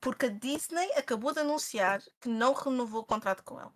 porque 0.00 0.26
a 0.26 0.28
Disney 0.28 0.90
acabou 0.96 1.32
de 1.32 1.40
anunciar 1.40 2.02
que 2.20 2.28
não 2.28 2.52
renovou 2.52 3.00
o 3.00 3.04
contrato 3.04 3.42
com 3.42 3.58
ele. 3.58 3.70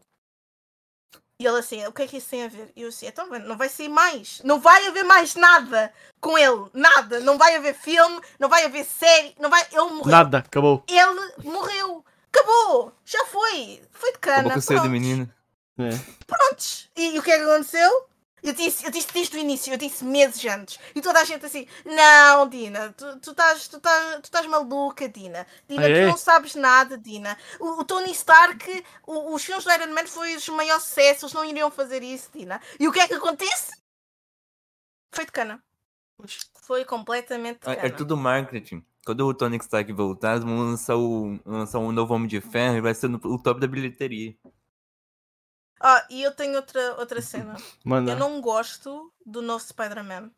E 1.39 1.47
ele 1.47 1.59
assim, 1.59 1.86
o 1.86 1.93
que 1.93 2.02
é 2.02 2.06
que 2.06 2.16
isso 2.16 2.31
tem 2.31 2.44
a 2.44 2.48
ver? 2.48 2.73
E 2.74 2.82
eu 2.82 2.89
assim, 2.89 3.06
então 3.06 3.27
não 3.27 3.56
vai 3.56 3.68
sair 3.68 3.89
mais. 3.90 4.40
Não 4.43 4.59
vai 4.59 4.86
haver 4.86 5.05
mais 5.05 5.35
nada 5.35 5.93
com 6.20 6.36
ele. 6.39 6.70
Nada. 6.73 7.20
Não 7.20 7.36
vai 7.36 7.55
haver 7.56 7.74
filme, 7.74 8.20
não 8.39 8.48
vai 8.48 8.64
haver 8.64 8.85
série, 8.85 9.35
não 9.39 9.51
vai. 9.51 9.62
Ele 9.70 9.90
morreu. 9.90 10.10
Nada, 10.12 10.39
acabou. 10.39 10.82
Ele 10.89 11.32
morreu. 11.44 12.05
Acabou. 12.32 12.93
Já 13.05 13.24
foi. 13.27 13.82
Foi 13.90 14.12
de 14.12 14.16
Acabou 14.18 14.43
cana. 14.43 14.52
com 14.55 14.59
o 14.59 14.62
sonho 14.62 14.78
do 14.78 14.82
pronto. 14.82 14.93
menino. 14.93 15.32
É. 15.78 15.90
Prontos. 16.27 16.90
E 16.97 17.18
o 17.18 17.23
que 17.23 17.31
é 17.31 17.39
que 17.39 17.44
aconteceu? 17.44 18.09
Eu 18.47 18.52
disse, 18.52 18.85
eu 18.86 18.93
disse 18.93 19.12
desde 19.12 19.36
o 19.36 19.40
início, 19.40 19.73
eu 19.73 19.77
disse 19.77 20.05
meses 20.05 20.44
antes. 20.47 20.78
E 20.94 21.01
toda 21.01 21.20
a 21.20 21.24
gente 21.24 21.44
assim, 21.44 21.66
não, 21.85 22.48
Dina, 22.48 22.93
tu, 22.93 23.18
tu, 23.18 23.31
estás, 23.32 23.66
tu, 23.66 23.77
estás, 23.78 24.20
tu 24.20 24.24
estás 24.27 24.47
maluca, 24.47 25.09
Dina. 25.09 25.44
Dina, 25.68 25.82
Ah, 25.85 25.90
é? 25.90 26.05
tu 26.05 26.10
não 26.10 26.16
sabes 26.16 26.55
nada, 26.55 26.97
Dina. 26.97 27.36
O, 27.59 27.81
o 27.81 27.85
Tony 27.85 28.12
Stark, 28.12 28.85
o- 29.05 29.35
os 29.35 29.44
filmes 29.44 29.64
do 29.64 29.73
Iron 29.73 29.93
Man 29.93 30.06
foi 30.06 30.36
os 30.36 30.48
maiores 30.48 30.85
sucessos, 30.85 31.24
eles 31.24 31.32
não 31.35 31.44
iriam 31.44 31.73
fazer 31.73 32.05
isso, 32.05 32.31
Dina. 32.32 32.60
E 32.78 32.86
o 32.86 32.93
que 32.93 33.01
é 33.01 33.09
que 33.09 33.14
acontece? 33.14 33.73
Foi 35.12 35.24
de 35.27 35.32
cana. 35.32 35.60
Foi 36.62 36.85
completamente 36.85 37.60
de 37.62 37.68
É, 37.70 37.74
cana. 37.77 37.89
é 37.89 37.90
tudo 37.90 38.16
marketing. 38.16 38.85
Quando 39.05 39.27
o 39.27 39.35
Tony 39.35 39.56
Stark 39.56 39.93
voltar, 39.93 40.39
lançar, 40.44 40.97
o, 40.97 41.39
lançar 41.44 41.78
um 41.81 41.90
novo 41.93 42.14
Homem 42.14 42.28
de 42.28 42.40
Ferro 42.40 42.77
e 42.77 42.81
vai 42.81 42.94
ser 42.94 43.09
no- 43.09 43.20
o 43.24 43.43
top 43.43 43.60
da 43.60 43.66
bilheteria. 43.66 44.36
Ah, 45.80 46.06
e 46.08 46.22
eu 46.22 46.34
tenho 46.34 46.56
outra, 46.56 46.94
outra 46.98 47.20
cena. 47.20 47.54
Manda. 47.84 48.12
Eu 48.12 48.16
não 48.18 48.40
gosto 48.40 49.12
do 49.24 49.42
novo 49.42 49.62
Spider-Man. 49.64 50.30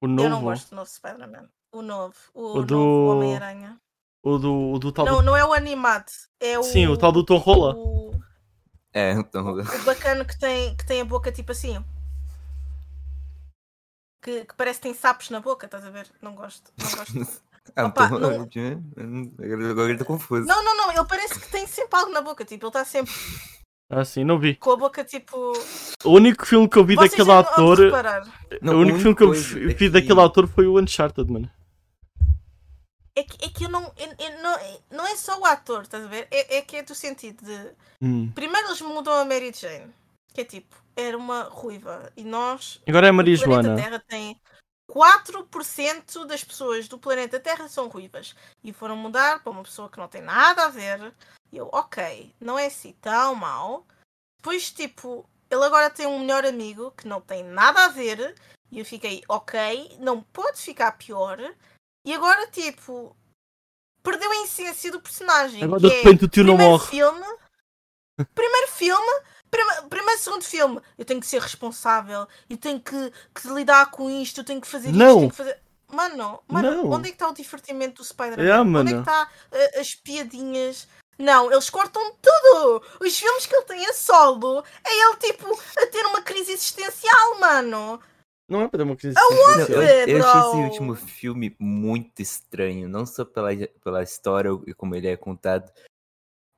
O 0.00 0.06
Eu 0.06 0.08
não 0.08 0.28
novo. 0.30 0.42
gosto 0.44 0.70
do 0.70 0.76
novo 0.76 0.90
Spider-Man. 0.90 1.48
O 1.72 1.82
novo. 1.82 2.14
O, 2.34 2.40
O 2.40 2.54
novo 2.56 2.66
do- 2.66 3.06
Homem-Aranha. 3.16 3.80
O 4.22 4.38
do, 4.38 4.72
o 4.72 4.78
do 4.78 4.92
tal 4.92 5.04
Não, 5.04 5.16
do... 5.16 5.22
não 5.22 5.36
é 5.36 5.44
o 5.44 5.52
animado. 5.52 6.10
É 6.38 6.58
o. 6.58 6.62
Sim, 6.62 6.86
o 6.86 6.96
tal 6.96 7.10
do 7.10 7.24
Tom 7.24 7.38
Rola. 7.38 7.74
O, 7.76 8.12
É, 8.92 9.12
então. 9.12 9.58
o 9.58 9.84
bacana 9.84 10.24
que 10.24 10.38
tem, 10.38 10.76
que 10.76 10.86
tem 10.86 11.00
a 11.00 11.04
boca 11.04 11.32
tipo 11.32 11.50
assim. 11.52 11.84
Que, 14.22 14.44
que 14.44 14.54
parece 14.54 14.78
que 14.78 14.84
tem 14.84 14.94
sapos 14.94 15.30
na 15.30 15.40
boca, 15.40 15.66
estás 15.66 15.84
a 15.84 15.90
ver? 15.90 16.08
Não 16.22 16.36
gosto. 16.36 16.72
Não 16.78 16.90
gosto. 16.90 17.42
Ah, 17.76 17.86
Opa, 17.86 18.08
não- 18.08 18.48
Agora 19.70 19.88
ele 19.90 19.98
tá 19.98 20.04
confuso. 20.04 20.46
Não, 20.46 20.64
não, 20.64 20.76
não. 20.76 20.90
Ele 20.92 21.04
parece 21.04 21.38
que 21.38 21.48
tem 21.48 21.66
sempre 21.66 21.98
algo 21.98 22.10
na 22.12 22.20
boca. 22.20 22.44
Tipo, 22.44 22.64
ele 22.66 22.68
está 22.70 22.84
sempre 22.84 23.12
Ah, 23.88 24.04
sim, 24.04 24.24
não 24.24 24.38
vi. 24.38 24.56
com 24.56 24.72
a 24.72 24.76
boca 24.76 25.04
tipo. 25.04 25.52
O 26.04 26.10
único 26.10 26.44
filme 26.44 26.68
que 26.68 26.76
eu 26.78 26.84
vi 26.84 26.94
Vocês 26.96 27.12
daquele 27.12 27.28
não- 27.28 27.38
ator. 27.38 27.78
reparar. 27.78 28.26
Não, 28.60 28.74
o 28.74 28.80
único 28.80 28.98
filme 28.98 29.14
que 29.16 29.22
eu 29.22 29.32
vi 29.32 29.70
é 29.70 29.74
vi 29.74 29.88
daquele 29.88 30.20
ator 30.20 30.48
foi 30.48 30.66
o 30.66 30.78
Uncharted, 30.80 31.30
mano. 31.30 31.48
É 33.14 33.22
que, 33.22 33.44
é 33.44 33.48
que 33.48 33.64
eu 33.64 33.68
não, 33.68 33.82
eu- 33.96 34.14
eu 34.18 34.42
não. 34.42 34.58
Não 34.90 35.06
é 35.06 35.14
só 35.16 35.38
o 35.38 35.44
ator, 35.44 35.82
estás 35.82 36.04
a 36.04 36.08
ver? 36.08 36.26
É, 36.30 36.56
é 36.58 36.62
que 36.62 36.76
é 36.76 36.82
do 36.82 36.94
sentido 36.94 37.44
de. 37.44 37.70
Hum. 38.00 38.30
Primeiro 38.34 38.68
eles 38.68 38.80
mudam 38.80 39.12
a 39.12 39.24
Mary 39.24 39.52
Jane. 39.54 39.92
Que 40.34 40.40
é 40.40 40.44
tipo, 40.44 40.74
era 40.96 41.16
uma 41.16 41.42
ruiva. 41.44 42.10
E 42.16 42.24
nós. 42.24 42.80
Agora 42.88 43.06
é 43.06 43.10
a 43.10 43.12
Maria 43.12 43.36
Joana. 43.36 43.76
Terra 43.76 44.02
tem 44.08 44.40
4% 44.92 46.26
das 46.26 46.44
pessoas 46.44 46.86
do 46.86 46.98
planeta 46.98 47.40
Terra 47.40 47.66
são 47.66 47.88
ruivas. 47.88 48.34
E 48.62 48.74
foram 48.74 48.94
mudar 48.94 49.42
para 49.42 49.50
uma 49.50 49.62
pessoa 49.62 49.88
que 49.88 49.98
não 49.98 50.06
tem 50.06 50.20
nada 50.20 50.66
a 50.66 50.68
ver. 50.68 51.14
E 51.50 51.56
eu, 51.56 51.70
ok, 51.72 52.34
não 52.38 52.58
é 52.58 52.66
assim 52.66 52.92
tão 53.00 53.34
mal. 53.34 53.86
Depois, 54.38 54.70
tipo, 54.70 55.26
ele 55.50 55.64
agora 55.64 55.88
tem 55.88 56.06
um 56.06 56.18
melhor 56.18 56.44
amigo 56.44 56.90
que 56.90 57.08
não 57.08 57.22
tem 57.22 57.42
nada 57.42 57.86
a 57.86 57.88
ver. 57.88 58.34
E 58.70 58.78
eu 58.78 58.84
fiquei, 58.84 59.22
ok, 59.28 59.96
não 59.98 60.22
pode 60.22 60.60
ficar 60.60 60.92
pior. 60.92 61.38
E 62.04 62.12
agora, 62.12 62.46
tipo, 62.48 63.16
perdeu 64.02 64.30
a 64.30 64.44
essência 64.44 64.92
do 64.92 65.00
personagem. 65.00 65.64
Agora 65.64 65.80
de 65.80 65.86
é, 65.86 65.96
repente 65.96 66.26
o 66.26 66.28
tio 66.28 66.44
não 66.44 66.54
primeiro 66.54 66.78
morre. 66.78 66.90
filme. 66.90 67.38
Primeiro 68.34 68.68
filme. 68.72 69.22
Prima, 69.52 69.82
primeiro, 69.82 70.18
segundo 70.18 70.42
filme. 70.42 70.80
Eu 70.96 71.04
tenho 71.04 71.20
que 71.20 71.26
ser 71.26 71.38
responsável. 71.38 72.26
Eu 72.48 72.56
tenho 72.56 72.80
que, 72.80 73.12
que 73.34 73.48
lidar 73.48 73.90
com 73.90 74.08
isto. 74.08 74.40
Eu 74.40 74.44
tenho 74.44 74.62
que 74.62 74.66
fazer 74.66 74.90
Não. 74.90 75.08
isto. 75.08 75.18
Tenho 75.18 75.30
que 75.30 75.36
fazer... 75.36 75.58
Mano, 75.92 76.42
mano 76.48 76.70
Não. 76.70 76.90
onde 76.90 77.08
é 77.08 77.10
que 77.10 77.16
está 77.16 77.28
o 77.28 77.34
divertimento 77.34 77.96
do 77.96 78.04
Spider-Man? 78.04 78.42
É, 78.42 78.60
onde 78.60 78.92
é 78.92 78.94
que 78.94 79.00
está 79.00 79.24
uh, 79.52 79.80
as 79.80 79.94
piadinhas? 79.94 80.88
Não, 81.18 81.52
eles 81.52 81.68
cortam 81.68 82.02
tudo! 82.22 82.82
Os 82.98 83.18
filmes 83.18 83.44
que 83.44 83.54
ele 83.54 83.64
tem 83.66 83.84
a 83.84 83.92
solo 83.92 84.64
é 84.82 84.90
ele, 84.90 85.16
tipo, 85.16 85.46
a 85.52 85.86
ter 85.86 86.06
uma 86.06 86.22
crise 86.22 86.52
existencial, 86.52 87.38
mano! 87.38 88.00
Não 88.48 88.62
é 88.62 88.68
para 88.68 88.78
ter 88.78 88.84
uma 88.84 88.96
crise 88.96 89.18
existencial. 89.18 89.82
eu, 89.82 90.16
eu 90.16 90.26
achei 90.26 90.40
esse 90.40 90.56
último 90.56 90.94
filme 90.94 91.54
muito 91.58 92.22
estranho, 92.22 92.88
não 92.88 93.04
só 93.04 93.26
pela, 93.26 93.50
pela 93.84 94.02
história 94.02 94.48
e 94.66 94.72
como 94.72 94.96
ele 94.96 95.08
é 95.08 95.16
contado, 95.16 95.70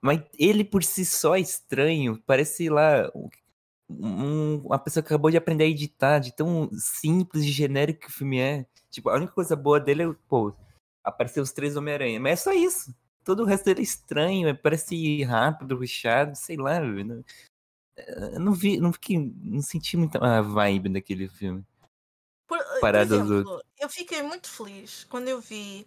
mas 0.04 0.20
ele 0.38 0.62
por 0.64 0.84
si 0.84 1.04
só 1.04 1.34
é 1.34 1.40
estranho. 1.40 2.22
Parece 2.26 2.68
lá 2.68 3.10
um- 3.14 3.28
um- 3.88 4.56
uma 4.66 4.78
pessoa 4.78 5.02
que 5.02 5.06
acabou 5.08 5.30
de 5.30 5.36
aprender 5.38 5.64
a 5.64 5.68
editar, 5.68 6.18
de 6.18 6.30
tão 6.34 6.68
simples 6.74 7.42
e 7.44 7.50
genérico 7.50 8.00
que 8.02 8.08
o 8.08 8.12
filme 8.12 8.38
é. 8.38 8.66
Tipo, 8.90 9.08
a 9.08 9.14
única 9.14 9.32
coisa 9.32 9.56
boa 9.56 9.80
dele 9.80 10.02
é, 10.04 10.14
pô, 10.28 10.54
aparecer 11.02 11.40
os 11.40 11.52
três 11.52 11.74
Homem-Aranha, 11.76 12.20
mas 12.20 12.32
é 12.32 12.36
só 12.36 12.52
isso. 12.52 12.94
Todo 13.24 13.42
o 13.42 13.46
resto 13.46 13.64
dele 13.64 13.80
é 13.80 13.82
estranho, 13.82 14.48
é- 14.48 14.54
parece 14.54 15.22
rápido, 15.24 15.76
ruxado, 15.76 16.36
sei 16.36 16.56
lá. 16.58 16.76
Eu 16.76 17.04
não, 17.04 17.24
eu 17.96 18.40
não 18.40 18.52
vi, 18.52 18.76
não 18.78 18.92
fiquei, 18.92 19.18
não 19.18 19.62
senti 19.62 19.96
muita 19.96 20.18
a 20.18 20.42
vibe 20.42 20.90
daquele 20.90 21.28
filme. 21.28 21.64
Por, 22.46 22.58
por 22.58 22.80
Parada 22.80 23.18
do- 23.24 23.34
exemplo, 23.40 23.62
eu 23.80 23.88
fiquei 23.88 24.22
muito 24.22 24.50
feliz 24.50 25.04
quando 25.04 25.28
eu 25.28 25.40
vi 25.40 25.86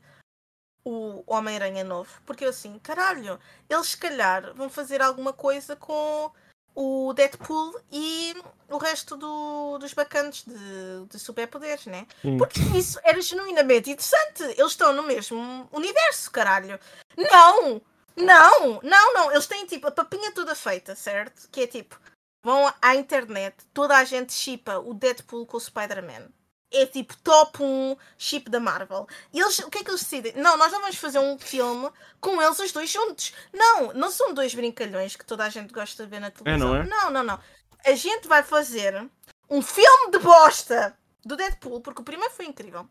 o 0.88 1.24
Homem-Aranha 1.28 1.84
novo, 1.84 2.10
porque 2.26 2.46
eu 2.46 2.50
assim, 2.50 2.80
caralho, 2.80 3.40
eles 3.70 3.88
se 3.88 3.98
calhar 3.98 4.54
vão 4.54 4.70
fazer 4.70 5.02
alguma 5.02 5.34
coisa 5.34 5.76
com 5.76 6.32
o 6.74 7.12
Deadpool 7.14 7.80
e 7.92 8.36
o 8.70 8.78
resto 8.78 9.18
do- 9.18 9.78
dos 9.80 9.94
bacantes 9.94 10.44
de, 10.46 11.06
de 11.10 11.20
superpoderes, 11.20 11.86
né? 11.88 12.06
Sim. 12.22 12.38
Porque 12.38 12.60
isso 12.78 13.00
era 13.04 13.20
genuinamente 13.20 13.90
interessante. 13.90 14.44
Eles 14.44 14.72
estão 14.74 14.94
no 14.94 15.04
mesmo 15.04 15.68
universo, 15.72 16.30
caralho. 16.32 16.80
Não! 17.18 17.82
Não! 18.16 18.80
Não, 18.84 19.14
não. 19.14 19.32
Eles 19.32 19.48
têm 19.48 19.66
tipo 19.66 19.88
a 19.88 19.92
papinha 19.92 20.32
toda 20.32 20.54
feita, 20.56 20.96
certo? 20.96 21.50
Que 21.52 21.62
é 21.62 21.68
tipo, 21.68 22.00
vão 22.46 22.72
à 22.82 22.96
internet, 22.96 23.56
toda 23.74 23.98
a 23.98 24.04
gente 24.04 24.32
chipa 24.34 24.78
o 24.80 24.94
Deadpool 24.94 25.46
com 25.48 25.58
o 25.58 25.60
Spider-Man. 25.60 26.30
É 26.72 26.86
tipo 26.86 27.16
top 27.18 27.64
1 27.64 27.96
chip 28.18 28.50
da 28.50 28.60
Marvel. 28.60 29.08
E 29.34 29.40
eles, 29.40 29.58
o 29.60 29.70
que 29.70 29.78
é 29.80 29.84
que 29.84 29.90
eles 29.90 30.02
decidem? 30.02 30.34
Não, 30.34 30.58
nós 30.58 30.72
não 30.72 30.82
vamos 30.82 30.98
fazer 30.98 31.20
um 31.20 31.40
filme 31.40 31.90
com 32.20 32.42
eles 32.42 32.60
os 32.60 32.72
dois 32.74 32.90
juntos. 32.90 33.34
Não, 33.54 33.94
não 33.94 34.12
são 34.12 34.34
dois 34.34 34.54
brincalhões 34.54 35.16
que 35.16 35.26
toda 35.26 35.46
a 35.46 35.50
gente 35.50 35.74
gosta 35.74 36.04
de 36.04 36.10
ver 36.10 36.20
na 36.20 36.30
televisão. 36.30 36.70
não 36.70 36.76
é? 36.76 36.86
Não, 36.86 37.10
não, 37.10 37.24
não. 37.24 37.40
A 37.86 37.94
gente 37.94 38.28
vai 38.28 38.44
fazer 38.44 39.10
um 39.50 39.62
filme 39.62 40.12
de 40.12 40.20
bosta 40.20 40.98
do 41.24 41.38
Deadpool, 41.38 41.80
porque 41.80 42.02
o 42.02 42.06
primeiro 42.06 42.34
foi 42.34 42.46
incrível. 42.46 42.88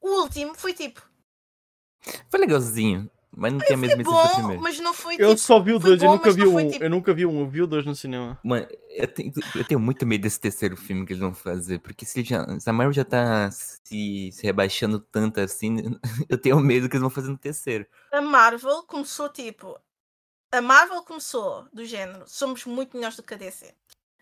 O 0.00 0.22
último 0.22 0.54
foi 0.54 0.72
tipo, 0.72 1.02
Foi 2.30 2.38
legalzinho, 2.38 3.10
mas 3.36 3.52
não 3.52 3.60
tem 3.60 3.76
a 3.76 3.78
foi 3.78 3.88
mesma 3.88 4.02
essência 4.02 4.22
do 4.22 4.28
bom, 4.28 4.34
primeiro. 4.38 4.62
mas 4.62 4.80
não 4.80 4.94
foi 4.94 5.14
Eu 5.14 5.28
tipo. 5.28 5.38
só 5.38 5.60
vi 5.60 5.72
o 5.74 5.80
foi 5.80 5.90
2, 5.90 6.02
eu 6.02 6.08
bom, 6.08 6.14
nunca 6.16 6.30
vi 6.32 6.46
um. 6.46 6.70
tipo- 6.70 6.84
Eu 6.84 6.90
nunca 6.90 7.14
vi 7.14 7.26
um, 7.26 7.40
eu 7.40 7.46
vi 7.48 7.62
o 7.62 7.66
2 7.66 7.84
no 7.86 7.94
cinema. 7.94 8.38
Mano, 8.42 8.66
eu 8.90 9.06
tenho, 9.06 9.32
eu 9.54 9.64
tenho 9.64 9.78
muito 9.78 10.04
medo 10.06 10.22
desse 10.22 10.40
terceiro 10.40 10.76
filme 10.76 11.04
que 11.06 11.12
eles 11.12 11.20
vão 11.20 11.34
fazer, 11.34 11.78
porque 11.80 12.04
se, 12.06 12.24
já, 12.24 12.44
se 12.58 12.68
a 12.68 12.72
Marvel 12.72 12.92
já 12.94 13.04
tá 13.04 13.50
se, 13.50 14.30
se 14.32 14.42
rebaixando 14.42 14.98
tanto 14.98 15.38
assim, 15.40 15.76
eu 16.28 16.38
tenho 16.38 16.58
medo 16.58 16.88
que 16.88 16.96
eles 16.96 17.02
vão 17.02 17.10
fazer 17.10 17.28
no 17.28 17.38
terceiro. 17.38 17.86
A 18.10 18.20
Marvel 18.20 18.82
começou 18.84 19.28
tipo. 19.28 19.78
A 20.50 20.60
Marvel 20.62 21.02
começou 21.02 21.66
do 21.72 21.84
género, 21.84 22.24
somos 22.26 22.64
muito 22.64 22.96
melhores 22.96 23.16
do 23.16 23.22
que 23.22 23.34
a 23.34 23.36
DC. 23.36 23.74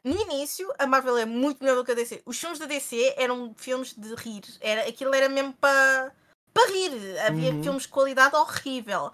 No 0.02 0.20
início, 0.20 0.68
a 0.78 0.86
Marvel 0.86 1.16
é 1.16 1.24
muito 1.24 1.62
melhor 1.62 1.76
do 1.76 1.84
que 1.84 1.92
a 1.92 1.94
DC. 1.94 2.20
Os 2.26 2.38
filmes 2.38 2.58
da 2.58 2.66
DC 2.66 3.14
eram 3.16 3.54
filmes 3.56 3.94
de 3.96 4.14
rir. 4.16 4.42
Era, 4.60 4.88
aquilo 4.88 5.14
era 5.14 5.28
mesmo 5.30 5.52
para 5.54 6.12
para 6.54 6.70
rir. 6.70 7.18
Havia 7.26 7.50
Uhum. 7.52 7.62
filmes 7.62 7.82
de 7.82 7.88
qualidade 7.88 8.34
horrível. 8.36 9.12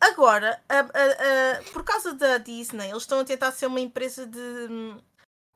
Agora, 0.00 0.60
a- 0.68 0.78
a- 0.78 1.58
a- 1.58 1.62
por 1.72 1.84
causa 1.84 2.14
da 2.14 2.38
Disney, 2.38 2.88
eles 2.90 3.02
estão 3.02 3.20
a 3.20 3.24
tentar 3.24 3.52
ser 3.52 3.66
uma 3.66 3.80
empresa 3.80 4.26
de. 4.26 4.38
hum, 4.38 4.98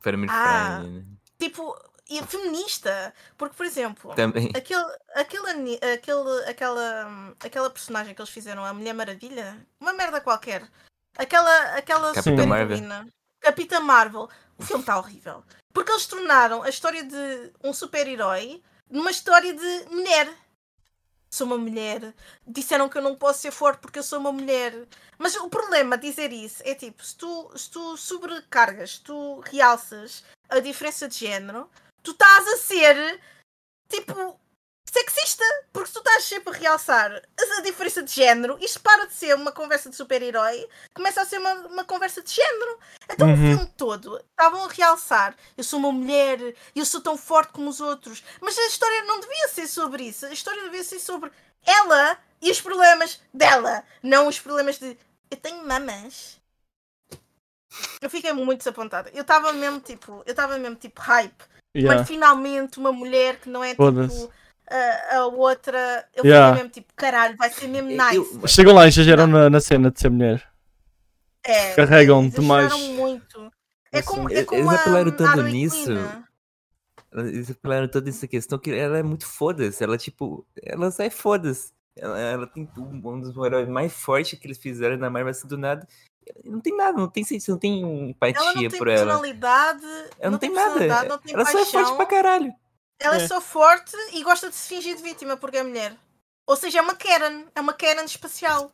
Family 0.00 0.28
Ah. 0.30 0.78
friendly, 0.80 0.98
né? 1.00 1.04
Tipo, 1.38 1.76
e 2.10 2.20
feminista. 2.24 3.14
Porque, 3.38 3.54
por 3.56 3.64
exemplo, 3.64 4.14
Também. 4.14 4.50
Aquele, 4.54 4.84
aquele, 5.14 5.78
aquele, 5.94 6.44
aquela, 6.50 7.06
hum, 7.06 7.34
aquela 7.40 7.70
personagem 7.70 8.14
que 8.14 8.20
eles 8.20 8.30
fizeram, 8.32 8.64
a 8.64 8.72
Mulher 8.74 8.92
Maravilha, 8.94 9.56
uma 9.80 9.92
merda 9.92 10.20
qualquer. 10.20 10.68
Aquela, 11.16 11.76
aquela 11.76 12.09
Capitã 12.12 12.22
super 12.30 12.46
Marvel. 12.46 12.78
Capitã 13.40 13.80
Marvel. 13.80 14.28
O 14.59 14.62
filme 14.64 14.82
está 14.82 14.98
horrível. 14.98 15.44
Porque 15.72 15.90
eles 15.92 16.06
tornaram 16.06 16.62
a 16.62 16.68
história 16.68 17.02
de 17.04 17.52
um 17.62 17.72
super-herói 17.72 18.60
numa 18.90 19.10
história 19.10 19.54
de 19.54 19.84
mulher. 19.88 20.28
Sou 21.32 21.46
uma 21.46 21.56
mulher. 21.56 22.14
Disseram 22.46 22.88
que 22.88 22.98
eu 22.98 23.02
não 23.02 23.16
posso 23.16 23.40
ser 23.40 23.50
forte 23.50 23.80
porque 23.80 23.98
eu 23.98 24.02
sou 24.02 24.18
uma 24.18 24.32
mulher. 24.32 24.86
Mas 25.18 25.34
o 25.36 25.48
problema 25.48 25.96
de 25.96 26.10
dizer 26.10 26.32
isso 26.32 26.62
é 26.64 26.74
tipo, 26.74 27.02
se 27.04 27.16
tu, 27.16 27.50
se 27.56 27.70
tu 27.70 27.96
sobrecargas, 27.96 28.98
tu 28.98 29.40
realças 29.40 30.22
a 30.48 30.60
diferença 30.60 31.09
de 31.09 31.16
género, 31.16 31.70
tu 32.02 32.10
estás 32.10 32.46
a 32.48 32.56
ser 32.59 33.20
tipo 33.88 34.38
sexista, 34.84 35.44
porque 35.72 35.90
tu 35.92 35.98
estás 36.00 36.24
sempre 36.24 36.54
a 36.54 36.59
realçar 36.59 37.22
a 37.59 37.60
diferença 37.62 38.02
de 38.02 38.12
género, 38.12 38.59
isto 38.60 38.80
para 38.80 39.06
de 39.06 39.14
ser 39.14 39.34
uma 39.34 39.52
conversa 39.52 39.88
de 39.88 39.96
super-herói, 39.96 40.68
começa 40.94 41.22
a 41.22 41.24
ser 41.26 41.38
uma, 41.38 41.54
uma 41.68 41.84
conversa 41.84 42.22
de 42.22 42.32
género. 42.32 42.78
Então 43.10 43.28
o 43.28 43.30
Uhum. 43.30 43.36
filme 43.36 43.66
todo 43.76 44.18
estavam 44.30 44.64
a 44.64 44.68
realçar: 44.68 45.34
eu 45.56 45.64
sou 45.64 45.78
uma 45.78 45.92
mulher, 45.92 46.54
eu 46.74 46.84
sou 46.84 47.00
tão 47.00 47.16
forte 47.16 47.52
como 47.52 47.68
os 47.70 47.80
outros. 47.80 48.22
Mas 48.40 48.59
a 48.59 48.66
história 48.66 49.04
não 49.04 49.20
devia 49.20 49.48
ser 49.48 49.66
sobre 49.66 50.04
isso. 50.04 50.26
A 50.26 50.32
história 50.32 50.62
devia 50.62 50.84
ser 50.84 50.98
sobre 50.98 51.30
ela 51.64 52.18
e 52.40 52.50
os 52.50 52.60
problemas 52.60 53.20
dela, 53.32 53.84
não 54.02 54.28
os 54.28 54.38
problemas 54.38 54.78
de 54.78 54.96
eu 55.30 55.36
tenho 55.36 55.66
mamas. 55.66 56.38
Eu 58.02 58.10
fiquei 58.10 58.32
muito 58.34 58.59
desapontada. 58.59 59.10
Eu 59.14 59.22
estava 59.22 59.52
mesmo 59.52 59.80
tipo, 59.80 60.22
eu 60.26 60.30
estava 60.32 60.59
mesmo 60.59 60.76
tipo 60.76 61.00
hype. 61.00 61.44
Yeah. 61.74 61.98
Mas 62.00 62.06
finalmente 62.09 62.78
uma 62.78 62.92
mulher 62.92 63.40
que 63.40 63.48
não 63.48 63.64
é 63.64 63.70
tipo 63.70 64.32
a, 64.70 65.16
a 65.18 65.26
outra. 65.26 66.06
Eu 66.14 66.24
Yeah. 66.24 66.48
fiquei 66.48 66.62
mesmo 66.62 66.72
tipo, 66.74 66.93
caralho, 66.97 67.36
vai 67.36 67.51
ser 67.51 67.68
mesmo 67.68 67.90
Eu- 67.90 67.97
nice. 67.97 68.48
Chegam 68.48 68.74
lá 68.74 68.84
e 68.84 68.89
exageram 68.89 69.26
na, 69.26 69.51
na 69.51 69.60
cena 69.60 69.90
de 69.90 70.01
ser 70.01 70.10
mulher. 70.10 70.47
É, 71.44 71.74
carregam 71.74 72.22
eles 72.22 72.34
demais. 72.34 72.72
muito. 72.90 73.52
É 73.93 73.98
Assim, 73.98 74.06
como, 74.09 74.30
é 74.30 74.32
eles 74.34 74.47
como 74.47 74.70
a, 74.70 74.74
apelaram 74.74 75.10
tanto 75.10 75.24
a 75.24 75.30
Harley 75.32 75.52
nisso. 75.52 75.90
Eles 77.14 77.55
falaram 77.62 77.89
toda 77.89 78.09
essa 78.09 78.26
questão 78.26 78.59
que 78.59 78.70
ela 78.70 78.97
é 78.98 79.02
muito 79.02 79.26
foda-se. 79.26 79.82
Ela, 79.84 79.98
tipo, 79.98 80.47
ela 80.62 80.90
sai 80.90 81.10
foda-se. 81.10 81.72
Ela, 81.94 82.18
ela 82.18 82.47
tem 82.47 82.66
um 82.78 83.20
dos 83.20 83.36
heróis 83.36 83.68
mais 83.68 83.93
fortes 83.93 84.39
que 84.39 84.47
eles 84.47 84.56
fizeram 84.56 84.97
na 84.97 85.10
Marvel 85.10 85.30
assim 85.30 85.47
do 85.47 85.59
nada. 85.59 85.86
Não 86.44 86.60
tem 86.60 86.74
nada, 86.74 86.97
não 86.97 87.09
tem, 87.09 87.22
não 87.48 87.59
tem 87.59 87.82
Ela 87.82 87.90
empatia 88.10 88.44
não 88.44 88.55
tem 88.55 88.70
por 88.78 88.89
ela. 88.89 88.98
personalidade. 89.05 89.84
Ela 90.18 90.30
não, 90.30 90.39
tem 90.39 90.51
nada. 90.51 90.64
personalidade, 90.78 91.09
não 91.09 91.18
tem 91.18 91.34
ela 91.34 91.44
só 91.44 91.51
é 91.51 91.55
paixão. 91.64 91.84
forte 91.84 91.97
pra 91.97 92.06
caralho. 92.06 92.55
Ela 93.03 93.16
é 93.16 93.24
É. 93.24 93.29
só 93.29 93.41
forte 93.41 93.97
e 94.12 94.23
gosta 94.23 94.49
de 94.49 94.55
se 94.55 94.69
fingir 94.69 94.97
de 94.97 95.03
vítima 95.03 95.37
porque 95.37 95.57
é 95.59 95.62
mulher. 95.62 95.97
Ou 96.47 96.57
seja, 96.57 96.79
é 96.79 96.83
uma 96.83 96.95
Karen. 96.95 97.47
É 97.55 97.61
uma 97.61 97.73
Karen 97.73 98.05
espacial. 98.05 98.73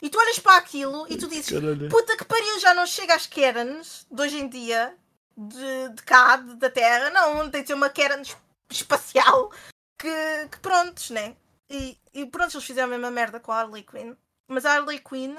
E 0.00 0.08
tu 0.08 0.18
olhas 0.18 0.38
para 0.38 0.56
aquilo 0.56 1.06
e 1.08 1.16
tu 1.16 1.26
dizes: 1.28 1.50
Caralho. 1.50 1.88
Puta 1.88 2.16
que 2.16 2.24
pariu, 2.24 2.58
já 2.60 2.72
não 2.74 2.86
chega 2.86 3.14
às 3.14 3.26
Karens 3.26 4.06
de 4.10 4.22
hoje 4.22 4.38
em 4.38 4.48
dia, 4.48 4.96
de, 5.36 5.88
de 5.94 6.02
cá, 6.02 6.36
de- 6.36 6.54
da 6.56 6.70
Terra. 6.70 7.10
Não, 7.10 7.50
tem 7.50 7.62
de 7.62 7.68
ser 7.68 7.74
uma 7.74 7.90
Karen 7.90 8.20
es- 8.22 8.36
espacial. 8.70 9.50
Que, 9.98 10.48
que 10.50 10.58
prontos, 10.58 11.10
né? 11.10 11.36
E, 11.70 11.98
e 12.12 12.26
pronto, 12.26 12.54
eles 12.54 12.66
fizeram 12.66 12.88
a 12.88 12.90
mesma 12.90 13.10
merda 13.10 13.40
com 13.40 13.50
a 13.52 13.60
Harley 13.60 13.82
Quinn. 13.82 14.14
Mas 14.48 14.64
a 14.66 14.74
Harley 14.74 14.98
Quinn, 15.00 15.36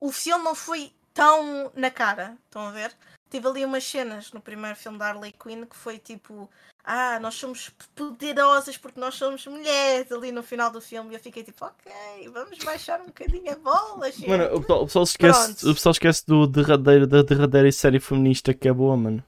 o 0.00 0.12
filme 0.12 0.44
não 0.44 0.54
foi 0.54 0.94
tão 1.12 1.70
na 1.74 1.90
cara. 1.90 2.36
Estão 2.46 2.68
a 2.68 2.70
ver? 2.70 2.96
Tive 3.30 3.46
ali 3.46 3.64
umas 3.64 3.84
cenas 3.84 4.32
no 4.32 4.40
primeiro 4.40 4.76
filme 4.76 4.98
da 4.98 5.08
Harley 5.08 5.32
Quinn 5.32 5.64
que 5.64 5.76
foi 5.76 5.98
tipo. 5.98 6.50
Ah, 6.82 7.20
nós 7.20 7.34
somos 7.34 7.68
poderosas 7.94 8.76
porque 8.76 8.98
nós 8.98 9.14
somos 9.14 9.46
mulheres 9.46 10.10
ali 10.10 10.32
no 10.32 10.42
final 10.42 10.70
do 10.72 10.80
filme. 10.80 11.10
E 11.12 11.14
eu 11.14 11.20
fiquei 11.20 11.44
tipo, 11.44 11.64
ok, 11.64 11.92
vamos 12.32 12.58
baixar 12.58 13.00
um 13.00 13.06
bocadinho 13.06 13.52
a 13.52 13.56
bola, 13.56 14.10
gente. 14.10 14.28
Mano, 14.28 14.56
o 14.56 14.60
pessoal, 14.60 14.82
o 14.82 14.86
pessoal 14.86 15.04
esquece, 15.04 15.44
Pronto. 15.44 15.70
o 15.70 15.74
pessoal 15.74 15.90
esquece 15.92 16.26
do 16.26 16.46
derradeiro, 16.46 17.06
da 17.06 17.22
derradeira 17.22 17.70
série 17.70 18.00
feminista 18.00 18.52
que 18.54 18.66
é 18.66 18.72
boa, 18.72 18.96
mano. 18.96 19.22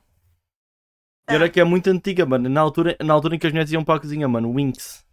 E 1.28 1.34
Ah. 1.34 1.36
olha 1.36 1.48
que 1.48 1.60
é 1.60 1.64
muito 1.64 1.88
antiga, 1.88 2.26
mano. 2.26 2.48
Na 2.48 2.60
altura, 2.60 2.96
na 3.00 3.14
altura 3.14 3.36
em 3.36 3.38
que 3.38 3.46
as 3.46 3.52
mulheres 3.52 3.70
iam 3.70 3.84
para 3.84 3.96
a 3.96 4.00
cozinha, 4.00 4.26
mano. 4.26 4.52
Winx. 4.52 5.04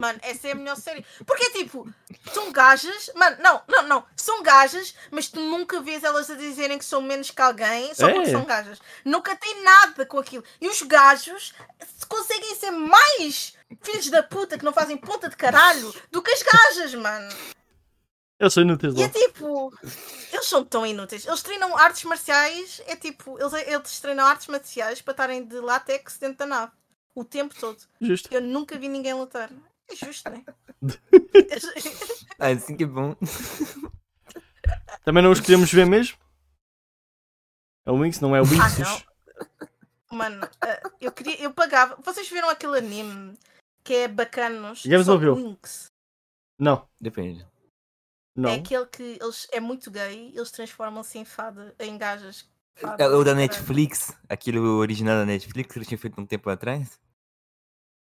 Mano, 0.00 0.18
essa 0.22 0.48
é 0.48 0.52
a 0.52 0.54
melhor 0.54 0.76
série. 0.76 1.04
Porque 1.26 1.50
tipo, 1.50 1.86
são 2.32 2.50
gajas. 2.50 3.10
Mano, 3.14 3.36
não, 3.38 3.62
não, 3.68 3.82
não. 3.82 4.04
São 4.16 4.42
gajas, 4.42 4.94
mas 5.10 5.28
tu 5.28 5.38
nunca 5.40 5.78
vês 5.82 6.02
elas 6.02 6.30
a 6.30 6.34
dizerem 6.34 6.78
que 6.78 6.84
são 6.86 7.02
menos 7.02 7.30
que 7.30 7.42
alguém 7.42 7.94
só 7.94 8.08
porque 8.10 8.30
É. 8.30 8.32
são 8.32 8.44
gajas. 8.46 8.78
Nunca 9.04 9.36
tem 9.36 9.62
nada 9.62 10.06
com 10.06 10.18
aquilo. 10.18 10.42
E 10.58 10.66
os 10.68 10.80
gajos 10.80 11.52
conseguem 12.08 12.54
ser 12.56 12.70
mais 12.70 13.52
filhos 13.82 14.08
da 14.08 14.22
puta 14.22 14.56
que 14.56 14.64
não 14.64 14.72
fazem 14.72 14.96
ponta 14.96 15.28
de 15.28 15.36
caralho 15.36 15.94
do 16.10 16.22
que 16.22 16.30
as 16.30 16.42
gajas, 16.42 16.94
mano. 16.94 17.28
Eu 18.38 18.48
sou 18.50 18.62
inútil 18.62 18.94
E 18.96 19.02
é 19.02 19.08
tipo, 19.10 19.70
eles 20.32 20.46
são 20.46 20.64
tão 20.64 20.86
inúteis. 20.86 21.26
Eles 21.26 21.42
treinam 21.42 21.76
artes 21.76 22.04
marciais, 22.04 22.80
é 22.86 22.96
tipo, 22.96 23.38
eles, 23.38 23.52
eles 23.52 24.00
treinam 24.00 24.24
artes 24.26 24.46
marciais 24.46 25.02
para 25.02 25.12
estarem 25.12 25.44
de 25.44 25.60
látex 25.60 26.16
dentro 26.16 26.38
da 26.38 26.46
nave. 26.46 26.72
O 27.14 27.22
tempo 27.22 27.54
todo. 27.54 27.76
Justo. 28.00 28.30
Eu 28.32 28.40
nunca 28.40 28.78
vi 28.78 28.88
ninguém 28.88 29.12
lutar. 29.12 29.50
É 29.90 29.96
justo, 29.96 30.30
né? 30.30 30.44
Ah, 32.38 32.48
assim 32.48 32.74
que 32.74 32.84
é 32.84 32.86
bom. 32.86 33.14
Também 35.04 35.22
não 35.22 35.30
os 35.30 35.40
queremos 35.40 35.70
ver 35.70 35.84
mesmo? 35.84 36.16
É 37.84 37.90
o 37.90 38.00
Winx, 38.00 38.18
não 38.20 38.34
é 38.34 38.40
o 38.40 38.44
Winx. 38.44 38.78
não. 38.78 40.18
Mano, 40.18 40.48
eh, 40.64 40.82
eu 41.00 41.12
queria. 41.12 41.38
Eu 41.40 41.52
pagava. 41.52 41.96
Vocês 42.02 42.28
viram 42.30 42.48
aquele 42.48 42.78
anime 42.78 43.38
que 43.84 43.94
é 43.94 44.08
bacanos? 44.08 44.84
Ouviu. 45.08 45.34
Winx. 45.34 45.90
Não, 46.58 46.88
Depende. 47.00 47.46
não. 48.34 48.50
É 48.50 48.54
aquele 48.56 48.86
que 48.86 49.18
eles, 49.20 49.48
é 49.52 49.60
muito 49.60 49.90
gay, 49.90 50.32
eles 50.34 50.50
transformam-se 50.50 51.18
em 51.18 51.24
fada, 51.24 51.74
em 51.78 51.96
gajas. 51.98 52.48
É 52.98 53.06
o 53.06 53.22
da. 53.22 53.34
Netflix, 53.34 54.16
aquele 54.28 54.58
original 54.58 55.16
da 55.16 55.26
Netflix 55.26 55.72
que 55.72 55.78
eles 55.78 55.88
tinham 55.88 55.98
feito 56.00 56.20
um 56.20 56.26
tempo 56.26 56.48
atrás. 56.48 56.98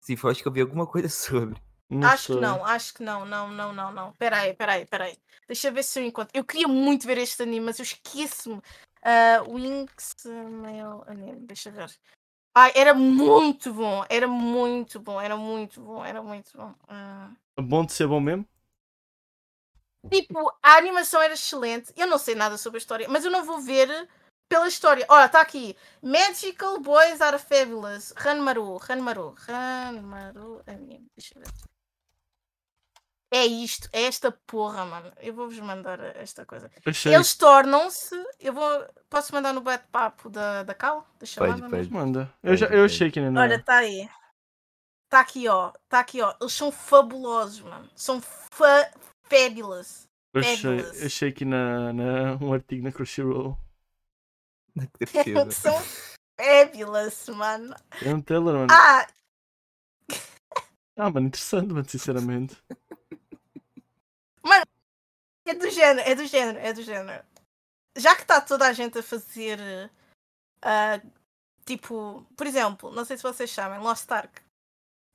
Se 0.02 0.16
for, 0.16 0.32
acho 0.32 0.42
que 0.42 0.48
eu 0.48 0.52
vi 0.52 0.62
alguma 0.62 0.88
coisa 0.88 1.08
sobre. 1.10 1.62
Não 1.90 2.08
Acho 2.08 2.28
sei. 2.28 2.36
que 2.36 2.42
não, 2.42 2.66
acho 2.66 2.94
que 2.94 3.04
não, 3.04 3.26
não, 3.26 3.50
não, 3.50 3.74
não, 3.74 3.92
não. 3.92 4.14
Peraí, 4.14 4.54
peraí, 4.54 4.86
peraí. 4.86 5.18
Deixa 5.48 5.70
eu 5.70 5.74
ver 5.74 5.84
se 5.84 6.00
eu 6.00 6.06
encontro. 6.06 6.32
Eu 6.34 6.44
queria 6.44 6.68
muito 6.68 7.08
ver 7.08 7.18
este 7.18 7.42
anime, 7.42 7.66
mas 7.66 7.80
eu 7.80 7.84
esqueço-me. 7.84 8.62
Ah, 9.02 9.42
Winx 9.48 10.14
Male 10.26 11.04
Anime, 11.08 11.48
deixa 11.48 11.70
eu 11.70 11.74
ver. 11.74 12.00
Ai, 12.56 12.72
era 12.76 12.94
muito 12.94 13.74
bom, 13.74 14.06
era 14.10 14.28
muito 14.28 15.00
bom, 15.00 15.20
era 15.22 15.38
muito 15.38 15.82
bom, 15.82 16.04
era 16.04 16.22
muito 16.22 16.56
bom. 16.56 16.76
Ah. 16.88 17.32
Bom 17.60 17.86
de 17.86 17.94
ser 17.94 18.08
bom 18.08 18.20
mesmo? 18.20 18.46
Tipo, 20.12 20.52
a 20.62 20.76
animação 20.76 21.22
era 21.22 21.34
excelente. 21.34 21.94
Eu 21.96 22.08
não 22.08 22.18
sei 22.18 22.36
nada 22.36 22.58
sobre 22.58 22.78
a 22.78 22.80
história, 22.80 23.08
mas 23.10 23.26
eu 23.26 23.32
não 23.32 23.44
vou 23.44 23.60
ver 23.60 24.08
pela 24.50 24.68
história. 24.68 25.06
Olha, 25.10 25.26
está 25.26 25.42
aqui. 25.42 25.76
Magical 26.02 26.80
Boys 26.80 27.22
Are 27.22 27.38
Fabulous. 27.38 28.14
Ranmaru, 28.18 28.78
Ranmaru, 28.78 29.36
Ranmaru 29.38 30.62
anime. 30.66 31.08
Deixa 31.16 31.38
eu 31.38 31.42
ver. 31.42 31.69
É 33.32 33.46
isto, 33.46 33.88
é 33.94 34.04
esta 34.04 34.32
porra, 34.32 34.86
mano. 34.86 35.12
Eu 35.20 35.36
vou-vos 35.36 35.60
mandar 35.60 36.00
esta 36.16 36.46
coisa. 36.46 36.72
Achei. 36.84 37.14
Eles 37.14 37.36
tornam-se. 37.36 38.16
Eu 38.40 38.54
vou. 38.54 38.88
Posso 39.08 39.34
mandar 39.34 39.54
no 39.54 39.62
bate-papo 39.62 40.30
da, 40.32 40.64
da 40.64 40.74
Cal? 40.74 41.08
Da 41.20 41.26
chamada 41.28 41.70
pode. 41.70 41.92
Manda. 41.92 42.34
Eu, 42.42 42.56
já, 42.56 42.66
eu 42.68 42.86
achei 42.86 43.12
que 43.12 43.22
não. 43.22 43.40
Olha, 43.40 43.56
está 43.56 43.78
aí. 43.78 44.10
Está 45.06 45.20
aqui, 45.20 45.48
ó. 45.48 45.72
Está 45.84 46.00
aqui, 46.00 46.22
ó. 46.22 46.36
Eles 46.42 46.54
são 46.54 46.72
fabulosos, 46.72 47.62
mano. 47.62 47.88
São 47.96 48.20
fa 48.22 48.92
fabulous. 49.24 50.08
Eu 50.34 50.42
achei, 50.42 50.80
achei 51.06 51.30
aqui 51.30 51.46
na, 51.46 51.94
na, 51.94 52.36
um 52.42 52.54
artigo 52.54 52.84
na 52.84 52.92
Crunchyroll. 52.92 53.58
Não 54.76 54.86
é 55.48 55.52
são 55.52 55.76
fabulous, 56.40 57.28
mano. 57.30 57.76
É 58.04 58.14
um 58.14 58.22
Taylor, 58.22 58.56
mano. 58.56 58.72
Ah, 58.72 59.08
Ah, 60.96 61.10
mano, 61.10 61.28
interessante, 61.28 61.74
mano, 61.74 61.88
sinceramente. 61.88 62.58
é 65.50 65.54
do 65.56 65.70
género, 65.70 66.10
é 66.10 66.16
do 66.16 66.26
género, 66.26 66.60
é 66.60 66.74
do 66.74 66.82
género. 66.82 67.24
Já 67.98 68.16
que 68.16 68.22
está 68.22 68.40
toda 68.40 68.68
a 68.68 68.74
gente 68.74 68.98
a 68.98 69.04
fazer. 69.04 69.60
ah, 70.62 71.02
tipo, 71.66 72.26
por 72.36 72.48
exemplo, 72.48 72.92
não 72.92 73.06
sei 73.06 73.18
se 73.18 73.24
vocês 73.24 73.52
sabem, 73.52 73.80
Lost 73.80 74.10
Ark. 74.12 74.42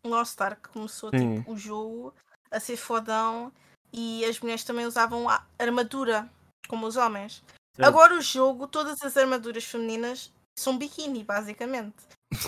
Lost 0.05 0.40
Ark 0.40 0.69
começou 0.69 1.11
Sim. 1.11 1.39
tipo, 1.39 1.52
o 1.52 1.56
jogo 1.56 2.15
a 2.51 2.61
ser 2.61 2.77
fodão 2.77 3.52
e 3.93 4.24
as 4.24 4.39
mulheres 4.40 4.65
também 4.65 4.86
usavam 4.86 5.27
armadura, 5.59 6.31
como 6.69 6.86
os 6.86 6.97
homens. 6.97 7.43
Agora 7.78 8.15
o 8.15 8.20
jogo, 8.20 8.69
todas 8.69 9.02
as 9.02 9.16
armaduras 9.16 9.65
femininas 9.65 10.32
são 10.56 10.78
biquíni, 10.78 11.24
basicamente. 11.24 11.97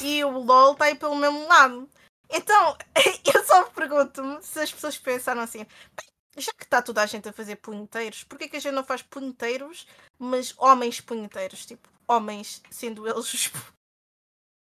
E 0.02 0.24
o 0.24 0.38
LOL 0.38 0.72
está 0.72 0.86
aí 0.86 0.94
pelo 0.94 1.16
mesmo 1.16 1.46
lado. 1.48 1.88
Então, 2.30 2.76
eu 3.34 3.44
só 3.44 3.64
pergunto-me 3.64 4.42
se 4.42 4.60
as 4.60 4.72
pessoas 4.72 4.98
pensaram 4.98 5.40
assim, 5.40 5.64
"Bem, 5.64 6.06
já 6.36 6.52
que 6.52 6.64
está 6.64 6.82
toda 6.82 7.02
a 7.02 7.06
gente 7.06 7.28
a 7.28 7.32
fazer 7.32 7.56
punheteiros, 7.56 8.24
porquê 8.24 8.48
que 8.48 8.56
a 8.56 8.60
gente 8.60 8.74
não 8.74 8.84
faz 8.84 9.02
punheteiros, 9.02 9.86
mas 10.18 10.54
homens 10.58 11.00
punheteiros? 11.00 11.64
Tipo, 11.64 11.88
homens 12.06 12.62
sendo 12.70 13.06
eles 13.08 13.32
os, 13.32 13.52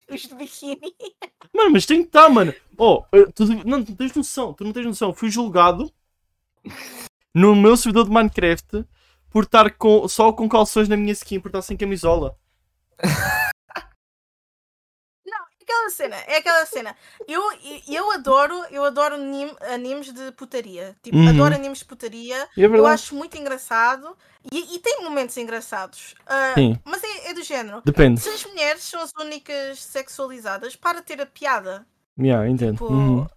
os 0.10 0.22
de 0.22 0.36
biquíni. 0.36 0.96
Mano, 1.54 1.72
mas 1.72 1.86
tem 1.86 2.02
que 2.02 2.08
estar, 2.08 2.30
mano. 2.30 2.54
Oh, 2.78 3.04
tu, 3.34 3.46
não, 3.66 3.84
tu 3.84 3.96
tens 3.96 4.14
noção, 4.14 4.54
tu 4.54 4.64
não 4.64 4.72
tens 4.72 4.86
noção. 4.86 5.14
Fui 5.14 5.30
julgado 5.30 5.92
no 7.34 7.56
meu 7.56 7.76
servidor 7.76 8.06
de 8.06 8.12
Minecraft 8.12 8.86
por 9.30 9.44
estar 9.44 9.72
com, 9.72 10.08
só 10.08 10.32
com 10.32 10.48
calções 10.48 10.88
na 10.88 10.96
minha 10.96 11.14
skin, 11.14 11.40
por 11.40 11.50
estar 11.50 11.62
sem 11.64 11.76
camisola. 11.76 12.38
É 15.68 15.74
aquela 15.74 15.90
cena, 15.90 16.16
é 16.28 16.38
aquela 16.38 16.66
cena. 16.66 16.96
Eu, 17.28 17.42
eu 17.90 18.12
adoro, 18.12 18.56
eu 18.72 18.86
adoro 18.86 19.16
anim- 19.16 19.56
animes 19.62 20.14
de 20.14 20.32
putaria. 20.32 20.96
Tipo, 21.04 21.18
Uhum. 21.18 21.28
adoro 21.30 21.56
animes 21.56 21.80
de 21.80 21.86
putaria. 21.86 22.42
É 22.58 22.62
Eu 22.66 22.88
acho 22.88 23.14
muito 23.16 23.38
engraçado 23.38 24.18
e, 24.50 24.76
e 24.76 24.80
tem 24.80 25.04
momentos 25.04 25.36
engraçados. 25.36 26.16
Sim. 26.56 26.80
mas 26.86 27.04
é, 27.04 27.32
é 27.32 27.34
do 27.34 27.44
género. 27.44 27.82
Depende. 27.84 28.22
Se 28.22 28.30
as 28.30 28.46
mulheres 28.46 28.84
são 28.84 29.02
as 29.02 29.12
únicas 29.20 29.84
sexualizadas, 29.84 30.76
para 30.76 31.02
ter 31.02 31.20
a 31.22 31.26
piada. 31.26 31.86
Yeah, 32.18 32.48
entendo. 32.50 32.74
Tipo, 32.74 32.86
Uhum. 32.94 33.28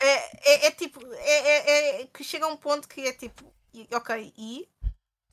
é, 0.00 0.52
é, 0.52 0.66
é 0.66 0.70
tipo. 0.70 1.00
É, 1.14 1.38
é- 1.48 2.02
é 2.02 2.06
que 2.14 2.22
chega 2.22 2.46
a 2.46 2.48
um 2.48 2.56
ponto 2.56 2.86
que 2.88 3.00
é 3.02 3.12
tipo. 3.12 3.44
Ok, 3.92 4.32
e. 4.38 4.68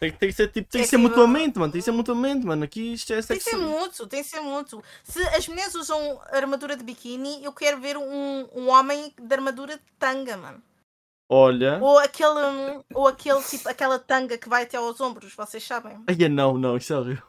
Tem, 0.02 0.12
que- 0.12 0.18
tem 0.18 0.30
que 0.30 0.36
ser, 0.36 0.48
tipo, 0.50 0.70
tem 0.70 0.82
É 0.82 0.84
que 0.86 0.90
ser 0.90 0.96
que- 0.96 1.02
mutuamente, 1.02 1.60
mano. 1.60 1.72
Tem 1.74 1.82
que 1.82 1.86
ser 1.86 1.92
mutuamente, 1.92 2.46
mano. 2.46 2.64
Aqui 2.64 2.94
isto 2.94 3.12
é 3.12 3.22
Tem 3.22 3.38
que 3.38 3.44
ser 3.44 3.50
sexo. 3.52 3.66
mútuo, 3.66 4.08
tem 4.08 4.24
que 4.24 4.30
ser 4.30 4.40
mútuo. 4.40 4.82
Se 5.04 5.22
as 5.28 5.48
mulheres 5.48 5.76
usam 5.76 6.22
armadura 6.32 6.78
de 6.78 6.84
biquíni, 6.84 7.44
eu 7.44 7.52
quero 7.52 7.80
ver 7.82 7.98
um, 7.98 8.48
um 8.54 8.70
homem 8.70 9.14
de 9.20 9.34
armadura 9.36 9.76
de 9.78 9.84
tanga, 10.00 10.38
mano. 10.38 10.64
Olha. 11.32 11.80
Ou 11.82 12.00
aquele, 12.00 12.82
ou 12.94 13.08
aquele 13.08 13.42
tipo, 13.44 13.68
aquela 13.70 14.00
tanga 14.00 14.38
que 14.38 14.48
vai 14.50 14.64
até 14.64 14.78
aos 14.78 15.00
ombros, 15.02 15.34
vocês 15.36 15.64
sabem? 15.64 16.02
Ai, 16.08 16.30
não, 16.30 16.58
não, 16.58 16.78
isso 16.78 16.94
é 16.94 16.98
horrível. 16.98 17.24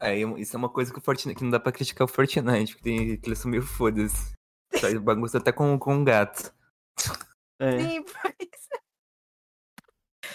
É, 0.00 0.16
isso 0.40 0.56
é 0.56 0.58
uma 0.58 0.68
coisa 0.68 0.92
que, 0.92 0.98
o 0.98 1.02
Fortnite, 1.02 1.36
que 1.36 1.44
não 1.44 1.50
dá 1.50 1.60
pra 1.60 1.70
criticar 1.72 2.04
o 2.06 2.08
Fortnite, 2.10 2.74
porque 2.74 2.84
tem, 2.90 3.20
eles 3.22 3.38
são 3.38 3.50
meio 3.50 3.62
foda-se. 3.62 4.32
Faz 4.80 4.98
bagunça 4.98 5.38
até 5.38 5.52
com, 5.52 5.78
com 5.78 5.94
um 5.96 6.04
gato. 6.04 6.52
É, 7.60 7.78
Sim, 7.78 8.02
pois. 8.22 8.71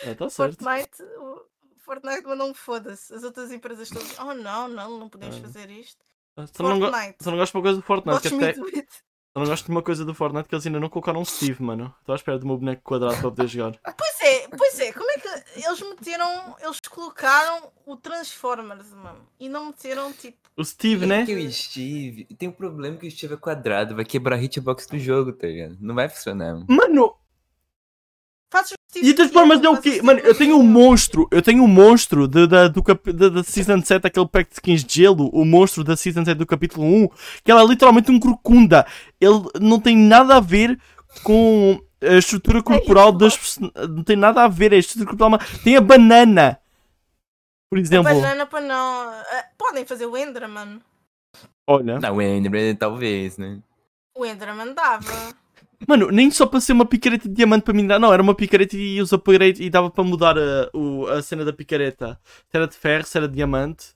É 0.03 0.13
tá 0.15 0.29
certo. 0.29 0.63
Fortnite, 0.63 1.03
o 1.19 1.41
Fortnite 1.77 2.23
mandou 2.27 2.49
um 2.49 2.53
foda-se. 2.53 3.13
As 3.13 3.23
outras 3.23 3.51
empresas 3.51 3.89
todas, 3.89 4.17
oh 4.19 4.33
não, 4.33 4.67
não, 4.67 4.99
não 4.99 5.09
podemos 5.09 5.37
É. 5.37 5.41
fazer 5.41 5.69
isto. 5.69 6.05
Só 6.53 6.63
não, 6.63 6.79
só 7.19 7.31
não 7.31 7.37
gosto 7.37 7.51
de 7.53 7.57
uma 7.57 7.63
coisa 7.63 7.77
do 7.77 7.81
Fortnite. 7.83 8.21
Que 8.21 8.27
Watch 8.27 8.35
me 8.35 8.43
até, 8.43 8.87
só 9.33 9.39
não 9.41 9.45
gosto 9.45 9.65
de 9.65 9.71
uma 9.71 9.81
coisa 9.83 10.05
do 10.05 10.13
Fortnite 10.13 10.49
que 10.49 10.55
eles 10.55 10.65
ainda 10.65 10.79
não 10.79 10.89
colocaram 10.89 11.21
um 11.21 11.25
Steve, 11.25 11.61
mano. 11.63 11.93
Estou 11.99 12.13
à 12.13 12.15
espera 12.15 12.39
do 12.39 12.45
meu 12.45 12.57
boneco 12.57 12.81
quadrado 12.83 13.13
para 13.13 13.23
poder 13.29 13.47
jogar. 13.47 13.79
Pois 13.97 14.21
é, 14.21 14.47
pois 14.47 14.79
é, 14.79 14.91
como 14.91 15.09
é 15.11 15.13
que. 15.19 15.27
eles 15.63 15.81
meteram, 15.81 16.55
eles 16.59 16.79
colocaram 16.79 17.71
o 17.85 17.95
Transformers, 17.95 18.91
mano. 18.93 19.27
E 19.39 19.47
não 19.47 19.67
meteram 19.67 20.11
tipo. 20.13 20.37
O 20.55 20.65
Steve, 20.65 21.05
né? 21.05 21.25
Que 21.25 21.35
o 21.35 21.51
Steve. 21.51 22.25
Tem 22.37 22.49
um 22.49 22.51
problema 22.51 22.97
que 22.97 23.07
o 23.07 23.11
Steve 23.11 23.35
é 23.35 23.37
quadrado, 23.37 23.95
vai 23.95 24.05
quebrar 24.05 24.35
a 24.35 24.41
hitbox 24.41 24.87
do 24.87 24.97
jogo, 24.99 25.31
tá 25.33 25.47
ligado? 25.47 25.77
Não 25.79 25.93
vai 25.95 26.09
funcionar. 26.09 26.55
Mano, 26.67 26.67
Fazes 26.67 27.26
o 28.53 28.65
Steve 28.89 29.09
e 29.09 29.13
Transformers 29.13 29.61
é 29.63 29.69
o 29.69 29.77
quê? 29.81 29.91
Steve 29.91 30.05
Mano, 30.05 30.19
eu 30.21 30.35
tenho 30.35 30.57
um 30.57 30.63
monstro, 30.63 31.27
eu 31.31 31.41
tenho 31.41 31.63
um 31.63 31.67
monstro 31.67 32.27
de- 32.27 32.47
da, 32.47 32.67
do 32.67 32.81
cap, 32.81 33.11
da, 33.11 33.29
da 33.29 33.43
Season 33.43 33.81
7, 33.83 34.07
aquele 34.07 34.27
pack 34.27 34.49
de 34.49 34.53
skins 34.55 34.83
de 34.83 34.93
gelo, 35.01 35.29
o 35.33 35.43
monstro 35.45 35.83
da 35.83 35.95
Season 35.97 36.23
7 36.23 36.37
do 36.37 36.45
capítulo 36.45 36.85
1, 36.85 37.09
que 37.43 37.51
ela 37.51 37.61
é 37.61 37.65
literalmente 37.65 38.09
um 38.11 38.19
crocunda. 38.19 38.85
Ele 39.19 39.41
não 39.61 39.79
tem 39.79 39.97
nada 39.97 40.37
a 40.37 40.39
ver 40.39 40.79
com 41.23 41.79
a 42.01 42.13
estrutura 42.15 42.63
corporal 42.63 43.11
das 43.11 43.35
person- 43.35 43.71
Não 43.89 44.03
tem 44.03 44.15
nada 44.15 44.43
a 44.43 44.47
ver, 44.47 44.73
a 44.73 44.77
estrutura 44.77 45.07
corporal. 45.09 45.31
mas 45.31 45.61
Tem 45.63 45.75
a 45.75 45.81
banana. 45.81 46.59
Por 47.69 47.79
exemplo. 47.79 48.05
Banana 48.13 48.45
para 48.45 48.61
não. 48.61 49.09
ah, 49.09 49.45
podem 49.57 49.85
fazer 49.85 50.05
o 50.05 50.15
Enderman. 50.17 50.79
Olha. 51.67 51.99
Não, 51.99 52.15
o 52.15 52.21
Enderman 52.21 52.75
talvez, 52.75 53.37
né? 53.37 53.59
O 54.15 54.25
Enderman 54.25 54.73
dava. 54.73 55.35
Mano, 55.87 56.09
nem 56.09 56.31
só 56.31 56.45
para 56.45 56.59
ser 56.59 56.73
uma 56.73 56.85
picareta 56.85 57.27
de 57.29 57.35
diamante 57.35 57.63
para 57.63 57.73
mim 57.73 57.85
dar. 57.85 57.99
Não, 57.99 58.11
era 58.13 58.21
uma 58.21 58.33
picareta 58.35 58.75
e 58.75 58.99
os 59.01 59.11
upgrades 59.13 59.61
e 59.61 59.69
dava 59.69 59.89
para 59.91 60.03
mudar 60.03 60.37
a, 60.37 60.69
o- 60.73 61.05
a 61.07 61.21
cena 61.21 61.45
da 61.45 61.53
picareta. 61.53 62.19
Se 62.49 62.57
era 62.57 62.67
de 62.67 62.75
ferro, 62.75 63.05
se 63.05 63.17
era 63.17 63.27
de 63.27 63.35
diamante. 63.35 63.95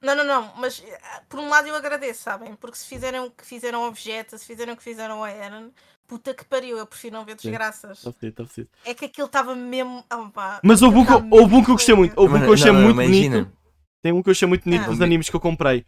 Não, 0.00 0.16
não, 0.16 0.24
não, 0.24 0.52
mas 0.56 0.82
ah, 1.14 1.22
por 1.28 1.38
um 1.38 1.48
lado 1.48 1.68
eu 1.68 1.76
agradeço, 1.76 2.22
sabem? 2.22 2.56
Porque 2.56 2.76
se 2.76 2.86
fizeram 2.86 3.26
o 3.26 3.30
que 3.30 3.44
fizeram 3.46 3.84
ao 3.84 3.92
Vegeta, 3.92 4.36
se 4.36 4.44
fizeram 4.44 4.72
o 4.72 4.76
que 4.76 4.82
fizeram 4.82 5.18
ao 5.18 5.26
Eren, 5.26 5.70
puta 6.08 6.34
que 6.34 6.44
pariu, 6.44 6.76
eu 6.76 6.86
prefiro 6.86 7.14
não 7.14 7.24
ver 7.24 7.32
Sim. 7.38 7.48
desgraças. 7.50 7.98
Está 7.98 8.12
fedido, 8.12 8.42
está 8.42 8.54
fedido. 8.54 8.70
É 8.84 8.94
que 8.94 9.04
aquilo 9.04 9.26
estava 9.26 9.54
mesmo. 9.54 10.04
ah, 10.10 10.28
pá, 10.34 10.60
Mas 10.64 10.82
houve 10.82 10.98
um, 10.98 11.04
que, 11.04 11.12
tá 11.12 11.18
eu 11.30 11.62
gostei 11.62 11.94
muito. 11.94 12.14
Houve 12.18 12.34
um 12.34 12.40
que 12.40 12.46
eu 12.48 12.52
achei 12.54 12.72
não, 12.72 12.80
muito 12.80 13.00
imagina. 13.00 13.36
bonito. 13.36 13.56
Tem 14.02 14.12
um 14.12 14.22
que 14.22 14.28
eu 14.28 14.32
achei 14.32 14.48
muito 14.48 14.64
bonito 14.64 14.84
Ah. 14.84 14.88
dos 14.88 15.00
animes 15.00 15.30
que 15.30 15.36
eu 15.36 15.40
comprei. 15.40 15.86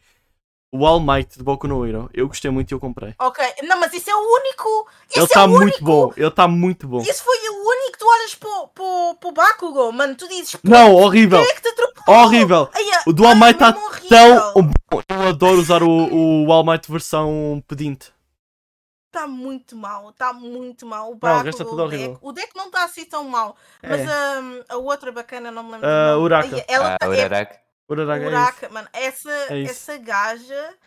O 0.77 0.85
All 0.85 0.99
Might 0.99 1.39
de 1.39 1.45
Boku 1.45 1.69
no 1.69 1.87
Hero. 1.87 2.11
Eu 2.13 2.27
gostei 2.27 2.51
muito 2.51 2.73
e 2.73 2.75
eu 2.75 2.81
comprei. 2.81 3.15
Ok, 3.21 3.45
não, 3.63 3.79
mas 3.79 3.93
isso 3.93 4.11
é 4.11 4.15
o 4.15 4.19
único. 4.19 4.89
Isso 5.09 5.19
Ele 5.19 5.21
é 5.21 5.25
está 5.25 5.45
o 5.45 5.49
muito 5.49 5.63
único. 5.63 5.85
bom. 5.85 6.13
Ele 6.17 6.27
está 6.27 6.49
muito 6.49 6.89
bom. 6.89 7.01
Isso 7.01 7.23
foi 7.23 7.37
o 7.49 7.69
único 7.69 7.93
que 7.93 7.99
tu 7.99 8.07
olhas 8.09 8.35
pro, 8.35 9.15
pro 9.21 9.33
Bakugo, 9.33 9.93
mano. 9.93 10.17
Tu 10.17 10.27
dizes. 10.29 10.57
"Pô, 10.57 10.61
Não, 10.65 10.93
horrível. 10.97 11.39
É 11.41 11.55
que 11.55 11.61
te 11.63 11.69
atropelou? 11.69 12.21
Horrível. 12.25 12.69
Ai, 12.75 12.83
ah, 12.93 13.03
O 13.07 13.13
do 13.13 13.25
All 13.25 13.37
Might 13.37 13.53
está 13.53 13.73
tão 13.73 13.83
bom. 14.65 14.73
Eu 15.09 15.29
adoro 15.29 15.59
usar 15.61 15.83
o, 15.85 16.45
o 16.47 16.53
All 16.53 16.65
Might 16.65 16.91
versão 16.91 17.63
pedinte. 17.69 18.13
Está 19.15 19.29
muito 19.29 19.77
mal, 19.77 20.11
está 20.11 20.33
muito 20.33 20.85
mal. 20.85 21.05
O 21.07 21.11
Não, 21.11 21.15
o 21.15 21.19
Bakugo, 21.19 21.45
resto 21.45 21.63
é 21.63 21.67
tudo 21.67 21.83
o 21.83 21.85
horrível. 21.85 22.09
deck. 22.15 22.19
O 22.21 22.33
deck 22.33 22.51
não 22.57 22.67
está 22.67 22.83
assim 22.83 23.05
tão 23.05 23.23
mal. 23.29 23.55
Mas 23.81 24.01
É. 24.01 24.41
hum, 24.41 24.63
a 24.69 24.77
outra 24.77 25.13
bacana, 25.13 25.53
não 25.53 25.63
me 25.63 25.71
lembro. 25.71 25.87
Ah, 25.89 26.07
do 26.07 26.11
nome. 26.15 26.25
Uraka. 26.25 26.65
Ela 26.67 26.95
Ah, 26.95 26.99
tá- 26.99 27.09
o 27.09 27.13
é, 27.15 27.17
Uraraka. 27.89 28.27
Uraraka 28.27 28.67
é 28.67 28.69
mano. 28.69 28.89
Essa, 28.93 29.31
É 29.53 29.63
essa 29.63 29.97
gaja. 29.99 30.79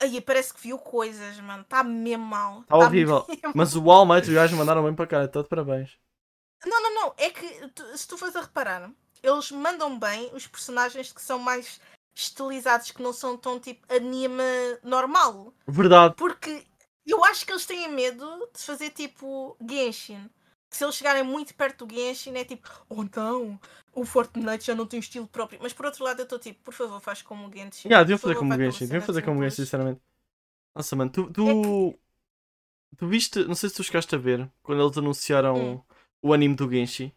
Aí 0.00 0.20
parece 0.20 0.54
que 0.54 0.60
viu 0.60 0.78
coisas, 0.78 1.38
mano. 1.40 1.62
Está 1.62 1.82
mesmo 1.82 2.24
mal. 2.24 2.62
Tá 2.64 2.76
horrível. 2.76 3.24
mesmo- 3.28 3.52
Mas 3.54 3.74
o 3.74 3.90
All 3.90 4.06
Might 4.06 4.28
os 4.28 4.34
gajos 4.34 4.56
mandaram 4.56 4.84
bem 4.84 4.94
para 4.94 5.06
cá. 5.06 5.24
Então, 5.24 5.42
de 5.42 5.48
parabéns. 5.48 5.98
Não, 6.64 6.82
não, 6.82 6.94
não. 6.94 7.14
É 7.16 7.30
que 7.30 7.68
tu- 7.68 7.96
se 7.98 8.06
tu 8.06 8.16
fores 8.16 8.34
a 8.36 8.42
reparar, 8.42 8.90
eles 9.22 9.50
mandam 9.50 9.98
bem 9.98 10.30
os 10.32 10.46
personagens 10.46 11.12
que 11.12 11.20
são 11.20 11.38
mais 11.38 11.80
estilizados, 12.14 12.90
que 12.92 13.02
não 13.02 13.12
são 13.12 13.36
tão 13.36 13.58
tipo 13.60 13.92
anime 13.92 14.42
normal. 14.82 15.52
Verdade. 15.66 16.14
Porque 16.16 16.64
eu 17.06 17.24
acho 17.24 17.44
que 17.44 17.52
eles 17.52 17.66
têm 17.66 17.88
medo 17.90 18.48
de 18.56 18.62
fazer 18.62 18.90
tipo 18.90 19.56
Genshin. 19.68 20.28
Que 20.70 20.76
se 20.76 20.84
eles 20.84 20.96
chegarem 20.96 21.22
muito 21.22 21.54
perto 21.54 21.86
do 21.86 21.94
Genshin 21.94 22.34
é 22.36 22.44
tipo, 22.44 22.68
oh 22.90 23.02
não, 23.16 23.58
o 23.94 24.04
Fortnite 24.04 24.66
já 24.66 24.74
não 24.74 24.86
tem 24.86 24.98
um 24.98 25.00
estilo 25.00 25.26
próprio. 25.26 25.58
Mas 25.62 25.72
por 25.72 25.86
outro 25.86 26.04
lado 26.04 26.20
eu 26.20 26.24
estou 26.24 26.38
tipo, 26.38 26.60
por 26.62 26.74
favor, 26.74 27.00
faz 27.00 27.22
como 27.22 27.48
o 27.48 27.52
Genshin. 27.52 27.88
Yeah, 27.88 28.04
deviam 28.04 28.18
fazer 28.18 28.34
favor, 28.34 28.48
como 28.48 28.54
o 28.54 28.64
Genshin. 28.64 28.84
Deviam 28.86 29.02
fazer 29.02 29.22
como 29.22 29.40
o 29.40 29.42
Genshin, 29.42 29.62
sinceramente. 29.64 30.00
Nossa, 30.74 30.94
mano, 30.94 31.10
tu, 31.10 31.30
tu, 31.32 31.98
tu 32.96 33.06
viste, 33.08 33.42
não 33.44 33.54
sei 33.54 33.68
se 33.70 33.76
tu 33.76 33.82
chegaste 33.82 34.14
a 34.14 34.18
ver, 34.18 34.48
quando 34.62 34.82
eles 34.82 34.98
anunciaram 34.98 35.56
Hum. 35.56 35.82
o 36.20 36.32
anime 36.34 36.54
do 36.54 36.70
Genshin. 36.70 37.12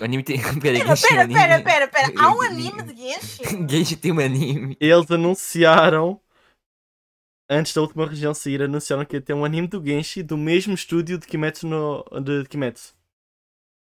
O 0.00 0.04
anime 0.04 0.22
tem. 0.22 0.38
Pera, 0.60 0.60
Pera, 0.60 0.96
Genshin 0.96 1.14
é 1.14 1.26
pera, 1.28 1.62
pera, 1.62 1.62
pera, 1.62 1.88
pera. 1.88 2.12
Há 2.18 2.34
um 2.34 2.40
anime 2.42 2.82
de 2.82 2.96
Genshin? 2.96 3.68
Genshin 3.68 3.96
tem 3.96 4.12
um 4.12 4.20
anime. 4.20 4.76
Eles 4.80 5.10
anunciaram, 5.10 6.18
antes 7.48 7.72
da 7.74 7.80
última 7.80 8.06
região 8.06 8.32
sair, 8.34 8.62
anunciaram 8.62 9.04
que 9.04 9.16
ia 9.16 9.20
ter 9.22 9.34
um 9.34 9.44
anime 9.44 9.68
do 9.68 9.84
Genshin 9.84 10.22
do 10.22 10.36
mesmo 10.36 10.74
estúdio 10.74 11.18
de 11.18 11.26
Kimetsu 11.26 11.66
no. 11.66 12.04
de 12.22 12.44
Kimetsu. 12.48 12.94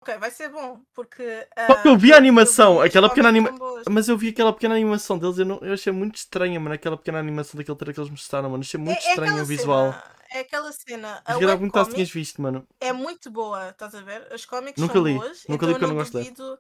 Ok, 0.02 0.18
vai 0.18 0.30
ser 0.30 0.48
bom, 0.50 0.80
porque. 0.94 1.48
Só 1.66 1.82
que 1.82 1.88
eu 1.88 1.98
vi 1.98 2.12
a 2.12 2.16
animação, 2.16 2.80
as 2.80 2.86
aquela 2.88 3.08
pequena 3.08 3.28
cómics 3.28 3.48
anima- 3.48 3.48
são 3.48 3.58
boas. 3.58 3.84
Mas 3.90 4.08
eu 4.08 4.16
vi 4.16 4.28
aquela 4.28 4.52
pequena 4.52 4.74
animação 4.76 5.18
deles, 5.18 5.36
eu, 5.38 5.44
não, 5.44 5.58
eu 5.60 5.72
achei 5.74 5.92
muito 5.92 6.14
estranha, 6.16 6.60
mano, 6.60 6.74
aquela 6.76 6.96
pequena 6.96 7.18
animação 7.18 7.58
daquele 7.58 7.76
trailer 7.76 7.94
que 7.94 8.00
eles 8.00 8.10
mostraram, 8.10 8.50
mano. 8.50 8.62
Achei 8.62 8.78
muito 8.78 8.98
É- 8.98 9.04
é 9.04 9.08
estranho 9.08 9.30
aquela 9.32 9.42
o 9.42 9.46
visual. 9.46 9.92
cena, 9.92 10.04
é 10.30 10.38
aquela 10.40 10.72
cena. 10.72 11.22
A 11.24 11.32
dar 11.32 11.56
muito 11.58 11.72
tinhas 11.72 11.88
webcomic 11.88 12.12
visto, 12.12 12.40
mano. 12.40 12.66
é 12.80 12.92
muito 12.92 13.30
boa, 13.32 13.70
estás 13.70 13.96
a 13.96 14.00
ver? 14.00 14.32
As 14.32 14.44
cómics 14.44 14.80
Nunca 14.80 14.94
são 14.94 15.02
li, 15.04 15.14
boas. 15.14 15.44
nunca 15.48 15.66
então 15.66 15.68
li 15.68 15.74
porque 15.74 15.84
eu 15.84 15.88
eu 15.88 15.88
não 15.88 15.96
gosto 15.96 16.12
duvido, 16.18 16.58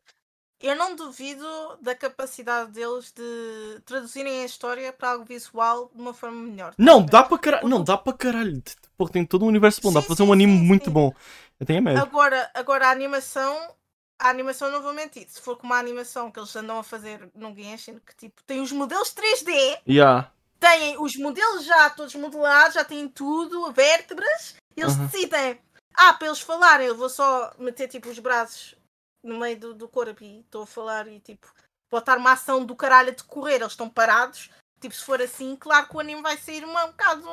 Eu 0.60 0.74
não 0.74 0.96
duvido 0.96 1.46
da 1.82 1.94
capacidade 1.94 2.70
deles 2.72 3.12
de 3.12 3.80
traduzirem 3.84 4.40
a 4.42 4.44
história 4.46 4.92
para 4.92 5.10
algo 5.10 5.24
visual 5.24 5.90
de 5.94 6.00
uma 6.00 6.14
forma 6.14 6.40
melhor. 6.42 6.72
a 6.72 6.82
Não, 6.82 7.04
dá 7.04 7.22
para 7.22 7.38
caralho. 7.38 7.68
Não, 7.68 7.84
dá 7.84 7.96
para 7.98 8.16
caralho. 8.16 8.62
Pô, 8.96 9.08
tem 9.08 9.24
todo 9.26 9.44
um 9.44 9.48
universo 9.48 9.80
bom. 9.82 9.92
Dá 9.92 10.00
Sim, 10.00 10.06
para 10.06 10.16
fazer 10.16 10.22
um 10.22 10.32
anime 10.32 10.58
sim, 10.58 10.66
muito 10.66 10.84
sim. 10.84 10.90
bom. 10.90 11.14
Eu 11.60 11.66
tenho 11.66 11.82
medo. 11.82 12.00
Agora, 12.00 12.50
agora 12.54 12.88
a 12.88 12.90
animação. 12.90 13.74
A 14.18 14.30
animação 14.30 14.70
não 14.70 14.80
vou 14.82 14.94
mentir. 14.94 15.26
Se 15.28 15.40
for 15.42 15.56
como 15.58 15.74
a 15.74 15.78
animação 15.78 16.30
que 16.30 16.40
eles 16.40 16.56
andam 16.56 16.78
a 16.78 16.82
fazer 16.82 17.30
no 17.34 17.54
Genshin, 17.54 17.98
que 17.98 18.16
tipo, 18.16 18.42
tem 18.44 18.60
os 18.62 18.72
modelos 18.72 19.12
3D, 19.12 19.78
Yeah. 19.86 20.32
têm 20.58 20.96
os 20.98 21.16
modelos 21.16 21.64
já 21.66 21.90
todos 21.90 22.14
modelados, 22.14 22.74
já 22.74 22.84
têm 22.84 23.08
tudo, 23.08 23.70
vértebras, 23.72 24.54
e 24.76 24.80
eles 24.80 24.96
Uhum. 24.96 25.06
decidem, 25.06 25.58
ah, 25.94 26.14
para 26.14 26.28
eles 26.28 26.40
falarem, 26.40 26.86
eu 26.86 26.96
vou 26.96 27.10
só 27.10 27.52
meter 27.58 27.88
tipo 27.88 28.08
os 28.08 28.18
braços 28.18 28.74
no 29.22 29.38
meio 29.38 29.58
do, 29.58 29.74
do 29.74 29.88
corpo 29.88 30.22
e 30.22 30.40
estou 30.40 30.62
a 30.62 30.66
falar 30.66 31.08
e 31.08 31.20
tipo, 31.20 31.52
botar 31.90 32.16
uma 32.18 32.32
ação 32.32 32.64
do 32.64 32.76
caralho 32.76 33.10
a 33.10 33.12
decorrer, 33.14 33.56
eles 33.56 33.72
estão 33.72 33.88
parados. 33.88 34.50
Tipo, 34.80 34.94
se 34.94 35.04
for 35.04 35.20
assim, 35.22 35.56
claro 35.56 35.88
que 35.88 35.96
o 35.96 36.00
anime 36.00 36.22
vai 36.22 36.36
sair 36.36 36.64
uma, 36.64 36.84
um 36.84 36.88
bocado 36.90 37.28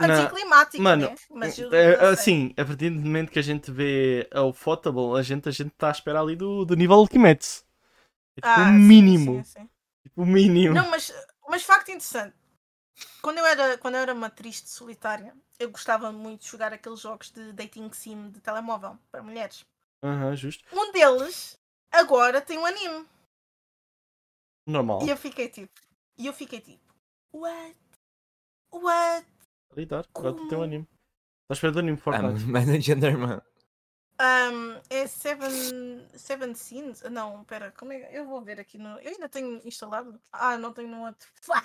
anticlimático, 0.00 0.82
Mano, 0.82 1.08
né? 1.08 1.16
Mas 1.30 1.58
eu- 1.58 1.72
É, 1.74 1.94
sei. 1.94 2.12
assim, 2.12 2.54
a 2.56 2.64
partir 2.64 2.90
do 2.90 3.00
momento 3.00 3.30
que 3.32 3.38
a 3.38 3.42
gente 3.42 3.70
vê 3.70 4.28
o 4.34 4.52
Fotable, 4.52 5.18
a 5.18 5.22
gente 5.22 5.48
a 5.48 5.52
gente 5.52 5.72
está 5.72 5.88
à 5.88 5.92
espera 5.92 6.20
ali 6.20 6.36
do, 6.36 6.64
do 6.64 6.74
nível 6.76 7.02
de 7.04 7.10
Kimetsu. 7.10 7.64
É 8.36 8.40
tipo 8.40 8.48
Ah, 8.48 8.70
o 8.70 8.72
mínimo. 8.72 9.32
sim, 9.32 9.44
sim. 9.44 9.70
Tipo 10.04 10.22
o 10.22 10.26
mínimo. 10.26 10.74
Não, 10.74 10.88
mas, 10.90 11.12
mas 11.48 11.62
facto 11.62 11.88
interessante. 11.88 12.36
Quando 13.22 13.38
eu, 13.38 13.46
era, 13.46 13.78
quando 13.78 13.94
eu 13.96 14.00
era 14.00 14.14
uma 14.14 14.30
triste 14.30 14.68
solitária, 14.70 15.34
eu 15.58 15.70
gostava 15.70 16.12
muito 16.12 16.42
de 16.42 16.48
jogar 16.48 16.72
aqueles 16.72 17.00
jogos 17.00 17.30
de 17.30 17.52
dating 17.52 17.90
sim 17.92 18.30
de 18.30 18.40
telemóvel 18.40 18.98
para 19.10 19.22
mulheres. 19.22 19.64
Aham, 20.02 20.36
justo. 20.36 20.64
Um 20.72 20.92
deles 20.92 21.58
agora 21.90 22.40
tem 22.40 22.58
um 22.58 22.64
anime. 22.66 23.06
Normal. 24.66 25.02
E 25.04 25.10
eu 25.10 25.16
fiquei 25.16 25.48
tipo. 25.48 25.80
E 26.16 26.26
eu 26.26 26.32
fiquei 26.32 26.60
tipo. 26.60 26.94
What? 27.32 27.76
What? 28.72 29.26
Lidar. 29.76 30.04
Agora 30.14 30.34
tu 30.34 30.48
tem 30.48 30.58
um 30.58 30.62
anime. 30.62 30.84
Estás 30.84 31.50
à 31.50 31.54
espera 31.54 31.72
do 31.72 31.78
anime 31.78 31.96
Ah, 31.98 32.00
Fortnite. 32.02 32.44
mas 32.46 32.66
não 32.66 32.74
é 32.74 33.10
normal. 33.12 33.42
Um, 34.20 34.80
é 34.90 35.06
Seven, 35.06 36.08
Seven 36.16 36.54
Sins? 36.54 37.02
Não, 37.02 37.44
pera, 37.44 37.70
como 37.72 37.92
é? 37.92 38.08
Eu 38.16 38.26
vou 38.26 38.40
ver 38.42 38.58
aqui 38.60 38.76
no. 38.76 38.98
Eu 39.00 39.12
ainda 39.12 39.28
tenho 39.28 39.60
instalado. 39.66 40.20
Ah, 40.32 40.56
não 40.58 40.72
tenho 40.72 40.88
no 40.88 41.04
outro. 41.06 41.28
Fuá! 41.42 41.64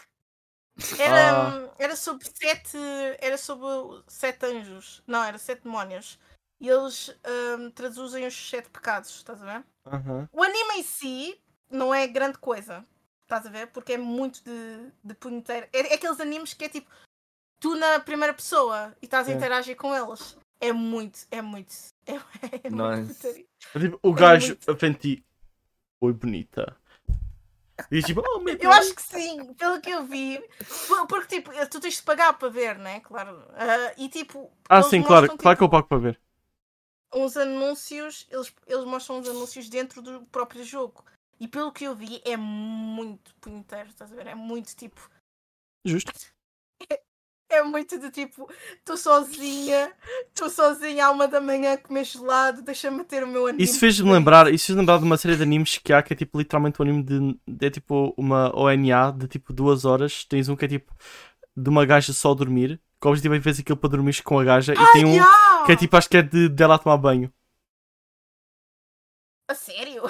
Era, 0.99 1.67
Ah. 1.69 1.75
era 1.77 1.95
sobre 1.95 2.25
sete. 2.27 2.77
Era 3.19 3.37
sobre 3.37 3.67
sete 4.07 4.45
anjos. 4.45 5.03
Não, 5.07 5.23
era 5.23 5.37
sete 5.37 5.63
demónios. 5.63 6.19
E 6.63 6.69
eles 6.69 7.13
um, 7.59 7.69
traduzem 7.71 8.25
os 8.25 8.33
sete 8.49 8.69
pecados, 8.69 9.09
estás 9.09 9.41
a 9.41 9.45
ver? 9.45 9.65
Aham. 9.85 10.29
O 10.31 10.41
anime 10.41 10.75
em 10.79 10.83
si 10.83 11.37
não 11.69 11.93
é 11.93 12.07
grande 12.07 12.37
coisa. 12.37 12.85
Estás 13.23 13.45
a 13.45 13.49
ver? 13.49 13.67
Porque 13.67 13.91
é 13.93 13.97
muito 13.97 14.41
de, 14.45 14.89
de 15.03 15.13
punheteiro. 15.15 15.67
É, 15.73 15.91
é 15.91 15.95
aqueles 15.95 16.21
animes 16.21 16.53
que 16.53 16.63
é 16.63 16.69
tipo 16.69 16.89
tu 17.59 17.75
na 17.75 17.99
primeira 17.99 18.33
pessoa 18.33 18.95
e 19.01 19.05
estás 19.05 19.27
a 19.27 19.33
É. 19.33 19.35
interagir 19.35 19.75
com 19.75 19.93
eles. 19.93 20.37
É 20.61 20.71
muito, 20.71 21.19
é 21.29 21.41
muito. 21.41 21.73
É, 22.07 22.67
é 22.67 22.69
Nossa. 22.69 22.97
muito. 23.27 23.45
Tipo, 23.77 23.99
o 24.01 24.11
É 24.11 24.15
gajo 24.15 24.47
muito. 24.47 24.71
a 24.71 24.77
frente 24.77 25.01
de 25.01 25.15
ti. 25.17 25.25
Oi, 25.99 26.13
bonita. 26.13 26.77
E 27.91 28.01
tipo, 28.01 28.23
oh 28.25 28.39
meu 28.39 28.55
Eu 28.55 28.71
acho 28.71 28.95
que 28.95 29.01
sim, 29.01 29.53
pelo 29.55 29.81
que 29.81 29.89
eu 29.89 30.05
vi. 30.05 30.41
Por- 30.87 31.07
Porque 31.07 31.41
tipo, 31.41 31.51
tu 31.67 31.81
tens 31.81 31.95
de 31.95 32.03
pagar 32.03 32.37
para 32.37 32.47
ver, 32.47 32.77
né? 32.77 33.01
Claro. 33.01 33.45
Ah, 33.53 33.93
e 33.97 34.07
tipo. 34.07 34.49
Ah, 34.69 34.81
sim, 34.81 35.01
claro. 35.03 35.23
mostram, 35.27 35.37
Claro 35.37 35.57
que 35.57 35.63
eu 35.63 35.67
tipo, 35.67 35.75
pago 35.77 35.87
para 35.87 35.97
ver. 35.97 36.21
Uns 37.15 37.37
anúncios, 37.37 38.27
eles, 38.29 38.53
eles 38.67 38.85
mostram 38.85 39.19
uns 39.19 39.27
anúncios 39.27 39.69
dentro 39.69 40.01
do 40.01 40.21
próprio 40.25 40.63
jogo. 40.63 41.03
E 41.39 41.47
pelo 41.47 41.71
que 41.71 41.83
eu 41.85 41.95
vi, 41.95 42.21
é 42.25 42.37
muito 42.37 43.33
punheteiro, 43.41 43.89
estás 43.89 44.11
a 44.11 44.15
ver? 44.15 44.27
É 44.27 44.35
muito 44.35 44.75
tipo. 44.75 45.09
Justo. 45.85 46.11
é 47.49 47.61
muito 47.61 47.99
de 47.99 48.09
tipo, 48.09 48.49
tu 48.83 48.97
sozinha, 48.97 49.93
tu 50.33 50.49
sozinha 50.49 51.05
à 51.05 51.11
uma 51.11 51.27
da 51.27 51.39
manhã 51.39 51.73
a 51.73 51.77
comer 51.77 52.03
gelado, 52.03 52.61
deixa-me 52.61 53.03
ter 53.03 53.23
o 53.23 53.27
meu 53.27 53.45
anime. 53.45 53.63
Isso 53.63 53.79
fez-me 53.79 54.11
lembrar, 54.11 54.51
isso 54.51 54.67
fez 54.67 54.77
lembrar 54.77 54.97
de 54.97 55.03
uma 55.03 55.17
série 55.17 55.35
de 55.35 55.43
animes 55.43 55.77
que 55.77 55.93
há 55.93 56.01
que 56.01 56.13
é 56.13 56.15
tipo 56.15 56.37
literalmente 56.37 56.81
um 56.81 56.83
anime 56.85 57.03
de, 57.03 57.39
de- 57.47 57.65
é 57.65 57.69
tipo 57.69 58.13
uma 58.17 58.51
ONA 58.57 59.11
de 59.11 59.27
tipo 59.27 59.53
duas 59.53 59.85
horas. 59.85 60.25
Tens 60.25 60.49
um 60.49 60.55
que 60.55 60.65
é 60.65 60.67
tipo 60.67 60.91
de 61.55 61.69
uma 61.69 61.85
gaja 61.85 62.11
só 62.11 62.31
a 62.31 62.35
dormir. 62.35 62.81
Que 63.03 63.07
o 63.07 63.09
objetivo 63.09 63.35
é 63.35 63.41
fez 63.41 63.59
aquilo 63.59 63.77
para 63.77 63.89
dormir 63.89 64.23
com 64.23 64.39
a 64.39 64.45
gaja. 64.45 64.71
e 64.73 64.91
tem 64.93 65.03
um 65.03 65.11
Yeah! 65.11 65.65
que 65.65 65.73
é 65.73 65.75
tipo, 65.75 65.97
acho 65.97 66.07
que 66.07 66.15
é 66.15 66.21
de 66.21 66.47
dela 66.47 66.75
a 66.75 66.79
tomar 66.79 66.95
banho. 66.95 67.29
A 69.51 69.53
sério? 69.53 70.03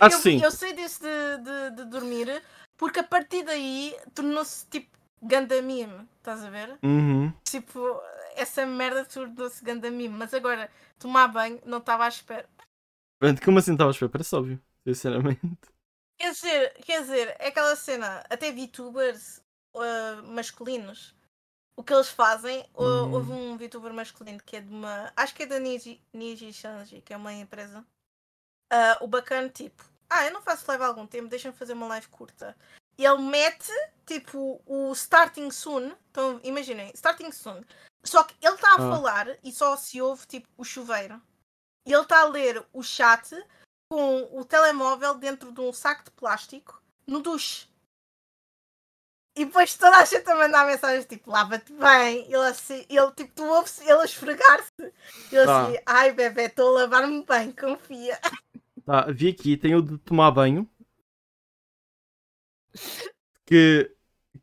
Acho 0.00 0.16
eu, 0.18 0.20
sim. 0.20 0.42
eu 0.42 0.50
sei 0.50 0.72
desse 0.72 1.00
de, 1.00 1.38
de, 1.44 1.76
de 1.76 1.84
dormir, 1.84 2.42
porque 2.76 2.98
a 2.98 3.04
partir 3.04 3.44
daí 3.44 3.96
tornou-se 4.16 4.66
tipo 4.66 4.98
ganda 5.22 5.62
meme, 5.62 6.08
estás 6.16 6.42
a 6.42 6.50
ver? 6.50 6.76
Uhum. 6.82 7.32
Tipo, 7.44 8.02
essa 8.34 8.66
merda 8.66 9.04
tornou-se 9.04 9.64
ganda 9.64 9.88
meme, 9.88 10.16
mas 10.16 10.34
agora 10.34 10.68
tomar 10.98 11.28
banho 11.28 11.60
não 11.64 11.78
estava 11.78 12.04
à 12.04 12.08
espera. 12.08 12.48
Como 13.44 13.60
assim 13.60 13.74
estava 13.74 13.90
a 13.90 13.92
esperar? 13.92 14.10
Parece 14.10 14.34
óbvio, 14.34 14.60
sinceramente. 14.84 15.40
Quer 16.18 16.32
dizer, 16.32 16.74
quer 16.84 17.00
dizer, 17.02 17.36
é 17.38 17.46
aquela 17.46 17.76
cena, 17.76 18.24
até 18.28 18.50
VTubers 18.50 19.40
uh, 19.76 20.26
masculinos, 20.26 21.14
o 21.78 21.84
que 21.84 21.94
eles 21.94 22.08
fazem, 22.08 22.60
uh, 22.74 22.82
Uhum. 22.82 23.12
houve 23.14 23.30
um 23.32 23.56
VTuber 23.56 23.92
masculino 23.92 24.42
que 24.44 24.56
é 24.56 24.60
de 24.60 24.68
uma. 24.68 25.12
Acho 25.14 25.32
que 25.32 25.44
é 25.44 25.46
da 25.46 25.60
Niji, 25.60 26.02
Niji 26.12 26.52
Shanji, 26.52 27.00
que 27.02 27.14
é 27.14 27.16
uma 27.16 27.32
empresa. 27.32 27.84
Uh, 28.72 29.04
o 29.04 29.06
bacana, 29.06 29.48
tipo, 29.48 29.84
ah, 30.10 30.26
eu 30.26 30.32
não 30.32 30.42
faço 30.42 30.64
live 30.66 30.82
há 30.82 30.86
algum 30.88 31.06
tempo, 31.06 31.28
deixa-me 31.28 31.56
fazer 31.56 31.74
uma 31.74 31.86
live 31.86 32.08
curta. 32.08 32.56
E 32.98 33.04
ele 33.04 33.22
mete, 33.22 33.70
tipo, 34.04 34.60
o 34.66 34.92
Starting 34.92 35.52
Soon. 35.52 35.94
Então, 36.10 36.40
imaginem, 36.42 36.90
Starting 36.94 37.30
Soon. 37.30 37.62
Só 38.04 38.24
que 38.24 38.34
ele 38.42 38.56
está 38.56 38.70
a 38.72 38.74
Ah. 38.74 38.78
falar 38.78 39.38
e 39.44 39.52
só 39.52 39.76
se 39.76 40.02
ouve, 40.02 40.26
tipo, 40.26 40.48
o 40.56 40.64
chuveiro. 40.64 41.22
E 41.86 41.92
ele 41.92 42.02
está 42.02 42.22
a 42.22 42.24
ler 42.24 42.66
o 42.72 42.82
chat 42.82 43.30
com 43.88 44.28
o 44.32 44.44
telemóvel 44.44 45.14
dentro 45.14 45.52
de 45.52 45.60
um 45.60 45.72
saco 45.72 46.02
de 46.04 46.10
plástico 46.10 46.82
no 47.06 47.20
duche. 47.20 47.68
E 49.38 49.44
depois 49.44 49.74
toda 49.74 49.96
a 49.98 50.04
gente 50.04 50.28
a 50.28 50.34
mandar 50.36 50.66
mensagens 50.66 51.06
tipo, 51.06 51.30
lava-te 51.30 51.72
bem. 51.72 52.24
Ele 52.26 52.36
assim, 52.36 52.84
ele 52.88 53.12
tipo, 53.12 53.32
tu 53.34 53.44
ouves 53.44 53.80
ele 53.80 53.92
a 53.92 54.04
esfregar-se. 54.04 54.72
Ele 54.80 55.46
Tá. 55.46 55.68
assim, 55.68 55.78
ai 55.86 56.12
bebê, 56.12 56.44
estou 56.46 56.76
a 56.76 56.80
lavar-me 56.82 57.24
bem, 57.24 57.52
confia. 57.52 58.18
Tá, 58.84 59.06
vi 59.12 59.28
aqui, 59.28 59.56
tem 59.56 59.74
o 59.74 59.82
de 59.82 59.98
tomar 59.98 60.30
banho. 60.30 60.68
Que, 63.46 63.90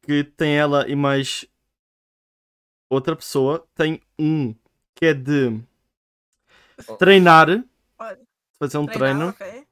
que 0.02 0.24
tem 0.24 0.58
ela 0.58 0.88
e 0.90 0.96
mais 0.96 1.46
outra 2.90 3.16
pessoa. 3.16 3.68
Tem 3.76 4.02
um 4.20 4.54
que 4.96 5.06
é 5.08 5.14
de 5.14 5.62
treinar. 7.00 7.48
Olha, 7.98 8.20
Fazer 8.60 8.78
um 8.78 8.86
Treinar, 8.86 9.10
treino. 9.12 9.30
ok. 9.30 9.68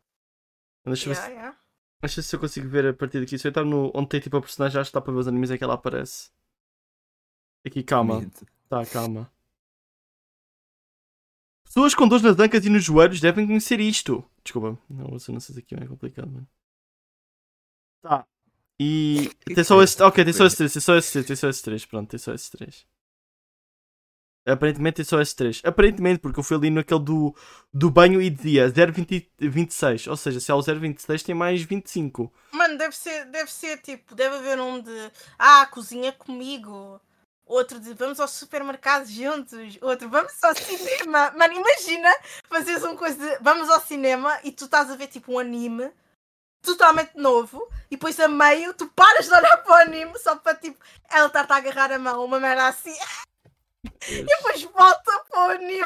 Deixa 0.86 1.10
eu 1.10 1.14
ver 1.16 1.20
Yeah, 1.22 1.28
se- 1.28 1.32
yeah. 1.34 1.62
Ver 2.04 2.10
se 2.10 2.36
eu 2.36 2.40
consigo 2.40 2.68
ver 2.68 2.88
a 2.88 2.94
partir 2.94 3.22
daqui. 3.22 3.40
Se 3.40 3.48
eu 3.48 3.50
entrar 3.50 3.64
no 3.64 3.90
onde 3.96 4.10
tem 4.10 4.20
tipo 4.20 4.36
a 4.36 4.42
personagem, 4.42 4.80
acho 4.80 4.90
que 4.90 4.94
dá 4.94 5.00
para 5.00 5.14
ver 5.14 5.20
os 5.20 5.28
animes 5.28 5.50
em 5.52 5.58
que 5.58 5.64
ela 5.64 5.76
aparece. 5.76 6.30
Aqui, 7.66 7.82
calma. 7.82 8.30
Tá, 8.68 8.86
calma. 8.86 9.32
Pessoas 11.64 11.96
com 11.96 12.08
dores 12.08 12.22
nas 12.22 12.38
ancas 12.38 12.66
e 12.66 12.70
nos 12.70 12.84
joelhos 12.84 13.22
devem 13.22 13.48
conhecer 13.48 13.80
isto. 13.80 14.24
Desculpa, 14.44 14.78
não, 14.90 15.18
sei 15.18 15.40
se 15.40 15.58
aqui 15.58 15.76
é 15.76 15.88
complicado, 15.88 16.30
mano. 16.30 16.48
Tá. 18.02 18.28
E. 18.78 19.32
Tem 19.56 19.64
só 19.64 19.82
é? 19.82 19.86
Ok, 20.02 20.26
tem 20.26 20.34
só 20.34 20.46
esse 20.46 20.58
3, 20.58 20.74
tem 20.74 20.82
só 20.82 20.98
esse 20.98 21.12
3, 21.14 21.26
tem 21.26 21.36
só 21.36 21.50
esse 21.50 21.64
3. 21.64 21.86
Pronto, 21.86 22.10
tem 22.10 22.20
só 22.20 22.34
esse 22.34 22.52
3. 22.52 22.86
Aparentemente 24.45 24.98
tem 24.98 25.06
só 25.06 25.22
esse 25.22 25.36
3. 25.36 25.61
Aparentemente, 25.64 26.20
porque 26.20 26.40
eu 26.40 26.44
fui 26.44 26.57
ali 26.57 26.70
naquele 26.70 26.99
do, 26.99 27.36
do 27.74 27.90
banho 27.90 28.22
e 28.22 28.30
dia 28.30 28.70
0,26. 28.70 30.10
Ou 30.10 30.18
seja, 30.18 30.40
se 30.40 30.52
há 30.52 30.56
o 30.56 30.60
0,26 30.60 31.24
tem 31.24 31.34
mais 31.34 31.61
25. 31.61 32.32
Mano, 32.52 32.78
deve 32.78 32.95
ser, 32.95 33.26
deve 33.26 33.49
ser 33.49 33.78
tipo, 33.78 34.14
deve 34.14 34.36
haver 34.36 34.60
um 34.60 34.82
de 34.82 35.11
ah, 35.40 35.65
cozinha 35.68 36.11
comigo. 36.11 36.99
Outro 37.45 37.80
de 37.80 37.94
vamos 37.94 38.20
ao 38.20 38.28
supermercado 38.28 39.06
juntos. 39.06 39.78
Outro 39.82 40.10
vamos 40.10 40.34
ao 40.44 40.56
cinema. 40.56 41.32
Mano, 41.38 41.53
imagina 41.53 42.10
fazeres 42.49 42.84
uma 42.84 42.95
coisa 42.95 43.18
de 43.18 43.38
vamos 43.41 43.70
ao 43.70 43.80
cinema 43.82 44.40
e 44.44 44.52
tu 44.52 44.65
estás 44.65 44.90
a 44.91 44.95
ver 44.95 45.07
tipo 45.07 45.34
um 45.34 45.40
anime 45.40 45.90
totalmente 46.61 47.15
novo 47.15 47.68
e 47.91 47.95
depois 47.98 48.18
a 48.22 48.28
meio 48.30 48.74
tu 48.74 48.88
paras 48.88 49.26
de 49.26 49.34
olhar 49.34 49.57
para 49.57 49.72
o 49.72 49.76
anime 49.76 50.18
só 50.18 50.38
para 50.38 50.56
tipo 50.56 50.80
ela 51.11 51.28
estar-te 51.28 51.52
a 51.52 51.57
agarrar 51.57 51.91
a 51.91 51.99
mão, 51.99 52.24
uma 52.24 52.40
merda 52.40 52.68
assim. 52.68 52.95
E 54.10 54.24
depois 54.24 54.62
volta 54.64 55.24
para 55.30 55.40
o 55.48 55.52
anime. 55.52 55.86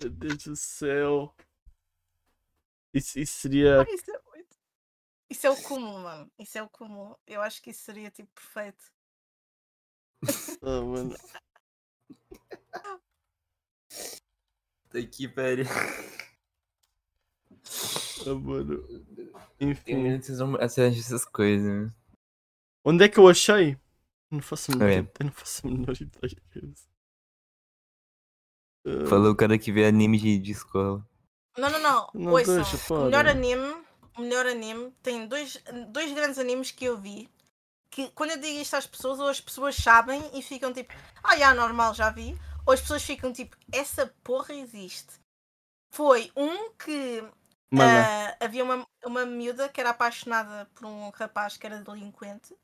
Meu 0.00 0.10
Deus 0.10 0.44
do 0.44 0.56
céu. 0.56 1.34
Isso, 2.94 3.18
isso 3.18 3.34
seria. 3.40 3.84
Isso 3.90 4.10
é, 4.10 4.20
muito... 4.30 4.56
isso 5.30 5.46
é 5.46 5.50
o 5.50 5.62
cúmulo, 5.62 5.98
mano. 6.00 6.32
Isso 6.38 6.58
é 6.58 6.62
o 6.62 6.68
cúmulo. 6.68 7.18
Eu 7.26 7.42
acho 7.42 7.60
que 7.62 7.70
isso 7.70 7.82
seria 7.82 8.10
tipo 8.10 8.30
perfeito. 8.34 8.82
Ah, 10.62 10.80
mano. 10.80 11.14
Tá 14.90 14.98
aqui, 14.98 15.26
velho. 15.26 15.64
Ah, 18.26 18.34
mano. 18.34 18.82
Enfim. 19.60 20.06
essas 20.60 21.24
coisas. 21.26 21.66
né? 21.86 21.92
Onde 22.84 23.04
é 23.04 23.08
que 23.08 23.18
eu 23.18 23.28
achei? 23.28 23.78
Não 24.30 24.40
faço 24.40 24.72
a 24.72 24.76
menor, 24.76 24.90
É. 24.90 25.24
não 25.24 25.32
faço 25.32 25.66
a 25.66 25.70
menor 25.70 25.94
ideia. 26.00 26.42
Falou 29.08 29.32
o 29.32 29.36
cara 29.36 29.58
que 29.58 29.72
vê 29.72 29.86
anime 29.86 30.18
de, 30.18 30.38
de 30.38 30.52
escola. 30.52 31.04
Não, 31.56 31.70
não, 31.70 31.80
não. 31.80 32.10
Não 32.14 32.32
Ouçam, 32.32 32.56
deixa, 32.56 32.94
o 32.94 33.04
melhor 33.04 33.26
anime, 33.26 33.76
o 34.16 34.20
melhor 34.22 34.46
anime, 34.46 34.92
tem 35.02 35.26
dois, 35.26 35.62
dois 35.88 36.12
grandes 36.12 36.38
animes 36.38 36.70
que 36.70 36.84
eu 36.84 36.96
vi. 36.96 37.28
Que 37.90 38.10
quando 38.10 38.30
eu 38.30 38.38
digo 38.38 38.58
isto 38.60 38.76
às 38.76 38.86
pessoas, 38.86 39.18
ou 39.18 39.28
as 39.28 39.40
pessoas 39.40 39.74
sabem 39.74 40.22
e 40.34 40.42
ficam 40.42 40.72
tipo, 40.72 40.92
ah, 41.22 41.36
já, 41.36 41.54
normal, 41.54 41.94
já 41.94 42.10
vi. 42.10 42.38
Ou 42.66 42.74
as 42.74 42.80
pessoas 42.80 43.02
ficam 43.02 43.32
tipo, 43.32 43.56
essa 43.72 44.14
porra 44.22 44.54
existe. 44.54 45.14
Foi 45.90 46.30
um 46.36 46.70
que 46.72 47.24
ah, 47.72 48.36
havia 48.40 48.62
uma, 48.62 48.86
uma 49.04 49.26
miúda 49.26 49.68
que 49.68 49.80
era 49.80 49.90
apaixonada 49.90 50.70
por 50.74 50.86
um 50.86 51.10
rapaz 51.10 51.56
que 51.56 51.66
era 51.66 51.82
delinquente 51.82 52.54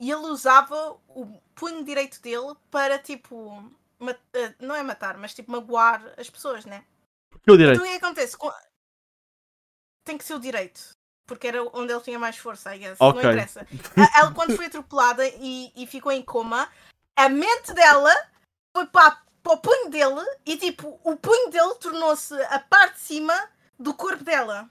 e 0.00 0.10
ele 0.10 0.26
usava 0.28 0.98
o 1.08 1.26
punho 1.54 1.84
direito 1.84 2.22
dele 2.22 2.54
para 2.70 2.98
tipo, 2.98 3.62
não 4.58 4.74
é 4.74 4.82
matar, 4.82 5.16
mas 5.18 5.34
tipo 5.34 5.50
magoar 5.52 6.14
as 6.16 6.28
pessoas, 6.30 6.64
né? 6.64 6.84
porque 7.30 7.50
eu 7.50 7.56
direito. 7.56 7.76
Então 7.80 7.86
o 7.88 7.98
que 7.98 8.04
acontece? 8.04 8.36
Com- 8.36 8.52
Tem 10.04 10.18
que 10.18 10.24
ser 10.24 10.34
o 10.34 10.40
direito. 10.40 10.90
Porque 11.26 11.46
era 11.46 11.62
onde 11.62 11.92
ele 11.92 12.00
tinha 12.02 12.18
mais 12.18 12.36
força, 12.36 12.74
I 12.74 12.78
guess. 12.80 12.96
Ok. 13.00 13.22
Não 13.22 13.30
interessa. 13.30 13.66
Ela, 14.16 14.34
quando 14.34 14.56
foi 14.56 14.66
atropelada 14.66 15.26
e, 15.26 15.72
e 15.76 15.86
ficou 15.86 16.10
em 16.10 16.22
coma, 16.22 16.68
a 17.16 17.28
mente 17.28 17.72
dela 17.72 18.12
foi 18.76 18.86
para, 18.86 19.22
para 19.42 19.52
o 19.52 19.58
punho 19.58 19.88
dele 19.90 20.26
e, 20.44 20.56
tipo, 20.56 21.00
o 21.04 21.16
punho 21.16 21.50
dele 21.50 21.74
tornou-se 21.76 22.34
a 22.46 22.58
parte 22.58 22.94
de 22.94 23.00
cima 23.00 23.50
do 23.78 23.94
corpo 23.94 24.24
dela. 24.24 24.68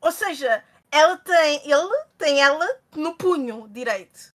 Ou 0.00 0.10
seja, 0.10 0.64
ela 0.90 1.18
tem, 1.18 1.70
ele 1.70 2.04
tem 2.16 2.40
ela 2.40 2.66
no 2.96 3.14
punho 3.16 3.68
direito. 3.68 4.32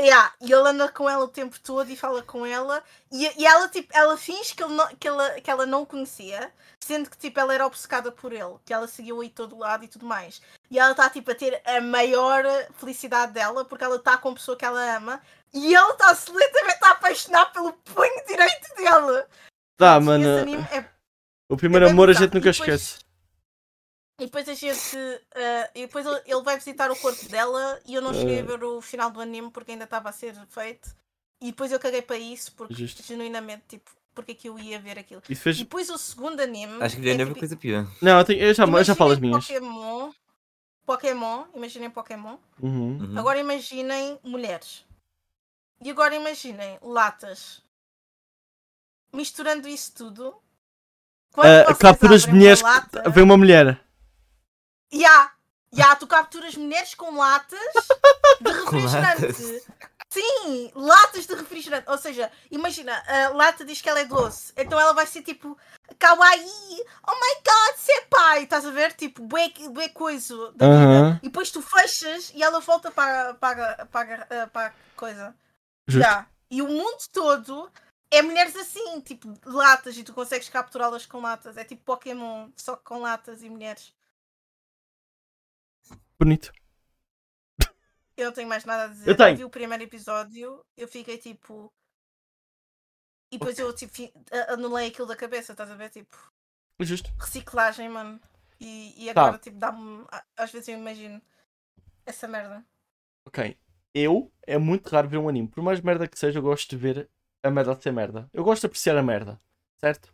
Yeah, 0.00 0.32
e 0.40 0.52
ele 0.52 0.68
anda 0.68 0.88
com 0.88 1.08
ela 1.08 1.24
o 1.24 1.28
tempo 1.28 1.58
todo 1.60 1.90
e 1.90 1.96
fala 1.96 2.22
com 2.22 2.46
ela 2.46 2.82
e, 3.12 3.30
e 3.40 3.46
ela 3.46 3.68
tipo 3.68 3.88
ela 3.94 4.16
finge 4.16 4.54
que, 4.54 4.62
ele 4.62 4.72
não- 4.74 4.88
que, 4.96 5.06
ela, 5.06 5.30
que 5.40 5.50
ela 5.50 5.66
não 5.66 5.84
conhecia 5.84 6.50
sendo 6.78 7.10
que 7.10 7.16
tipo 7.18 7.38
ela 7.38 7.52
era 7.54 7.66
obcecada 7.66 8.10
por 8.10 8.32
ele 8.32 8.56
que 8.64 8.72
ela 8.72 8.86
seguiu 8.88 9.20
aí 9.20 9.28
todo 9.28 9.58
lado 9.58 9.84
e 9.84 9.88
tudo 9.88 10.06
mais 10.06 10.40
e 10.70 10.78
ela 10.78 10.92
está 10.92 11.10
tipo 11.10 11.30
a 11.30 11.34
ter 11.34 11.60
a 11.66 11.80
maior 11.80 12.42
felicidade 12.78 13.32
dela 13.32 13.64
porque 13.64 13.84
ela 13.84 13.96
está 13.96 14.16
com 14.16 14.30
a 14.30 14.34
pessoa 14.34 14.56
que 14.56 14.64
ela 14.64 14.96
ama 14.96 15.20
e 15.52 15.74
ele 15.74 15.90
está 15.92 16.10
absolutamente 16.10 16.78
a 16.84 16.90
apaixonar 16.90 17.52
pelo 17.52 17.72
punho 17.72 18.24
direito 18.26 18.74
dela 18.76 19.26
Tá, 19.76 19.98
mano. 20.00 20.24
é 20.72 20.84
O 21.48 21.56
primeiro 21.56 21.86
é 21.86 21.90
amor 21.90 22.08
a 22.10 22.12
gente 22.12 22.34
nunca 22.34 22.50
depois- 22.52 22.58
esquece. 22.58 22.98
E 24.20 24.24
depois 24.26 24.46
a 24.48 24.54
gente. 24.54 24.96
eh, 25.34 25.70
e 25.74 25.80
depois 25.86 26.04
ele 26.26 26.42
vai 26.42 26.56
visitar 26.58 26.90
o 26.90 26.96
corpo 26.96 27.26
dela 27.28 27.80
e 27.86 27.94
eu 27.94 28.02
não 28.02 28.12
cheguei 28.12 28.36
a 28.36 28.40
Eh. 28.40 28.42
ver 28.42 28.62
o 28.62 28.80
final 28.82 29.10
do 29.10 29.20
anime 29.20 29.50
porque 29.50 29.72
ainda 29.72 29.84
estava 29.84 30.10
a 30.10 30.12
ser 30.12 30.34
feito. 30.48 30.94
E 31.40 31.46
depois 31.46 31.72
eu 31.72 31.80
caguei 31.80 32.02
para 32.02 32.18
isso 32.18 32.52
porque 32.52 32.74
Justo. 32.74 33.02
genuinamente, 33.02 33.64
tipo, 33.66 33.90
porque 34.14 34.32
é 34.32 34.34
que 34.34 34.48
eu 34.50 34.58
ia 34.58 34.78
ver 34.78 34.98
aquilo. 34.98 35.22
Isso 35.22 35.32
E 35.32 35.36
fez. 35.36 35.58
depois 35.58 35.88
o 35.88 35.96
segundo 35.96 36.38
anime. 36.40 36.82
Acho 36.82 36.96
que 36.96 37.02
já 37.02 37.12
é 37.14 37.16
tipo- 37.24 37.38
coisa 37.38 37.56
pior. 37.56 37.86
Não, 38.02 38.18
eu, 38.18 38.24
tenho- 38.26 38.40
eu 38.40 38.52
já, 38.54 38.64
eu 38.66 38.84
já 38.84 38.94
falo 38.94 39.12
as 39.12 39.18
minhas. 39.18 39.46
Pokémon. 39.46 40.12
Pokémon, 40.84 41.44
imaginem 41.54 41.88
Pokémon. 41.90 42.36
Uhum. 42.60 42.98
Uhum. 42.98 43.18
Agora 43.18 43.38
imaginem 43.38 44.18
mulheres. 44.22 44.84
E 45.80 45.88
agora 45.90 46.14
imaginem 46.14 46.78
latas. 46.82 47.62
Misturando 49.12 49.66
isso 49.66 49.92
tudo. 49.94 50.34
Quando 51.32 51.46
Ah, 51.46 51.64
vocês 51.64 51.78
capturas 51.78 52.26
mulheres. 52.26 52.60
lata- 52.60 53.08
Vem 53.08 53.24
uma 53.24 53.36
mulher. 53.38 53.80
Ya! 54.92 55.32
Já, 55.72 55.94
tu 55.94 56.06
capturas 56.06 56.56
mulheres 56.56 56.94
com 56.94 57.16
latas 57.16 57.60
de 58.40 58.50
refrigerante. 58.50 59.62
Sim, 60.12 60.72
latas 60.74 61.26
de 61.26 61.34
refrigerante. 61.34 61.88
Ou 61.88 61.96
seja, 61.96 62.30
imagina, 62.50 63.00
a 63.06 63.28
lata 63.28 63.64
diz 63.64 63.80
que 63.80 63.88
ela 63.88 64.00
é 64.00 64.04
doce. 64.04 64.52
Então 64.56 64.80
ela 64.80 64.92
vai 64.92 65.06
ser 65.06 65.22
tipo 65.22 65.56
kawaii. 65.96 66.84
Oh 67.06 67.14
my 67.14 67.42
god, 67.44 67.76
senpai. 67.76 68.42
Estás 68.42 68.66
a 68.66 68.70
ver? 68.72 68.92
Tipo, 68.94 69.22
bué, 69.22 69.52
bué 69.70 69.88
coisa 69.90 70.50
da 70.56 70.66
vida. 70.66 70.66
Aham. 70.66 71.20
E 71.22 71.28
depois 71.28 71.52
tu 71.52 71.62
fechas 71.62 72.32
e 72.34 72.42
ela 72.42 72.58
volta 72.58 72.90
para, 72.90 73.34
para, 73.34 73.86
para, 73.86 74.26
eh, 74.28 74.46
para 74.46 74.68
a 74.70 74.72
coisa. 74.96 75.36
Justo. 75.88 76.02
Já. 76.02 76.26
E 76.50 76.60
o 76.60 76.66
mundo 76.66 76.98
todo 77.12 77.70
é 78.10 78.20
mulheres 78.22 78.56
assim, 78.56 79.00
tipo, 79.02 79.32
latas. 79.44 79.96
E 79.96 80.02
tu 80.02 80.12
consegues 80.12 80.48
capturá-las 80.48 81.06
com 81.06 81.20
latas. 81.20 81.56
É 81.56 81.62
tipo 81.62 81.84
Pokémon, 81.84 82.48
só 82.56 82.74
que 82.74 82.82
com 82.82 82.98
latas 82.98 83.44
e 83.44 83.48
mulheres. 83.48 83.92
Bonito. 86.20 86.52
Eu 88.14 88.26
não 88.26 88.32
tenho 88.34 88.46
mais 88.46 88.66
nada 88.66 88.84
a 88.84 88.88
dizer. 88.88 89.08
Eu 89.08 89.16
tenho. 89.16 89.36
vi 89.38 89.44
o 89.44 89.48
primeiro 89.48 89.82
episódio, 89.82 90.62
eu 90.76 90.86
fiquei 90.86 91.16
tipo. 91.16 91.72
E 93.32 93.38
depois 93.38 93.58
eu 93.58 93.72
tipo, 93.74 93.94
anulei 94.48 94.88
aquilo 94.88 95.06
da 95.06 95.16
cabeça, 95.16 95.52
estás 95.52 95.70
a 95.70 95.74
ver? 95.74 95.88
Tipo, 95.88 96.14
Justo. 96.80 97.10
reciclagem, 97.18 97.88
mano. 97.88 98.20
E, 98.60 99.06
e 99.08 99.14
Tá. 99.14 99.22
agora, 99.22 99.38
tipo, 99.38 99.56
dá-me. 99.56 100.04
Às 100.36 100.52
vezes 100.52 100.68
eu 100.68 100.74
imagino 100.76 101.22
essa 102.04 102.28
merda. 102.28 102.62
Ok. 103.24 103.56
Eu, 103.94 104.30
é 104.46 104.58
muito 104.58 104.90
raro 104.90 105.08
ver 105.08 105.16
um 105.16 105.28
anime. 105.28 105.48
Por 105.48 105.62
mais 105.62 105.80
merda 105.80 106.06
que 106.06 106.18
seja, 106.18 106.38
eu 106.38 106.42
gosto 106.42 106.68
de 106.68 106.76
ver 106.76 107.08
a 107.42 107.50
merda 107.50 107.74
de 107.74 107.82
ser 107.82 107.92
merda. 107.92 108.28
Eu 108.34 108.44
gosto 108.44 108.60
de 108.60 108.66
apreciar 108.66 108.98
a 108.98 109.02
merda. 109.02 109.40
Certo? 109.78 110.12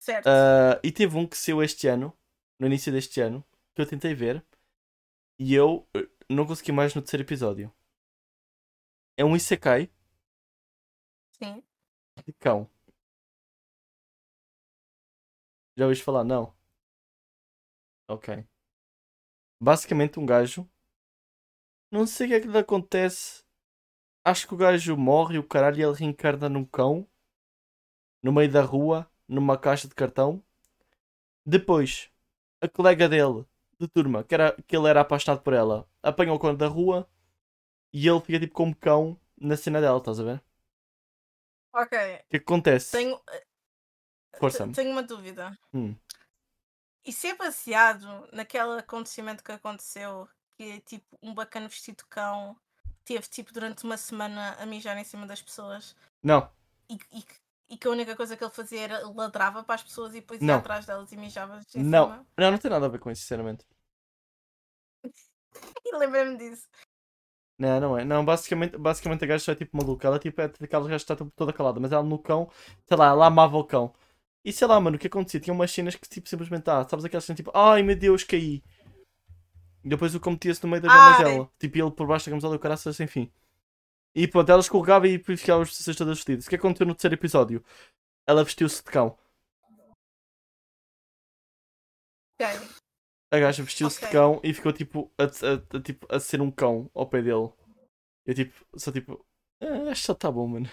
Certo? 0.00 0.26
Ah, 0.26 0.80
e 0.82 0.90
teve 0.90 1.16
um 1.16 1.24
que 1.26 1.36
saiu 1.38 1.62
este 1.62 1.86
ano, 1.86 2.12
no 2.58 2.66
início 2.66 2.90
deste 2.92 3.20
ano, 3.20 3.44
que 3.74 3.80
eu 3.80 3.86
tentei 3.86 4.12
ver. 4.14 4.44
E 5.38 5.54
eu 5.54 5.88
eh, 5.94 6.08
não 6.30 6.46
consegui 6.46 6.72
mais 6.72 6.94
no 6.94 7.02
terceiro 7.02 7.24
episódio. 7.24 7.72
É 9.16 9.24
um 9.24 9.36
Isekai 9.36 9.90
Sim. 11.38 11.62
de 12.24 12.32
cão. 12.34 12.68
Já 15.76 15.84
ouviste 15.84 16.04
falar? 16.04 16.24
Não. 16.24 16.54
Ok. 18.08 18.46
Basicamente 19.60 20.20
um 20.20 20.26
gajo. 20.26 20.68
Não 21.90 22.06
sei 22.06 22.26
o 22.26 22.30
que 22.30 22.34
é 22.34 22.40
que 22.40 22.48
lhe 22.48 22.58
acontece. 22.58 23.44
Acho 24.24 24.46
que 24.48 24.54
o 24.54 24.56
gajo 24.56 24.96
morre 24.96 25.36
e 25.36 25.38
o 25.38 25.46
caralho 25.46 25.78
e 25.78 25.82
ele 25.82 25.94
reencarna 25.96 26.48
num 26.48 26.64
cão. 26.64 27.08
No 28.22 28.32
meio 28.32 28.50
da 28.50 28.62
rua. 28.62 29.10
Numa 29.26 29.58
caixa 29.58 29.88
de 29.88 29.94
cartão. 29.94 30.44
Depois, 31.46 32.10
a 32.60 32.68
colega 32.68 33.08
dele, 33.08 33.46
de 33.78 33.88
turma, 33.88 34.24
que, 34.24 34.34
era, 34.34 34.52
que 34.66 34.76
ele 34.76 34.88
era 34.88 35.00
apaixonado 35.00 35.42
por 35.42 35.52
ela, 35.52 35.88
apanha 36.02 36.32
o 36.32 36.38
cão 36.38 36.54
da 36.54 36.66
rua. 36.66 37.08
E 37.92 38.08
ele 38.08 38.20
fica 38.20 38.40
tipo 38.40 38.54
como 38.54 38.74
cão 38.74 39.20
na 39.40 39.56
cena 39.56 39.80
dela, 39.80 39.98
estás 39.98 40.18
a 40.18 40.24
ver? 40.24 40.42
Ok. 41.72 41.98
O 41.98 42.28
que 42.28 42.36
é 42.36 42.38
que 42.38 42.44
acontece? 42.44 42.92
Tenho, 42.92 43.20
Força. 44.38 44.66
tenho 44.72 44.90
uma 44.90 45.02
dúvida. 45.02 45.56
Hum. 45.72 45.94
Isso 47.04 47.26
é 47.26 47.36
baseado 47.36 48.28
naquele 48.32 48.78
acontecimento 48.78 49.44
que 49.44 49.52
aconteceu 49.52 50.28
que 50.56 50.80
tipo 50.80 51.18
um 51.22 51.34
bacana 51.34 51.68
vestido 51.68 52.04
cão 52.08 52.56
teve 53.04 53.26
tipo 53.28 53.52
durante 53.52 53.84
uma 53.84 53.96
semana 53.96 54.56
a 54.58 54.64
mijar 54.64 54.96
em 54.96 55.04
cima 55.04 55.26
das 55.26 55.42
pessoas 55.42 55.94
Não, 56.22 56.50
e, 56.88 56.98
e, 57.12 57.24
e 57.68 57.76
que 57.76 57.86
a 57.86 57.90
única 57.90 58.14
coisa 58.16 58.36
que 58.36 58.44
ele 58.44 58.52
fazia 58.52 58.80
era 58.80 59.08
ladrava 59.08 59.64
para 59.64 59.76
as 59.76 59.82
pessoas 59.82 60.12
e 60.12 60.20
depois 60.20 60.46
ia 60.46 60.46
Não. 60.46 60.58
atrás 60.58 60.86
delas 60.86 61.10
e 61.12 61.16
mijava 61.16 61.60
em 61.74 61.82
não, 61.82 62.06
cima. 62.06 62.26
não, 62.36 62.50
não 62.50 62.58
tem 62.58 62.70
nada 62.70 62.86
a 62.86 62.88
ver 62.88 62.98
com 62.98 63.10
isso, 63.10 63.22
sinceramente. 63.22 63.64
E 65.86 65.96
lembrei-me 65.96 66.36
disso. 66.36 66.66
Não, 67.58 67.80
não 67.80 67.98
é. 67.98 68.04
Não, 68.04 68.24
basicamente, 68.24 68.76
basicamente 68.76 69.24
a 69.24 69.26
gaja 69.28 69.44
só 69.44 69.52
é 69.52 69.54
tipo 69.54 69.76
maluca. 69.76 70.06
Ela 70.06 70.18
tipo, 70.18 70.40
é 70.40 70.48
daquelas 70.48 70.86
gajas 70.86 71.02
que 71.04 71.12
está 71.12 71.16
tipo, 71.24 71.30
toda 71.36 71.52
calada, 71.52 71.78
mas 71.80 71.92
ela 71.92 72.02
no 72.02 72.18
cão, 72.18 72.50
sei 72.86 72.96
lá, 72.96 73.08
ela 73.08 73.26
amava 73.26 73.56
o 73.56 73.64
cão. 73.64 73.92
E 74.44 74.52
sei 74.52 74.66
lá, 74.66 74.80
mano, 74.80 74.96
o 74.96 74.98
que 75.00 75.06
acontecia? 75.06 75.40
Tinha 75.40 75.54
umas 75.54 75.70
cenas 75.70 75.94
que 75.94 76.08
tipo 76.08 76.28
simplesmente, 76.28 76.68
ah, 76.68 76.86
sabes 76.88 77.04
aquelas 77.04 77.24
cenas 77.24 77.36
tipo, 77.38 77.50
ai 77.54 77.82
meu 77.82 77.96
Deus, 77.96 78.24
caí. 78.24 78.62
E 79.84 79.88
depois 79.88 80.14
o 80.14 80.20
cão 80.20 80.32
metia-se 80.32 80.62
no 80.64 80.68
meio 80.70 80.82
da 80.82 80.90
Ai. 80.90 81.18
janela. 81.18 81.50
Tipo, 81.58 81.78
ele 81.78 81.90
por 81.90 82.06
baixo 82.06 82.26
da 82.26 82.30
camisola 82.32 82.54
e 82.54 82.56
o 82.56 82.60
caraças, 82.60 82.98
enfim. 83.00 83.30
E 84.14 84.28
pronto, 84.28 84.50
ela 84.50 84.60
escorregava 84.60 85.08
e 85.08 85.18
depois 85.18 85.40
ficava 85.40 85.62
as 85.62 85.70
pessoas 85.70 85.96
todas 85.96 86.18
vestidas. 86.18 86.46
O 86.46 86.48
que 86.50 86.56
aconteceu 86.56 86.86
no 86.86 86.94
terceiro 86.94 87.14
episódio? 87.16 87.64
Ela 88.26 88.44
vestiu-se 88.44 88.82
de 88.82 88.90
cão. 88.90 89.18
Ok. 92.40 92.46
A 93.32 93.38
gaja 93.38 93.62
vestiu-se 93.62 93.96
Ok. 93.98 94.08
de 94.08 94.12
cão 94.12 94.40
e 94.44 94.54
ficou 94.54 94.72
tipo 94.72 95.12
a, 95.18 95.24
a- 95.24 95.76
a- 95.78 95.82
tipo 95.82 96.06
a 96.14 96.20
ser 96.20 96.40
um 96.40 96.50
cão 96.50 96.90
ao 96.94 97.08
pé 97.08 97.22
dele. 97.22 97.52
Eu 98.26 98.34
tipo, 98.34 98.54
só 98.78 98.92
tipo, 98.92 99.26
ah, 99.60 99.90
acho 99.90 100.00
que 100.02 100.06
só 100.06 100.14
tá 100.14 100.30
bom, 100.30 100.46
mano. 100.46 100.70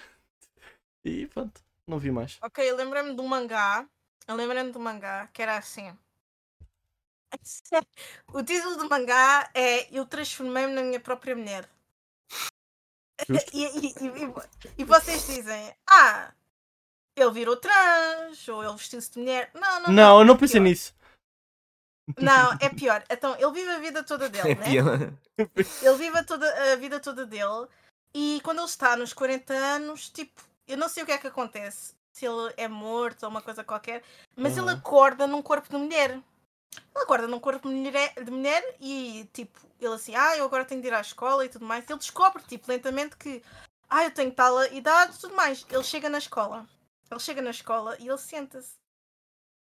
E 1.04 1.26
pronto, 1.26 1.60
não 1.86 1.98
vi 1.98 2.10
mais. 2.12 2.38
Ok, 2.42 2.68
eu 2.68 2.76
lembrei-me 2.76 3.14
de 3.14 3.20
um 3.20 3.26
mangá. 3.26 3.88
Eu 4.28 4.36
lembrei-me 4.36 4.70
de 4.70 4.78
um 4.78 4.80
mangá 4.80 5.26
que 5.28 5.42
era 5.42 5.56
assim. 5.58 5.96
O 8.32 8.42
título 8.42 8.76
do 8.76 8.88
mangá 8.88 9.50
é 9.54 9.88
Eu 9.96 10.06
transformei-me 10.06 10.72
na 10.72 10.82
minha 10.82 11.00
própria 11.00 11.34
mulher. 11.34 11.68
E, 13.52 13.64
e, 13.88 13.94
e, 14.78 14.84
vocês 14.84 15.26
dizem, 15.26 15.74
ah, 15.88 16.32
ele 17.16 17.30
virou 17.32 17.56
trans, 17.56 18.48
ou 18.48 18.62
ele 18.62 18.72
vestiu-se 18.72 19.10
de 19.12 19.18
mulher. 19.18 19.50
Não, 19.54 19.80
não, 19.82 19.92
Não, 19.92 20.18
eu 20.20 20.24
não 20.24 20.34
é 20.34 20.38
pensei 20.38 20.60
nisso. 20.60 20.94
Não, 22.18 22.52
é 22.60 22.68
pior. 22.68 23.04
Então, 23.08 23.36
ele 23.38 23.52
vive 23.52 23.70
a 23.70 23.78
vida 23.78 24.02
toda 24.02 24.28
dele, 24.30 24.50
É 24.52 24.54
né? 24.54 24.64
pior. 24.64 25.12
Ele 25.82 25.96
vive 25.98 26.18
a, 26.18 26.24
toda, 26.24 26.72
a 26.72 26.76
vida 26.76 27.00
toda 27.00 27.24
dele 27.26 27.66
e 28.14 28.40
quando 28.44 28.58
ele 28.58 28.66
está 28.66 28.96
nos 28.96 29.12
40 29.12 29.52
anos, 29.54 30.10
tipo, 30.10 30.42
eu 30.66 30.76
não 30.76 30.88
sei 30.88 31.02
o 31.02 31.06
que 31.06 31.12
é 31.12 31.18
que 31.18 31.26
acontece. 31.26 31.94
Se 32.12 32.26
ele 32.26 32.52
é 32.58 32.68
morto 32.68 33.22
ou 33.22 33.30
uma 33.30 33.40
coisa 33.40 33.64
qualquer, 33.64 34.02
mas 34.36 34.56
ele 34.58 34.66
Uhum. 34.66 34.72
acorda 34.72 35.26
num 35.26 35.40
corpo 35.40 35.68
de 35.70 35.76
mulher. 35.76 36.20
Ele 36.94 37.04
acorda 37.04 37.26
num 37.26 37.40
corpo 37.40 37.68
de 37.68 37.74
mulher, 38.30 38.76
e, 38.80 39.28
tipo, 39.32 39.58
ele 39.80 39.94
assim, 39.94 40.14
ah, 40.14 40.36
eu 40.36 40.44
agora 40.44 40.64
tenho 40.64 40.80
de 40.80 40.88
ir 40.88 40.94
à 40.94 41.00
escola 41.00 41.44
e 41.44 41.48
tudo 41.48 41.64
mais. 41.64 41.88
Ele 41.88 41.98
descobre, 41.98 42.42
tipo, 42.44 42.70
lentamente 42.70 43.16
que, 43.16 43.42
ah, 43.88 44.04
eu 44.04 44.14
tenho 44.14 44.32
tal 44.32 44.64
idade 44.66 45.16
e 45.16 45.18
tudo 45.20 45.34
mais. 45.34 45.66
Ele 45.68 45.84
chega 45.84 46.08
na 46.08 46.18
escola. 46.18 46.66
Ele 47.10 47.20
chega 47.20 47.42
na 47.42 47.50
escola 47.50 47.96
e 47.98 48.08
ele 48.08 48.18
senta-se. 48.18 48.74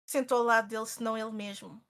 Senta 0.07 0.35
ao 0.35 0.43
lado 0.43 0.67
dele, 0.67 0.85
senão 0.85 1.17
ele 1.17 1.31
mesmo. 1.31 1.81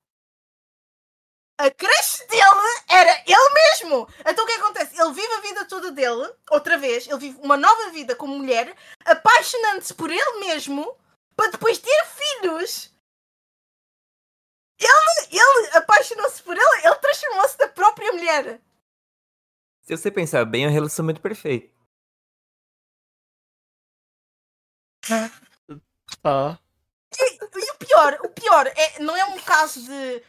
A 1.57 1.69
crush 1.69 2.25
dele 2.29 2.83
era 2.87 3.23
ele 3.27 3.53
mesmo! 3.53 4.07
Então 4.25 4.45
o 4.45 4.47
que 4.47 4.53
acontece? 4.53 4.97
Ele 4.97 5.11
vive 5.11 5.33
a 5.33 5.41
vida 5.41 5.65
toda 5.65 5.91
dele, 5.91 6.33
outra 6.49 6.77
vez, 6.77 7.05
ele 7.05 7.17
vive 7.17 7.37
uma 7.41 7.57
nova 7.57 7.89
vida 7.89 8.15
como 8.15 8.37
mulher, 8.37 8.73
apaixonando-se 9.03 9.93
por 9.93 10.09
ele 10.09 10.39
mesmo, 10.39 10.97
para 11.35 11.51
depois 11.51 11.77
ter 11.77 12.05
filhos. 12.05 12.93
Ele, 14.79 15.27
ele 15.31 15.77
apaixonou-se 15.77 16.41
por 16.41 16.55
ele, 16.55 16.81
ele 16.85 16.95
transformou-se 16.95 17.59
na 17.59 17.67
própria 17.67 18.11
mulher. 18.13 18.61
Se 19.81 19.97
você 19.97 20.09
pensar 20.11 20.45
bem, 20.45 20.65
é 20.65 20.67
um 20.67 20.71
relacionamento 20.71 21.21
perfeito. 21.21 21.73
Tá. 26.21 26.59
E 27.17 27.71
o 27.71 27.77
pior, 27.77 28.19
o 28.23 28.29
pior, 28.29 28.67
é, 28.67 28.99
não 28.99 29.15
é 29.15 29.25
um 29.25 29.39
caso 29.39 29.81
de 29.83 30.23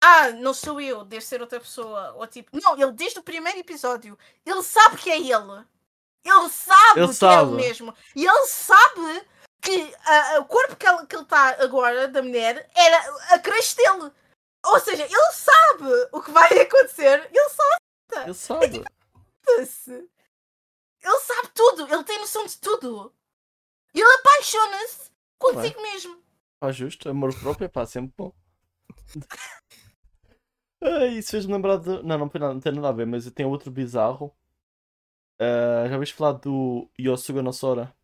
ah, 0.00 0.30
não 0.32 0.52
sou 0.52 0.80
eu, 0.80 1.04
deve 1.04 1.24
ser 1.24 1.40
outra 1.40 1.58
pessoa, 1.58 2.12
ou 2.14 2.26
tipo, 2.26 2.50
não, 2.60 2.74
ele 2.78 2.92
desde 2.92 3.18
o 3.18 3.22
primeiro 3.22 3.58
episódio, 3.58 4.18
ele 4.44 4.62
sabe 4.62 4.98
que 4.98 5.10
é 5.10 5.18
ele. 5.18 5.64
Ele 6.24 6.48
sabe 6.50 7.00
Ele 7.00 7.06
que 7.06 7.12
é 7.12 7.14
sabe. 7.14 7.52
ele 7.52 7.56
mesmo. 7.56 7.94
E 8.16 8.26
ele 8.26 8.46
sabe 8.46 9.22
que 9.64 9.94
ah, 10.06 10.38
o 10.40 10.44
corpo 10.44 10.76
que 10.76 10.86
ele, 10.86 11.22
está 11.22 11.62
agora, 11.62 12.06
da 12.08 12.22
mulher, 12.22 12.70
era 12.74 13.34
a 13.34 13.38
crush 13.38 13.74
dele. 13.74 14.12
Ou 14.66 14.80
seja, 14.80 15.04
ele 15.04 15.32
sabe 15.32 16.08
o 16.12 16.22
que 16.22 16.30
vai 16.30 16.48
acontecer. 16.60 17.28
Ele 17.30 17.38
Ele 18.24 18.34
sabe. 18.34 18.84
sabe-se. 19.44 19.92
Ele 21.02 21.20
sabe 21.20 21.48
tudo. 21.54 21.92
Ele 21.92 22.04
tem 22.04 22.18
noção 22.18 22.46
de 22.46 22.58
tudo. 22.58 23.14
Ele 23.94 24.04
apaixona-se 24.20 25.10
consigo 25.38 25.80
mesmo. 25.82 26.22
Pá, 26.60 26.72
justo. 26.72 27.08
Amor 27.08 27.34
próprio, 27.38 27.68
pá, 27.68 27.86
sempre 27.86 28.14
bom. 28.16 28.32
Ah, 30.86 31.06
isso 31.06 31.30
fez-me 31.30 31.54
lembrar 31.54 31.78
de. 31.78 32.02
Não, 32.02 32.18
não 32.18 32.28
tem 32.28 32.38
nada, 32.38 32.52
não 32.52 32.60
tem 32.60 32.70
nada 32.72 32.88
a 32.90 32.92
ver, 32.92 33.06
mas 33.06 33.30
tem 33.30 33.46
outro 33.46 33.70
bizarro. 33.70 34.36
Ah, 35.38 35.86
já 35.88 35.94
ouviste 35.94 36.14
falar 36.14 36.32
do 36.32 36.90
Yosuga 37.00 37.42
no 37.42 37.54
Sora? 37.54 37.96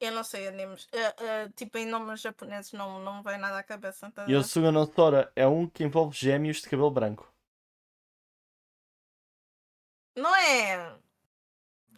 Eu 0.00 0.12
não 0.12 0.24
sei 0.24 0.48
animes. 0.48 0.88
Eh, 0.92 1.14
eh, 1.18 1.48
tipo, 1.50 1.76
em 1.76 1.84
nomes 1.86 2.22
japoneses 2.22 2.72
não, 2.72 2.98
não 3.00 3.18
me 3.18 3.22
vai 3.22 3.36
nada 3.36 3.58
à 3.58 3.62
cabeça. 3.62 4.10
tá 4.10 4.24
ver? 4.24 4.32
Yosuga 4.32 4.72
no 4.72 4.90
é 5.36 5.46
um 5.46 5.68
que 5.68 5.84
envolve 5.84 6.16
gêmeos 6.16 6.62
de 6.62 6.70
cabelo 6.70 6.90
branco. 6.90 7.30
Não 10.16 10.34
é. 10.34 10.98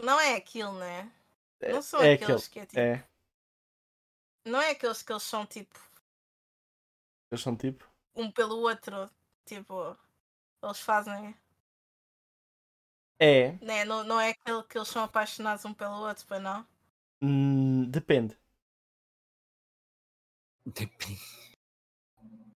Não 0.02 0.20
é 0.20 0.34
aquilo, 0.34 0.72
né? 0.78 1.10
É, 1.60 1.72
Não 1.72 1.80
são 1.82 2.02
é 2.02 2.14
aqueles 2.14 2.46
aquele. 2.48 2.50
que 2.50 2.58
é 2.60 2.66
tipo. 2.66 2.80
É. 2.80 3.08
Não 4.44 4.60
é 4.60 4.70
aqueles 4.70 5.02
que 5.02 5.12
eles 5.12 5.22
são 5.22 5.46
tipo 5.46 5.78
Eles 7.30 7.42
são 7.42 7.56
tipo. 7.56 7.88
um 8.16 8.30
pelo 8.30 8.58
outro. 8.58 9.08
Tipo, 9.44 9.96
eles 10.62 10.80
fazem. 10.80 11.36
É, 13.20 13.52
Né? 13.64 13.84
Não, 13.84 14.02
não 14.02 14.20
é 14.20 14.30
aquele 14.30 14.62
que 14.64 14.76
eles 14.76 14.88
são 14.88 15.04
apaixonados 15.04 15.64
um 15.64 15.72
pelo 15.72 15.94
outro, 16.00 16.26
para 16.26 16.40
não? 16.40 16.66
Hum, 17.22 17.84
depende. 17.90 18.36
Depende. 20.66 21.20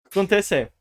O 0.06 0.10
que 0.10 0.20
acontece 0.20 0.56
é. 0.56 0.72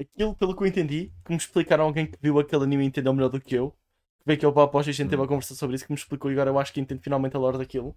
Aquilo, 0.00 0.34
pelo 0.36 0.56
que 0.56 0.62
eu 0.62 0.66
entendi, 0.66 1.12
que 1.24 1.30
me 1.30 1.36
explicaram 1.36 1.84
alguém 1.84 2.06
que 2.06 2.18
viu 2.20 2.38
aquele 2.38 2.64
anime 2.64 2.84
e 2.84 2.86
entendeu 2.86 3.12
melhor 3.12 3.28
do 3.30 3.40
que 3.40 3.54
eu. 3.54 3.72
Que 4.20 4.26
veio 4.26 4.36
aqui 4.36 4.46
ao 4.46 4.52
Papo 4.52 4.78
e 4.80 4.90
a 4.90 4.92
gente 4.92 5.10
teve 5.10 5.22
a 5.22 5.26
conversa 5.26 5.54
sobre 5.54 5.76
isso, 5.76 5.84
que 5.84 5.92
me 5.92 5.98
explicou 5.98 6.30
e 6.30 6.34
agora 6.34 6.50
eu 6.50 6.58
acho 6.58 6.72
que 6.72 6.80
entendo 6.80 7.02
finalmente 7.02 7.36
a 7.36 7.38
lore 7.38 7.58
daquilo. 7.58 7.96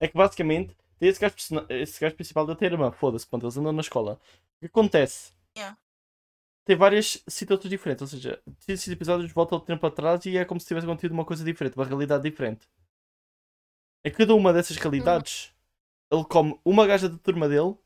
É 0.00 0.08
que 0.08 0.16
basicamente, 0.16 0.76
tem 0.98 1.08
esse 1.08 1.20
gajo, 1.20 1.36
esse 1.68 2.00
gajo 2.00 2.16
principal 2.16 2.46
da 2.46 2.56
ter 2.56 2.72
irmã, 2.72 2.90
foda-se, 2.92 3.26
pronto, 3.26 3.44
eles 3.46 3.56
andam 3.56 3.72
na 3.72 3.80
escola. 3.80 4.20
O 4.56 4.60
que 4.60 4.66
acontece? 4.66 5.32
Yeah. 5.56 5.78
Tem 6.64 6.76
várias 6.76 7.22
situações 7.28 7.70
diferentes, 7.70 8.02
ou 8.02 8.08
seja, 8.08 8.42
esses 8.66 8.88
episódios 8.88 9.32
voltam 9.32 9.58
ao 9.58 9.64
tempo 9.64 9.86
atrás 9.86 10.26
e 10.26 10.36
é 10.36 10.44
como 10.44 10.60
se 10.60 10.66
tivesse 10.66 10.86
acontecido 10.86 11.12
uma 11.12 11.24
coisa 11.24 11.44
diferente, 11.44 11.76
uma 11.76 11.84
realidade 11.84 12.24
diferente. 12.28 12.68
Em 14.06 14.10
cada 14.12 14.36
uma 14.36 14.52
dessas 14.52 14.76
realidades, 14.76 15.52
ele 16.12 16.24
come 16.24 16.60
uma 16.64 16.86
gaja 16.86 17.08
da 17.08 17.18
turma 17.18 17.48
dele 17.48 17.76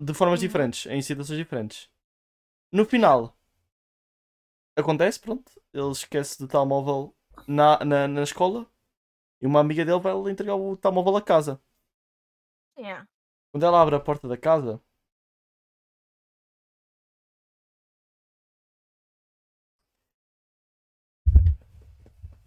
de 0.00 0.14
formas 0.14 0.40
Uhum. 0.40 0.46
diferentes, 0.46 0.86
em 0.86 1.02
situações 1.02 1.38
diferentes. 1.38 1.90
No 2.72 2.84
final, 2.86 3.36
acontece, 4.76 5.20
pronto, 5.20 5.52
ele 5.72 5.90
esquece 5.90 6.38
do 6.38 6.48
telemóvel 6.48 7.14
na, 7.46 7.78
na, 7.84 8.08
na 8.08 8.22
escola 8.22 8.66
e 9.42 9.46
uma 9.46 9.60
amiga 9.60 9.84
dele 9.84 10.00
vai 10.00 10.14
lhe 10.14 10.30
entregar 10.30 10.56
o 10.56 10.76
telemóvel 10.76 11.16
a 11.16 11.22
casa. 11.22 11.60
Yeah. 12.78 13.06
Quando 13.52 13.66
ela 13.66 13.82
abre 13.82 13.96
a 13.96 14.00
porta 14.00 14.28
da 14.28 14.36
casa, 14.36 14.80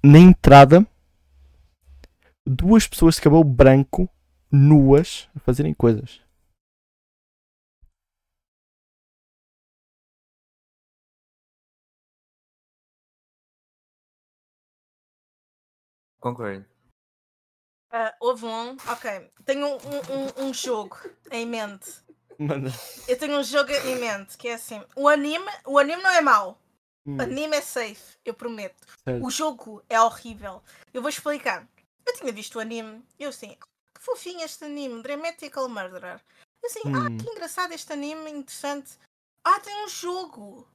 na 0.03 0.19
entrada, 0.19 0.85
duas 2.47 2.87
pessoas 2.87 3.15
de 3.15 3.21
cabelo 3.21 3.43
branco, 3.43 4.09
nuas, 4.49 5.29
a 5.35 5.39
fazerem 5.39 5.73
coisas. 5.73 6.21
Concordo. 16.19 16.65
Ah, 17.91 18.13
houve 18.19 18.45
um. 18.45 18.75
Ok. 18.91 19.31
Tenho 19.45 19.67
um, 19.67 20.43
um, 20.43 20.47
um, 20.47 20.53
jogo 20.53 20.97
em 21.31 21.45
mente. 21.45 21.91
Mano, 22.37 22.69
Eu 23.07 23.17
tenho 23.17 23.39
um 23.39 23.43
jogo 23.43 23.71
em 23.71 23.97
mente 23.97 24.37
que 24.37 24.47
é 24.49 24.53
assim. 24.53 24.81
O 24.95 25.07
anime, 25.07 25.45
o 25.65 25.79
anime 25.79 26.01
não 26.01 26.11
é 26.11 26.21
mau. 26.21 26.59
hum, 27.05 27.17
O 27.17 27.21
anime 27.21 27.55
é 27.55 27.61
safe, 27.61 28.17
eu 28.25 28.33
prometo. 28.33 28.85
certo. 29.03 29.25
O 29.25 29.31
jogo 29.31 29.81
é 29.89 29.99
horrível. 30.01 30.61
Eu 30.93 31.01
vou 31.01 31.09
explicar. 31.09 31.67
Eu 32.07 32.13
tinha 32.15 32.31
visto 32.31 32.55
o 32.55 32.59
anime. 32.59 33.03
Eu 33.19 33.29
assim, 33.29 33.55
que 33.93 34.01
fofinho 34.01 34.41
este 34.41 34.63
anime, 34.65 35.01
Dramatical 35.03 35.67
Murderer. 35.67 36.21
Eu 36.63 36.69
assim, 36.69 36.81
ah, 36.95 37.09
Hum. 37.11 37.17
que 37.17 37.29
engraçado 37.29 37.73
este 37.73 37.91
anime, 37.93 38.31
interessante. 38.31 38.97
Ah, 39.43 39.59
tem 39.59 39.83
um 39.83 39.89
jogo. 39.89 40.67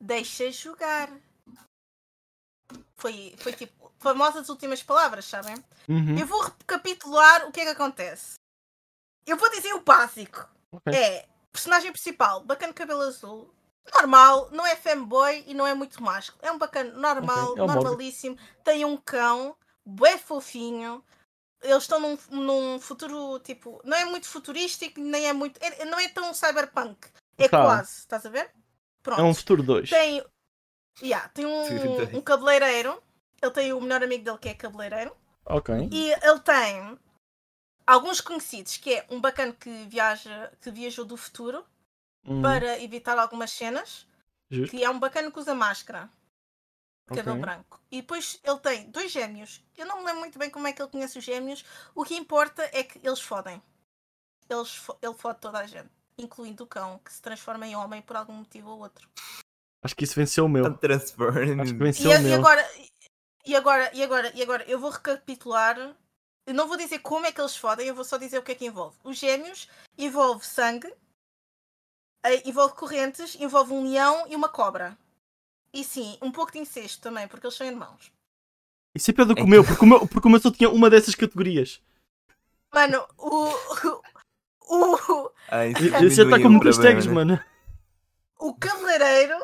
Deixa 0.00 0.50
jogar. 0.50 1.10
Foi, 2.96 3.34
foi 3.38 3.52
tipo, 3.52 3.92
famosas 3.98 4.48
últimas 4.48 4.82
palavras, 4.82 5.24
sabem? 5.26 5.56
Uhum, 5.88 6.18
Eu 6.18 6.26
vou 6.26 6.40
recapitular 6.42 7.46
o 7.46 7.52
que 7.52 7.60
é 7.60 7.64
que 7.64 7.70
acontece. 7.70 8.34
Eu 9.26 9.36
vou 9.36 9.50
dizer 9.50 9.72
o 9.74 9.80
básico. 9.82 10.48
ok. 10.72 10.92
É, 10.94 11.28
personagem 11.52 11.92
principal, 11.92 12.42
bacana 12.44 12.72
cabelo 12.72 13.02
azul. 13.02 13.52
Normal, 13.94 14.50
não 14.50 14.66
é 14.66 14.74
fanboy 14.74 15.44
e 15.46 15.54
não 15.54 15.66
é 15.66 15.72
muito 15.74 16.02
másculo. 16.02 16.40
É 16.44 16.50
um 16.50 16.58
bacana 16.58 16.90
normal, 16.92 17.50
Ok, 17.52 17.62
é 17.62 17.66
Morgan. 17.66 17.74
normalíssimo. 17.74 18.36
Tem 18.64 18.84
um 18.84 18.96
cão, 18.96 19.56
bué 19.86 20.18
fofinho. 20.18 21.02
Eles 21.62 21.84
estão 21.84 21.98
num, 22.00 22.18
num 22.30 22.80
futuro, 22.80 23.38
tipo, 23.40 23.80
não 23.84 23.96
é 23.96 24.04
muito 24.04 24.26
futurístico, 24.28 25.00
nem 25.00 25.26
é 25.26 25.32
muito. 25.32 25.58
é- 25.62 25.84
não 25.86 25.98
é 25.98 26.08
tão 26.08 26.34
cyberpunk. 26.34 27.08
É 27.38 27.48
Tá. 27.48 27.62
quase, 27.62 27.98
estás 28.00 28.26
a 28.26 28.30
ver? 28.30 28.50
Pronto. 29.02 29.20
É 29.20 29.24
um 29.24 29.34
futuro 29.34 29.62
2. 29.62 29.88
Tem, 29.88 30.24
yeah, 31.02 31.28
tem 31.30 31.46
um, 31.46 32.18
um 32.18 32.20
cabeleireiro. 32.20 33.02
Ele 33.40 33.50
tem 33.52 33.72
o 33.72 33.80
melhor 33.80 34.02
amigo 34.02 34.24
dele 34.24 34.38
que 34.38 34.48
é 34.48 34.54
cabeleireiro. 34.54 35.16
Ok. 35.46 35.74
E 35.92 36.10
ele 36.12 36.40
tem 36.40 36.98
alguns 37.86 38.20
conhecidos, 38.20 38.76
que 38.76 38.94
é 38.94 39.06
um 39.10 39.20
bacana 39.20 39.52
que 39.52 39.70
viaja, 39.86 40.52
que 40.60 40.70
viajou 40.70 41.04
do 41.04 41.16
futuro 41.16 41.64
Hum, 42.28 42.42
para 42.42 42.82
evitar 42.82 43.16
algumas 43.18 43.52
cenas, 43.52 44.04
justo. 44.50 44.76
que 44.76 44.82
é 44.82 44.90
um 44.90 44.98
bacana 44.98 45.30
que 45.30 45.38
usa 45.38 45.54
máscara, 45.54 46.10
cabelo 47.06 47.30
Ok. 47.36 47.40
branco. 47.40 47.80
E 47.90 48.00
depois 48.00 48.40
ele 48.42 48.58
tem 48.58 48.90
dois 48.90 49.10
gêmeos. 49.12 49.62
Eu 49.76 49.86
não 49.86 49.98
me 49.98 50.04
lembro 50.04 50.20
muito 50.20 50.38
bem 50.38 50.50
como 50.50 50.66
é 50.66 50.72
que 50.72 50.82
ele 50.82 50.90
conhece 50.90 51.18
os 51.18 51.24
gêmeos. 51.24 51.64
O 51.94 52.04
que 52.04 52.16
importa 52.16 52.68
é 52.72 52.82
que 52.82 52.98
eles 53.06 53.20
fodem. 53.20 53.62
Eles, 54.48 54.74
fo- 54.74 54.96
ele 55.02 55.14
fode 55.14 55.40
toda 55.40 55.58
a 55.58 55.66
gente, 55.66 55.90
incluindo 56.18 56.64
o 56.64 56.66
cão, 56.66 56.98
que 56.98 57.12
se 57.12 57.20
transforma 57.22 57.66
em 57.66 57.74
homem 57.76 58.02
por 58.02 58.16
algum 58.16 58.32
motivo 58.34 58.70
ou 58.70 58.78
outro. 58.80 59.08
Acho 59.84 59.94
que 59.94 60.04
isso 60.04 60.14
venceu 60.16 60.44
o 60.44 60.48
meu. 60.48 60.76
Transform. 60.78 61.60
Acho 61.60 61.72
que 61.72 61.76
E, 61.76 61.82
venceu 61.84 62.10
a- 62.12 62.16
o 62.16 62.20
e 62.20 62.22
meu. 62.24 62.34
agora, 62.38 62.70
e 63.44 63.56
agora, 63.56 63.90
e 63.94 64.02
agora, 64.02 64.32
e 64.34 64.42
agora, 64.42 64.64
eu 64.64 64.78
vou 64.78 64.90
recapitular. 64.90 65.96
Eu 66.46 66.54
não 66.54 66.68
vou 66.68 66.76
dizer 66.76 67.00
como 67.00 67.26
é 67.26 67.32
que 67.32 67.40
eles 67.40 67.56
fodem, 67.56 67.86
eu 67.88 67.94
vou 67.94 68.04
só 68.04 68.16
dizer 68.18 68.38
o 68.38 68.42
que 68.42 68.52
é 68.52 68.54
que 68.54 68.66
envolve. 68.66 68.96
Os 69.02 69.16
gêmeos 69.18 69.68
envolve 69.98 70.46
sangue, 70.46 70.92
eh, 72.24 72.48
envolve 72.48 72.74
correntes, 72.74 73.34
envolve 73.36 73.72
um 73.72 73.82
leão 73.90 74.26
e 74.28 74.36
uma 74.36 74.48
cobra. 74.48 74.96
E 75.76 75.84
sim, 75.84 76.16
um 76.22 76.32
pouco 76.32 76.52
de 76.52 76.58
incesto 76.58 77.02
também, 77.02 77.28
porque 77.28 77.46
eles 77.46 77.54
são 77.54 77.66
irmãos. 77.66 78.10
Isso 78.94 79.10
é 79.10 79.14
pior 79.14 79.26
do 79.26 79.34
que 79.34 79.42
É 79.42 79.44
o 79.44 79.46
meu, 79.46 79.62
porque 79.62 79.84
o 79.84 79.86
meu, 79.86 80.08
porque 80.08 80.26
o 80.26 80.30
meu 80.30 80.40
só 80.40 80.50
tinha 80.50 80.70
uma 80.70 80.88
dessas 80.88 81.14
categorias. 81.14 81.82
Mano, 82.72 83.06
o. 83.18 83.50
O, 84.68 85.30
Ai, 85.48 85.70
Esse 85.70 86.16
já 86.16 86.24
está 86.24 86.40
com 86.40 86.48
muitas 86.48 86.76
tags, 86.76 87.06
mano. 87.06 87.38
o 88.38 88.52
cabeleireiro 88.54 89.38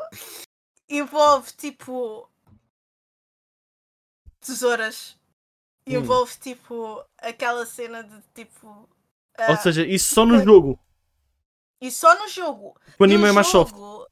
envolve 0.89 1.51
tipo. 1.53 2.29
tesouras. 4.41 5.15
Hum. 5.87 5.93
Envolve 5.93 6.35
tipo 6.39 7.05
aquela 7.17 7.65
cena 7.65 8.03
de 8.03 8.21
tipo. 8.33 8.67
Ou 8.67 8.89
ah, 9.37 9.55
seja, 9.55 9.85
isso 9.85 10.13
só 10.13 10.25
no 10.25 10.43
jogo. 10.43 10.79
E 11.79 11.91
só 11.91 12.17
no 12.19 12.27
jogo. 12.27 12.75
O 12.99 13.03
anime 13.03 13.23
o 13.23 13.27
é 13.27 13.31
mais 13.31 13.47
soft. 13.47 13.73
jogo- 13.75 14.03
O, 14.03 14.07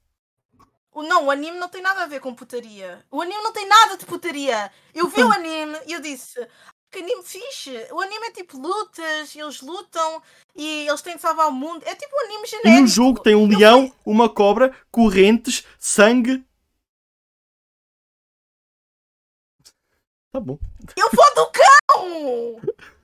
não, 0.95 1.25
o 1.25 1.31
anime 1.31 1.57
não 1.57 1.69
tem 1.69 1.81
nada 1.81 2.03
a 2.03 2.07
ver 2.07 2.19
com 2.19 2.33
putaria. 2.35 3.03
O 3.09 3.21
anime 3.21 3.41
não 3.41 3.53
tem 3.53 3.65
nada 3.67 3.95
de 3.97 4.05
putaria. 4.05 4.71
Eu 4.93 5.07
vi 5.07 5.23
o 5.23 5.31
anime 5.31 5.77
e 5.87 5.93
eu 5.93 6.01
disse. 6.01 6.45
Que 6.91 6.99
anime 6.99 7.23
fixe! 7.23 7.87
O 7.93 8.01
anime 8.01 8.27
é 8.27 8.31
tipo 8.31 8.57
lutas, 8.57 9.33
eles 9.33 9.61
lutam 9.61 10.21
e 10.53 10.85
eles 10.89 11.01
têm 11.01 11.15
de 11.15 11.21
salvar 11.21 11.47
o 11.47 11.51
mundo. 11.51 11.81
É 11.85 11.95
tipo 11.95 12.13
um 12.13 12.25
anime 12.25 12.43
E 12.43 12.47
genérico. 12.47 12.81
no 12.81 12.87
jogo 12.87 13.19
tem 13.21 13.33
um 13.33 13.49
Eu 13.49 13.57
leão, 13.57 13.93
uma 14.05 14.27
cobra, 14.27 14.75
correntes, 14.91 15.63
sangue. 15.79 16.43
Tá 20.33 20.39
bom. 20.41 20.59
Eu 20.97 21.09
vou 21.13 21.35
do 21.35 21.51
cão! 21.51 22.61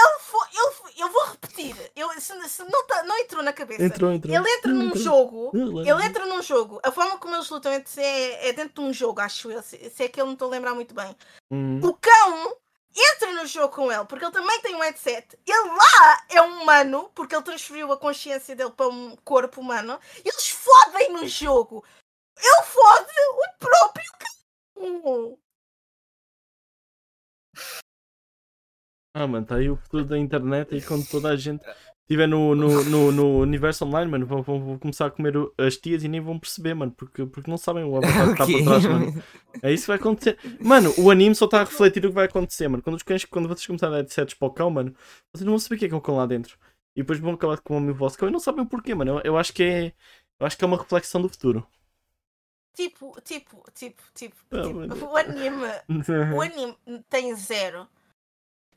Ele 0.00 0.18
foi, 0.20 0.46
ele 0.52 0.70
foi- 0.72 0.92
eu 0.98 1.08
vou 1.10 1.24
repetir. 1.26 1.74
Se, 2.20 2.48
se 2.48 2.62
não, 2.64 2.86
tá- 2.86 3.02
não 3.02 3.18
entrou 3.18 3.42
na 3.42 3.52
cabeça. 3.52 3.82
Entrou, 3.82 4.12
entrou. 4.12 4.32
Ele 4.34 4.48
entra 4.48 4.72
num 4.72 4.86
Entrou. 4.86 5.02
jogo. 5.02 5.50
Ele 5.54 6.04
entra 6.04 6.26
num 6.26 6.40
jogo. 6.42 6.80
A 6.84 6.92
forma 6.92 7.18
como 7.18 7.34
eles 7.34 7.48
lutam 7.50 7.72
é, 7.72 7.82
é, 7.96 8.48
é 8.48 8.52
dentro 8.52 8.74
de 8.82 8.88
um 8.88 8.92
jogo, 8.92 9.20
acho 9.20 9.50
eu. 9.50 9.60
Se, 9.62 9.90
se 9.90 10.04
é 10.04 10.08
que 10.08 10.20
eu 10.20 10.26
não 10.26 10.34
estou 10.34 10.46
a 10.48 10.50
lembrar 10.52 10.74
muito 10.74 10.94
bem. 10.94 11.16
Hum. 11.50 11.80
O 11.82 11.94
cão 11.94 12.56
entra 12.94 13.32
no 13.32 13.46
jogo 13.46 13.74
com 13.74 13.90
ele, 13.92 14.04
porque 14.04 14.24
ele 14.24 14.32
também 14.32 14.60
tem 14.60 14.74
um 14.74 14.80
headset. 14.80 15.38
Ele 15.46 15.68
lá 15.70 16.24
é 16.28 16.42
um 16.42 16.62
humano, 16.62 17.10
porque 17.14 17.34
ele 17.34 17.42
transferiu 17.44 17.90
a 17.92 17.96
consciência 17.96 18.54
dele 18.54 18.70
para 18.70 18.88
um 18.88 19.16
corpo 19.24 19.60
humano. 19.60 19.98
E 20.24 20.28
eles 20.28 20.48
fodem 20.50 21.12
no 21.12 21.26
jogo. 21.26 21.84
Ele 22.36 22.62
fode 22.64 23.10
o 23.10 23.58
próprio 23.58 24.10
cão. 24.18 25.38
Ah, 29.18 29.26
mano, 29.26 29.44
tá 29.44 29.56
aí 29.56 29.68
o 29.68 29.76
futuro 29.76 30.04
da 30.04 30.16
internet 30.16 30.72
e 30.76 30.80
quando 30.80 31.04
toda 31.08 31.28
a 31.28 31.36
gente 31.36 31.60
estiver 32.02 32.28
no, 32.28 32.54
no, 32.54 32.84
no, 32.84 33.10
no 33.10 33.38
universo 33.40 33.84
online, 33.84 34.08
mano, 34.08 34.24
vão, 34.24 34.42
vão, 34.42 34.64
vão 34.64 34.78
começar 34.78 35.06
a 35.06 35.10
comer 35.10 35.34
as 35.58 35.76
tias 35.76 36.04
e 36.04 36.08
nem 36.08 36.20
vão 36.20 36.38
perceber, 36.38 36.72
mano, 36.74 36.92
porque, 36.92 37.26
porque 37.26 37.50
não 37.50 37.58
sabem 37.58 37.82
o 37.82 37.96
avatar 37.98 38.26
que 38.26 38.32
está 38.32 38.46
por 38.46 38.62
trás, 38.62 38.84
mano. 38.84 39.24
É 39.60 39.72
isso 39.72 39.82
que 39.82 39.88
vai 39.88 39.96
acontecer. 39.96 40.38
Mano, 40.60 40.94
o 40.96 41.10
anime 41.10 41.34
só 41.34 41.46
está 41.46 41.62
a 41.62 41.64
refletir 41.64 42.06
o 42.06 42.10
que 42.10 42.14
vai 42.14 42.26
acontecer, 42.26 42.68
mano. 42.68 42.80
Quando, 42.80 42.94
os 42.94 43.02
cães, 43.02 43.24
quando 43.24 43.48
vocês 43.48 43.66
começarem 43.66 43.92
a 43.92 43.96
dar 43.96 44.02
headsets 44.02 44.34
para 44.34 44.46
o 44.46 44.52
cão, 44.52 44.70
mano, 44.70 44.94
vocês 45.32 45.44
não 45.44 45.52
vão 45.52 45.58
saber 45.58 45.74
o 45.74 45.78
que 45.80 45.84
é 45.86 45.88
que 45.88 45.94
é 45.94 45.98
o 45.98 46.00
cão 46.00 46.16
lá 46.16 46.26
dentro. 46.26 46.56
E 46.94 47.00
depois 47.02 47.18
vão 47.18 47.34
acabar 47.34 47.58
com 47.58 47.76
o 47.80 47.94
vosso 47.94 48.16
cão 48.16 48.28
e 48.28 48.32
não 48.32 48.38
sabem 48.38 48.62
o 48.62 48.68
porquê, 48.68 48.94
mano. 48.94 49.18
Eu, 49.18 49.32
eu 49.32 49.36
acho 49.36 49.52
que 49.52 49.64
é. 49.64 49.92
Eu 50.38 50.46
acho 50.46 50.56
que 50.56 50.62
é 50.62 50.66
uma 50.68 50.76
reflexão 50.76 51.20
do 51.20 51.28
futuro. 51.28 51.66
Tipo, 52.78 53.20
tipo, 53.22 53.64
tipo, 53.74 54.02
tipo. 54.14 54.36
Ah, 54.52 54.62
tipo, 54.62 55.06
o 55.06 55.16
anime. 55.16 55.66
O 56.36 56.40
anime 56.40 56.76
tem 57.10 57.34
zero. 57.34 57.88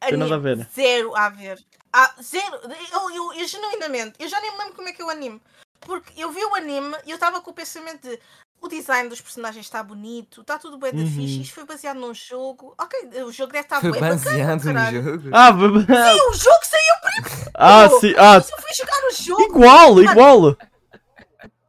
Tem 0.10 0.18
nada 0.18 0.36
a 0.36 0.40
ver. 0.40 0.68
Zero 0.76 1.16
a 1.16 1.30
ver. 1.30 1.64
Ah, 1.94 2.14
zero. 2.22 2.56
Eu, 2.92 3.10
eu, 3.12 3.34
eu 3.34 3.48
genuinamente, 3.48 4.14
eu 4.20 4.28
já 4.28 4.40
nem 4.42 4.52
me 4.52 4.58
lembro 4.60 4.76
como 4.76 4.88
é 4.90 4.94
que 4.94 5.02
é 5.02 5.06
o 5.06 5.10
anime. 5.10 5.42
Porque 5.82 6.14
eu 6.22 6.32
vi 6.32 6.44
o 6.46 6.56
anime 6.56 6.96
e 7.06 7.12
eu 7.12 7.16
estava 7.16 7.42
com 7.42 7.52
o 7.52 7.54
pensamento 7.54 8.08
de 8.08 8.20
o 8.62 8.68
design 8.68 9.10
dos 9.10 9.20
personagens 9.20 9.66
está 9.66 9.82
bonito, 9.82 10.42
está 10.42 10.60
tudo 10.60 10.78
bem 10.78 10.92
da 10.94 11.00
Uhum. 11.00 11.08
fixe, 11.08 11.42
isto 11.42 11.56
foi 11.56 11.66
baseado 11.66 11.98
num 12.00 12.14
jogo. 12.14 12.76
Ok, 12.80 13.10
o 13.26 13.32
jogo 13.32 13.52
deve 13.52 13.66
estar 13.66 13.82
Foi 13.82 13.92
bem 13.92 14.00
bacana, 14.00 14.18
baseado 14.24 14.64
no 14.64 14.74
caralho. 14.74 15.04
jogo. 15.04 15.30
Ah, 15.34 15.52
Sim, 15.52 16.22
o 16.30 16.34
jogo 16.34 16.60
saiu 16.64 16.92
ah, 17.56 17.90
sim, 18.00 18.14
ah, 18.18 18.34
Mas 18.36 18.50
eu 18.52 18.58
fui 18.62 18.74
jogar 18.76 19.04
o 19.08 19.12
jogo. 19.12 19.42
igual, 19.42 20.02
igual. 20.02 20.44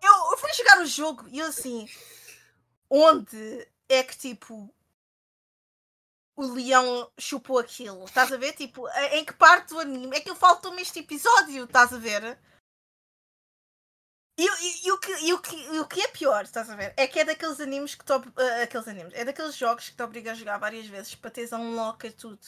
Eu, 0.02 0.30
eu 0.32 0.36
fui 0.36 0.52
jogar 0.52 0.80
o 0.82 0.86
jogo 0.86 1.24
e 1.30 1.38
eu 1.38 1.46
assim. 1.46 1.88
Onde 2.90 3.66
é 3.88 4.02
que 4.02 4.16
tipo. 4.16 4.72
O 6.34 6.46
leão 6.46 7.10
chupou 7.18 7.58
aquilo? 7.58 8.04
Estás 8.04 8.32
a 8.32 8.36
ver? 8.36 8.52
Tipo, 8.54 8.86
a- 8.86 9.16
em 9.16 9.24
que 9.24 9.34
parte 9.34 9.68
do 9.70 9.78
anime? 9.80 10.16
É 10.16 10.20
que 10.20 10.34
faltou-me 10.34 10.80
este 10.82 11.00
episódio, 11.00 11.64
estás 11.64 11.92
a 11.92 11.98
ver? 11.98 12.38
E, 14.38 14.44
e- 14.46 14.86
e 14.86 14.92
o 14.92 14.98
que, 14.98 15.12
e, 15.12 15.32
o 15.34 15.40
que, 15.42 15.54
e 15.56 15.78
o 15.80 15.86
que 15.86 16.00
é 16.00 16.08
pior, 16.08 16.42
estás 16.44 16.70
a 16.70 16.74
ver? 16.76 16.94
É 16.96 17.06
que 17.06 17.20
é 17.20 17.24
daqueles 17.24 17.60
animes 17.60 17.94
que 17.94 18.04
te 18.04 18.12
ob- 18.12 18.32
ah, 18.36 18.62
aqueles 18.62 18.88
animes, 18.88 19.12
é 19.14 19.24
daqueles 19.26 19.54
jogos 19.54 19.90
que 19.90 19.96
te 19.96 20.02
obriga 20.02 20.32
a 20.32 20.34
jogar 20.34 20.56
várias 20.58 20.86
vezes 20.86 21.14
para 21.14 21.30
teres 21.30 21.52
um 21.52 21.60
unlock 21.60 22.06
a 22.06 22.12
tudo. 22.12 22.40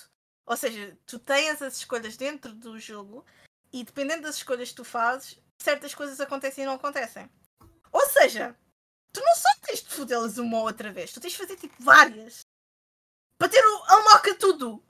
Ou 0.47 0.57
seja, 0.57 0.99
tu 1.07 1.19
tens 1.19 1.61
as 1.61 1.77
escolhas 1.77 2.17
dentro 2.17 2.55
do 2.55 2.79
jogo 2.81 3.25
e 3.73 3.85
dependendo 3.85 4.23
das 4.23 4.37
escolhas 4.37 4.71
que 4.71 4.77
tu 4.77 4.85
fazes, 4.85 5.39
certas 5.61 5.95
coisas 5.95 6.19
acontecem 6.21 6.65
e 6.65 6.67
não 6.67 6.75
acontecem. 6.75 7.31
Ou 7.93 8.07
seja, 8.09 8.57
tu 9.13 9.21
não 9.21 9.35
só 9.37 9.49
tens 9.63 9.83
de 9.83 9.91
fodê-las 9.95 10.39
uma 10.39 10.59
ou 10.59 10.65
outra 10.65 10.91
vez, 10.91 11.13
tu 11.13 11.21
tens 11.21 11.33
de 11.33 11.39
fazer 11.39 11.57
tipo 11.57 11.75
várias 11.81 12.41
para 13.39 13.49
ter 13.49 13.65
o 13.65 13.99
unlock 13.99 14.31
a 14.31 14.35
tudo. 14.37 14.83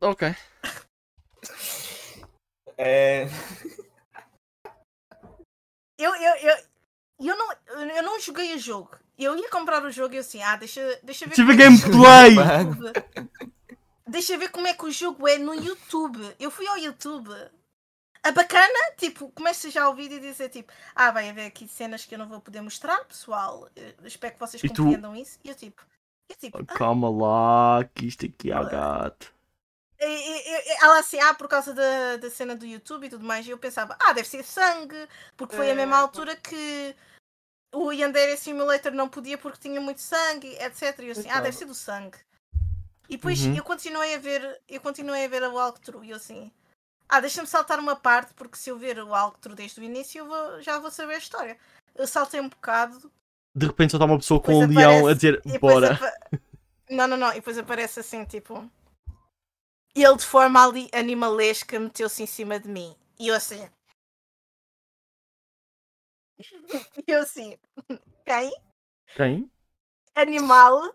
Ok. 0.00 0.34
É. 2.78 3.26
Eu, 5.98 6.14
eu, 6.16 6.34
eu, 6.36 6.56
eu, 7.20 7.36
não, 7.36 7.52
eu 7.96 8.02
não 8.02 8.20
joguei 8.20 8.54
o 8.54 8.58
jogo. 8.58 8.98
Eu 9.18 9.36
ia 9.36 9.50
comprar 9.50 9.84
o 9.84 9.90
jogo 9.90 10.14
e 10.14 10.16
eu 10.16 10.20
assim, 10.20 10.42
ah, 10.42 10.56
deixa, 10.56 10.80
deixa 11.02 11.26
ver. 11.26 11.36
Deixa 11.36 11.44
ver 11.44 11.52
é 11.52 11.56
que 11.56 11.62
o 11.62 11.66
jogo 11.66 12.02
gameplay. 12.02 12.36
é. 12.38 13.52
Deixa 14.08 14.36
ver 14.36 14.50
como 14.50 14.66
é 14.66 14.74
que 14.74 14.84
o 14.84 14.90
jogo 14.90 15.28
é 15.28 15.38
no 15.38 15.54
YouTube. 15.54 16.34
Eu 16.38 16.50
fui 16.50 16.66
ao 16.66 16.76
YouTube. 16.76 17.30
A 18.24 18.30
bacana, 18.30 18.78
tipo, 18.96 19.30
começa 19.30 19.68
já 19.70 19.88
o 19.88 19.94
vídeo 19.94 20.16
e 20.18 20.20
dizer 20.20 20.48
tipo, 20.48 20.72
ah, 20.94 21.10
vai 21.10 21.28
haver 21.28 21.46
aqui 21.46 21.66
cenas 21.66 22.04
que 22.04 22.14
eu 22.14 22.18
não 22.18 22.28
vou 22.28 22.40
poder 22.40 22.60
mostrar, 22.60 23.04
pessoal. 23.04 23.68
Eu 23.74 23.94
espero 24.06 24.34
que 24.34 24.40
vocês 24.40 24.62
E 24.62 24.68
tu- 24.68 24.82
compreendam 24.84 25.16
isso. 25.16 25.38
E 25.42 25.48
eu 25.48 25.54
tipo, 25.56 25.84
eu 26.28 26.36
tipo, 26.36 26.56
ah, 26.58 26.64
Calma 26.78 27.10
lá, 27.10 27.84
que 27.92 28.06
isto 28.06 28.26
aqui 28.26 28.52
é 28.52 28.64
gato. 28.64 29.34
E- 29.98 30.04
e- 30.04 30.72
e- 30.72 30.76
ela 30.84 31.00
assim, 31.00 31.18
ah, 31.20 31.34
por 31.34 31.48
causa 31.48 31.74
da, 31.74 32.16
da 32.16 32.30
cena 32.30 32.54
do 32.54 32.64
YouTube 32.66 33.06
e 33.06 33.10
tudo 33.10 33.24
mais, 33.24 33.46
e 33.46 33.50
eu 33.50 33.58
pensava, 33.58 33.96
ah, 34.00 34.12
deve 34.12 34.28
ser 34.28 34.44
sangue, 34.44 35.08
porque 35.36 35.56
foi 35.56 35.70
a 35.70 35.74
mesma 35.74 35.96
altura 35.98 36.36
que 36.36 36.94
o 37.74 37.90
Yandere 37.92 38.36
Simulator 38.36 38.92
não 38.92 39.08
podia 39.08 39.36
porque 39.38 39.58
tinha 39.60 39.80
muito 39.80 40.00
sangue, 40.00 40.48
etc. 40.60 40.98
E 41.00 41.06
eu 41.06 41.12
assim, 41.12 41.28
ah, 41.30 41.40
deve 41.40 41.56
ser 41.56 41.64
do 41.66 41.74
sangue. 41.74 42.18
E 43.08 43.16
depois 43.16 43.44
Uhum. 43.44 43.56
eu 43.56 43.64
continuei 43.64 44.14
a 44.14 44.18
ver, 44.18 44.60
eu 44.68 44.80
continuei 44.80 45.24
a 45.24 45.28
ver 45.28 45.42
o 45.42 45.54
walkthrough 45.54 46.04
e 46.04 46.10
eu 46.10 46.16
assim, 46.16 46.52
ah, 47.12 47.20
deixa-me 47.20 47.46
saltar 47.46 47.78
uma 47.78 47.94
parte, 47.94 48.32
porque 48.34 48.56
se 48.56 48.70
eu 48.70 48.78
ver 48.78 48.98
o 48.98 49.08
walkthrough 49.08 49.54
desde 49.54 49.80
o 49.80 49.84
início, 49.84 50.20
eu 50.20 50.26
vou- 50.26 50.62
já 50.62 50.78
vou 50.78 50.90
saber 50.90 51.14
a 51.14 51.18
história. 51.18 51.58
Eu 51.94 52.06
saltei 52.06 52.40
um 52.40 52.48
bocado 52.48 53.12
De 53.54 53.66
repente 53.66 53.90
só 53.90 53.98
está 53.98 54.06
uma 54.06 54.16
pessoa 54.18 54.40
com 54.40 54.54
um 54.54 54.66
leão 54.66 55.06
a 55.06 55.12
dizer 55.12 55.42
bora. 55.60 55.92
apa- 55.94 56.12
Não, 56.88 57.06
não, 57.06 57.16
não. 57.18 57.30
E 57.32 57.34
depois 57.34 57.58
aparece 57.58 58.00
assim, 58.00 58.24
tipo. 58.24 58.68
Ele 59.94 60.16
de 60.16 60.24
forma 60.24 60.64
ali 60.64 60.88
animalesca 60.92 61.78
meteu-se 61.78 62.22
em 62.22 62.26
cima 62.26 62.58
de 62.58 62.66
mim. 62.68 62.96
E 63.18 63.28
eu 63.28 63.34
assim. 63.34 63.68
E 67.06 67.12
eu 67.12 67.20
assim. 67.20 67.58
Quem? 68.24 68.52
Quem? 69.14 69.50
Animal. 70.14 70.94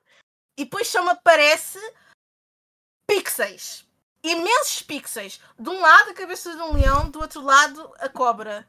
E 0.57 0.63
depois 0.65 0.87
só 0.87 1.03
me 1.03 1.11
aparece 1.11 1.79
pixels. 3.07 3.86
Imensos 4.27 4.81
pixels. 4.81 5.39
De 5.57 5.69
um 5.69 5.79
lado 5.79 6.11
a 6.11 6.13
cabeça 6.13 6.55
de 6.55 6.61
um 6.61 6.73
leão, 6.73 7.09
do 7.09 7.19
outro 7.19 7.41
lado 7.41 7.93
a 7.99 8.09
cobra. 8.09 8.67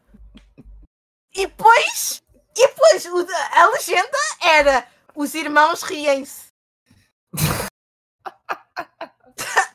E 1.34 1.46
depois. 1.46 2.22
E 2.56 2.66
depois 2.66 3.06
a 3.06 3.66
legenda 3.70 4.18
era 4.42 4.86
os 5.14 5.34
irmãos 5.34 5.82
riem-se. 5.82 6.48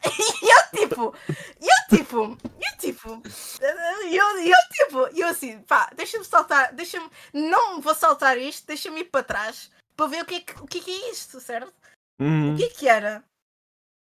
e 0.05 0.49
eu 0.49 0.79
tipo, 0.79 1.15
eu 1.61 1.97
tipo, 1.97 2.37
eu 2.59 2.77
tipo, 2.77 3.21
eu, 3.61 4.39
eu 4.39 4.57
tipo, 4.71 5.07
eu 5.17 5.27
assim, 5.27 5.61
pá, 5.61 5.89
deixa-me 5.95 6.25
saltar, 6.25 6.73
deixa-me, 6.73 7.09
não 7.33 7.79
vou 7.79 7.95
saltar 7.95 8.37
isto, 8.37 8.67
deixa-me 8.67 9.01
ir 9.01 9.05
para 9.05 9.23
trás 9.23 9.71
para 9.95 10.07
ver 10.07 10.23
o 10.23 10.25
que 10.25 10.35
é 10.35 10.39
que, 10.41 10.61
o 10.61 10.65
que, 10.65 10.79
é, 10.79 10.81
que 10.81 10.91
é 10.91 11.11
isto, 11.11 11.39
certo? 11.39 11.73
Uhum. 12.19 12.53
O 12.53 12.57
que 12.57 12.63
é 12.63 12.69
que 12.69 12.87
era? 12.87 13.23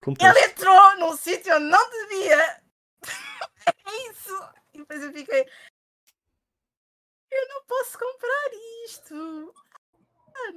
Ele 0.05 0.45
entrou 0.45 0.99
num 0.99 1.15
sítio 1.17 1.55
onde 1.55 1.65
não 1.65 1.89
devia. 1.89 2.61
é 3.85 4.09
isso. 4.11 4.49
E 4.73 4.77
depois 4.79 5.01
eu 5.03 5.11
fiquei. 5.11 5.45
Eu 7.31 7.47
não 7.49 7.63
posso 7.65 7.97
comprar 7.97 8.49
isto. 8.85 9.53
Ah, 10.35 10.51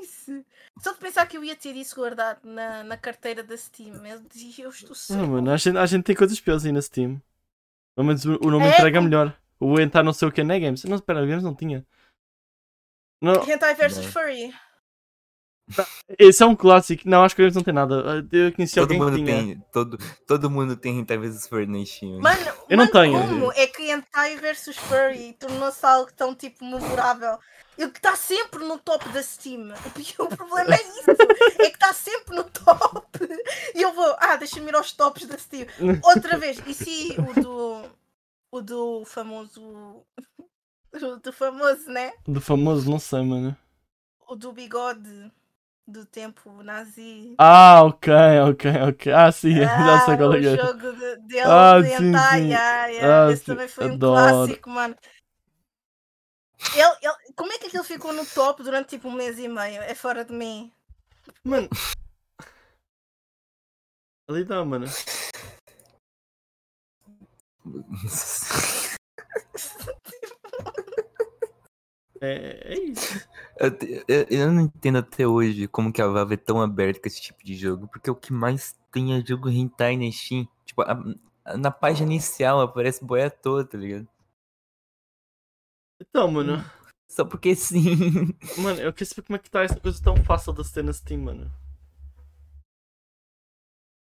nice. 0.00 0.44
Só 0.80 0.92
de 0.92 0.98
pensar 0.98 1.26
que 1.26 1.36
eu 1.36 1.44
ia 1.44 1.54
ter 1.54 1.76
isso 1.76 1.94
guardado 1.94 2.40
na, 2.44 2.82
na 2.82 2.96
carteira 2.96 3.42
da 3.42 3.56
Steam. 3.56 4.04
Eu 4.06 4.20
dizia, 4.20 4.64
eu 4.64 4.70
estou 4.70 4.88
Não, 4.90 4.94
certo. 4.96 5.28
mano, 5.28 5.50
a 5.50 5.56
gente, 5.56 5.78
a 5.78 5.86
gente 5.86 6.04
tem 6.04 6.16
coisas 6.16 6.40
piores 6.40 6.64
aí 6.64 6.72
na 6.72 6.82
Steam. 6.82 7.22
Pelo 7.94 8.06
menos 8.06 8.24
o, 8.24 8.38
o 8.42 8.50
nome 8.50 8.66
É, 8.66 8.70
entrega 8.70 9.00
melhor. 9.00 9.38
O 9.58 9.78
entrar 9.78 10.02
não 10.02 10.12
sei 10.12 10.26
o 10.26 10.32
que 10.32 10.40
é 10.40 10.44
Games. 10.44 10.84
Não, 10.84 10.96
espera, 10.96 11.24
Games 11.26 11.44
não 11.44 11.54
tinha. 11.54 11.86
Não, 13.20 13.34
Hentai 13.46 13.74
versus 13.74 14.06
Não. 14.06 14.12
Furry. 14.12 14.54
Esse 16.18 16.42
é 16.42 16.46
um 16.46 16.56
clássico. 16.56 17.02
Não, 17.08 17.22
acho 17.24 17.34
que 17.34 17.42
Games 17.42 17.54
não 17.56 17.62
tem 17.62 17.74
nada. 17.74 18.26
Eu 18.32 18.52
conheci 18.52 18.74
Todo 18.74 18.82
alguém 18.92 18.98
que 18.98 19.04
mundo 19.04 19.16
tinha. 19.16 19.26
tem. 19.56 19.64
Todo, 19.72 19.98
todo 20.26 20.50
mundo 20.50 20.76
tem 20.76 20.98
Hentai 20.98 21.18
vs 21.18 21.46
Furry 21.46 21.66
na 21.66 21.84
Steam. 21.84 22.18
Mano, 22.20 22.40
Eu 22.68 22.76
não 22.76 22.84
mano, 22.84 22.90
tenho. 22.92 23.20
como 23.28 23.52
é 23.52 23.66
que 23.66 23.90
Hentai 23.90 24.36
versus 24.36 24.76
Furry 24.76 25.32
tornou-se 25.38 25.84
algo 25.84 26.10
tão 26.16 26.34
tipo 26.34 26.64
memorável? 26.64 27.38
Ele 27.78 27.90
que 27.90 27.98
está 27.98 28.14
sempre 28.14 28.62
no 28.64 28.78
top 28.78 29.08
da 29.10 29.22
Steam. 29.22 29.68
O 30.18 30.28
problema 30.36 30.74
é 30.74 30.82
isso. 30.82 31.10
É 31.60 31.70
que 31.70 31.76
está 31.76 31.92
sempre 31.94 32.36
no 32.36 32.44
top. 32.44 33.18
E 33.74 33.80
eu 33.80 33.92
vou, 33.94 34.14
ah, 34.18 34.36
deixa-me 34.36 34.68
ir 34.70 34.74
aos 34.74 34.92
tops 34.92 35.26
da 35.26 35.38
Steam. 35.38 35.66
Outra 36.04 36.36
vez. 36.36 36.60
E 36.66 36.74
se 36.74 37.16
o 37.18 37.40
do. 37.40 37.82
O 38.52 38.60
do 38.60 39.04
famoso. 39.04 40.04
O 40.92 41.16
do 41.18 41.32
famoso, 41.32 41.88
né? 41.88 42.12
Do 42.26 42.40
famoso, 42.40 42.90
não 42.90 42.98
sei, 42.98 43.22
mano. 43.22 43.56
O 44.28 44.34
do 44.34 44.52
bigode 44.52 45.30
do 45.90 46.04
tempo 46.06 46.62
nazi. 46.62 47.34
Ah, 47.38 47.82
ok, 47.84 48.08
ok, 48.50 48.64
ok. 48.88 49.12
Ah, 49.12 49.32
sim, 49.32 49.54
já 49.84 50.00
sei 50.00 50.16
qual 50.16 50.34
é 50.34 50.38
o 50.38 50.42
é. 50.42 50.56
jogo 50.56 50.92
de, 50.92 51.16
dele 51.16 51.44
Ah, 51.44 51.82
de 51.82 51.96
sim, 51.96 52.12
sim. 52.12 52.52
ah, 52.54 52.86
yeah, 52.86 53.26
Ah, 53.28 53.32
esse 53.32 53.42
sim, 53.42 53.52
também 53.52 53.68
foi 53.68 53.84
um 53.86 53.94
adoro. 53.94 54.46
clássico, 54.46 54.70
mano. 54.70 54.96
Ele, 56.74 56.96
ele- 57.02 57.32
como 57.34 57.52
é 57.52 57.58
que 57.58 57.66
aquilo 57.66 57.84
ficou 57.84 58.12
no 58.12 58.24
top 58.26 58.62
durante 58.62 58.90
tipo 58.90 59.08
um 59.08 59.12
mês 59.12 59.38
e 59.38 59.48
meio? 59.48 59.82
É 59.82 59.94
fora 59.94 60.24
de 60.24 60.32
mim. 60.32 60.70
Mano. 61.44 61.68
Ali 64.28 64.44
dá, 64.44 64.64
mano. 64.64 64.86
É, 72.22 72.74
é 72.74 72.78
isso. 72.78 73.29
Eu, 73.60 73.68
eu- 74.08 74.26
eu 74.30 74.52
não 74.52 74.62
entendo 74.62 74.96
até 74.98 75.26
hoje 75.26 75.68
como 75.68 75.92
que 75.92 76.00
a 76.00 76.06
Valve 76.06 76.32
é 76.34 76.36
tão 76.38 76.62
aberta 76.62 76.98
com 77.00 77.06
esse 77.06 77.20
tipo 77.20 77.44
de 77.44 77.54
jogo, 77.54 77.86
porque 77.88 78.10
o 78.10 78.14
que 78.14 78.32
mais 78.32 78.74
tem 78.90 79.12
é 79.14 79.24
jogo 79.24 79.50
hentai 79.50 79.96
na 79.98 80.10
Steam. 80.10 80.48
Tipo, 80.64 80.80
a- 80.82 80.98
a- 81.44 81.56
na 81.58 81.70
página 81.70 82.10
inicial 82.10 82.60
aparece 82.62 83.04
boia 83.04 83.26
à 83.26 83.30
toa, 83.30 83.62
tá 83.64 83.76
ligado? 83.76 84.08
Então, 86.00 86.30
mano. 86.30 86.64
Só 87.08 87.24
porque 87.24 87.54
sim. 87.54 88.34
Mano, 88.56 88.80
eu 88.80 88.92
quero 88.92 89.10
saber 89.10 89.22
como 89.26 89.36
é 89.36 89.38
que 89.38 89.50
tá 89.50 89.62
essa 89.62 89.78
coisa 89.78 90.02
tão 90.02 90.16
fácil 90.24 90.54
ter 90.54 90.82
na 90.82 90.92
Steam, 90.92 91.20
mano. 91.22 91.50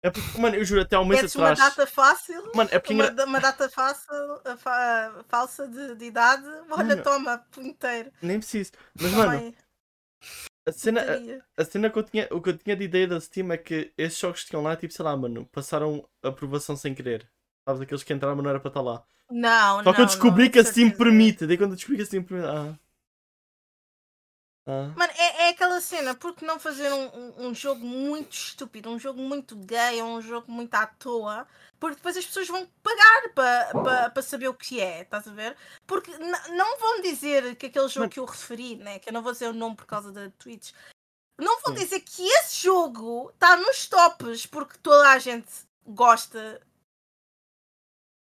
É 0.05 0.11
porque, 0.11 0.39
mano, 0.39 0.55
eu 0.57 0.65
juro, 0.67 0.83
até 0.83 0.97
há 0.97 1.01
um 1.01 1.05
mês 1.07 1.23
Metes 1.23 1.35
uma 1.35 1.51
atrás. 1.51 1.71
data 1.71 1.87
fácil, 1.91 2.53
Mano, 2.55 2.69
é 2.71 2.79
porque. 2.79 2.93
uma, 2.93 3.25
uma 3.25 3.41
data 3.41 3.71
fácil, 3.71 4.13
fa- 4.59 5.25
falsa 5.29 5.67
de, 5.67 5.95
de 5.97 6.05
idade. 6.05 6.45
Olha, 6.71 7.03
toma, 7.03 7.39
punheteiro. 7.51 8.13
Nem 8.21 8.39
preciso. 8.39 8.73
Mas, 9.01 9.13
mano, 9.13 9.55
a 10.69 10.73
cena, 10.73 11.01
putaria. 11.01 11.45
a 11.57 11.65
cena 11.65 11.91
que 11.91 11.99
eu 11.99 12.03
tinha, 12.03 12.29
o 12.31 12.41
que 12.43 12.51
eu 12.51 12.59
tinha 12.59 12.77
de 12.77 12.85
ideia 12.85 13.09
da 13.09 13.21
Steam 13.21 13.51
é 13.53 13.57
que 13.59 13.93
esses 13.97 14.19
jogos 14.19 14.43
que 14.45 14.51
tinham 14.51 14.63
lá, 14.63 14.77
tipo, 14.77 14.93
sei 14.93 15.05
lá, 15.05 15.17
mano, 15.17 15.47
passaram 15.47 16.07
aprovação 16.23 16.77
sem 16.77 16.95
querer. 16.95 17.27
Sabes, 17.67 17.81
aqueles 17.83 18.03
que 18.05 18.13
entraram, 18.13 18.37
mas 18.37 18.43
não 18.45 18.51
era 18.51 18.61
para 18.61 18.69
estar 18.69 18.83
lá. 18.83 19.03
Não, 19.31 19.83
Só 19.83 19.93
que 19.95 20.01
eu 20.01 20.05
não, 20.05 20.07
descobri 20.07 20.45
não, 20.45 20.51
que 20.51 20.59
a 20.59 20.65
Steam 20.65 20.91
permite. 20.91 21.47
Daí 21.47 21.57
quando 21.57 21.71
eu 21.71 21.77
descobri 21.77 21.97
que 21.97 22.03
a 22.03 22.07
Steam 22.07 22.23
permite. 22.25 22.47
Ah. 22.49 22.79
Ah. 24.67 24.93
Mano, 24.97 25.13
é, 25.17 25.43
é 25.43 25.49
aquela 25.51 25.81
cena, 25.81 26.15
porque 26.15 26.47
não 26.47 26.59
fazer 26.59 26.91
um, 26.91 27.07
um, 27.07 27.47
um 27.49 27.55
jogo 27.55 27.85
muito 27.85 28.33
estúpido, 28.33 28.89
um 28.89 28.99
jogo 28.99 29.21
muito 29.21 29.55
gay, 29.57 30.03
um 30.03 30.23
jogo 30.23 30.51
muito 30.51 30.75
à 30.75 30.87
toa, 30.87 31.47
porque 31.79 31.97
depois 31.97 32.17
as 32.17 32.25
pessoas 32.25 32.49
vão 32.49 32.67
pagar 32.83 33.29
para 33.35 33.73
pa, 33.83 34.11
pa 34.11 34.23
saber 34.23 34.49
o 34.49 34.55
que 34.55 34.81
é, 34.81 35.03
estás 35.03 35.29
a 35.29 35.33
ver? 35.33 35.55
Porque 35.87 36.11
não 36.17 36.79
vão 36.79 37.03
dizer 37.03 37.57
que 37.57 37.67
aquele 37.67 37.89
jogo 37.89 38.01
Mano. 38.01 38.11
que 38.11 38.21
eu 38.21 38.25
referi, 38.25 38.77
né, 38.77 38.99
que 38.99 39.11
eu 39.11 39.13
não 39.13 39.23
vou 39.23 39.33
dizer 39.33 39.49
o 39.49 39.53
nome 39.53 39.77
por 39.77 39.85
causa 39.85 40.11
da 40.11 40.31
Twitch, 40.31 40.73
não 41.39 41.61
vão 41.61 41.75
dizer 41.75 42.01
que 42.01 42.23
esse 42.27 42.63
jogo 42.63 43.31
está 43.35 43.57
nos 43.57 43.87
tops 43.87 44.47
porque 44.47 44.79
toda 44.79 45.11
a 45.11 45.19
gente 45.19 45.51
gosta, 45.87 46.61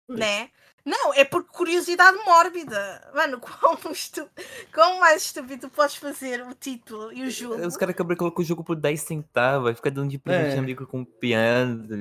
Pois. 0.06 0.18
né? 0.18 0.50
Não, 0.84 1.12
é 1.14 1.24
por 1.24 1.44
curiosidade 1.44 2.16
mórbida. 2.24 3.10
Mano, 3.14 3.38
quão, 3.40 3.78
estu... 3.92 4.28
quão 4.72 4.98
mais 5.00 5.22
estúpido 5.26 5.68
podes 5.70 5.96
fazer 5.96 6.42
o 6.46 6.54
título 6.54 7.12
e 7.12 7.22
o 7.22 7.30
jogo? 7.30 7.66
Os 7.66 7.76
caras 7.76 7.94
acabaram 7.94 8.16
colocando 8.16 8.44
o 8.44 8.48
jogo 8.48 8.64
por 8.64 8.76
10 8.76 9.00
centavos, 9.00 9.64
vai 9.64 9.74
ficar 9.74 9.90
dando 9.90 10.10
de 10.10 10.18
presente 10.18 10.56
É. 10.56 10.58
amigo 10.58 10.86
com 10.86 11.04
piano, 11.04 11.86
tá? 11.86 11.94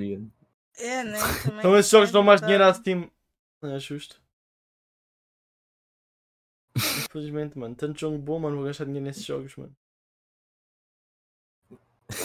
É, 0.77 1.03
né? 1.03 1.19
Também 1.43 1.59
Então 1.59 1.77
esses 1.77 1.91
jogos 1.91 2.11
dão 2.11 2.23
mais 2.23 2.39
dinheiro 2.41 2.63
à. 2.63 2.73
Steam. 2.73 3.11
Não 3.61 3.75
é 3.75 3.79
justo. 3.79 4.21
Infelizmente, 6.77 7.57
mano. 7.57 7.75
Tanto 7.75 7.99
jogo 7.99 8.17
bom, 8.17 8.39
mano. 8.39 8.55
Vou 8.57 8.65
gastar 8.65 8.85
dinheiro 8.85 9.05
nesses 9.05 9.25
jogos, 9.25 9.55
mano. 9.57 9.75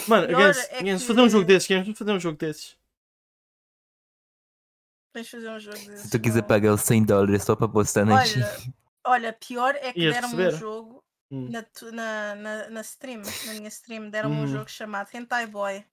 Mano, 0.08 0.28
Gans, 0.28 0.58
é 0.70 0.82
que- 0.82 0.98
fazer 0.98 1.20
um 1.20 1.28
jogo 1.28 1.44
desses, 1.44 1.68
vamos 1.68 1.98
fazer 1.98 2.12
um 2.12 2.20
jogo 2.20 2.38
desses. 2.38 2.76
Fazer 5.22 5.48
um 5.48 5.60
jogo 5.60 5.78
desse. 5.78 6.02
Se 6.04 6.10
tu 6.10 6.20
quiser 6.20 6.42
pagar 6.42 6.72
os 6.74 6.80
100 6.80 7.04
dólares 7.04 7.44
só 7.44 7.54
pra 7.54 7.68
postar 7.68 8.04
na 8.04 8.14
Olha, 8.14 8.26
Steam. 8.26 8.74
olha, 9.06 9.32
pior 9.32 9.74
é 9.76 9.92
que 9.92 10.00
Ias 10.00 10.14
deram-me 10.14 10.48
um 10.48 10.50
jogo 10.50 11.04
Hum. 11.30 11.50
na, 11.50 11.64
na, 11.92 12.34
na, 12.34 12.70
na 12.70 12.80
stream, 12.80 13.22
na 13.46 13.54
minha 13.54 13.68
stream, 13.68 14.10
deram-me 14.10 14.34
um 14.34 14.40
Uhum. 14.40 14.46
jogo 14.48 14.68
chamado 14.68 15.08
Hentai 15.14 15.46
Boy. 15.46 15.84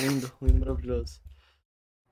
Lindo, 0.00 0.30
lindo, 0.42 0.60
maravilhoso. 0.60 1.20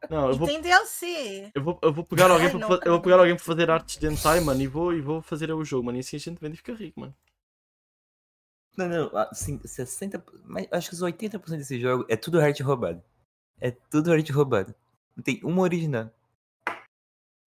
Não, 0.08 0.28
eu 0.28 0.34
E 0.34 0.38
vou, 0.38 0.48
tem 0.48 0.60
DLC. 0.62 1.50
eu 1.54 1.62
vou, 1.62 1.78
eu 1.82 1.92
vou 1.92 2.04
pegar 2.04 2.30
alguém 2.32 2.48
para 2.50 2.60
eu 2.86 2.92
vou 2.92 3.02
pegar 3.02 3.18
alguém 3.18 3.36
para 3.36 3.44
fazer 3.44 3.70
artes 3.70 3.98
de 3.98 4.06
hentai, 4.06 4.40
mano, 4.40 4.62
e 4.62 4.66
vou, 4.66 4.94
e 4.94 5.00
vou 5.02 5.20
fazer 5.20 5.52
o 5.52 5.62
jogo, 5.64 5.84
mano. 5.84 5.98
E 5.98 6.00
assim 6.00 6.16
a 6.16 6.20
gente 6.20 6.38
vende 6.40 6.54
e 6.54 6.56
fica 6.56 6.72
rico, 6.72 7.00
mano. 7.00 7.14
Não, 8.76 8.88
não, 8.88 9.16
ah, 9.16 9.28
sim, 9.34 9.60
60. 9.62 10.24
Mas 10.44 10.66
acho 10.70 10.88
que 10.88 10.94
os 10.94 11.02
80% 11.02 11.58
desse 11.58 11.78
jogo 11.78 12.06
é 12.08 12.16
tudo 12.16 12.40
arte 12.40 12.62
roubado. 12.62 13.02
É 13.60 13.70
tudo 13.70 14.12
arte 14.12 14.30
roubado. 14.32 14.74
Não 15.16 15.22
tem 15.22 15.40
uma 15.42 15.62
original. 15.62 16.10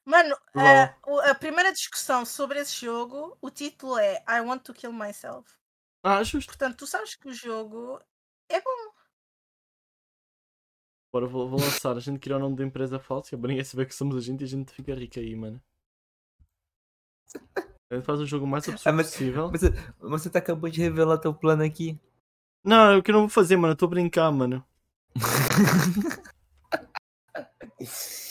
Mano, 0.05 0.35
a, 0.55 0.95
o- 1.09 1.19
a 1.19 1.35
primeira 1.35 1.71
discussão 1.71 2.25
sobre 2.25 2.59
esse 2.59 2.85
jogo, 2.85 3.37
o 3.41 3.49
título 3.51 3.97
é 3.97 4.23
I 4.27 4.41
Want 4.41 4.63
to 4.63 4.73
Kill 4.73 4.91
Myself. 4.91 5.49
Ah, 6.03 6.23
justo. 6.23 6.47
Portanto, 6.47 6.77
tu 6.77 6.87
sabes 6.87 7.15
que 7.15 7.27
o 7.27 7.33
jogo 7.33 8.01
é 8.49 8.59
bom. 8.59 8.91
Bora, 11.13 11.27
vou, 11.27 11.47
vou 11.49 11.59
lançar. 11.59 11.95
A 11.95 11.99
gente 11.99 12.19
criar 12.19 12.37
o 12.37 12.39
nome 12.39 12.55
da 12.55 12.63
empresa 12.63 12.99
falsa, 12.99 13.37
para 13.37 13.47
ninguém 13.49 13.63
saber 13.63 13.85
que 13.85 13.93
somos 13.93 14.15
a 14.15 14.21
gente 14.21 14.41
e 14.41 14.45
a 14.45 14.47
gente 14.47 14.73
fica 14.73 14.95
rico 14.95 15.19
aí, 15.19 15.35
mano. 15.35 15.61
A 17.91 17.95
gente 17.95 18.05
faz 18.05 18.19
o 18.21 18.25
jogo 18.25 18.47
mais 18.47 18.67
absurdo 18.67 18.89
Ah, 18.89 18.93
mas- 18.93 19.11
possível. 19.11 19.51
Mas, 19.51 19.61
mas 19.99 20.21
você 20.23 20.29
tá 20.29 20.39
acabou 20.39 20.69
de 20.69 20.81
revelar 20.81 21.17
teu 21.19 21.33
plano 21.33 21.63
aqui. 21.63 21.99
Não, 22.63 22.91
é 22.93 22.97
o 22.97 23.03
que 23.03 23.11
eu 23.11 23.13
não 23.13 23.21
vou 23.21 23.29
fazer, 23.29 23.55
mano. 23.57 23.71
Eu 23.71 23.73
estou 23.73 23.87
a 23.87 23.89
brincar, 23.89 24.31
mano. 24.31 24.65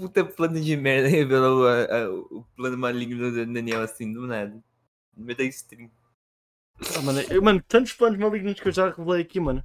Puta 0.00 0.24
plano 0.24 0.58
de 0.58 0.76
merda 0.78 1.08
revelou 1.12 1.68
a- 1.68 1.84
a- 1.84 2.08
o 2.10 2.42
plano 2.56 2.78
maligno 2.78 3.30
do 3.30 3.44
Daniel 3.52 3.82
assim, 3.82 4.10
do 4.10 4.26
nada. 4.26 4.54
No 5.14 5.24
meio 5.26 5.36
da 5.36 5.44
stream. 5.44 5.90
Ah, 6.96 7.02
mano, 7.02 7.20
eu, 7.28 7.42
mano, 7.42 7.62
tantos 7.68 7.92
planos 7.92 8.18
malignos 8.18 8.58
que 8.58 8.68
eu 8.68 8.72
já 8.72 8.88
revelei 8.88 9.20
aqui, 9.22 9.38
mano. 9.38 9.62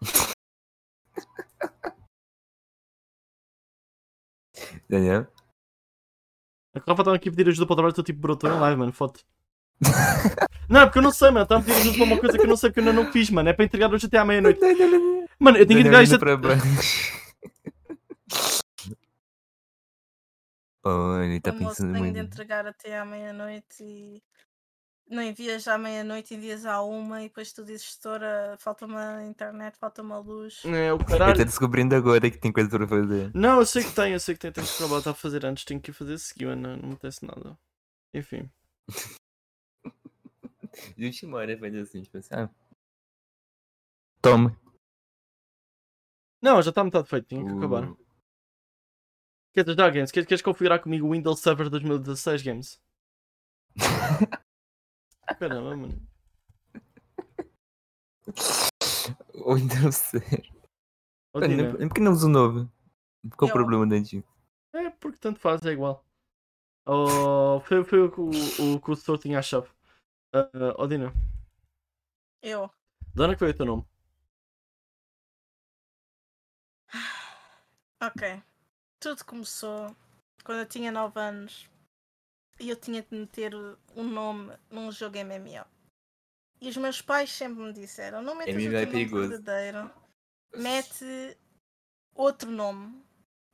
Daniel? 4.88 5.26
A 6.74 6.78
Rafa 6.80 7.02
estava 7.02 7.16
aqui 7.16 7.28
a 7.28 7.32
pedir 7.32 7.48
ajuda 7.50 7.66
para 7.66 7.72
o 7.72 7.76
trabalho, 7.76 7.90
estou 7.92 8.04
tipo, 8.04 8.20
bro, 8.20 8.34
estou 8.34 8.50
em 8.50 8.58
live, 8.60 8.78
mano, 8.78 8.92
foto. 8.92 9.20
Não, 10.68 10.82
é 10.82 10.86
porque 10.86 10.98
eu 10.98 11.02
não 11.02 11.10
sei, 11.10 11.30
mano. 11.30 11.44
Estava 11.44 11.62
a 11.62 11.64
pedir 11.64 11.78
ajuda 11.80 11.96
para 11.96 12.04
uma 12.04 12.18
coisa 12.20 12.36
que 12.38 12.44
eu 12.44 12.48
não 12.48 12.56
sei 12.56 12.68
porque 12.68 12.80
eu 12.80 12.88
ainda 12.90 13.02
não 13.02 13.10
fiz, 13.10 13.30
mano. 13.30 13.48
É 13.48 13.52
para 13.54 13.64
entregar 13.64 13.90
hoje 13.92 14.04
até 14.06 14.18
à 14.18 14.24
meia-noite. 14.24 14.60
Mano, 15.38 15.56
eu 15.56 15.66
tenho 15.66 15.80
que 15.80 15.88
entregar 15.88 16.02
isto. 16.02 16.18
Oh, 20.88 21.22
ele 21.22 21.40
tá 21.40 21.50
o 21.50 21.54
moço 21.54 21.76
pensando 21.76 21.92
tem 21.92 22.02
de 22.04 22.08
muito. 22.18 22.18
entregar 22.32 22.66
até 22.66 22.98
à 22.98 23.04
meia-noite 23.04 23.82
e 23.82 24.22
não 25.10 25.22
envias 25.22 25.66
à 25.68 25.76
meia-noite, 25.78 26.34
envias 26.34 26.64
à 26.66 26.82
uma 26.82 27.22
e 27.22 27.28
depois 27.28 27.52
tu 27.52 27.64
dizes, 27.64 27.92
setora, 27.94 28.56
falta-me 28.58 28.94
a 28.96 29.24
internet, 29.24 29.76
falta-me 29.78 30.12
a 30.12 30.18
luz. 30.18 30.62
É, 30.64 30.92
o 30.92 30.98
caralho. 31.04 31.36
tá 31.36 31.44
descobrindo 31.44 31.94
agora 31.94 32.30
que 32.30 32.38
tem 32.38 32.52
coisa 32.52 32.68
pra 32.70 32.86
fazer. 32.86 33.30
Não, 33.34 33.58
eu 33.60 33.66
sei 33.66 33.84
que 33.84 33.92
tem, 33.92 34.12
eu 34.12 34.20
sei 34.20 34.34
que 34.34 34.40
tem. 34.40 34.52
Tenho 34.52 34.66
que 34.66 34.76
trabalho 34.76 35.08
a 35.08 35.14
fazer 35.14 35.44
antes, 35.46 35.64
tenho 35.64 35.80
que 35.80 35.90
ir 35.90 35.94
fazer 35.94 36.18
seguir, 36.18 36.46
mano. 36.46 36.62
Não, 36.62 36.70
não 36.76 36.82
me 36.88 36.92
acontece 36.94 37.24
nada. 37.24 37.58
Enfim. 38.14 38.50
De 40.96 41.06
última 41.06 41.38
hora 41.38 41.58
faz 41.58 41.74
assim, 41.74 42.02
tipo 42.02 42.18
assim, 42.18 42.34
ah. 42.34 42.48
Toma. 44.20 44.56
Não, 46.40 46.62
já 46.62 46.70
está 46.70 46.84
metade 46.84 47.08
feito, 47.08 47.26
tinha 47.28 47.44
que 47.44 47.50
acabar. 47.52 47.84
O- 47.90 47.98
Queres 49.58 49.70
ajudar, 49.70 49.90
Games? 49.90 50.12
Queres, 50.12 50.28
queres 50.28 50.40
configurar 50.40 50.80
comigo 50.80 51.08
o 51.08 51.10
Windows 51.10 51.40
Server 51.40 51.68
2016, 51.68 52.42
Games? 52.44 52.80
Caramba, 55.40 55.76
mano. 55.76 56.08
Então 59.60 59.90
sei. 59.90 60.20
Ó, 61.34 61.40
Mano, 61.40 61.76
Por 61.76 61.92
que 61.92 62.00
não 62.00 62.12
usa 62.12 62.26
o 62.26 62.30
novo? 62.30 62.72
Qual 63.36 63.48
o 63.48 63.50
Eu- 63.50 63.52
problema 63.52 63.84
do 63.84 63.94
antigo? 63.96 64.24
É 64.72 64.90
porque 64.90 65.18
tanto 65.18 65.40
faz, 65.40 65.60
é 65.66 65.72
igual. 65.72 66.06
Oh, 66.86 67.58
foi, 67.66 67.82
foi 67.82 68.02
o 68.02 68.12
que 68.12 68.20
o, 68.20 68.30
o, 68.76 68.80
que 68.80 68.90
o 68.92 68.94
setor 68.94 69.18
tinha 69.18 69.40
a 69.40 69.42
chave. 69.42 69.66
Uh, 70.32 70.72
oh, 70.78 70.86
Dina, 70.86 71.12
Eu. 72.40 72.70
de 73.12 73.22
onde 73.22 73.32
é 73.32 73.36
que 73.36 73.40
veio 73.40 73.52
o 73.54 73.56
teu 73.56 73.66
nome? 73.66 73.84
Ok. 78.00 78.40
Tudo 79.00 79.24
começou 79.24 79.94
quando 80.44 80.60
eu 80.60 80.66
tinha 80.66 80.90
9 80.90 81.20
anos 81.20 81.68
e 82.58 82.70
eu 82.70 82.76
tinha 82.76 83.02
de 83.02 83.16
meter 83.16 83.54
um 83.94 84.04
nome 84.04 84.56
num 84.70 84.90
jogo 84.90 85.16
MMO. 85.18 85.64
E 86.60 86.68
os 86.68 86.76
meus 86.76 87.00
pais 87.00 87.30
sempre 87.30 87.62
me 87.62 87.72
disseram: 87.72 88.22
não 88.22 88.34
metas 88.34 88.54
o 88.54 88.58
MMO 88.58 88.70
teu 88.70 88.78
é 88.78 88.80
nome 88.80 88.92
perigoso." 88.92 89.28
verdadeiro, 89.28 89.90
mete 90.56 91.38
outro 92.14 92.50
nome. 92.50 93.02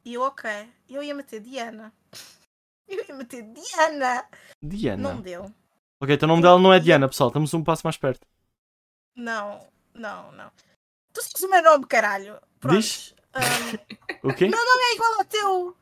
E 0.04 0.14
eu, 0.14 0.22
ok. 0.22 0.50
Eu 0.88 1.02
ia 1.02 1.14
meter 1.14 1.40
Diana. 1.40 1.92
Eu 2.86 3.02
ia 3.08 3.14
meter 3.14 3.42
Diana. 3.42 4.28
Diana. 4.62 5.02
Não 5.02 5.20
deu. 5.20 5.44
Ok, 6.02 6.14
então 6.14 6.26
o 6.26 6.32
nome 6.32 6.42
dela 6.42 6.58
não 6.58 6.70
é 6.70 6.78
Diana, 6.78 7.08
pessoal. 7.08 7.30
Estamos 7.30 7.54
um 7.54 7.64
passo 7.64 7.86
mais 7.86 7.96
perto. 7.96 8.26
Não, 9.16 9.66
não, 9.94 10.30
não. 10.32 10.52
Tu 11.14 11.22
sabes 11.22 11.42
o 11.42 11.48
meu 11.48 11.62
nome, 11.62 11.86
caralho. 11.86 12.38
Pronto. 12.60 12.76
Diz. 12.76 13.14
Ahm, 13.34 13.78
O 14.22 14.32
quê? 14.34 14.48
Não, 14.48 14.58
não 14.64 14.82
é 14.90 14.94
igual 14.94 15.14
ao 15.18 15.24
teu. 15.24 15.76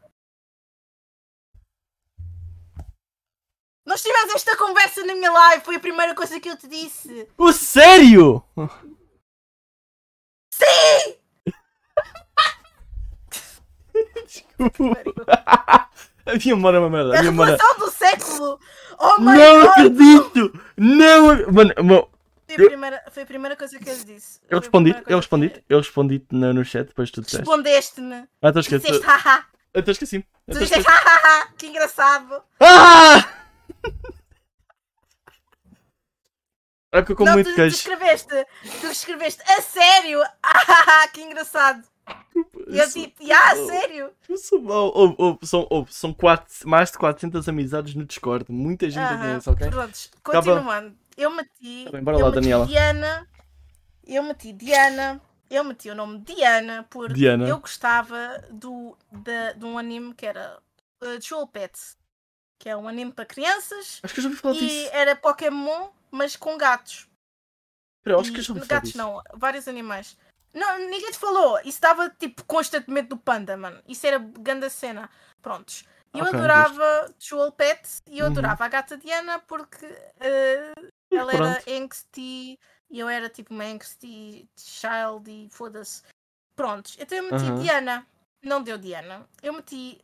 Nós 3.84 4.00
tivemos 4.02 4.34
esta 4.34 4.56
conversa 4.56 5.04
na 5.04 5.14
minha 5.14 5.30
live, 5.30 5.64
foi 5.64 5.76
a 5.76 5.80
primeira 5.80 6.14
coisa 6.14 6.38
que 6.38 6.48
eu 6.48 6.56
te 6.56 6.68
disse. 6.68 7.28
O 7.36 7.52
sério? 7.52 8.42
Sim! 10.54 11.16
Desculpa. 14.26 15.02
A 16.24 16.34
minha 16.36 16.54
memória 16.54 16.76
é 16.76 16.80
uma 16.80 16.88
merda. 16.88 17.16
A 17.16 17.18
A 17.18 17.22
minha 17.22 17.32
revelação 17.32 17.78
do 17.80 17.90
século! 17.90 18.60
Oh 18.96 19.18
my 19.20 19.36
Não 19.36 19.60
god! 19.62 19.68
acredito! 19.70 20.60
Não! 20.76 21.52
Mano, 21.52 21.74
mo- 21.82 22.08
Foi 22.56 22.64
a, 22.64 22.68
primeira, 22.68 23.02
foi 23.10 23.22
a 23.22 23.26
primeira 23.26 23.56
coisa 23.56 23.78
que 23.78 23.88
eu 23.88 23.94
lhe 23.96 24.04
disse. 24.04 24.40
Eu 24.48 24.58
respondi, 24.60 24.90
eu 24.90 24.94
coisa 24.94 25.06
que- 25.08 25.14
respondi, 25.14 25.64
eu 25.68 25.78
respondi 25.78 26.26
no, 26.30 26.52
no 26.54 26.64
chat 26.64 26.86
depois 26.88 27.10
tu 27.10 27.20
disseste. 27.20 27.38
Respondeste-me. 27.46 28.28
Ah, 28.40 28.48
estou 28.48 28.60
esquecido. 28.60 28.86
Disseste 28.92 29.06
haha. 29.06 29.46
Eu 29.74 29.78
estou 29.80 29.92
esquecido. 29.92 30.24
Eu 30.46 30.54
Tu 30.54 30.58
tô 30.58 30.64
disseste 30.64 30.88
hahaha. 30.88 31.48
Que 31.56 31.66
engraçado. 31.66 32.42
Ah! 32.60 33.28
É 36.94 37.02
que 37.02 37.12
eu 37.12 37.16
como 37.16 37.26
não, 37.30 37.34
muito 37.36 37.46
tu, 37.46 37.52
tu 37.52 37.56
queijo. 37.56 37.74
escreveste. 37.76 38.46
Tu 38.82 38.86
escreveste 38.88 39.42
a 39.50 39.62
sério. 39.62 40.20
Ah, 40.42 41.08
que 41.08 41.22
engraçado. 41.22 41.82
E 42.68 42.78
eu 42.78 42.90
sou- 42.90 43.02
tipo, 43.02 43.32
ah, 43.32 43.56
sério. 43.66 44.10
Eu 44.28 44.36
sou 44.36 44.60
mau. 44.60 44.92
Ouve, 44.94 45.38
são, 45.46 45.66
são 45.88 46.12
quatro, 46.12 46.52
mais 46.68 46.90
de 46.90 46.98
400 46.98 47.48
amizades 47.48 47.94
no 47.94 48.04
Discord. 48.04 48.44
Muita 48.50 48.90
gente 48.90 49.02
Aham, 49.04 49.18
conhece, 49.18 49.48
ok? 49.50 49.70
Prontos, 49.70 50.10
continuando. 50.22 50.94
Eu 51.16 51.30
meti. 51.30 51.84
Tá 51.84 51.90
bem, 51.93 52.02
bora 52.02 52.18
lá, 52.18 52.24
meti 52.26 52.34
Daniela. 52.36 52.66
Diana. 52.66 53.28
Eu 54.06 54.22
meti 54.22 54.52
Diana. 54.52 55.20
Eu 55.51 55.64
meti 55.64 55.90
o 55.90 55.94
nome 55.94 56.18
Diana 56.20 56.86
porque 56.90 57.14
Diana. 57.14 57.47
eu 57.47 57.59
gostava 57.59 58.39
do, 58.51 58.97
da, 59.10 59.52
de 59.52 59.64
um 59.64 59.76
anime 59.78 60.14
que 60.14 60.24
era 60.26 60.59
uh, 61.02 61.20
Jewel 61.20 61.47
Pets. 61.47 61.97
Que 62.59 62.68
é 62.68 62.76
um 62.76 62.89
anime 62.89 63.12
para 63.12 63.26
crianças. 63.26 64.01
Acho 64.02 64.14
que 64.14 64.20
eu 64.20 64.22
já 64.22 64.28
ouvi 64.30 64.40
falar 64.40 64.55
E 64.55 64.59
disso. 64.59 64.90
era 64.93 65.16
Pokémon. 65.16 65.90
mas 66.10 66.36
com 66.36 66.56
gatos. 66.56 67.09
Espera, 67.98 68.16
eu 68.16 68.20
acho 68.20 68.30
E- 68.30 68.34
que 68.34 68.40
eu 68.40 68.44
já 68.44 68.52
ouvi 68.52 68.66
falar 68.66 68.78
gatos 68.80 68.93
disso. 68.93 68.98
não, 68.98 69.22
vários 69.34 69.68
animais. 69.68 70.16
Não, 70.55 70.78
ninguém 70.78 71.10
te 71.10 71.18
falou. 71.18 71.59
Isso 71.60 71.68
estava 71.70 72.09
tipo 72.10 72.44
constantemente 72.44 73.09
do 73.09 73.16
panda, 73.16 73.56
mano. 73.56 73.82
Isso 73.89 74.06
era 74.06 74.18
grande 74.18 74.68
cena. 74.70 75.09
Prontos. 75.40 75.84
Eu 76.14 76.24
Ok, 76.24 76.39
adorava 76.39 77.14
Jewel 77.18 77.51
Pet 77.52 77.80
e 78.06 78.18
eu 78.18 78.26
Uhum. 78.26 78.32
adorava 78.32 78.64
a 78.64 78.68
gata 78.68 78.97
Diana 78.98 79.39
porque 79.40 79.86
eh, 80.20 80.72
ela 81.16 81.32
Pronto. 81.32 81.68
era 81.68 81.78
angsty 81.78 82.59
e 82.90 82.98
eu 82.98 83.09
era 83.09 83.28
tipo 83.28 83.55
uma 83.55 83.64
angsty 83.64 84.48
child 84.56 85.30
e 85.30 85.48
foda-se. 85.51 86.02
Prontos. 86.55 86.97
Então 86.98 87.18
eu 87.18 87.24
meti. 87.24 87.62
Diana. 87.62 88.06
Não 88.43 88.62
deu 88.62 88.76
Diana. 88.76 89.28
Eu 89.43 89.55
meti. 89.55 90.01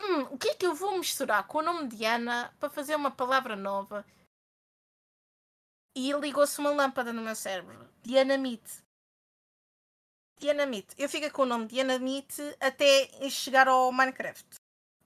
Hum, 0.00 0.22
o 0.30 0.38
que 0.38 0.50
é 0.50 0.54
que 0.54 0.66
eu 0.66 0.74
vou 0.74 0.98
misturar 0.98 1.46
com 1.46 1.58
o 1.58 1.62
nome 1.62 1.88
Diana 1.88 2.54
para 2.60 2.70
fazer 2.70 2.94
uma 2.94 3.10
palavra 3.10 3.56
nova? 3.56 4.04
E 5.96 6.12
ligou-se 6.12 6.58
uma 6.58 6.70
lâmpada 6.70 7.12
no 7.12 7.22
meu 7.22 7.34
cérebro. 7.34 7.88
Dianamite. 8.02 8.82
Dianamite. 10.40 10.94
Eu 10.98 11.08
fico 11.08 11.30
com 11.32 11.42
o 11.42 11.46
nome 11.46 11.66
Dianamite 11.66 12.42
até 12.60 13.08
chegar 13.30 13.68
ao 13.68 13.92
Minecraft. 13.92 14.56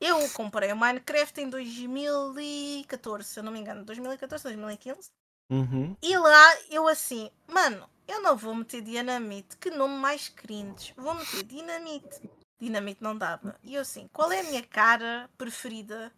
Eu 0.01 0.17
comprei 0.31 0.73
o 0.73 0.77
Minecraft 0.77 1.41
em 1.41 1.51
2014, 1.51 3.25
se 3.25 3.41
eu 3.41 3.45
não 3.45 3.53
me 3.53 3.61
engano. 3.61 3.85
2014, 3.85 4.45
2015. 4.45 5.11
Uhum. 5.51 5.97
E 6.03 6.17
lá 6.17 6.57
eu 6.71 6.87
assim, 6.87 7.31
mano, 7.47 7.89
eu 8.07 8.21
não 8.23 8.37
vou 8.37 8.55
meter 8.55 8.83
Dinamite, 8.83 9.57
que 9.59 9.71
nome 9.71 9.95
mais 9.99 10.29
cringe. 10.29 10.93
Vou 10.97 11.15
meter 11.15 11.43
Dinamite. 11.43 12.21
Dinamite 12.61 13.03
não 13.03 13.17
dava. 13.17 13.55
E 13.63 13.75
eu 13.75 13.83
assim, 13.83 14.09
qual 14.13 14.31
é 14.33 14.41
a 14.41 14.45
minha 14.45 14.63
cara 14.63 15.29
preferida 15.39 16.13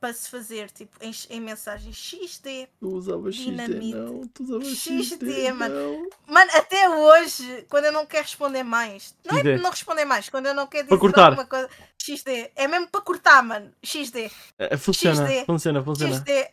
para 0.00 0.12
se 0.14 0.28
fazer, 0.28 0.68
tipo, 0.72 0.96
em, 1.00 1.12
em 1.30 1.40
mensagens 1.40 1.94
XD? 1.96 2.68
Tu 2.80 2.88
usavas 2.88 3.34
XD, 3.36 3.50
Dinamite. 3.50 3.94
não. 3.96 4.26
Tu 4.28 4.42
usavas 4.42 4.66
XD, 4.68 5.02
XD, 5.04 5.52
mano. 5.52 5.74
não. 5.74 6.08
Mano, 6.26 6.50
até 6.54 6.88
hoje, 6.90 7.66
quando 7.70 7.84
eu 7.84 7.92
não 7.92 8.04
quero 8.04 8.24
responder 8.24 8.62
mais, 8.64 9.14
não 9.24 9.36
é 9.36 9.40
XD. 9.40 9.56
não 9.58 9.70
responder 9.70 10.04
mais, 10.04 10.28
quando 10.28 10.46
eu 10.46 10.54
não 10.54 10.66
quero 10.66 10.88
dizer 10.88 10.98
cortar. 10.98 11.26
alguma 11.26 11.46
coisa, 11.46 11.68
XD, 12.02 12.50
é 12.56 12.66
mesmo 12.66 12.88
para 12.88 13.00
cortar, 13.00 13.42
mano, 13.44 13.72
XD, 13.82 14.30
É, 14.58 14.76
funciona, 14.76 15.24
XD. 15.26 15.44
funciona, 15.44 15.82
funciona. 15.84 16.14
XD. 16.16 16.50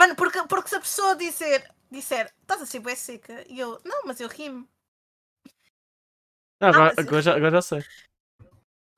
Mano, 0.00 0.16
porque, 0.16 0.42
porque 0.48 0.70
se 0.70 0.76
a 0.76 0.80
pessoa 0.80 1.14
disser, 1.14 1.70
disser, 1.90 2.32
estás 2.40 2.62
a 2.62 2.64
ser 2.64 2.80
bué 2.80 2.94
seca, 2.96 3.44
e 3.46 3.60
eu, 3.60 3.78
não, 3.84 4.04
mas 4.06 4.18
eu 4.18 4.28
rimo. 4.28 4.66
Ah, 6.58 6.68
agora, 6.68 6.94
mas- 6.96 6.98
agora, 7.06 7.20
já, 7.22 7.36
agora 7.36 7.50
já 7.50 7.60
sei. 7.62 7.84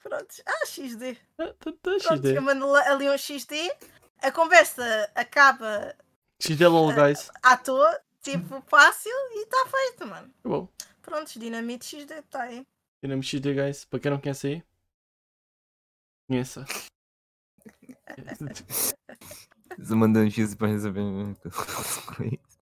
Pronto, 0.00 0.34
ah, 0.46 0.64
XD. 0.66 1.18
Ah, 1.38 1.52
tá- 1.58 1.72
tá 1.72 1.72
Pronto, 1.82 2.02
XD. 2.02 2.36
eu 2.36 2.42
mando 2.42 2.72
ali 2.76 3.10
um 3.10 3.18
XD, 3.18 3.56
a 4.18 4.30
conversa 4.30 5.10
acaba 5.16 5.92
XD 6.40 6.68
lol, 6.68 6.94
guys. 6.94 7.32
à 7.42 7.56
toa, 7.56 8.00
tipo, 8.20 8.62
fácil, 8.68 9.10
e 9.32 9.42
está 9.42 9.66
feito, 9.66 10.06
mano. 10.06 10.28
Tá 10.40 10.48
bom. 10.48 10.68
Pronto, 11.02 11.36
dinamite 11.36 11.84
XD, 11.84 12.14
está 12.20 12.42
aí. 12.42 12.64
Dinamo 13.02 13.24
XD, 13.24 13.54
guys. 13.54 13.84
Para 13.86 13.98
quem 13.98 14.10
não 14.12 14.20
conhece 14.20 14.46
aí, 14.46 14.64
conheça. 16.28 16.64
Você 19.78 19.94
mandou 19.94 20.22
um 20.22 20.30
X 20.30 20.54
pra 20.54 20.68
resolver. 20.68 21.02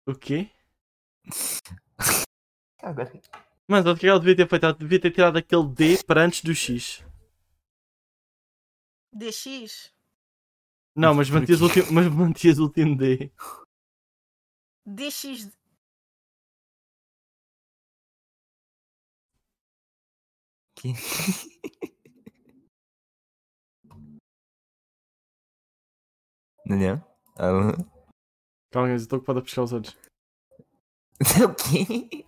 o 0.06 0.16
quê? 0.16 0.50
Agora. 2.82 3.12
Mano, 3.68 3.84
sabe 3.84 3.98
o 3.98 4.00
que 4.00 4.08
ela 4.08 4.20
devia 4.20 4.36
ter 4.36 4.48
feito? 4.48 4.64
Ela 4.66 4.74
devia 4.74 5.02
ter 5.02 5.12
tirado 5.12 5.38
aquele 5.38 5.68
D 5.68 6.04
para 6.04 6.24
antes 6.24 6.42
do 6.42 6.56
X. 6.56 7.04
DX, 9.14 9.92
Não, 10.96 11.14
mas 11.16 11.30
mantias 11.30 11.62
o 11.62 11.64
último, 11.66 11.92
mas 11.92 12.08
mantias 12.08 12.60
o 12.60 12.64
último 12.64 12.96
D. 12.96 13.32
DX, 14.86 15.52
Que? 20.76 20.94
Daniel? 26.68 27.02
Alô? 27.38 27.72
Calma, 28.72 28.90
guys, 28.90 29.02
eu 29.02 29.06
estou 29.06 29.18
ocupado 29.18 29.40
a 29.40 29.42
pescar 29.42 29.64
os 29.64 29.74
olhos. 29.74 29.98
O 31.44 31.56
quê? 31.56 32.26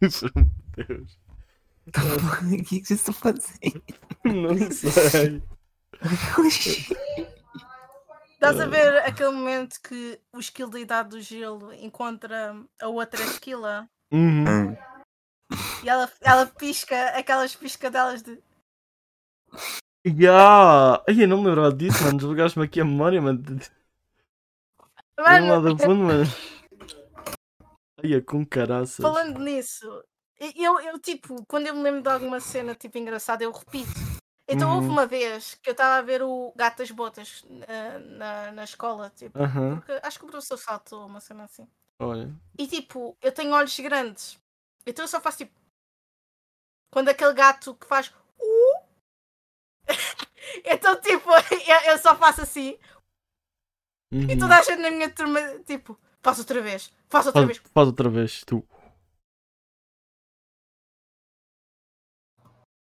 Meu 0.00 0.10
Deus. 0.76 1.18
O 1.86 2.64
que 2.64 2.80
que 2.80 2.86
vocês 2.86 3.00
estão 3.00 3.14
fazendo? 3.14 3.82
Não 4.24 4.70
sei. 4.70 5.42
Oxi. 6.38 6.94
Estás 8.34 8.60
a 8.60 8.66
ver 8.66 8.98
aquele 9.04 9.30
momento 9.30 9.80
que 9.80 10.20
o 10.32 10.40
esquilo 10.40 10.70
da 10.70 10.80
idade 10.80 11.10
do 11.10 11.20
gelo 11.20 11.72
encontra 11.72 12.56
a 12.80 12.88
outra 12.88 13.22
esquila 13.22 13.88
Uhum. 14.12 14.44
Ah, 14.46 14.92
e 15.82 15.88
ela, 15.88 16.12
ela 16.20 16.46
pisca 16.46 17.08
aquelas 17.18 17.56
piscadelas 17.56 18.22
de. 18.22 18.38
Ya! 20.04 21.02
Ai, 21.08 21.22
eu 21.22 21.28
não 21.28 21.40
me 21.40 21.46
lembrava 21.48 21.72
disso, 21.72 22.02
mano. 22.04 22.18
Desligaste-me 22.18 22.64
aqui 22.64 22.80
a 22.80 22.84
memória, 22.84 23.20
mano. 23.22 23.42
Mano, 25.18 25.62
do 25.62 25.78
fundo, 25.78 26.02
mano. 26.04 26.24
Ai, 28.02 28.14
é 28.14 28.20
com 28.20 28.44
caraças. 28.44 28.96
falando 28.98 29.38
nisso, 29.38 29.86
eu, 30.56 30.80
eu 30.80 30.98
tipo, 30.98 31.44
quando 31.46 31.66
eu 31.68 31.74
me 31.74 31.82
lembro 31.82 32.02
de 32.02 32.08
alguma 32.08 32.40
cena 32.40 32.74
tipo 32.74 32.98
engraçada, 32.98 33.44
eu 33.44 33.52
repito. 33.52 33.90
Então 34.48 34.74
houve 34.74 34.86
Uhum. 34.88 34.92
uma 34.94 35.06
vez 35.06 35.54
que 35.62 35.70
eu 35.70 35.72
estava 35.72 35.96
a 35.96 36.02
ver 36.02 36.20
o 36.22 36.52
Gato 36.56 36.78
das 36.78 36.90
Botas 36.90 37.44
na, 37.48 37.98
na, 38.00 38.52
na 38.52 38.64
escola, 38.64 39.08
tipo, 39.14 39.38
Aham, 39.38 39.76
porque 39.76 39.92
acho 40.02 40.18
que 40.18 40.24
o 40.24 40.28
professor 40.28 40.56
saltou 40.58 41.06
uma 41.06 41.20
cena 41.20 41.44
assim. 41.44 41.66
olha. 42.00 42.28
E 42.58 42.66
tipo, 42.66 43.16
eu 43.22 43.30
tenho 43.32 43.52
olhos 43.54 43.78
grandes. 43.78 44.38
Então 44.84 45.04
eu 45.04 45.08
só 45.08 45.20
faço 45.20 45.38
tipo. 45.38 45.52
Quando 46.90 47.08
aquele 47.08 47.32
gato 47.34 47.74
que 47.76 47.86
faz. 47.86 48.12
Então 50.64 51.00
tipo, 51.00 51.30
eu, 51.30 51.92
eu 51.92 51.98
só 51.98 52.16
faço 52.16 52.42
assim. 52.42 52.78
E 54.10 54.16
Uhum. 54.16 54.38
toda 54.38 54.58
a 54.58 54.62
gente 54.62 54.76
na 54.80 54.90
minha 54.90 55.08
turma, 55.10 55.40
tipo, 55.64 55.98
faço 56.22 56.40
outra 56.42 56.60
vez, 56.60 56.92
faço 57.08 57.28
outra 57.28 57.46
Faz, 57.46 57.58
vez. 57.58 57.70
faz 57.72 57.86
outra 57.88 58.10
vez, 58.10 58.44
tu. 58.44 58.62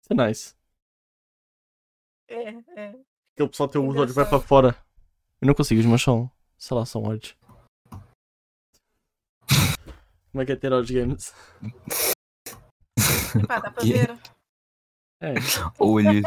Isso 0.01 0.11
é 0.11 0.13
nice. 0.27 0.53
É, 2.27 2.49
é. 2.79 2.89
Aquele 3.33 3.49
pessoal 3.49 3.69
tem 3.69 3.81
os 3.81 3.95
olhos 3.95 4.13
vai 4.15 4.27
para 4.27 4.39
fora. 4.39 4.77
Eu 5.41 5.47
não 5.47 5.55
consigo, 5.55 5.79
os 5.79 5.85
meus 5.85 6.01
são. 6.03 6.29
Sei 6.57 6.75
lá, 6.77 6.85
são 6.85 7.03
olhos. 7.03 7.35
Como 10.31 10.41
é 10.41 10.45
que 10.45 10.51
é 10.51 10.55
ter 10.55 10.71
olhos 10.73 10.91
games? 10.91 11.33
Pá, 13.47 13.59
dá 13.59 13.71
para 13.71 13.83
ver. 13.83 14.11
É. 15.21 15.33
Olhos. 15.79 16.25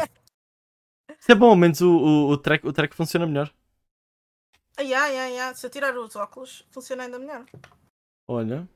Isso 1.19 1.31
é 1.31 1.35
bom, 1.35 1.49
ao 1.49 1.55
menos 1.55 1.81
o, 1.81 1.89
o, 1.89 2.29
o, 2.31 2.37
track, 2.37 2.65
o 2.67 2.73
track 2.73 2.95
funciona 2.95 3.25
melhor. 3.27 3.53
Ai, 4.81 4.93
ai, 5.01 5.13
ai. 5.39 5.53
Se 5.55 5.65
eu 5.67 5.69
tirar 5.75 5.95
os 5.97 6.15
óculos, 6.15 6.51
funciona 6.71 7.03
ainda 7.03 7.19
melhor. 7.19 7.45
Olha. 8.27 8.67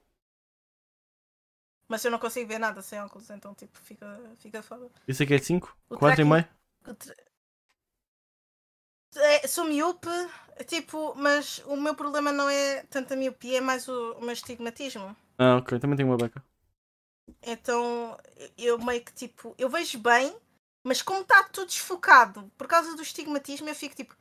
Mas 1.88 2.04
eu 2.04 2.12
não 2.12 2.20
consigo 2.20 2.48
ver 2.48 2.60
nada 2.60 2.82
sem 2.82 3.00
óculos, 3.00 3.30
então 3.30 3.54
tipo, 3.54 3.78
fica, 3.80 4.06
fica 4.40 4.62
foda. 4.64 4.90
Isso 5.08 5.24
aqui 5.24 5.34
é 5.34 5.38
5? 5.40 5.78
O 5.90 5.98
4 5.98 6.22
e 6.22 6.26
meio? 6.26 6.46
tra- 6.98 7.16
É, 9.16 9.48
sou 9.48 9.66
miúpe, 9.66 10.10
tipo, 10.74 11.14
mas 11.16 11.60
o 11.66 11.76
meu 11.76 11.96
problema 11.96 12.32
não 12.32 12.50
é 12.50 12.84
tanto 12.90 13.14
a 13.14 13.18
miopia, 13.18 13.58
é 13.60 13.62
mais 13.62 13.88
o, 13.88 14.14
o 14.14 14.22
meu 14.22 14.34
estigmatismo. 14.34 15.16
Ah, 15.38 15.58
ok. 15.58 15.80
Também 15.80 15.96
tenho 15.98 16.10
uma 16.10 16.18
beca. 16.18 16.44
Então 17.42 18.18
eu 18.58 18.78
meio 18.80 19.04
que 19.04 19.14
tipo, 19.14 19.54
eu 19.58 19.70
vejo 19.70 20.00
bem, 20.00 20.36
mas 20.84 21.02
como 21.02 21.22
está 21.22 21.44
tudo 21.44 21.68
desfocado 21.68 22.52
por 22.58 22.68
causa 22.68 22.96
do 22.96 23.02
estigmatismo, 23.02 23.70
eu 23.70 23.76
fico 23.76 23.96
tipo, 23.96 24.16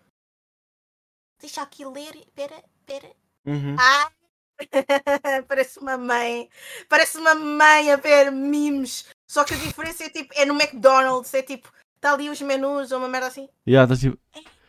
deixa 1.41 1.63
aqui 1.63 1.85
ler, 1.85 2.25
pera, 2.35 2.63
pera. 2.87 3.11
Uhum. 3.45 3.77
Ah! 3.79 4.13
Parece 5.49 5.79
uma 5.81 5.97
mãe, 5.99 6.49
parece 6.89 7.19
uma 7.19 7.35
mãe 7.35 7.91
a 7.91 7.97
ver 7.97 8.31
memes. 8.31 9.07
Só 9.29 9.45
que 9.45 9.55
a 9.55 9.57
diferença 9.57 10.05
é 10.05 10.11
tipo, 10.11 10.33
é 10.37 10.45
no 10.45 10.55
McDonald's, 10.55 11.35
é 11.35 11.43
tipo, 11.43 11.73
está 11.97 12.13
ali 12.13 12.29
os 12.29 12.41
menus 12.41 12.93
ou 12.93 12.99
uma 12.99 13.09
merda 13.09 13.27
assim. 13.27 13.49
Yeah, 13.67 13.93
tá 13.93 13.99
tipo. 13.99 14.19
É 14.35 14.63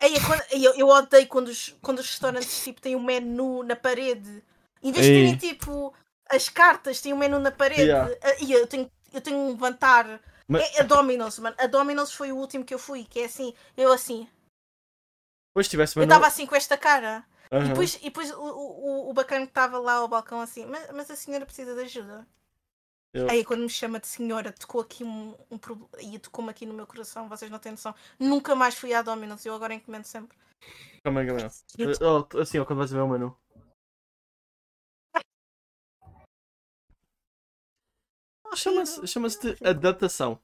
aí 0.00 0.64
eu, 0.64 0.74
eu 0.74 0.88
odeio 0.88 1.28
quando 1.28 1.48
os, 1.48 1.76
quando 1.80 1.98
os 1.98 2.06
restaurantes 2.06 2.64
tipo, 2.64 2.80
têm 2.80 2.96
um 2.96 3.02
menu 3.02 3.62
na 3.62 3.76
parede. 3.76 4.42
Em 4.82 4.92
vez 4.92 5.04
de 5.04 5.12
Ei. 5.12 5.18
terem 5.18 5.36
tipo 5.36 5.94
as 6.28 6.48
cartas, 6.48 7.00
têm 7.00 7.12
um 7.12 7.18
menu 7.18 7.38
na 7.38 7.50
parede. 7.50 7.82
Yeah. 7.82 8.10
Ah, 8.22 8.36
E 8.40 8.52
eu 8.52 8.66
tenho, 8.66 8.90
eu 9.12 9.20
tenho 9.20 9.36
um 9.36 9.48
levantar. 9.50 10.20
Mas- 10.48 10.62
É 10.76 10.80
a 10.80 10.84
Domino's, 10.84 11.38
mano. 11.38 11.54
A 11.58 11.66
Domino's 11.66 12.12
foi 12.12 12.32
o 12.32 12.36
último 12.36 12.64
que 12.64 12.74
eu 12.74 12.78
fui, 12.78 13.04
que 13.04 13.20
é 13.20 13.24
assim, 13.26 13.54
eu 13.76 13.92
assim. 13.92 14.28
Depois 15.52 15.68
tivesse 15.68 15.96
Eu 15.98 16.02
estava 16.04 16.26
assim 16.26 16.46
com 16.46 16.54
esta 16.56 16.76
cara. 16.76 17.24
E 17.52 17.56
Aham. 17.56 17.68
depois, 17.68 17.94
e 17.96 18.04
depois 18.04 18.30
o, 18.30 18.40
o, 18.40 19.10
o 19.10 19.12
bacana 19.12 19.44
que 19.44 19.50
estava 19.50 19.78
lá 19.78 19.94
ao 19.94 20.08
balcão 20.08 20.40
assim, 20.40 20.64
mas, 20.66 20.90
mas 20.92 21.10
a 21.10 21.16
senhora 21.16 21.44
precisa 21.44 21.74
de 21.74 21.80
ajuda. 21.80 22.26
Eu- 23.12 23.28
Aí 23.28 23.44
quando 23.44 23.62
me 23.62 23.68
chama 23.68 23.98
de 23.98 24.06
senhora, 24.06 24.52
tocou 24.52 24.80
aqui 24.80 25.02
um, 25.02 25.36
um 25.50 25.58
problema. 25.58 25.90
E 26.00 26.18
tocou-me 26.18 26.50
aqui 26.50 26.64
no 26.64 26.74
meu 26.74 26.86
coração, 26.86 27.28
vocês 27.28 27.50
não 27.50 27.58
têm 27.58 27.72
noção. 27.72 27.92
Nunca 28.18 28.54
mais 28.54 28.76
fui 28.76 28.94
à 28.94 29.02
Domino's, 29.02 29.44
eu 29.44 29.54
agora 29.54 29.74
encomendo 29.74 30.04
sempre. 30.04 30.38
Calma 31.04 31.20
aí. 31.20 31.26
Eu- 31.78 32.28
oh, 32.32 32.38
assim, 32.38 32.58
ó, 32.60 32.64
quando 32.64 32.78
vais 32.78 32.92
ver 32.92 33.00
o 33.00 33.08
menu. 33.08 33.36
Chama-se 38.54 39.06
chama-se 39.06 39.38
de 39.54 39.66
adaptação. 39.66 40.38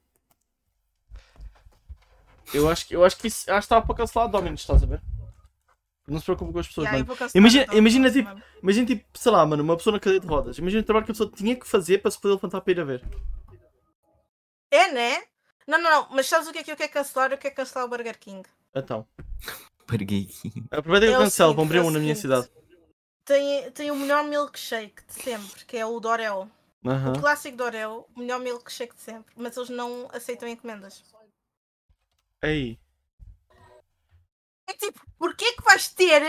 Eu 2.54 2.68
acho 2.68 2.86
que, 2.86 2.94
eu 2.94 3.04
acho 3.04 3.16
que 3.16 3.26
isso 3.26 3.50
acho 3.50 3.58
que 3.60 3.64
estava 3.64 3.84
para 3.84 3.94
cancelar 3.96 4.28
Dominus, 4.28 4.60
estás 4.60 4.82
a 4.82 4.86
ver? 4.86 5.00
Não 6.06 6.20
se 6.20 6.24
preocupe 6.24 6.52
com 6.52 6.58
as 6.60 6.68
pessoas, 6.68 6.86
Yeah, 6.86 7.04
mano. 7.04 7.30
Imagina- 7.34 7.74
imagina, 7.74 8.10
tipo. 8.12 8.30
Imagina, 8.62 8.86
tipo, 8.86 9.18
sei 9.18 9.32
lá, 9.32 9.44
mano, 9.44 9.64
uma 9.64 9.76
pessoa 9.76 9.92
na 9.94 9.98
cadeia 10.00 10.20
de 10.20 10.26
rodas. 10.26 10.56
Imagina 10.58 10.82
o 10.82 10.84
trabalho 10.84 11.04
que 11.04 11.10
a 11.10 11.14
pessoa 11.14 11.32
tinha 11.34 11.56
que 11.56 11.66
fazer 11.66 11.98
para 11.98 12.10
se 12.12 12.20
poder 12.20 12.34
levantar 12.34 12.60
para 12.60 12.72
ir 12.72 12.80
a 12.80 12.84
ver. 12.84 13.04
É, 14.70 14.92
né? 14.92 15.24
Não, 15.66 15.82
não, 15.82 15.90
não. 15.90 16.08
Mas 16.12 16.28
sabes 16.28 16.46
o 16.46 16.52
que 16.52 16.58
é 16.58 16.62
que 16.62 16.70
eu 16.70 16.76
quero 16.76 16.92
cancelar? 16.92 17.32
Eu 17.32 17.38
quero 17.38 17.54
cancelar 17.56 17.86
o 17.86 17.88
Burger 17.90 18.16
King. 18.20 18.48
Então, 18.72 19.04
Burger 19.88 20.06
King. 20.06 20.64
aproveita 20.70 21.06
que 21.06 21.12
É 21.12 21.16
eu 21.16 21.20
o 21.20 21.24
cancelo, 21.24 21.54
vão 21.54 21.64
abrir 21.64 21.78
é 21.78 21.82
um 21.82 21.90
na 21.90 21.98
minha 21.98 22.14
cidade. 22.14 22.48
Tem, 23.24 23.68
tem 23.72 23.90
o 23.90 23.96
melhor 23.96 24.22
milkshake 24.22 25.02
de 25.08 25.12
sempre, 25.14 25.64
que 25.64 25.76
é 25.76 25.84
o 25.84 25.98
Dorel. 25.98 26.48
Aham. 26.84 27.12
O 27.14 27.20
clássico 27.20 27.56
Dorel, 27.56 28.08
o 28.14 28.20
melhor 28.20 28.38
milkshake 28.40 28.94
de 28.94 29.00
sempre. 29.02 29.32
Mas 29.36 29.56
eles 29.56 29.68
não 29.70 30.08
aceitam 30.12 30.48
encomendas. 30.48 31.02
Aí. 32.42 32.78
É 34.68 34.72
tipo, 34.74 35.00
porquê 35.18 35.52
que 35.54 35.62
vais 35.62 35.88
ter 35.88 36.22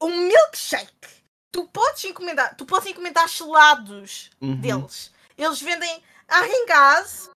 um 0.00 0.28
milkshake? 0.28 1.24
Tu 1.50 1.66
podes 1.68 2.04
encomendar, 2.04 2.54
tu 2.56 2.66
podes 2.66 2.86
encomendar 2.88 3.26
gelados 3.28 4.30
Uhum. 4.40 4.60
deles. 4.60 5.12
Eles 5.38 5.60
vendem 5.60 6.02
arrengaz 6.28 7.30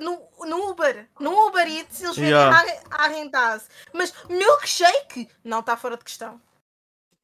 no, 0.00 0.26
no 0.46 0.70
Uber. 0.70 1.08
No 1.20 1.48
Uber 1.48 1.66
Eats 1.68 2.00
eles 2.02 2.16
vendem 2.16 2.30
Yeah. 2.32 2.82
arrengaz. 2.90 3.68
Mas 3.92 4.12
milkshake 4.28 5.30
não 5.44 5.60
está 5.60 5.76
fora 5.76 5.96
de 5.96 6.04
questão. 6.04 6.40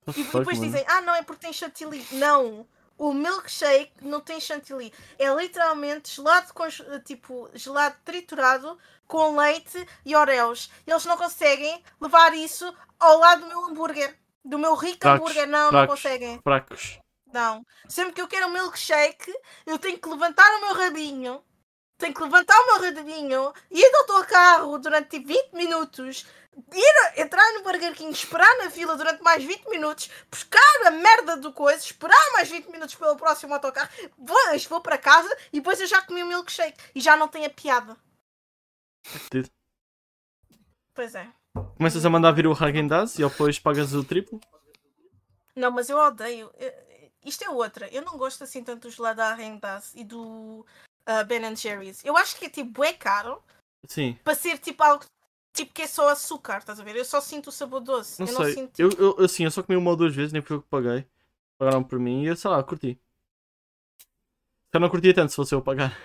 E 0.09 0.22
fuck, 0.24 0.39
depois 0.39 0.59
mano? 0.59 0.70
dizem, 0.70 0.85
ah 0.86 1.01
não, 1.01 1.14
é 1.14 1.22
porque 1.22 1.47
tem 1.47 1.52
chantilly. 1.52 2.06
Não. 2.12 2.66
O 2.97 3.12
milkshake 3.12 3.93
não 4.03 4.21
tem 4.21 4.41
chantilly. 4.41 4.93
É 5.19 5.29
literalmente 5.35 6.15
gelado 6.15 6.53
com 6.55 6.65
tipo 7.05 7.51
gelado 7.55 7.97
triturado 8.05 8.79
com 9.07 9.37
leite 9.37 9.87
e 10.05 10.15
oreos. 10.15 10.71
Eles 10.87 11.05
não 11.05 11.16
conseguem 11.16 11.83
levar 12.01 12.35
isso 12.35 12.73
ao 12.99 13.19
lado 13.19 13.43
do 13.43 13.49
meu 13.49 13.65
hambúrguer. 13.66 14.16
Do 14.45 14.59
meu 14.59 14.75
rico 14.75 15.09
hambúrguer. 15.09 15.47
Não, 15.47 15.73
não 15.73 15.87
conseguem. 15.87 16.41
Fracos. 16.43 16.99
Não. 17.33 17.66
Sempre 17.89 18.12
que 18.12 18.21
eu 18.21 18.29
quero 18.29 18.47
um 18.47 18.53
milkshake, 18.53 19.33
eu 19.66 19.79
tenho 19.79 19.99
que 19.99 20.09
levantar 20.09 20.49
o 20.57 20.61
meu 20.61 20.75
rabinho. 20.75 21.43
Tenho 21.97 22.15
que 22.15 22.23
levantar 22.23 22.55
o 22.61 22.66
meu 22.66 22.95
rabinho, 22.95 23.53
ir 23.71 23.95
ao 23.95 24.01
autocarro 24.01 24.79
durante 24.79 25.11
tipo 25.11 25.29
20 25.29 25.53
minutos, 25.53 26.27
ir 26.73 27.21
entrar 27.21 27.53
no 27.55 27.62
Burger 27.62 27.95
King, 27.95 28.12
esperar 28.12 28.53
na 28.59 28.71
fila 28.71 28.97
durante 28.97 29.23
mais 29.23 29.45
20 29.45 29.69
minutos, 29.69 30.11
buscar 30.31 30.87
a 30.87 30.91
merda 30.91 31.37
do 31.37 31.53
coisa, 31.53 31.79
esperar 31.85 32.33
mais 32.33 32.49
20 32.51 32.66
minutos 32.69 32.95
pelo 32.97 33.16
próximo 33.16 33.55
autocarro, 33.55 33.89
vou, 34.19 34.37
vou 34.69 34.81
para 34.81 34.99
casa 34.99 35.35
e 35.53 35.61
depois 35.61 35.81
eu 35.81 35.87
já 35.87 36.03
comi 36.03 36.23
o 36.23 36.27
milkshake 36.27 36.79
e 36.95 37.01
já 37.01 37.16
não 37.16 37.29
tem 37.29 37.47
a 37.47 37.51
piada. 37.51 37.97
Fedido. 39.05 39.51
Pois 40.95 41.15
é. 41.15 41.29
Começas 41.77 42.05
a 42.05 42.11
mandar 42.11 42.33
vir 42.33 42.47
o 42.47 42.53
Häagen-Dazs 42.53 43.19
e 43.19 43.23
depois 43.29 43.59
pagas 43.59 43.95
o 43.95 44.03
triplo. 44.03 44.41
Não, 45.55 45.71
mas 45.71 45.89
eu 45.89 45.97
odeio. 45.99 46.51
eh, 46.57 47.11
Isto 47.25 47.45
é 47.45 47.51
outra. 47.51 47.89
Eu 47.89 48.03
não 48.03 48.19
gosto 48.19 48.43
assim 48.43 48.62
tanto 48.65 48.89
do 48.89 48.91
gelado 48.91 49.19
da 49.19 49.31
Arrendas 49.31 49.93
e 49.95 50.03
do 50.05 50.66
ah, 51.06 51.24
Ben 51.24 51.55
Jerry's. 51.56 52.05
Eu 52.05 52.16
acho 52.16 52.36
que 52.39 52.47
é 52.47 52.51
tipo, 52.51 52.85
é 52.85 52.93
caro. 52.93 53.43
Sim. 53.86 54.18
para 54.24 54.35
ser 54.35 54.56
tipo 54.59 54.82
algo 54.82 55.05
tipo 55.52 55.72
que 55.74 55.82
é 55.82 55.86
só 55.86 56.09
açúcar, 56.09 56.59
estás 56.59 56.81
a 56.81 56.85
ver? 56.85 56.97
Eu 56.97 57.05
só 57.05 57.20
sinto 57.20 57.48
o 57.48 57.52
sabor 57.52 57.81
doce. 57.81 58.20
Não 58.20 58.26
eu 58.26 58.35
não 58.35 58.44
sei. 58.44 58.55
sinto. 58.55 58.81
Eu, 58.81 58.90
eu, 58.93 59.24
assim, 59.24 59.44
eu 59.44 59.51
só 59.51 59.62
comi 59.62 59.76
uma 59.76 59.90
ou 59.90 59.97
duas 59.97 60.14
vezes, 60.14 60.32
nem 60.32 60.43
foi 60.43 60.56
eu 60.56 60.62
paguei. 60.62 61.06
Pagaram 61.59 61.85
por 61.85 61.98
mim 61.98 62.22
e 62.22 62.26
eu, 62.26 62.36
sei 62.36 62.51
lá, 62.51 62.62
curti. 62.62 62.98
Eu 64.72 64.81
não 64.81 64.90
curtia 64.90 65.14
tanto 65.14 65.31
se 65.31 65.36
fosse 65.36 65.55
eu 65.55 65.60
a 65.60 65.62
pagar. 65.62 65.97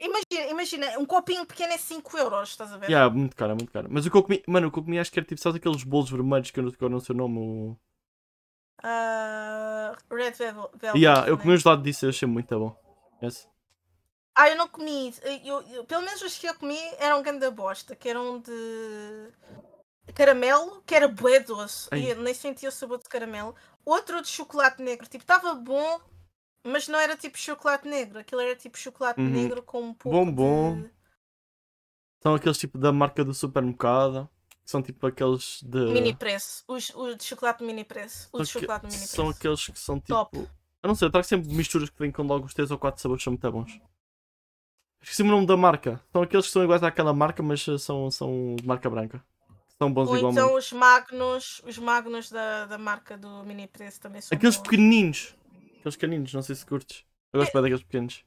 Imagina, 0.00 0.50
imagina, 0.50 0.98
um 0.98 1.04
copinho 1.04 1.46
pequeno 1.46 1.74
é 1.74 1.78
5 1.78 2.18
euros, 2.18 2.48
estás 2.48 2.72
a 2.72 2.78
ver? 2.78 2.88
Yeah, 2.88 3.14
muito 3.14 3.36
caro, 3.36 3.54
muito 3.54 3.70
caro. 3.70 3.86
Mas 3.90 4.06
o 4.06 4.10
que 4.10 4.16
eu 4.16 4.22
comi, 4.22 4.42
mano, 4.46 4.68
o 4.68 4.72
que 4.72 4.78
eu 4.78 4.82
comi 4.82 4.98
acho 4.98 5.12
que 5.12 5.18
era 5.18 5.26
tipo, 5.26 5.40
sabes 5.40 5.56
aqueles 5.56 5.84
bolos 5.84 6.10
vermelhos 6.10 6.50
que 6.50 6.58
eu 6.58 6.64
não, 6.64 6.70
que 6.72 6.82
eu 6.82 6.88
não 6.88 7.00
sei 7.00 7.14
o 7.14 7.18
nome. 7.18 7.38
O... 7.38 7.76
Ah, 8.82 9.94
Red 10.10 10.32
Velvet. 10.32 10.96
Yeah, 10.96 11.28
eu 11.28 11.36
né? 11.36 11.42
comi 11.42 11.54
os 11.54 11.62
lados 11.62 11.84
disso 11.84 12.06
e 12.06 12.08
achei 12.08 12.26
muito 12.26 12.58
bom. 12.58 12.74
Yes. 13.22 13.46
Ah, 14.40 14.48
eu 14.48 14.56
não 14.56 14.68
comi. 14.68 15.14
Eu, 15.44 15.60
eu- 15.62 15.84
pelo 15.84 16.02
menos 16.02 16.22
os 16.22 16.38
que 16.38 16.46
eu 16.46 16.54
comi 16.54 16.78
eram 16.98 17.22
ganda 17.22 17.50
bosta, 17.50 17.94
que 17.94 18.08
eram 18.08 18.40
de 18.40 18.52
caramelo, 20.14 20.82
que 20.86 20.94
era 20.94 21.08
bué 21.08 21.40
doce. 21.40 21.88
Ai. 21.90 22.00
E 22.00 22.10
eu 22.10 22.22
nem 22.22 22.32
sentia 22.34 22.68
o 22.68 22.72
sabor 22.72 22.98
de 22.98 23.08
caramelo. 23.08 23.54
Outro 23.84 24.20
de 24.22 24.28
chocolate 24.28 24.82
negro, 24.82 25.06
tipo, 25.06 25.22
estava 25.22 25.54
bom, 25.54 26.00
mas 26.66 26.88
não 26.88 26.98
era 26.98 27.16
tipo 27.16 27.38
chocolate 27.38 27.86
negro. 27.88 28.18
Aquilo 28.18 28.40
era 28.40 28.56
tipo 28.56 28.78
chocolate 28.78 29.20
Uhum. 29.20 29.28
negro 29.28 29.62
com 29.62 29.82
um 29.82 29.94
pouco 29.94 30.16
Bombom. 30.18 30.82
de 30.82 30.90
São 32.22 32.34
aqueles 32.34 32.58
tipo 32.58 32.78
da 32.78 32.92
marca 32.92 33.24
do 33.24 33.32
supermercado. 33.34 34.28
São 34.64 34.82
tipo 34.82 35.06
aqueles 35.06 35.60
de. 35.62 35.78
mini 35.92 36.14
preço. 36.14 36.62
Os, 36.68 36.90
os 36.94 37.16
de 37.16 37.24
chocolate 37.24 37.64
mini 37.64 37.82
preço. 37.84 38.28
Os 38.32 38.46
de 38.46 38.52
chocolate 38.52 38.86
mini 38.86 38.98
preço. 38.98 39.16
são 39.16 39.28
aqueles 39.28 39.66
que 39.66 39.78
são 39.78 39.96
tipo. 39.98 40.08
Top. 40.14 40.36
Eu 40.82 40.88
não 40.88 40.94
sei, 40.94 41.08
eu 41.08 41.12
trago 41.12 41.26
sempre 41.26 41.52
misturas 41.54 41.90
que 41.90 41.98
vêm 41.98 42.10
com 42.12 42.22
logo 42.22 42.46
os 42.46 42.54
3 42.54 42.70
ou 42.70 42.78
4 42.78 43.02
sabores, 43.02 43.22
são 43.22 43.32
muito 43.32 43.52
bons. 43.52 43.78
Esqueci 45.02 45.22
o 45.22 45.26
nome 45.26 45.46
da 45.46 45.56
marca. 45.56 46.00
São 46.12 46.22
aqueles 46.22 46.46
que 46.46 46.52
são 46.52 46.62
iguais 46.62 46.82
àquela 46.82 47.12
marca, 47.12 47.42
mas 47.42 47.66
eh, 47.66 47.78
são, 47.78 48.10
são 48.10 48.54
de 48.56 48.66
marca 48.66 48.88
branca. 48.90 49.24
São 49.78 49.90
bons 49.92 50.08
Ou 50.10 50.16
igualmente. 50.18 50.40
então 50.44 50.56
os 50.58 50.72
magnos, 50.72 51.62
os 51.66 51.78
magnos 51.78 52.30
da, 52.30 52.66
da 52.66 52.76
marca 52.78 53.16
do 53.16 53.42
mini 53.44 53.66
preço 53.66 53.98
também 54.00 54.20
são 54.20 54.36
Aqueles 54.36 54.56
bons. 54.56 54.62
pequenininhos. 54.62 55.34
Aqueles 55.78 55.96
pequeninos, 55.96 56.34
não 56.34 56.42
sei 56.42 56.54
se 56.54 56.66
curtes. 56.66 57.04
Eu 57.32 57.40
gosto 57.40 57.52
bem 57.52 57.62
daqueles 57.62 57.82
pequenos. 57.84 58.24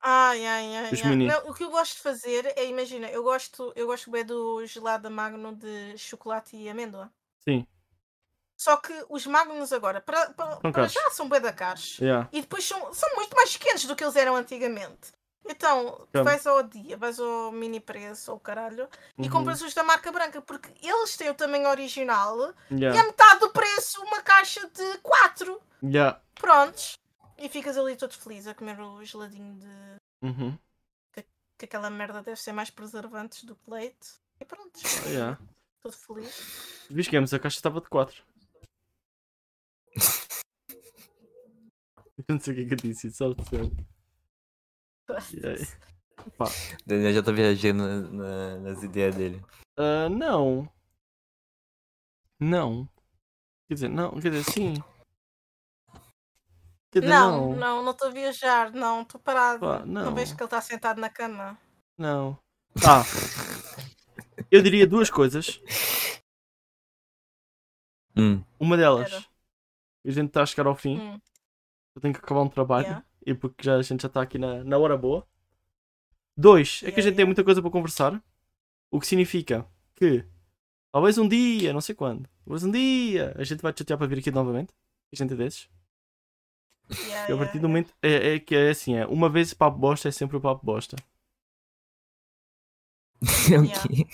Ai, 0.00 0.46
ai, 0.46 0.76
ai, 0.76 0.92
Os 0.92 1.02
ai. 1.02 1.08
mini. 1.10 1.26
Não, 1.26 1.48
o 1.48 1.54
que 1.54 1.64
eu 1.64 1.70
gosto 1.70 1.94
de 1.96 2.02
fazer 2.02 2.52
é, 2.56 2.66
imagina, 2.66 3.08
eu 3.08 3.22
gosto, 3.22 3.72
eu 3.74 3.86
gosto 3.86 4.10
bem 4.10 4.24
do 4.24 4.64
gelado 4.66 5.04
da 5.04 5.10
Magno 5.10 5.56
de 5.56 5.96
chocolate 5.96 6.54
e 6.56 6.68
amêndoa. 6.68 7.10
Sim, 7.40 7.66
Só 8.56 8.76
que 8.76 8.92
os 9.08 9.26
Magnums 9.26 9.72
agora, 9.72 10.00
para, 10.02 10.30
para, 10.32 10.50
São 10.52 10.60
para 10.60 10.72
caros. 10.72 10.92
já 10.92 11.10
são 11.12 11.28
bem 11.28 11.40
da 11.40 11.52
caixa. 11.52 12.04
yeah. 12.04 12.28
E 12.30 12.42
depois 12.42 12.64
são, 12.64 12.92
são 12.92 13.08
muito 13.16 13.34
mais 13.34 13.56
pequenos 13.56 13.84
do 13.86 13.96
que 13.96 14.04
eles 14.04 14.16
eram 14.16 14.36
antigamente. 14.36 15.12
Então, 15.50 16.06
vais 16.12 16.46
ao 16.46 16.62
dia, 16.62 16.96
vais 16.96 17.18
ao 17.18 17.50
mini 17.50 17.80
preço 17.80 18.30
ou 18.32 18.38
caralho 18.38 18.86
e 19.16 19.22
Uhum. 19.22 19.30
compras 19.30 19.62
os 19.62 19.72
da 19.72 19.82
marca 19.82 20.12
branca, 20.12 20.42
porque 20.42 20.68
eles 20.86 21.16
têm 21.16 21.30
o 21.30 21.34
tamanho 21.34 21.68
original 21.68 22.54
e 22.70 22.74
Yeah. 22.74 23.00
é 23.00 23.02
metade 23.02 23.40
do 23.40 23.50
preço 23.50 24.02
uma 24.02 24.20
caixa 24.20 24.68
de 24.68 24.98
4. 24.98 25.60
Yeah. 25.82 26.20
Prontos. 26.34 26.98
E 27.38 27.48
ficas 27.48 27.78
ali 27.78 27.96
todo 27.96 28.12
feliz 28.12 28.46
a 28.46 28.54
comer 28.54 28.78
o 28.80 29.02
geladinho 29.04 29.54
de. 29.58 30.26
Uhum. 30.26 30.58
que 31.56 31.64
aquela 31.64 31.90
merda 31.90 32.22
deve 32.22 32.38
ser 32.40 32.52
mais 32.52 32.70
preservantes 32.70 33.42
do 33.44 33.56
que 33.56 33.68
leite. 33.70 34.10
E 34.38 34.44
pronto. 34.44 34.78
Yeah. 35.06 35.36
Todo 35.80 35.96
feliz. 35.96 36.86
Viste 36.90 37.10
Games, 37.10 37.32
a 37.34 37.38
caixa 37.40 37.56
estava 37.56 37.80
de 37.80 37.88
4. 37.88 38.22
Eu 42.18 42.24
não 42.34 42.40
sei 42.40 42.52
o 42.52 42.56
que 42.56 42.62
é 42.62 42.66
que 42.66 42.72
eu 42.74 42.76
disse, 42.90 43.10
só 43.12 43.32
de 43.32 43.48
ser. 43.48 43.70
Daniel 46.86 47.12
já 47.14 47.22
tá 47.22 47.32
viajando 47.32 47.82
na- 47.84 48.10
na- 48.10 48.58
nas 48.58 48.82
ideias 48.82 49.14
dele. 49.14 49.44
Ah, 49.76 50.08
não. 50.08 50.68
Não. 52.40 52.88
Quer 53.68 53.74
dizer, 53.74 53.88
não, 53.88 54.20
quer 54.20 54.30
dizer, 54.30 54.50
sim. 54.52 54.74
Quer 56.90 57.00
dizer, 57.00 57.12
Não, 57.12 57.50
não. 57.50 57.56
não, 57.56 57.82
não 57.82 57.92
estou 57.92 58.08
a 58.08 58.12
viajar, 58.12 58.72
não, 58.72 59.02
estou 59.02 59.20
parado. 59.20 59.60
Pá, 59.60 59.80
Não 59.84 60.06
não. 60.06 60.14
vejo 60.14 60.34
que 60.36 60.42
ele 60.42 60.46
está 60.46 60.60
sentado 60.60 61.00
na 61.00 61.10
cama. 61.10 61.58
Não. 61.96 62.38
Ah. 62.86 63.02
Eu 64.50 64.62
diria 64.62 64.86
duas 64.86 65.10
coisas. 65.10 65.60
Hum. 68.16 68.42
Uma 68.58 68.76
delas, 68.76 69.12
Era. 69.12 69.24
a 70.06 70.10
gente 70.10 70.28
está 70.28 70.42
a 70.42 70.46
chegar 70.46 70.66
ao 70.66 70.74
fim. 70.74 70.98
Hum, 70.98 71.20
Eu 71.94 72.00
tenho 72.02 72.14
que 72.14 72.20
acabar 72.20 72.42
um 72.42 72.48
trabalho. 72.48 72.86
Yeah. 72.86 73.06
E 73.24 73.34
porque 73.34 73.64
já, 73.64 73.76
a 73.76 73.82
gente 73.82 74.02
já 74.02 74.08
está 74.08 74.22
aqui 74.22 74.38
na, 74.38 74.64
na 74.64 74.78
hora 74.78 74.96
boa. 74.96 75.26
Dois, 76.36 76.82
é 76.84 76.92
que 76.92 77.00
a 77.00 77.02
gente 77.02 77.16
tem 77.16 77.24
muita 77.24 77.44
coisa 77.44 77.60
para 77.60 77.70
conversar. 77.70 78.22
O 78.90 79.00
que 79.00 79.06
significa 79.06 79.66
que 79.96 80.24
talvez 80.92 81.18
um 81.18 81.28
dia, 81.28 81.72
não 81.72 81.80
sei 81.80 81.94
quando, 81.94 82.28
talvez 82.44 82.64
um 82.64 82.70
dia 82.70 83.34
a 83.36 83.44
gente 83.44 83.60
vai 83.60 83.72
te 83.72 83.80
chatear 83.80 83.98
para 83.98 84.06
vir 84.06 84.18
aqui 84.18 84.30
novamente. 84.30 84.72
A 85.12 85.16
gente 85.16 85.32
é 85.32 85.36
desses. 85.36 85.68
yeah, 86.90 87.10
E 87.10 87.12
a 87.12 87.24
yeah, 87.26 87.44
partir 87.44 87.58
do 87.58 87.68
momento 87.68 87.92
é, 88.02 88.34
é 88.34 88.38
que 88.38 88.54
é 88.54 88.70
assim, 88.70 88.94
é 88.94 89.06
uma 89.06 89.28
vez 89.28 89.52
o 89.52 89.56
papo 89.56 89.78
bosta 89.78 90.08
é 90.08 90.12
sempre 90.12 90.36
o 90.36 90.40
papo 90.40 90.64
bosta. 90.64 90.96
ok. 93.22 94.06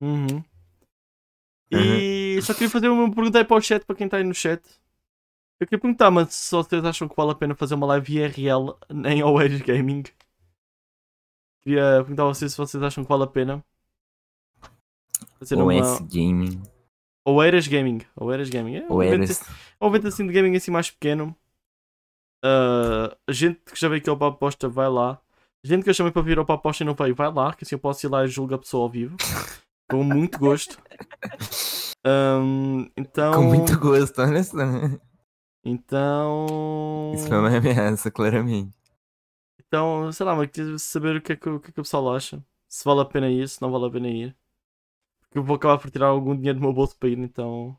Uhum. 0.00 0.44
E 1.70 2.40
só 2.42 2.52
queria 2.52 2.70
fazer 2.70 2.88
uma 2.88 3.12
pergunta 3.12 3.38
aí 3.38 3.44
para 3.44 3.56
o 3.56 3.60
chat, 3.60 3.84
para 3.84 3.96
quem 3.96 4.06
está 4.06 4.18
aí 4.18 4.24
no 4.24 4.34
chat. 4.34 4.62
Eu 5.60 5.66
queria 5.66 5.80
perguntar, 5.80 6.10
mas 6.10 6.34
se 6.34 6.50
vocês 6.54 6.84
acham 6.84 7.08
que 7.08 7.16
vale 7.16 7.30
a 7.30 7.34
pena 7.34 7.54
fazer 7.54 7.74
uma 7.74 7.86
live 7.86 8.18
IRL 8.18 8.74
em 9.06 9.22
Oeiras 9.22 9.60
Gaming? 9.62 10.02
Queria 11.62 11.98
perguntar 11.98 12.24
a 12.24 12.26
vocês 12.26 12.52
se 12.52 12.58
vocês 12.58 12.82
acham 12.82 13.04
que 13.04 13.08
vale 13.08 13.22
a 13.24 13.28
pena 13.28 13.64
fazer 15.38 15.56
O 15.56 15.64
uma 15.64 15.98
Gaming. 16.00 16.62
Oeiras 17.24 17.66
Gaming. 17.68 18.00
Oeiras 18.16 18.50
Gaming. 18.50 18.76
É 18.76 18.86
um 18.86 18.94
O 18.94 19.02
evento, 19.02 19.24
Eras. 19.24 19.42
é 19.80 19.84
um 19.84 19.88
evento 19.88 20.08
assim 20.08 20.26
de 20.26 20.32
gaming 20.32 20.56
assim 20.56 20.70
mais 20.70 20.90
pequeno. 20.90 21.34
A 22.42 23.32
gente 23.32 23.60
que 23.64 23.80
já 23.80 23.88
veio 23.88 24.00
aqui 24.00 24.10
ao 24.10 24.18
Papo 24.18 24.36
Aposta 24.36 24.68
vai 24.68 24.88
lá. 24.88 25.18
A 25.64 25.66
gente 25.66 25.82
que 25.82 25.88
eu 25.88 25.94
chamei 25.94 26.12
para 26.12 26.20
vir 26.20 26.36
ao 26.36 26.44
Papo 26.44 26.60
Aposta 26.60 26.82
e 26.82 26.86
não 26.86 26.92
veio, 26.94 27.14
vai 27.14 27.32
lá, 27.32 27.54
que 27.54 27.64
assim 27.64 27.76
eu 27.76 27.78
posso 27.78 28.04
ir 28.04 28.10
lá 28.10 28.24
e 28.24 28.28
julgar 28.28 28.56
a 28.56 28.58
pessoa 28.58 28.82
ao 28.82 28.90
vivo. 28.90 29.16
Com 29.90 30.02
muito 30.02 30.38
gosto. 30.38 30.78
Ahm, 32.04 32.90
então. 32.96 33.32
Com 33.32 33.42
muito 33.44 33.78
gosto, 33.78 34.16
só. 34.44 34.64
Então. 35.64 37.12
Isso 37.14 37.28
foi 37.28 37.38
uma 37.38 37.56
ameaça, 37.56 38.10
claramente. 38.10 38.76
Então, 39.58 40.12
sei 40.12 40.26
lá, 40.26 40.36
mas 40.36 40.50
queria 40.50 40.78
saber 40.78 41.16
o 41.16 41.22
que, 41.22 41.32
é 41.32 41.36
que, 41.36 41.48
o 41.48 41.60
que 41.60 41.70
é 41.70 41.72
que 41.72 41.80
o 41.80 41.82
pessoal 41.82 42.14
acha. 42.14 42.44
Se 42.68 42.84
vale 42.84 43.00
a 43.00 43.04
pena 43.04 43.30
ir, 43.30 43.48
se 43.48 43.60
não 43.62 43.70
vale 43.70 43.86
a 43.86 43.90
pena 43.90 44.08
ir. 44.08 44.36
Porque 45.22 45.38
eu 45.38 45.44
vou 45.44 45.56
acabar 45.56 45.78
por 45.78 45.90
tirar 45.90 46.08
algum 46.08 46.36
dinheiro 46.36 46.58
do 46.58 46.62
meu 46.62 46.72
bolso 46.72 46.96
para 46.96 47.08
ir, 47.08 47.18
então. 47.18 47.76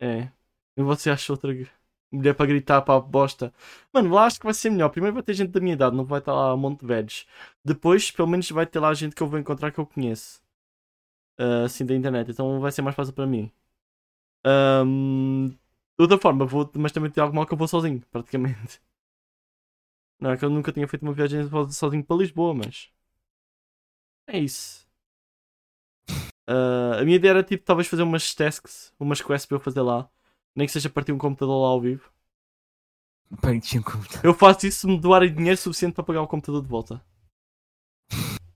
É. 0.00 0.30
E 0.76 0.82
você 0.82 1.10
acha 1.10 1.32
outra 1.32 1.50
mulher 2.10 2.34
para 2.34 2.46
gritar 2.46 2.82
para 2.82 2.96
a 2.96 3.00
bosta? 3.00 3.52
Mano, 3.92 4.10
lá 4.14 4.26
acho 4.26 4.38
que 4.40 4.44
vai 4.46 4.54
ser 4.54 4.70
melhor. 4.70 4.90
Primeiro 4.90 5.14
vai 5.14 5.22
ter 5.22 5.34
gente 5.34 5.50
da 5.50 5.60
minha 5.60 5.74
idade, 5.74 5.96
não 5.96 6.04
vai 6.04 6.18
estar 6.20 6.32
lá 6.34 6.54
um 6.54 6.58
monte 6.58 6.80
de 6.80 6.86
velhos. 6.86 7.26
Depois, 7.64 8.10
pelo 8.10 8.28
menos, 8.28 8.50
vai 8.50 8.66
ter 8.66 8.80
lá 8.80 8.92
gente 8.94 9.14
que 9.14 9.22
eu 9.22 9.28
vou 9.28 9.38
encontrar 9.38 9.70
que 9.72 9.78
eu 9.78 9.86
conheço. 9.86 10.42
Ah, 11.38 11.64
assim, 11.64 11.84
da 11.86 11.94
internet. 11.94 12.30
Então 12.30 12.60
vai 12.60 12.72
ser 12.72 12.82
mais 12.82 12.96
fácil 12.96 13.14
para 13.14 13.26
mim. 13.26 13.50
Ahm, 14.44 15.52
de 15.98 16.02
outra 16.04 16.18
forma, 16.18 16.44
vou, 16.46 16.70
mas 16.76 16.92
também 16.92 17.10
tem 17.10 17.22
algo 17.22 17.34
mal 17.36 17.46
que 17.46 17.52
eu 17.54 17.58
vou 17.58 17.68
sozinho, 17.68 18.02
praticamente. 18.10 18.80
Não 20.20 20.30
é 20.30 20.36
que 20.38 20.44
eu 20.44 20.48
nunca 20.50 20.72
tinha 20.72 20.88
feito 20.88 21.02
uma 21.02 21.12
viagem 21.12 21.46
sozinho 21.70 22.02
para 22.04 22.16
Lisboa, 22.16 22.54
mas. 22.54 22.90
É 24.26 24.38
isso. 24.40 24.86
Ah, 26.46 26.98
a 27.00 27.04
minha 27.04 27.16
ideia 27.16 27.30
era 27.30 27.42
tipo, 27.42 27.64
talvez 27.64 27.88
fazer 27.88 28.02
umas 28.02 28.34
tasks, 28.34 28.92
umas 28.98 29.20
quests 29.22 29.46
para 29.46 29.56
eu 29.56 29.60
fazer 29.60 29.80
lá. 29.82 30.08
Nem 30.54 30.66
que 30.66 30.72
seja 30.72 30.90
partir 30.90 31.12
um 31.12 31.18
computador 31.18 31.60
lá 31.62 31.68
ao 31.68 31.80
vivo. 31.80 32.10
Partiu 33.42 33.80
um 33.80 33.84
computador. 33.84 34.24
Eu 34.24 34.32
faço 34.32 34.66
isso 34.66 34.80
se 34.80 34.86
me 34.86 34.98
doarem 34.98 35.34
dinheiro 35.34 35.56
suficiente 35.58 35.94
para 35.94 36.04
pagar 36.04 36.22
o 36.22 36.26
computador 36.26 36.62
de 36.62 36.68
volta. 36.68 37.02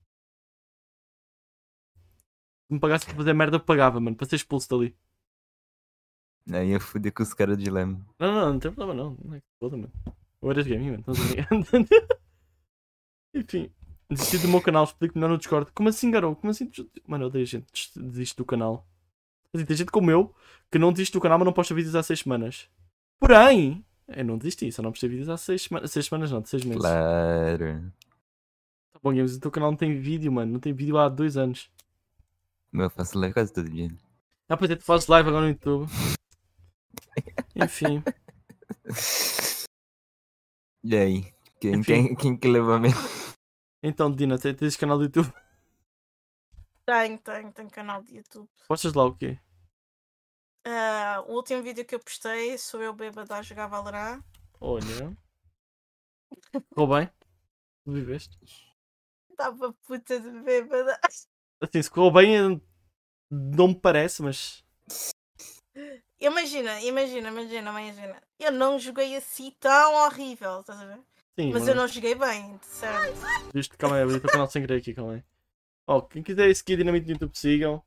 Se 2.69 2.75
me 2.75 2.79
pagasse 2.81 3.07
para 3.07 3.17
fazer 3.17 3.33
merda, 3.35 3.59
pagava, 3.59 4.01
mano, 4.01 4.17
para 4.17 4.29
ser 4.29 4.37
expulso 4.37 4.69
dali. 4.69 4.97
Aí 6.53 6.71
eu 6.71 6.81
fudi 6.81 7.11
com 7.11 7.23
os 7.23 7.35
caras 7.35 7.59
de 7.59 7.69
lema. 7.71 8.01
Não, 8.19 8.33
não, 8.33 8.53
não 8.53 8.59
tem 8.59 8.71
problema 8.73 8.95
não. 9.03 9.17
Não 9.25 9.35
é 9.35 9.41
que 9.41 9.47
foda, 9.59 9.77
mano. 9.77 9.93
Ou 10.41 10.51
eras 10.51 10.67
gaming, 10.67 10.91
mano. 10.93 11.05
Brincar? 11.07 11.49
Enfim. 13.35 13.71
Desisti 14.09 14.39
do 14.39 14.49
meu 14.49 14.61
canal, 14.63 14.85
explico 14.85 15.19
melhor 15.19 15.31
no 15.31 15.39
Discord. 15.39 15.71
Como 15.73 15.89
assim, 15.89 16.11
garoto? 16.11 16.41
Como 16.41 16.51
assim? 16.51 16.71
Mano, 17.07 17.25
eu 17.25 17.29
odeio 17.29 17.45
gente 17.45 17.67
des- 17.73 17.91
desiste 17.97 18.37
do 18.37 18.45
canal. 18.45 18.87
Assim, 19.53 19.65
tem 19.65 19.77
gente 19.77 19.91
como 19.91 20.11
eu 20.11 20.33
que 20.71 20.79
não 20.79 20.93
desiste 20.93 21.13
do 21.13 21.21
canal, 21.21 21.39
mas 21.39 21.47
não 21.47 21.53
posta 21.53 21.75
vídeos 21.75 21.95
há 21.97 22.03
6 22.03 22.21
semanas. 22.21 22.69
Porém, 23.19 23.85
eu 24.09 24.25
não 24.25 24.39
desisti, 24.39 24.71
só 24.71 24.83
não 24.83 24.93
postei 24.93 25.09
vídeos 25.09 25.29
há 25.29 25.37
6 25.37 25.63
semanas. 25.63 25.91
6 25.91 26.07
semanas 26.07 26.31
não, 26.31 26.41
de 26.41 26.49
6 26.49 26.65
meses. 26.65 26.81
Claro. 26.83 27.93
Tá 28.93 29.01
bom, 29.03 29.13
Games, 29.15 29.35
o 29.37 29.41
teu 29.41 29.51
canal 29.51 29.71
não 29.73 29.77
tem 29.77 29.99
vídeo, 29.99 30.31
mano. 30.31 30.53
Não 30.53 30.61
tem 30.61 30.73
vídeo 30.73 30.97
há 30.99 31.09
2 31.09 31.37
anos. 31.37 31.69
Meu, 32.73 32.85
eu 32.87 32.91
faço 32.91 33.19
live 33.19 33.35
quase 33.35 33.53
todo 33.53 33.69
dia. 33.69 33.91
Ah, 34.49 34.57
pois 34.57 34.71
é, 34.71 34.77
tu 34.77 34.85
fazes 34.85 35.09
live 35.09 35.29
agora 35.29 35.47
no 35.47 35.51
YouTube. 35.51 35.91
Enfim. 37.55 38.03
E 40.85 40.97
aí? 40.97 41.35
Quem, 41.61 41.77
Enfim. 41.77 41.83
quem, 41.83 42.17
quem 42.17 42.37
que 42.37 42.49
levou 42.49 42.75
a 42.75 42.79
minha... 42.79 42.95
Então, 43.83 44.11
Dina, 44.13 44.39
tens 44.39 44.57
tens 44.57 44.77
canal 44.77 44.99
do 44.99 45.05
YouTube? 45.05 45.33
Tenho, 46.87 47.19
tenho, 47.19 47.53
tenho 47.53 47.71
canal 47.71 48.03
de 48.03 48.17
YouTube. 48.17 48.49
Postas 48.69 48.95
lá 48.95 49.05
o 49.05 49.15
quê? 49.15 49.39
Ah, 50.65 51.25
o 51.27 51.35
último 51.35 51.63
vídeo 51.63 51.85
que 51.85 51.95
eu 51.95 52.01
postei 52.01 52.57
sou 52.59 52.83
eu 52.83 52.93
bêbada 52.93 53.37
a 53.37 53.43
jogar 53.43 53.67
Valorant. 53.67 54.23
Olha. 54.61 55.17
Ficou 56.53 56.89
bem? 56.89 57.09
Tu 57.85 57.93
viveste? 57.93 58.39
Estava 59.31 59.73
puta 59.87 60.19
de 60.21 60.31
bêbada. 60.43 60.99
Assim, 61.61 61.83
se 61.83 61.91
correu 61.91 62.11
bem, 62.11 62.63
não 63.31 63.69
me 63.69 63.81
parece, 63.81 64.23
mas. 64.23 64.65
Imagina, 66.21 66.81
imagina, 66.81 67.29
imagina, 67.29 67.71
imagina. 67.71 68.17
Eu 68.39 68.53
não 68.53 68.79
joguei 68.79 69.17
assim 69.17 69.53
tão 69.61 69.95
horrível, 70.07 70.61
estás 70.61 70.81
a 70.81 70.87
ver? 70.87 70.99
Sim, 71.39 71.53
Mas 71.53 71.63
mano. 71.63 71.73
eu 71.73 71.75
não 71.77 71.89
joguei 71.89 72.15
bem, 72.15 72.59
sério. 72.63 73.15
Isto, 73.55 73.77
calma 73.77 73.97
aí, 73.97 74.03
abri 74.03 74.17
o 74.17 74.21
teu 74.21 74.31
canal 74.31 74.49
sem 74.49 74.63
querer 74.63 74.79
aqui, 74.79 74.95
calma 74.95 75.15
aí. 75.15 75.23
Ó, 75.87 76.01
quem 76.01 76.23
quiser 76.23 76.55
seguir 76.57 76.79
Dinamite 76.79 77.07
no 77.07 77.13
YouTube, 77.13 77.37
sigam. 77.37 77.83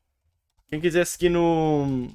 Quem 0.70 0.80
quiser 0.80 1.06
seguir 1.06 1.30
no. 1.30 2.08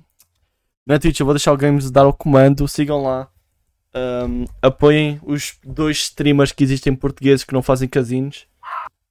Na 0.87 0.99
Twitch, 0.99 1.19
eu 1.19 1.27
vou 1.27 1.35
deixar 1.35 1.53
o 1.53 1.57
Games 1.57 1.91
dar 1.91 2.07
o 2.07 2.13
comando, 2.13 2.69
sigam 2.69 3.03
lá. 3.03 3.29
Ahm, 3.93 4.45
apoiem 4.63 5.21
os 5.25 5.59
dois 5.65 5.97
streamers 5.99 6.53
que 6.53 6.63
existem 6.63 6.95
portugueses 6.95 7.45
que 7.45 7.53
não 7.55 7.63
fazem 7.63 7.89
casinos. 7.89 8.47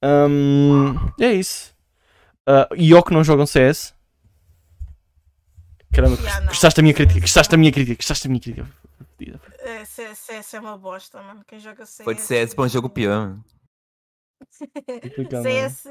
Ahm, 0.02 0.94
é 1.20 1.32
isso. 1.32 1.74
Ah, 2.46 2.68
e 2.76 2.92
ou 2.94 3.02
que 3.02 3.12
não 3.12 3.24
jogam 3.24 3.46
CS. 3.46 3.94
Caramba, 5.94 6.16
Yeah, 6.20 6.46
gostaste 6.46 6.76
da 6.76 6.82
minha 6.82 6.94
crítica, 6.94 7.20
gostaste 7.20 7.50
da 7.50 7.56
minha 7.56 7.72
crítica, 7.72 7.96
gostaste 7.96 8.26
da 8.26 8.30
minha 8.30 8.40
crítica. 8.40 8.68
É, 9.60 9.84
CS, 9.84 10.18
CS 10.18 10.54
é 10.54 10.60
uma 10.60 10.76
bosta, 10.76 11.22
mano. 11.22 11.44
Quem 11.46 11.60
joga 11.60 11.86
CS. 11.86 12.04
Pode 12.04 12.20
ser 12.20 12.36
esse 12.36 12.54
pra 12.54 12.64
um 12.64 12.68
jogo 12.68 12.88
pior. 12.88 13.28
mano. 13.28 13.44
É? 14.86 15.42
CS. 15.42 15.84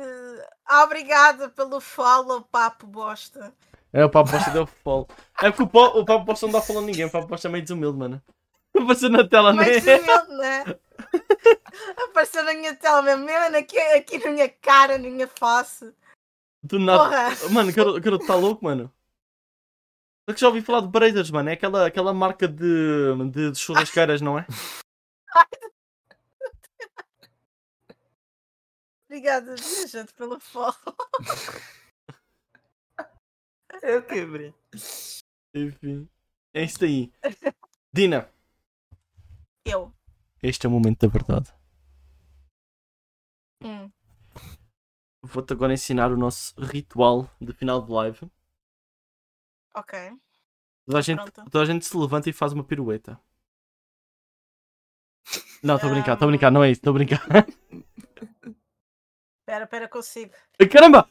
Obrigada 0.84 1.50
pelo 1.50 1.80
follow, 1.80 2.42
papo 2.42 2.86
bosta. 2.86 3.54
É, 3.94 4.04
o 4.04 4.10
Papo 4.10 4.32
Bosta 4.32 4.50
deu 4.50 4.66
follow. 4.66 5.08
É 5.40 5.52
porque 5.52 5.64
o, 5.64 5.68
po, 5.68 5.86
o 5.86 6.04
Papo 6.04 6.26
Bosta 6.26 6.48
não 6.48 6.54
dá 6.54 6.62
follow 6.62 6.82
a 6.82 6.86
ninguém, 6.86 7.06
o 7.06 7.12
Papo 7.12 7.28
Bosta 7.28 7.48
é 7.48 7.52
meio 7.52 7.64
desumilde, 7.64 7.98
mano. 7.98 8.22
Apareceu 8.76 9.10
na 9.10 9.28
tela, 9.28 9.54
né? 9.54 9.66
Mas 9.66 9.84
humilde, 9.84 10.38
né? 10.38 10.64
Apareceu 12.10 12.44
na 12.44 12.54
minha 12.56 12.76
tela 12.76 13.04
mesmo, 13.04 13.24
mesmo 13.24 13.56
aqui, 13.56 13.78
aqui 13.78 14.18
na 14.18 14.32
minha 14.32 14.50
cara, 14.50 14.98
na 14.98 15.08
minha 15.08 15.28
face. 15.28 15.94
Do 16.64 16.80
nada. 16.80 17.04
Porra! 17.04 17.50
Mano, 17.52 17.70
o 17.70 18.02
garoto 18.02 18.26
tá 18.26 18.34
louco, 18.34 18.66
mano. 18.66 18.92
Só 20.28 20.34
que 20.34 20.40
já 20.40 20.48
ouvi 20.48 20.62
falar 20.62 20.82
de 20.82 20.88
Brazers, 20.88 21.30
mano. 21.32 21.50
É 21.50 21.54
aquela, 21.54 21.86
aquela 21.88 22.14
marca 22.14 22.48
de, 22.48 23.30
de, 23.32 23.52
de 23.52 23.58
churrasqueiras, 23.58 24.22
não 24.22 24.40
é? 24.40 24.46
Obrigada, 29.10 29.56
gente, 29.58 30.14
pelo 30.14 30.40
follow. 30.40 30.74
Eu 33.84 34.02
quebrei. 34.06 34.54
Enfim. 35.54 36.10
É 36.54 36.64
isto 36.64 36.86
aí. 36.86 37.12
Dina, 37.92 38.30
Eu. 39.66 39.94
este 40.42 40.66
é 40.66 40.70
o 40.70 40.72
momento 40.72 41.02
da 41.02 41.08
verdade. 41.08 41.54
Hum. 43.62 43.92
Vou-te 45.22 45.54
agora 45.54 45.74
ensinar 45.74 46.12
o 46.12 46.18
nosso 46.18 46.54
ritual 46.60 47.30
de 47.42 47.54
final 47.54 47.82
de 47.86 47.92
live. 47.92 48.32
Ok. 49.74 49.94
Toda 50.86 51.00
a 51.00 51.02
gente, 51.02 51.18
Pronto. 51.32 51.50
toda 51.50 51.64
a 51.64 51.66
gente 51.66 51.86
se 51.86 51.98
levanta 51.98 52.30
e 52.30 52.34
faz 52.34 52.54
uma 52.54 52.64
pirueta. 52.64 53.20
Não, 55.64 55.76
estou 55.76 55.90
a 55.90 55.94
brincar, 55.94 56.14
estou 56.14 56.28
a 56.28 56.32
brincar, 56.32 56.52
não 56.52 56.64
é 56.64 56.72
isso, 56.72 56.80
estou 56.80 56.92
a 56.92 56.94
brincar. 56.94 57.22
Pera, 59.46 59.68
pera, 59.68 59.90
consigo. 59.90 60.34
Caramba! 60.72 61.08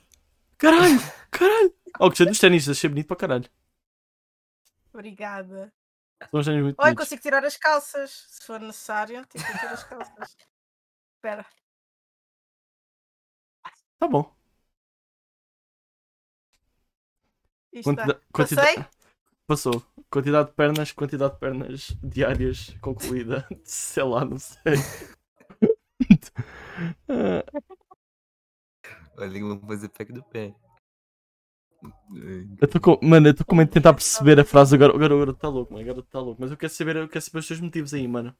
Caralho! 0.58 0.98
Caralho! 1.30 1.74
Oh, 2.00 2.08
gostei 2.08 2.26
dos 2.26 2.38
ténis, 2.38 2.68
achei 2.68 2.88
bonito 2.88 3.06
para 3.06 3.16
caralho. 3.16 3.50
Obrigada. 4.92 5.72
São 6.30 6.40
uns 6.40 6.46
ténis 6.46 6.62
muito 6.62 6.76
Olha, 6.78 6.94
bonitos. 6.94 7.04
consigo 7.04 7.22
tirar 7.22 7.44
as 7.44 7.56
calças, 7.58 8.10
se 8.30 8.46
for 8.46 8.58
necessário. 8.60 9.24
Tipo, 9.26 9.44
tiro 9.44 9.72
as 9.72 9.84
calças. 9.84 10.36
Espera. 11.16 11.46
Tá 13.98 14.08
bom. 14.08 14.34
Isto 17.54 17.61
Quantida- 17.82 18.12
está. 18.12 18.20
quantidade- 18.32 18.74
Passei? 18.76 18.84
Passou. 19.46 19.82
Quantidade 20.10 20.48
de 20.50 20.54
pernas, 20.54 20.92
quantidade 20.92 21.34
de 21.34 21.40
pernas 21.40 21.96
diárias 22.02 22.70
concluída. 22.80 23.46
Sei 23.64 24.02
lá, 24.02 24.24
não 24.24 24.38
sei. 24.38 24.74
Olha, 29.18 29.40
vamos 29.40 29.66
fazer 29.66 29.88
pack 29.88 30.12
do 30.12 30.22
pé. 30.22 30.54
eu 32.60 32.68
tô 32.68 32.80
com... 32.80 32.98
Mano, 33.06 33.28
eu 33.28 33.32
estou 33.32 33.46
com 33.46 33.54
medo 33.56 33.68
de 33.68 33.74
tentar 33.74 33.92
perceber 33.94 34.38
a 34.40 34.44
frase. 34.44 34.74
O 34.74 34.78
garoto, 34.78 34.96
o 34.96 35.00
garoto, 35.00 35.16
o 35.16 35.18
garoto 35.20 35.38
tá 35.40 35.48
louco, 35.48 35.72
mano. 35.72 35.84
O 35.84 35.86
garoto 35.86 36.08
tá 36.08 36.20
louco. 36.20 36.40
Mas 36.40 36.50
eu 36.50 36.56
quero 36.56 36.72
saber, 36.72 36.96
eu 36.96 37.08
quero 37.08 37.22
saber 37.24 37.38
os 37.38 37.46
seus 37.46 37.60
motivos 37.60 37.92
aí, 37.94 38.06
mano. 38.08 38.34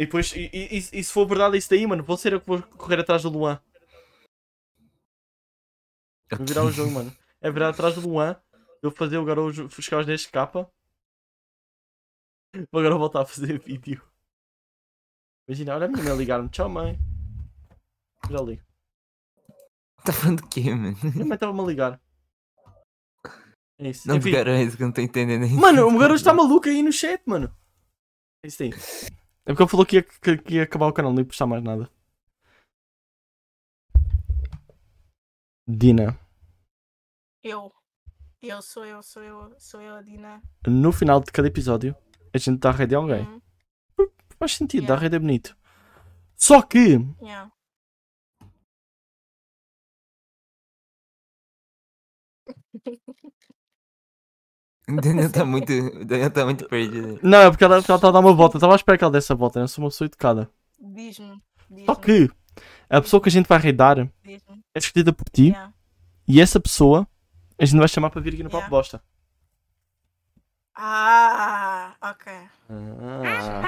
E 0.00 0.04
depois, 0.06 0.32
e, 0.34 0.48
e- 0.52 0.78
e- 0.78 0.98
e 1.00 1.04
se 1.04 1.12
for 1.12 1.26
verdade 1.26 1.56
isso 1.56 1.68
daí, 1.70 1.86
mano, 1.86 2.04
vou 2.04 2.16
ser 2.16 2.32
eu 2.32 2.40
que 2.40 2.46
vou 2.46 2.62
correr 2.62 3.00
atrás 3.00 3.22
do 3.22 3.28
Luan. 3.28 3.60
Vou 6.36 6.46
virar 6.46 6.64
o 6.64 6.70
jogo, 6.70 6.90
mano. 6.90 7.16
É 7.40 7.50
virar 7.50 7.68
atrás 7.68 7.94
do 7.94 8.00
Luan 8.00 8.36
Eu 8.82 8.90
fazer 8.90 9.16
agora 9.16 9.40
os, 9.42 9.58
buscar 9.58 10.00
os 10.00 10.06
10k. 10.06 10.68
Vou 12.72 12.80
agora 12.80 12.96
voltar 12.96 13.22
a 13.22 13.26
fazer 13.26 13.58
vídeo. 13.64 14.02
Imagina, 15.48 15.76
olha 15.76 15.86
a 15.86 15.88
minha 15.88 16.04
mãe 16.04 16.16
ligar-me. 16.16 16.48
Tchau, 16.50 16.68
mãe. 16.68 16.98
Já 18.30 18.40
ligo. 18.42 18.62
Tá 20.04 20.12
falando 20.12 20.42
do 20.42 20.48
quê, 20.48 20.74
mano? 20.74 20.96
Minha 21.02 21.24
mãe 21.24 21.34
estava-me 21.34 21.60
a 21.60 21.64
ligar. 21.64 22.00
É 23.78 23.90
isso. 23.90 24.08
Não, 24.08 24.16
Enfim. 24.16 24.34
é 24.34 24.62
isso 24.62 24.76
que 24.76 24.82
eu 24.82 24.86
não 24.86 24.92
tô 24.92 25.00
entendendo 25.00 25.44
ainda. 25.44 25.60
Mano, 25.60 25.86
o 25.86 25.98
garoto 25.98 26.16
está 26.16 26.34
maluco 26.34 26.68
aí 26.68 26.82
no 26.82 26.92
chat, 26.92 27.22
mano. 27.24 27.54
É 28.44 28.48
isso 28.48 28.62
aí. 28.62 28.70
É 28.70 29.52
porque 29.52 29.62
ele 29.62 29.70
falou 29.70 29.86
que 29.86 29.96
ia, 29.96 30.02
que, 30.02 30.36
que 30.38 30.54
ia 30.56 30.64
acabar 30.64 30.86
o 30.86 30.92
canal, 30.92 31.12
não 31.12 31.20
ia 31.20 31.24
postar 31.26 31.46
mais 31.46 31.62
nada. 31.62 31.90
Dina, 35.68 36.18
Eu. 37.42 37.70
Eu 38.40 38.62
sou 38.62 38.84
eu, 38.84 39.02
sou 39.02 39.22
eu, 39.22 39.54
sou 39.58 39.80
eu 39.80 39.96
a 39.96 40.02
Dina. 40.02 40.40
no 40.66 40.92
final 40.92 41.20
de 41.20 41.30
cada 41.32 41.48
episódio, 41.48 41.94
a 42.32 42.38
gente 42.38 42.58
dá 42.58 42.70
a 42.70 42.72
rede 42.72 42.94
a 42.94 42.98
alguém. 42.98 43.22
Hum, 43.26 43.40
Faz 44.38 44.52
sentido, 44.54 44.82
Yeah. 44.84 44.94
dar 44.94 44.98
a 45.00 45.02
rede 45.02 45.16
é 45.16 45.18
bonito. 45.18 45.56
Só 46.36 46.62
que, 46.62 46.98
yeah. 47.20 47.50
Daniel 54.88 55.30
tá 55.30 55.44
muito. 55.44 55.72
Daniel 56.04 56.30
tá 56.30 56.44
muito 56.44 56.66
perdido. 56.68 57.18
não, 57.22 57.38
é 57.38 57.50
porque 57.50 57.64
ela 57.64 57.78
estava 57.78 58.08
a 58.08 58.10
dar 58.10 58.20
uma 58.20 58.32
volta. 58.32 58.56
Estava 58.56 58.72
à 58.72 58.76
espera 58.76 58.96
que 58.96 59.04
ela 59.04 59.12
desse 59.12 59.30
a 59.32 59.36
volta, 59.36 59.60
eu 59.60 59.68
sou 59.68 59.84
uma 59.84 59.90
pessoa 59.90 60.06
educada. 60.06 60.50
Diz-me. 60.80 61.42
Diz-me. 61.68 61.84
Só 61.86 61.94
que, 61.94 62.30
a 62.88 63.00
pessoa 63.00 63.20
que 63.22 63.28
a 63.28 63.32
gente 63.32 63.46
vai 63.46 63.58
raidar. 63.58 64.10
É 64.78 64.86
escolhida 64.86 65.12
por 65.12 65.28
ti 65.28 65.48
Yeah. 65.48 65.72
e 66.26 66.40
essa 66.40 66.58
pessoa 66.60 67.06
a 67.58 67.64
gente 67.64 67.78
vai 67.78 67.88
chamar 67.88 68.10
para 68.10 68.20
vir 68.20 68.34
aqui 68.34 68.42
no 68.42 68.50
Papo 68.50 68.62
Yeah. 68.64 68.70
Bosta. 68.70 69.02
Ah, 70.74 71.96
ok. 72.00 72.32
Ah. 72.70 73.62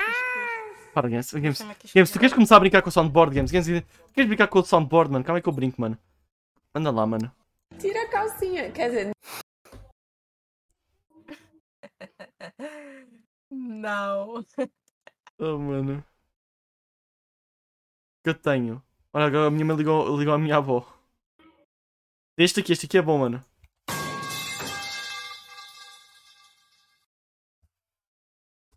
Para, 0.95 1.09
Games. 1.09 1.33
Games, 1.33 1.59
Games, 1.95 2.11
tu 2.11 2.19
queres 2.19 2.33
começar 2.33 2.57
a 2.57 2.61
brincar 2.61 2.83
com 2.83 2.89
o 2.89 2.93
soundboard, 2.93 3.35
Games? 3.35 3.51
Games, 3.51 3.67
queres 4.13 4.29
brincar 4.29 4.47
com 4.49 4.59
o 4.61 4.65
soundboard, 4.65 5.11
mano? 5.13 5.25
Calma 5.25 5.39
aí 5.39 5.43
que 5.43 5.49
eu 5.49 5.53
brinco, 5.53 5.81
mano. 5.81 5.99
Manda 6.75 6.91
lá, 6.91 7.07
mano. 7.07 7.33
Tira 7.79 8.03
a 8.05 8.09
calcinha. 8.09 8.71
Quer 8.71 8.89
dizer, 8.91 9.11
Não. 13.51 14.45
Oh, 15.39 15.59
mano. 15.59 16.05
Que 18.23 18.31
eu 18.31 18.35
tenho. 18.35 18.83
Olha, 19.13 19.27
agora 19.27 19.47
a 19.49 19.51
minha 19.51 19.65
mãe 19.65 19.77
ligou, 19.77 20.17
ligou 20.19 20.35
à 20.35 20.39
minha 20.39 20.57
avó. 20.57 20.87
Este 22.45 22.61
aqui, 22.61 22.73
este 22.73 22.87
aqui 22.87 22.97
é 22.97 23.03
bom, 23.03 23.19
mano. 23.19 23.45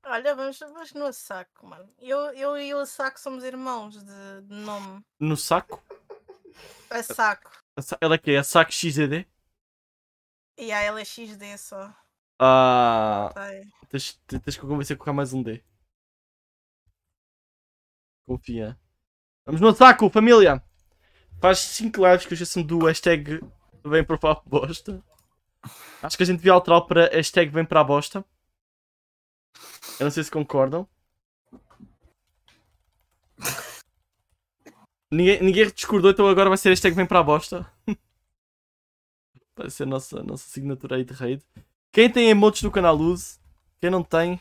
Olha, 0.06 0.36
vamos, 0.36 0.60
vamos 0.60 0.94
no 0.94 1.14
saco, 1.14 1.66
mano. 1.66 1.90
Eu, 1.98 2.20
eu 2.34 2.58
e 2.58 2.74
o 2.74 2.86
saco 2.86 3.20
somos 3.20 3.44
irmãos 3.44 4.04
de, 4.04 4.42
de 4.42 4.54
nome. 4.54 5.02
No 5.20 5.38
saco. 5.38 5.82
A 6.90 7.02
saco. 7.02 7.52
A 7.78 7.82
sa- 7.82 7.98
Ela 8.02 8.18
que 8.18 8.32
é 8.32 8.38
a 8.38 8.44
saco 8.44 8.72
XZD. 8.72 9.26
E 10.58 10.72
a 10.72 10.82
ela 10.82 11.00
é 11.00 11.06
XD 11.06 11.58
só. 11.58 11.96
Ah. 12.40 13.32
Ai. 13.36 13.62
Tens, 13.90 14.20
tens 14.28 14.58
que 14.58 14.68
convencer 14.68 14.96
a 14.96 14.98
colocar 14.98 15.14
mais 15.14 15.32
um 15.34 15.42
D. 15.42 15.64
Confia. 18.28 18.78
Vamos 19.46 19.62
no 19.62 19.74
saco, 19.74 20.10
família! 20.10 20.62
Faz 21.44 21.60
5 21.60 22.08
lives 22.08 22.26
que 22.26 22.60
eu 22.60 22.64
do 22.64 22.86
hashtag 22.86 23.42
vem 23.84 24.02
para 24.02 24.16
a 24.32 24.42
bosta. 24.46 25.04
Acho 26.02 26.16
que 26.16 26.24
a 26.24 26.26
gente 26.26 26.38
devia 26.38 26.54
alterar 26.54 26.80
para 26.84 27.10
hashtag 27.10 27.52
vem 27.52 27.66
para 27.66 27.82
a 27.82 27.84
bosta. 27.84 28.24
Eu 30.00 30.06
não 30.06 30.12
sei 30.12 30.24
se 30.24 30.32
concordam. 30.32 30.88
Ninguém, 35.12 35.44
ninguém 35.44 35.70
discordou, 35.70 36.12
então 36.12 36.30
agora 36.30 36.48
vai 36.48 36.58
ser 36.58 36.70
hashtag 36.70 36.96
vem 36.96 37.06
para 37.06 37.20
a 37.20 37.24
bosta. 37.24 37.70
vai 39.54 39.70
ser 39.70 39.84
a 39.84 39.88
nossa, 39.88 40.24
nossa 40.24 40.48
assinatura 40.48 40.96
aí 40.96 41.04
de 41.04 41.14
raid. 41.14 41.44
Quem 41.92 42.10
tem 42.10 42.30
emotes 42.30 42.64
no 42.64 42.72
canal 42.72 42.98
use. 42.98 43.38
Quem 43.82 43.90
não 43.90 44.02
tem. 44.02 44.40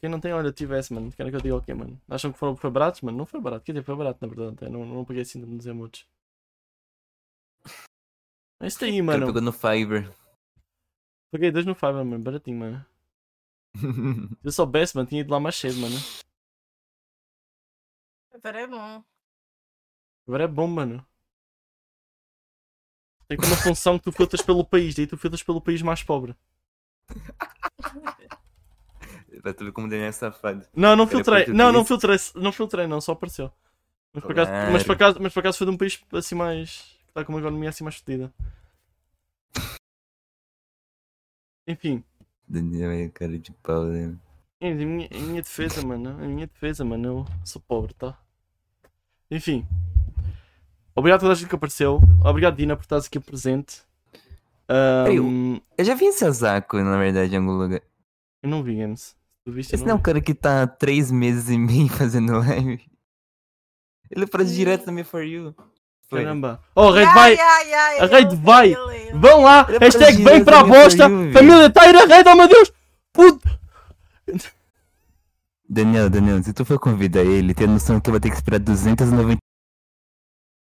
Quem 0.00 0.08
não 0.10 0.18
tem, 0.18 0.32
olha, 0.32 0.50
tivesse, 0.50 0.94
mano. 0.94 1.12
Quero 1.12 1.28
que 1.30 1.36
eu 1.36 1.40
diga 1.42 1.56
o 1.56 1.62
quê, 1.62 1.74
mano? 1.74 2.00
Acham 2.08 2.32
que 2.32 2.38
foram, 2.38 2.56
foi 2.56 2.70
baratos, 2.70 3.02
mano? 3.02 3.18
Não 3.18 3.26
foi 3.26 3.40
barato. 3.40 3.64
Quer 3.64 3.72
dizer, 3.72 3.84
foi 3.84 3.94
barato, 3.96 4.18
na 4.22 4.28
verdade. 4.28 4.54
até. 4.54 4.68
Não, 4.70 4.84
não 4.86 5.04
paguei 5.04 5.22
assim 5.22 5.38
nos 5.40 5.66
emotes. 5.66 6.06
É 8.62 8.66
isso 8.66 8.82
aí, 8.84 8.90
Ele 8.92 9.02
mano. 9.02 9.26
pegou 9.26 9.42
no 9.42 9.52
Fiverr. 9.52 10.10
Paguei 11.30 11.50
dois 11.50 11.66
no 11.66 11.74
Fiverr, 11.74 12.04
mano. 12.04 12.24
Baratinho, 12.24 12.58
mano. 12.58 12.86
Se 14.40 14.46
eu 14.46 14.52
soubesse, 14.52 14.96
mano, 14.96 15.08
tinha 15.08 15.20
ido 15.20 15.30
lá 15.30 15.38
mais 15.38 15.56
cedo, 15.56 15.78
mano. 15.78 15.96
Agora 18.32 18.60
é 18.60 18.66
bom. 18.66 19.04
Agora 20.26 20.44
é 20.44 20.48
bom, 20.48 20.66
mano. 20.66 21.06
Tem 23.28 23.36
como 23.36 23.52
uma 23.52 23.62
função 23.62 23.98
que 23.98 24.04
tu 24.04 24.12
filtras 24.12 24.42
pelo 24.42 24.64
país, 24.64 24.94
daí 24.94 25.06
tu 25.06 25.16
filtras 25.16 25.42
pelo 25.42 25.60
país 25.60 25.82
mais 25.82 26.02
pobre. 26.02 26.34
pra 29.40 29.52
tu 29.54 29.64
ver 29.64 29.72
como 29.72 29.86
o 29.86 29.90
Daniel 29.90 30.08
é 30.08 30.12
safado. 30.12 30.64
Não, 30.74 30.94
não 30.96 31.04
é 31.04 31.06
filtrei. 31.06 31.46
Não, 31.46 31.72
não 31.72 31.84
filtrei. 31.84 32.16
Não 32.36 32.52
filtrei, 32.52 32.86
não. 32.86 33.00
Só 33.00 33.12
apareceu. 33.12 33.50
Mas 34.12 34.22
por 34.24 34.32
acaso, 34.32 34.50
mas 34.72 34.82
por 34.82 34.92
acaso, 34.92 35.18
mas 35.22 35.32
por 35.32 35.40
acaso 35.40 35.58
foi 35.58 35.66
de 35.66 35.72
um 35.72 35.76
país 35.76 36.00
assim 36.12 36.34
mais. 36.34 36.70
que 37.04 37.08
está 37.10 37.24
com 37.24 37.32
uma 37.32 37.40
economia 37.40 37.68
assim 37.68 37.84
mais 37.84 37.96
fodida. 37.96 38.32
Enfim. 41.66 42.02
Daniel 42.48 42.90
é 42.90 43.08
cara 43.08 43.38
de 43.38 43.52
pau, 43.52 43.84
né? 43.84 44.14
Em 44.60 44.74
minha, 44.74 45.08
minha 45.12 45.42
defesa, 45.42 45.86
mano. 45.86 46.22
Em 46.24 46.28
minha 46.28 46.46
defesa, 46.46 46.84
mano. 46.84 47.08
Eu 47.08 47.26
sou 47.44 47.62
pobre, 47.62 47.94
tá? 47.94 48.18
Enfim. 49.30 49.66
Obrigado 50.94 51.18
a 51.18 51.20
toda 51.20 51.32
a 51.32 51.36
gente 51.36 51.48
que 51.48 51.54
apareceu. 51.54 52.00
Obrigado, 52.24 52.56
Dina, 52.56 52.76
por 52.76 52.82
estares 52.82 53.06
aqui 53.06 53.20
presente. 53.20 53.82
Ei, 55.08 55.18
Ahm, 55.18 55.60
Eu 55.78 55.84
já 55.84 55.94
vi 55.94 56.06
esse 56.06 56.24
Azako, 56.24 56.78
na 56.78 56.98
verdade, 56.98 57.34
em 57.34 57.38
algum 57.38 57.52
lugar. 57.52 57.80
eu 58.42 58.48
não 58.48 58.62
vi 58.62 58.76
games. 58.76 59.16
Tu? 59.44 59.58
Esse 59.58 59.76
não 59.84 59.92
é 59.92 59.94
um 59.94 60.02
cara 60.02 60.20
que 60.20 60.34
tá 60.34 60.62
há 60.62 60.66
três 60.66 61.10
meses 61.10 61.48
e 61.48 61.58
meio 61.58 61.88
fazendo 61.92 62.38
live. 62.38 62.80
Ele 64.10 64.24
aparece 64.24 64.54
direto 64.54 64.86
na 64.86 64.92
Me 64.92 65.04
For 65.04 65.22
You. 65.22 65.54
Foi. 66.08 66.24
Caramba. 66.24 66.60
Oh, 66.74 66.88
a 66.88 66.92
raid 66.92 67.06
Ya, 67.06 67.14
vai! 67.14 67.34
ya, 67.36 68.02
A 68.02 68.06
raid 68.06 68.36
vai! 68.36 68.74
Vão 69.14 69.42
lá! 69.42 69.64
Ele 69.68 69.78
Hashtag 69.78 70.16
vem 70.16 70.24
direto 70.24 70.44
para 70.44 70.58
a 70.58 70.62
na 70.62 70.68
minha 70.68 70.82
bosta! 70.82 71.08
For 71.08 71.24
You, 71.26 71.32
Família, 71.32 71.66
está 71.66 71.82
a 71.82 71.88
ir 71.88 71.96
a 71.96 72.04
raid, 72.06 72.28
oh 72.28 72.34
meu 72.34 72.48
Deus! 72.48 72.72
Puto! 73.12 73.60
Daniel, 75.68 76.10
Daniel, 76.10 76.42
se 76.42 76.52
tu 76.52 76.64
for 76.64 76.80
convidar 76.80 77.22
ele, 77.22 77.54
tem 77.54 77.66
a 77.68 77.70
noção 77.70 78.00
que 78.00 78.10
vai 78.10 78.18
ter 78.18 78.30
que 78.30 78.34
esperar 78.34 78.58
290 78.58 79.38